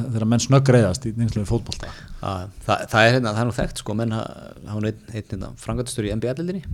þegar 0.00 0.26
menn 0.32 0.44
snöggreiðast 0.46 1.06
í 1.06 1.14
neinslega 1.18 1.50
fótbolta. 1.50 1.92
Að, 2.24 2.48
það, 2.66 2.88
það 2.94 3.10
er 3.10 3.14
hérna, 3.18 3.36
það 3.36 3.44
er 3.44 3.50
nú 3.50 3.58
þekkt 3.60 3.84
sko. 3.84 3.98
Menn 4.00 4.16
hafa 4.16 4.80
nú 4.80 4.90
einn, 4.90 5.06
einn 5.12 5.20
hérna, 5.20 5.52
frangatastur 5.60 6.08
í 6.08 6.14
NBA-dildinni 6.16 6.64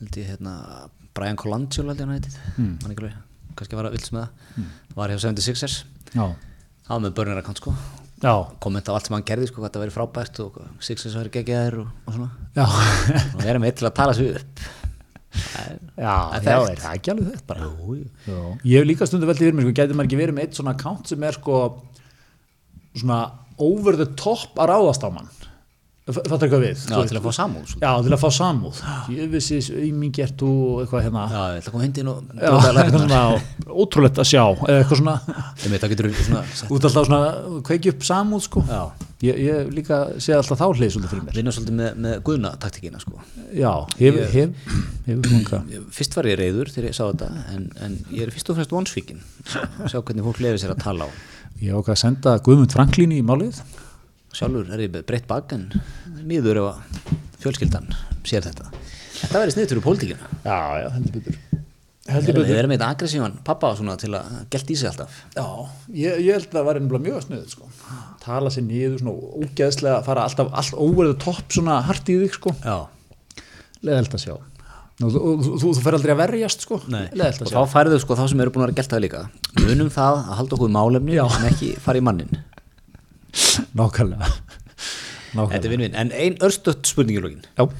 held 0.00 0.16
ég 0.16 0.30
hérna 0.32 0.54
Brian 1.16 1.36
Colangelo 1.36 1.92
held 1.92 2.00
ég 2.00 2.06
hann 2.06 2.16
heitið 2.16 2.36
mm. 2.56 2.76
alveg, 2.88 3.16
kannski 3.58 3.76
var 3.76 3.90
að 3.90 3.98
með 4.14 4.22
það. 4.22 4.68
Var 4.96 5.12
hjá 5.12 5.18
76ers 5.26 5.74
já, 6.14 6.24
það 6.90 6.96
var 6.98 7.04
með 7.06 7.14
burner 7.20 7.38
account 7.40 7.62
sko. 7.62 7.72
Já, 8.20 8.32
kommenta 8.60 8.92
á 8.92 8.94
allt 8.98 9.06
sem 9.08 9.14
hann 9.16 9.24
gerði 9.30 9.46
sko, 9.48 9.62
hvað 9.62 9.72
það 9.78 9.82
væri 9.86 9.94
frábært 9.94 10.40
og 10.44 10.56
Sixers 10.84 11.14
væri 11.16 11.30
geggjaðir 11.38 11.78
og, 11.80 11.92
og 12.04 12.16
svona. 12.18 12.30
Já. 12.58 12.66
Og 12.66 13.38
við 13.40 13.50
erum 13.54 13.64
eitt 13.70 13.78
til 13.80 13.88
að 13.88 13.94
tala 13.96 14.16
sig 14.18 14.34
upp. 14.36 14.64
Já, 15.30 16.14
Það 16.34 16.34
er 16.36 16.42
já, 16.42 16.56
þekkt. 16.58 16.70
er 16.74 16.80
það 16.82 16.96
ekki 16.98 17.12
alveg 17.12 17.26
þetta 17.30 17.46
bara? 17.52 17.68
Jú, 17.70 17.94
jú. 17.96 18.06
já. 18.26 18.40
ég 18.66 18.80
hef 18.82 18.88
líka 18.90 19.06
stundu 19.08 19.28
veldið 19.30 19.46
fyrir 19.46 19.56
mig, 19.56 19.66
sko, 19.68 19.74
gæti 19.78 19.96
maður 19.96 20.08
ekki 20.10 20.18
verið 20.20 20.36
með 20.36 20.46
eitt 20.48 20.58
svona 20.58 20.74
account 20.74 21.12
sem 21.12 21.26
er 21.28 21.36
sko 21.38 21.58
svona 22.98 23.18
over 23.62 23.96
the 24.00 24.08
top 24.18 24.58
að 24.58 24.72
ráðast 24.72 25.06
á 25.06 25.08
mann 25.14 25.30
fattar 26.08 26.46
eitthvað 26.46 26.62
við 26.64 26.84
Já, 26.90 26.96
til 27.06 27.18
að 27.18 27.26
fá 27.26 27.34
samúð 27.36 27.74
já, 27.76 27.90
til 28.02 28.14
að 28.14 28.20
fá 28.22 28.30
samúð. 28.34 28.78
Ég 29.14 29.28
vissi, 29.34 29.58
ég 29.60 30.14
gert 30.16 30.40
þú 30.40 30.50
eitthvað 30.82 31.04
hérna. 31.06 31.26
Já, 31.30 31.42
ég 31.52 31.60
ætla 31.60 31.70
að 31.70 31.74
koma 31.74 31.84
hindi 31.84 32.02
inn 32.02 32.10
og 32.10 32.96
svona 32.96 33.20
ótrúlegt 33.68 34.22
að 34.22 34.30
sjá 34.30 34.42
eitthvað 34.64 35.02
svona. 35.02 35.16
Ég 35.60 36.72
út 36.72 36.88
alltaf 36.88 37.06
svona 37.10 37.20
kveiki 37.68 37.92
upp 37.94 38.06
samúð 38.08 38.44
sko. 38.48 38.64
Já. 38.66 38.82
ég, 39.20 39.40
ég 39.44 39.68
líka 39.76 39.98
sé 40.22 40.32
alltaf 40.34 40.58
þá 40.60 40.66
hlið 40.72 40.94
svolítið 40.94 41.12
fyrir 41.12 41.24
mér. 41.26 41.36
Vinna 41.36 41.52
svolítið 41.54 41.76
með, 41.76 41.98
með 42.06 42.14
guðna 42.26 42.52
taktíkina 42.62 43.00
sko. 43.02 43.20
já, 43.52 43.72
hef, 44.00 44.20
hef, 44.32 44.70
hef 45.04 45.28
Ég- 45.68 45.84
Fyrst 45.92 46.16
var 46.16 46.28
ég 46.30 46.40
reyður 46.40 46.72
þegar 46.72 46.88
ég 46.88 46.96
sá 46.96 47.04
þetta 47.10 47.28
en, 47.52 47.66
en 47.84 47.98
ég 48.14 48.24
er 48.24 48.32
fyrst 48.32 48.50
og 48.50 48.56
fremst 48.56 48.72
vonsvíkin 48.72 49.20
sjá 49.44 50.00
hvernig 50.00 50.24
fólk 50.24 50.40
lefið 50.40 50.64
sér 50.64 50.72
að 50.74 50.82
tala 50.86 51.04
á. 51.04 51.08
Ég 51.60 51.76
ákvað 51.76 51.92
að 51.92 52.00
senda 52.06 52.34
Guðmund 52.40 52.72
Franklín 52.72 53.12
í 53.12 53.20
málið 53.26 53.60
Sjálfur 54.36 54.70
er 54.70 54.84
ég 54.86 54.98
breytt 55.06 55.26
bak 55.30 55.52
en 55.56 55.68
miður 56.26 56.60
ef 56.62 56.68
að 56.70 57.14
fjölskyldan 57.42 57.88
sér 58.26 58.44
þetta. 58.46 58.68
Þetta 59.20 59.42
verið 59.42 59.56
sniður 59.56 59.80
úr 59.80 59.86
pólitíkina. 59.86 60.28
Já, 60.44 60.58
já, 60.80 60.88
heldur 60.96 61.16
betur. 61.18 61.38
Við 62.10 62.56
erum, 62.56 62.72
þetta 62.74 62.90
aggressívan 62.90 63.34
pappa 63.46 63.70
svona 63.78 63.94
til 64.00 64.10
að 64.18 64.30
gælt 64.50 64.70
í 64.72 64.76
sig 64.78 64.88
alltaf. 64.90 65.18
Já, 65.36 65.44
ég, 65.94 66.22
ég 66.24 66.38
held 66.38 66.48
að 66.48 66.56
það 66.56 66.68
var 66.68 66.80
ennbla 66.80 67.00
mjög 67.04 67.24
sniður 67.26 67.50
sko. 67.52 67.68
Tala 68.24 68.50
sér 68.54 68.96
svona 68.98 69.14
ógeðslega 69.14 70.00
fara 70.06 70.24
alltaf 70.26 70.50
allt 70.50 70.78
over 70.78 71.10
the 71.10 71.18
top 71.22 71.44
svona 71.54 71.80
hart 71.86 72.10
í 72.10 72.18
þig 72.24 72.38
sko. 72.38 72.54
Já, 72.64 72.88
leðalt 73.86 74.16
að 74.16 74.24
sjá. 74.24 74.34
Og 75.00 75.12
þú, 75.14 75.20
þú, 75.20 75.52
þú, 75.62 75.68
þú 75.78 75.82
fer 75.84 75.96
aldrei 75.96 76.12
að 76.12 76.20
verjast 76.20 76.66
sko. 76.66 76.80
Og 76.82 76.96
að 77.20 77.54
þá 77.54 77.60
færðu 77.72 78.00
sko 78.02 78.16
þá 78.18 78.24
sem 78.28 78.42
eru 78.44 78.52
búin 78.52 78.66
að 78.66 78.68
vera 78.68 78.78
gælt 78.80 78.92
það 78.92 79.04
líka 79.06 79.22
munum 79.60 79.92
það 79.94 80.18
að 80.18 80.34
halda 80.40 80.56
okkur 80.56 80.72
málefni 80.74 81.16
en 81.22 81.46
ekki 81.48 81.70
fara 81.80 82.00
í 82.00 82.04
mannin 82.04 82.34
nákvæmlega. 83.78 84.30
Þetta 85.30 85.60
er 85.60 85.70
vinn-vinn, 85.70 85.96
en 86.00 86.10
ein 86.16 86.38
örstött 86.42 86.88
spurning 86.90 87.20
í 87.20 87.22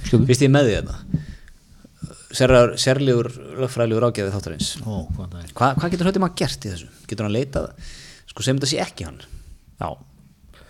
skjóðu 0.06 0.26
Fyrst 0.28 0.44
ég 0.46 0.52
með 0.54 0.68
því 0.68 0.76
þetta 0.78 1.26
Sérlegur, 2.30 2.76
sérlegur 2.78 3.28
lögfræðilegur 3.58 4.04
ágæði 4.06 4.30
þáttarins. 4.30 4.68
Ó, 4.86 5.02
hvað 5.16 5.32
það 5.32 5.40
Hva, 5.58 5.70
Hvað 5.80 5.94
getur 5.96 6.06
höfði 6.06 6.20
maður 6.22 6.36
gert 6.38 6.66
í 6.68 6.70
þessu? 6.70 6.90
Getur 7.10 7.26
hann 7.26 7.34
leitað? 7.34 7.88
Sko 8.30 8.44
sem 8.46 8.60
þetta 8.60 8.68
sé 8.70 8.78
ekki 8.84 9.06
hann. 9.08 9.18
Já, 9.80 9.88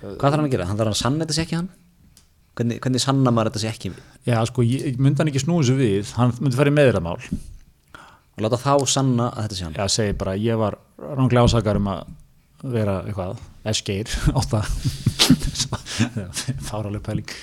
Hvað 0.01 0.17
þarf 0.25 0.39
hann 0.39 0.47
að 0.47 0.55
gera? 0.55 0.67
Hann 0.71 0.79
þarf 0.81 0.95
að 0.95 1.01
sanna 1.03 1.27
þetta 1.27 1.37
sé 1.37 1.43
ekki 1.45 1.59
hann? 1.59 1.69
Hvernig, 2.57 2.79
hvernig 2.81 3.03
sanna 3.05 3.33
maður 3.37 3.51
þetta 3.51 3.63
sé 3.63 3.69
ekki? 3.75 3.91
Já, 4.25 4.39
sko, 4.49 4.65
ég 4.65 4.97
myndi 5.01 5.21
hann 5.21 5.31
ekki 5.31 5.43
snúið 5.45 5.67
þessu 5.67 5.77
við, 5.81 6.15
hann 6.17 6.33
myndi 6.39 6.57
í 6.71 6.77
meðramál. 6.79 7.19
og 7.21 8.41
láta 8.47 8.61
þá 8.61 8.73
sanna 8.89 9.29
að 9.35 9.45
þetta 9.45 9.59
sé 9.59 9.67
hann. 9.67 9.77
Já, 9.77 9.93
segi 9.93 10.17
bara, 10.17 10.35
ég 10.41 10.57
var 10.61 10.79
ránglega 10.97 11.45
ásakar 11.45 11.81
um 11.81 11.91
að 11.93 12.09
vera 12.63 13.01
eitthvað, 13.07 13.41
eskeir, 13.71 14.11
átta, 14.39 14.61
fáraleg 16.69 17.03
pæling, 17.07 17.35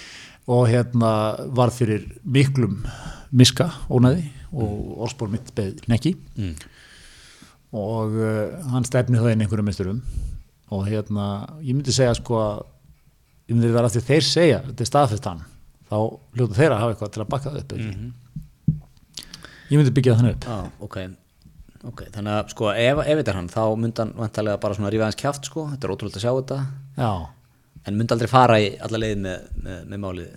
og 0.47 0.67
hérna 0.71 1.11
var 1.57 1.73
fyrir 1.75 2.05
miklum 2.23 2.79
miska, 3.35 3.69
ónæði, 3.91 4.27
og 4.53 5.01
orðspór 5.03 5.31
mitt 5.33 5.49
beð 5.57 5.81
nekki, 5.91 6.13
mm. 6.37 6.53
og 7.75 8.15
uh, 8.15 8.55
hann 8.71 8.87
stefni 8.87 9.19
það 9.19 9.33
inn 9.35 9.43
einhverjum 9.45 9.67
misturum, 9.67 9.99
og 10.71 10.87
hérna, 10.87 11.27
ég 11.63 11.75
myndi 11.75 11.95
segja 11.95 12.15
sko 12.17 12.39
að, 12.43 12.63
ég 13.49 13.57
myndi 13.57 13.73
vera 13.75 13.91
því 13.91 14.05
þeir 14.07 14.25
segja, 14.27 14.61
þetta 14.69 14.85
er 14.85 14.91
staðfest 14.91 15.27
hann, 15.31 15.43
þá 15.87 15.97
hljóta 16.37 16.57
þeir 16.61 16.71
að 16.75 16.81
hafa 16.83 16.95
eitthvað 16.95 17.13
til 17.15 17.25
að 17.25 17.29
bakka 17.35 17.53
það 17.53 17.61
upp, 17.65 17.77
mm 17.77 17.91
Mhm. 17.97 18.13
Ég 19.67 19.75
myndi 19.81 19.91
byggja 19.91 20.13
þannig 20.15 20.35
upp. 20.37 20.45
ah, 20.47 20.67
ok, 20.79 20.93
ok 21.87 22.03
Þannig 22.15 22.33
að 22.35 22.51
sko 22.53 22.69
ef, 22.73 23.01
ef 23.03 23.19
þetta 23.21 23.33
er 23.33 23.39
hann 23.39 23.49
þá 23.53 23.61
myndi 23.79 24.03
hann 24.03 24.13
vantarlega 24.17 24.61
bara 24.63 24.77
svona 24.77 24.91
rífa 24.93 25.07
hans 25.07 25.19
kjáft 25.19 25.47
sko. 25.49 25.67
Þetta 25.73 25.87
er 25.87 25.93
ótrúlega 25.95 26.19
að 26.19 26.25
sjá 26.25 26.33
þetta. 26.37 26.59
Já, 26.97 27.11
En 27.87 27.95
myndi 27.95 28.11
aldrei 28.11 28.27
fara 28.27 28.59
í 28.59 28.67
alla 28.83 28.99
leið 28.99 29.17
með, 29.23 29.43
með, 29.63 29.83
með 29.87 29.99
málið. 30.03 30.31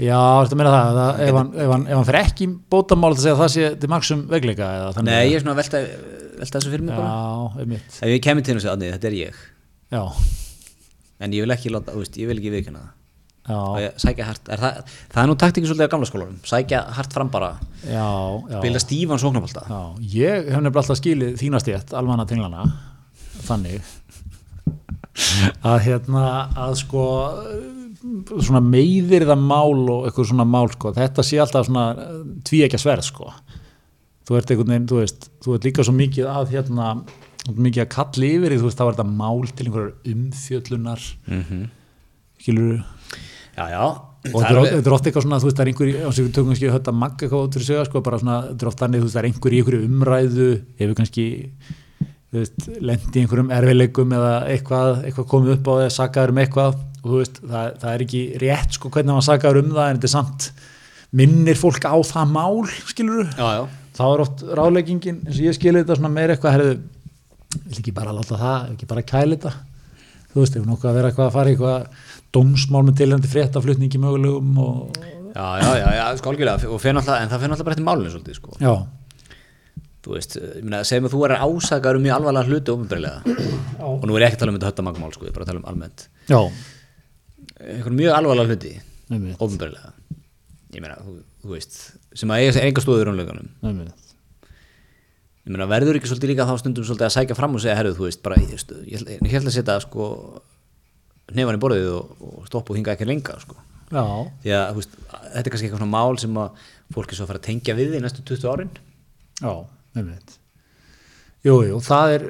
Já, 0.00 0.20
þetta 0.40 0.56
meina 0.56 0.70
það, 0.72 0.94
það 0.96 1.18
ef, 1.26 1.34
hann, 1.36 1.50
ef, 1.52 1.70
hann, 1.74 1.82
ef 1.90 1.98
hann 1.98 2.06
fer 2.08 2.18
ekki 2.22 2.46
bótamál 2.72 3.10
að 3.12 3.18
segja 3.20 3.34
að 3.34 3.42
það 3.42 3.50
sé 3.52 3.66
til 3.82 3.90
maksum 3.92 4.22
vegleika 4.30 4.68
eða 4.78 4.94
þannig? 4.96 5.10
Nei, 5.12 5.26
ég 5.28 5.36
er 5.36 5.42
svona 5.44 5.52
að 5.52 5.60
velta, 5.60 5.82
velta 6.40 6.54
þessu 6.56 6.72
fyrir 6.72 6.86
mig 6.86 6.96
bara. 6.96 7.10
Já, 7.10 7.64
einmitt. 7.64 7.98
Ef 8.00 8.14
ég 8.14 8.22
kemur 8.24 8.46
til 8.46 8.56
segja, 8.56 8.72
"Árni, 8.72 8.92
þetta 8.94 9.10
er 9.10 9.18
ég. 9.18 9.42
Já, 9.92 10.02
En 11.20 11.32
ég 11.36 11.44
vil 11.44 11.52
ekki 11.52 11.68
láta, 11.68 11.92
veist, 11.92 12.16
ég 12.16 12.30
vil 12.30 12.38
ekki 12.40 12.52
viðkynna 12.54 12.80
það. 12.80 12.92
já, 12.96 12.99
sækja 13.48 14.26
hart, 14.28 14.48
er 14.52 14.60
það, 14.60 14.90
það 15.10 15.22
er 15.22 15.28
nú 15.30 15.36
taktikinn 15.40 15.70
svolítið 15.70 15.88
á 15.88 15.92
gamla 15.94 16.08
skólarum, 16.08 16.36
sækja 16.46 16.82
hart 16.96 17.14
fram 17.16 17.30
bara. 17.32 17.54
Spila 17.80 18.82
stífan 18.82 19.20
sóknarbolta. 19.22 19.64
Já, 19.66 19.80
ég 20.12 20.50
hef 20.50 20.60
nefnilega 20.60 20.82
alltaf 20.82 21.00
skilið 21.00 21.38
þínastétt 21.40 21.94
almanna 21.96 22.26
tinglana 22.28 22.66
þannig. 23.48 23.80
Að 25.66 25.78
hérna 25.88 26.24
að 26.58 26.76
sko 26.84 27.04
svona 28.30 28.62
meiðirða 28.64 29.36
mál 29.36 29.88
og 29.90 30.06
eitthvað 30.08 30.30
svona 30.30 30.46
mál 30.48 30.70
sko, 30.72 30.92
þetta 30.96 31.24
sé 31.26 31.40
alltaf 31.42 31.66
svona 31.68 31.88
tví 32.46 32.62
ekki 32.64 32.78
að 32.78 32.84
sverð 32.84 33.08
sko. 33.08 33.32
Þú 34.28 34.38
ert 34.38 34.52
einhvern 34.52 34.72
veginn, 34.72 34.88
þú 34.90 35.00
veist, 35.00 35.26
þú 35.42 35.56
ert 35.56 35.66
líka 35.66 35.84
svo 35.86 35.96
mikið 35.96 36.30
að 36.30 36.54
hérna, 36.54 36.92
þú 37.48 37.56
mikið 37.66 37.82
að 37.82 37.92
kalli 37.96 38.32
yfir 38.36 38.52
því, 38.52 38.60
þú 38.60 38.68
veist, 38.68 38.78
þá 38.78 38.84
er 38.86 38.94
þetta 38.94 39.08
mál 39.10 39.40
til 39.50 39.66
einhverjar 39.66 40.14
umfjöllunar. 40.14 41.06
Mm 41.26 41.44
-hmm. 41.48 41.68
skilur 42.40 42.84
Já, 43.60 43.66
já. 43.74 43.82
Og 44.20 44.34
þetta 44.34 44.40
er 44.40 44.50
er, 44.50 44.58
alveg- 44.60 44.74
þetta 44.78 44.90
er 44.90 44.94
oft 44.96 45.06
eitthvað 45.08 45.24
svona, 45.24 45.38
þú 45.40 45.48
veist, 45.48 45.56
það 45.58 45.64
er 45.64 45.70
einhver 45.70 45.90
á 46.04 46.10
sig 46.12 46.24
við 46.26 46.32
tökum 46.36 46.50
kannski 46.52 46.70
þetta 46.74 46.92
magga 47.00 47.24
eitthvað 47.26 47.44
út 47.46 47.54
fyrir 47.56 47.66
sig 47.70 47.86
sko, 47.88 48.02
bara 48.04 48.18
svona, 48.20 48.38
þetta 48.50 48.66
er 48.66 48.70
oft 48.70 48.82
þannig, 48.82 49.00
þú 49.00 49.06
veist, 49.06 49.16
það 49.16 49.22
er 49.22 49.28
einhver 49.30 49.54
í 49.56 49.60
einhverju 49.60 49.86
umræðu 49.90 50.48
hefur 50.80 50.98
kannski 51.00 51.24
þú 52.30 52.38
veist, 52.42 52.66
lendi 52.90 53.16
í 53.16 53.22
einhverjum 53.24 53.52
erfileikum 53.56 54.12
eða 54.18 54.34
eitthvað, 54.52 55.00
eitthvað 55.08 55.28
komið 55.32 55.54
upp 55.56 55.70
á 55.70 55.72
því 55.80 55.86
að 55.88 55.94
sakaður 55.96 56.34
um 56.34 56.42
eitthvað 56.44 56.76
og 57.00 57.08
þú 57.08 57.16
veist, 57.22 57.40
það, 57.48 57.70
það 57.82 57.94
er 57.96 58.04
ekki 58.06 58.20
rétt 58.44 58.76
sko 58.76 58.92
hvernig 58.92 59.16
maður 59.16 59.28
sakar 59.30 59.60
um 59.62 59.72
það 59.72 59.88
en 59.94 59.98
þetta 60.02 60.10
er 60.10 60.14
samt 60.14 60.50
minnir 61.20 61.58
fólk 61.58 61.88
á 61.90 61.96
það 62.12 62.30
mál 62.36 62.60
skilur 62.92 63.24
já, 63.32 63.48
já, 63.56 63.64
þá 63.96 64.02
er 64.12 64.22
oft 64.26 64.44
ráleggingin 64.60 65.18
eins 65.24 65.40
og 65.40 65.48
ég 65.48 65.56
skilur 65.56 65.80
þetta 65.82 65.96
svona 65.98 66.12
meira 66.12 66.36
eitthvað 66.36 66.54
herðu, 66.58 66.76
vil 67.64 67.80
ekki 67.80 67.96
bara 67.96 68.14
láta 68.14 68.36
það 68.38 68.68
ekki 68.76 68.90
bara 68.92 69.02
kæla 69.10 69.34
þetta? 69.40 69.54
Þú 70.30 70.44
veist, 70.44 70.54
ef 70.60 70.66
nokkuð 70.68 70.90
að 70.92 70.98
vera 71.00 71.08
eitthvað 71.10 71.26
að 71.26 71.34
fara 71.34 71.50
eitthvað 71.50 72.04
dómsmál 72.34 72.84
með 72.86 72.96
tilhændi 73.00 73.28
fréttaflutningi 73.32 73.98
mögulegum 74.02 74.58
og 74.62 74.96
já, 75.34 75.46
já, 75.62 75.70
já, 75.80 75.88
já 75.98 76.06
sko 76.18 76.30
algjörlega. 76.32 76.58
Náttúrulega, 76.60 77.20
en 77.22 77.30
það 77.30 77.40
fer 77.44 77.50
náttúrulega 77.50 77.66
bara 77.68 77.76
eftir 77.76 77.86
málunni 77.88 78.10
svolítið 78.14 78.38
sko. 78.38 78.56
já, 78.60 78.74
þú 80.04 80.14
veist, 80.16 80.36
ég 80.40 80.62
meina, 80.64 80.82
segjum 80.88 81.08
að 81.10 81.14
þú 81.14 81.22
er 81.26 81.34
ásakar 81.44 81.98
um 81.98 82.04
mjög 82.06 82.16
alvarlega 82.16 82.48
hluti 82.50 82.72
ofinbærilega 82.74 83.18
og 83.84 84.04
nú 84.08 84.16
er 84.16 84.22
ég 84.24 84.30
ekki 84.30 84.38
að 84.38 84.42
tala 84.44 84.52
um 84.54 84.58
þetta 84.58 84.70
höttamangmál 84.72 85.12
sko, 85.14 85.26
ég 85.26 85.32
er 85.32 85.36
bara 85.36 85.44
að 85.44 85.50
tala 85.52 85.60
um 85.60 85.68
almennt. 85.70 86.06
Já, 86.30 86.40
einhvern 87.60 87.98
mjög 88.00 88.14
alvarlega 88.16 88.54
hluti 88.54 88.72
einmitt, 89.10 89.36
ofinbærilega 89.42 89.92
ég 90.74 90.84
meina, 90.84 90.96
þú, 91.04 91.16
þú 91.44 91.52
veist 91.56 91.80
sem 92.16 92.30
að 92.32 92.44
eiga 92.46 92.62
enga 92.64 92.84
stóður 92.84 93.10
einmitt. 93.12 94.06
ég 95.44 95.52
meina, 95.54 95.66
verður 95.70 95.98
ekki 95.98 96.10
svolítið 96.10 96.30
líka 96.32 96.46
þá 96.48 96.54
stundum 96.62 96.86
svolítið 96.86 97.08
að 97.08 97.14
sækja 97.16 97.36
fram 97.38 97.56
og 97.58 97.62
segja, 97.64 97.76
herru, 97.80 97.92
þú 97.96 98.06
veist, 98.06 98.22
bara 98.24 98.38
ég, 98.40 98.52
ég, 98.54 99.00
ætla- 99.00 99.18
ég 99.18 99.34
held 99.34 99.48
að 99.50 99.56
setja 99.56 99.76
sko 99.84 100.06
nefan 101.36 101.58
í 101.58 101.62
borðið 101.62 101.90
og, 101.96 102.26
og 102.30 102.48
stoppa 102.50 102.74
og 102.74 102.80
hinga 102.80 102.94
ekki 102.94 103.08
lenga 103.08 103.38
sko. 103.42 103.56
því 104.44 104.52
að, 104.54 104.74
veist, 104.78 104.98
þetta 105.10 105.40
er 105.42 105.52
kannski 105.54 105.68
eitthvað 105.68 105.82
svona 105.82 105.94
mál 105.94 106.20
sem 106.22 106.36
að 106.38 106.66
fólk 106.94 107.10
er 107.10 107.18
svo 107.18 107.26
að 107.26 107.32
fara 107.32 107.40
að 107.42 107.48
tengja 107.48 107.78
við 107.78 107.96
í 107.98 108.02
næstu 108.04 108.26
20 108.26 108.52
árin. 108.52 108.76
Já, 109.40 109.52
einmitt. 109.98 110.36
Jú, 111.40 111.54
jú, 111.64 111.78
það 111.80 112.14
er, 112.14 112.24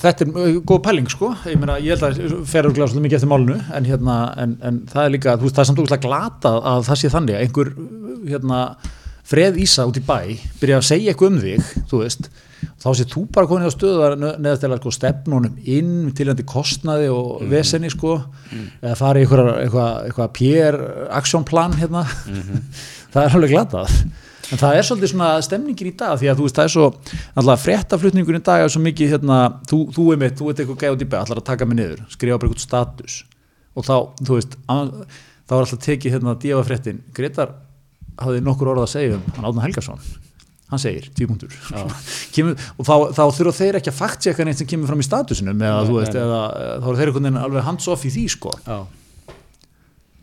þetta 0.00 0.24
er 0.24 0.30
uh, 0.40 0.58
góð 0.64 0.78
pæling 0.86 1.08
sko, 1.12 1.28
ég 1.50 1.58
meina, 1.60 1.74
ég 1.84 1.98
held 1.98 2.06
að 2.06 2.46
fer 2.48 2.64
að 2.64 2.78
glása 2.78 3.02
mikið 3.04 3.18
eftir 3.18 3.28
málinu, 3.28 3.58
en 3.76 3.88
hérna 3.88 4.14
en, 4.40 4.54
en 4.64 4.78
það 4.88 5.02
er 5.02 5.12
líka, 5.12 5.34
veist, 5.42 5.52
það 5.52 5.62
er 5.64 5.68
samt 5.68 5.82
úrslega 5.82 6.06
glata 6.06 6.52
að 6.72 6.86
það 6.86 7.00
sé 7.02 7.10
þannig 7.12 7.36
að 7.36 7.44
einhver 7.44 7.70
hérna, 8.30 8.60
freð 9.28 9.60
Ísa 9.60 9.84
út 9.90 10.00
í 10.00 10.04
bæ 10.08 10.16
byrja 10.62 10.78
að 10.80 10.88
segja 10.88 11.12
eitthvað 11.12 11.34
um 11.34 11.42
þig, 11.44 11.68
þú 11.92 12.00
veist 12.00 12.30
þá 12.82 12.88
sé 12.98 13.06
þú 13.10 13.24
bara 13.34 13.48
konið 13.50 13.70
á 13.70 13.74
stöðu 13.74 14.04
að 14.06 14.14
neðast 14.42 14.66
eða 14.66 14.78
sko, 14.80 14.92
stefnunum 14.94 15.56
inn 15.64 16.12
til 16.16 16.28
hætti 16.30 16.46
kostnaði 16.48 17.08
og 17.14 17.42
vesenni 17.50 17.90
sko. 17.92 18.18
Eða 18.82 18.98
fara 19.00 19.22
í 19.22 19.26
eitthvað, 19.28 20.28
PR 20.38 20.78
action 21.14 21.46
plan 21.48 21.74
hérna. 21.78 22.04
Það 23.14 23.20
er 23.24 23.36
alveg 23.38 23.52
glatað. 23.54 23.98
En 24.52 24.60
það 24.60 24.76
er 24.76 24.84
svolítið 24.84 25.10
svona 25.14 25.28
stemningin 25.44 25.88
í 25.88 25.92
dag 25.96 26.18
því 26.20 26.28
að 26.28 26.40
þú 26.40 26.46
veist 26.46 26.58
það 26.58 26.66
er 26.66 26.72
svo, 26.74 26.88
alltaf 27.40 27.62
fréttaflutningur 27.62 28.36
í 28.36 28.40
dag 28.44 28.64
er 28.64 28.72
svo 28.74 28.82
mikið 28.84 29.14
hérna, 29.14 29.38
þú, 29.70 29.78
þú 29.94 30.08
er 30.12 30.18
mitt, 30.20 30.34
þú 30.36 30.50
ert 30.50 30.60
eitthvað 30.60 30.82
gæð 30.82 31.04
í 31.06 31.08
bæ, 31.08 31.16
allar 31.22 31.40
að 31.40 31.46
taka 31.48 31.68
mig 31.68 31.78
niður 31.78 32.02
skrifa 32.12 32.36
bara 32.42 32.50
eitthvað 32.50 32.66
status. 32.66 33.14
Og 33.72 33.86
þá, 33.86 33.94
þú 34.20 34.36
veist, 34.36 34.58
að, 34.74 34.90
þá 35.48 35.54
er 35.56 35.62
alltaf 35.62 35.82
tekið 35.86 36.16
hérna 36.18 36.36
dífa 36.44 36.66
fréttin, 36.68 37.00
Gretar 37.16 37.54
hafði 38.20 38.44
nokkur 38.44 38.74
orð 38.74 38.84
að 38.84 38.92
segja 38.92 39.18
um, 39.18 39.24
hann 39.36 39.48
Átna 39.48 39.64
Helgason 39.64 40.04
hann 40.72 40.80
segir, 40.80 41.10
típunktur 41.14 41.52
og 42.78 42.86
þá, 42.88 42.94
þá 43.14 43.22
þurfa 43.36 43.52
þeir 43.58 43.76
ekki 43.78 43.90
að 43.92 43.98
faktjekka 44.00 44.46
neitt 44.48 44.58
sem 44.62 44.66
kemur 44.70 44.88
fram 44.90 45.02
í 45.02 45.06
statusinum 45.06 45.60
eða, 45.60 45.82
þú 45.86 45.98
veist, 46.00 46.16
eða, 46.18 46.38
þá 46.80 46.86
eru 46.88 46.98
þeir 47.00 47.10
einhvern 47.10 47.26
veginn 47.28 47.40
alveg 47.44 47.66
hands 47.68 47.88
off 47.92 48.04
í 48.08 48.12
því 48.14 48.24
sko. 48.32 48.54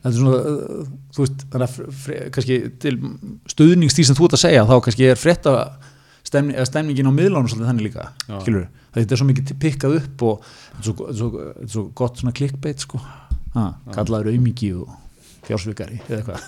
Er 0.02 0.16
svona, 0.18 0.38
uh, 0.42 0.86
þú 1.14 1.26
veist 1.28 1.44
að 1.54 1.76
kannski 2.34 2.56
til 2.82 2.96
stuðnings 3.54 3.94
því 3.94 4.06
sem 4.10 4.18
þú 4.18 4.26
ert 4.28 4.38
að 4.40 4.44
segja, 4.48 4.64
þá 4.66 4.76
kannski 4.88 5.10
er 5.12 5.20
frétta 5.22 5.54
stemning, 6.26 6.56
eða 6.58 6.70
stemningin 6.72 7.10
á 7.10 7.14
miðlánum 7.14 7.50
svolítið 7.52 7.70
þannig 7.70 7.86
líka, 7.92 8.08
þetta 8.98 9.14
er 9.14 9.22
svo 9.22 9.28
mikið 9.30 9.54
pikkað 9.62 9.98
upp 10.00 10.26
og 10.32 10.48
þetta 10.48 10.82
er 10.82 10.88
svo, 10.90 11.12
svo, 11.22 11.46
svo 11.76 11.84
gott 12.02 12.18
svona 12.18 12.34
clickbait 12.34 12.82
sko. 12.82 12.98
Ha, 13.54 13.68
kallaður 13.94 14.32
aumingi 14.34 14.72
og 14.80 14.90
fjársvikari 15.48 16.00
eða 16.08 16.20
eitthvað, 16.20 16.48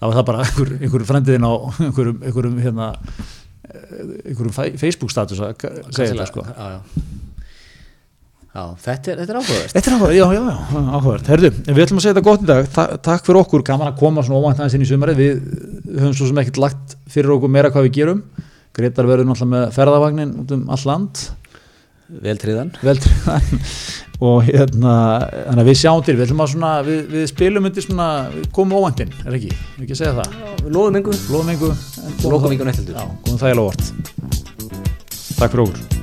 þá 0.00 0.04
var 0.04 0.18
það 0.18 0.26
bara 0.30 0.44
einhver, 0.46 0.74
einhver 0.80 1.06
frendiðin 1.08 1.46
á 1.46 1.52
einhverjum, 1.86 2.20
einhverjum 2.24 2.60
hérna 2.64 2.90
einhverjum 3.70 4.76
Facebook 4.80 5.12
status 5.12 5.42
að 5.44 5.66
segja 5.94 6.12
þetta 6.12 6.28
sko 6.30 6.44
já, 6.46 6.68
já. 6.74 6.78
já 8.54 8.62
þetta, 8.86 9.14
er, 9.14 9.24
er 9.24 9.40
áhugaðist 9.40 9.76
Þetta 9.76 9.90
er 9.90 9.96
áhugavert, 9.96 10.16
já, 10.18 10.24
já, 10.34 10.40
já, 10.40 10.84
áhugavert. 10.96 11.32
Herðu, 11.34 11.50
við 11.68 11.82
ætlum 11.84 12.00
að 12.00 12.06
segja 12.06 12.14
þetta 12.16 12.26
gott 12.26 12.42
í 12.42 12.48
dag. 12.50 12.70
Ta 12.74 12.86
takk 13.10 13.28
fyrir 13.28 13.40
okkur, 13.44 13.66
gaman 13.68 13.92
að 13.92 14.00
koma 14.00 14.24
svona 14.26 14.40
óvænt 14.42 14.62
aðeins 14.62 14.78
inn 14.78 14.86
í 14.86 14.88
sumarið. 14.90 15.20
Við 15.20 16.00
höfum 16.00 16.16
svo 16.18 16.30
sem 16.30 16.40
ekkert 16.42 16.62
lagt 16.64 16.96
fyrir 17.14 17.36
okkur 17.36 17.52
meira 17.54 17.70
hvað 17.70 17.86
við 17.86 17.94
gerum. 18.00 18.24
Gretar 18.74 19.06
verður 19.06 19.30
náttúrulega 19.30 19.54
með 19.54 19.76
ferðavagnin 19.76 20.34
út 20.42 20.56
um 20.56 20.66
all 20.74 20.82
land, 20.88 21.22
Veltriðan 22.10 22.72
veltriðan 22.82 24.08
og 24.20 24.42
hérna, 24.44 24.94
þannig 25.46 25.62
að 25.62 25.70
við 25.70 25.78
sjáum 25.80 26.02
til, 26.04 26.16
við 26.18 26.26
ætlum 26.26 26.42
að 26.44 26.50
svona, 26.54 26.72
við, 26.86 26.98
við 27.14 27.28
spilum 27.30 27.68
undir 27.70 27.86
svona, 27.86 28.08
við 28.34 28.50
komum 28.56 28.80
óvæntinn, 28.80 29.14
er 29.24 29.38
ekki? 29.38 29.54
Við 29.78 29.86
ekki 29.86 29.96
að 29.96 30.02
segja 30.02 30.16
það. 30.18 30.34
Við 30.64 30.74
lóðum 30.76 31.00
engu 31.00 31.16
Lóðum 31.30 31.54
engu. 31.54 31.70
Lokum 32.26 32.52
engu 32.56 32.68
neitt 32.68 32.82
heldur 32.82 33.00
Já, 33.00 33.08
komum 33.24 33.40
þægilega 33.40 33.70
óvart. 33.70 33.88
Takk 35.38 35.56
fyrir 35.56 35.66
okkur. 35.68 35.99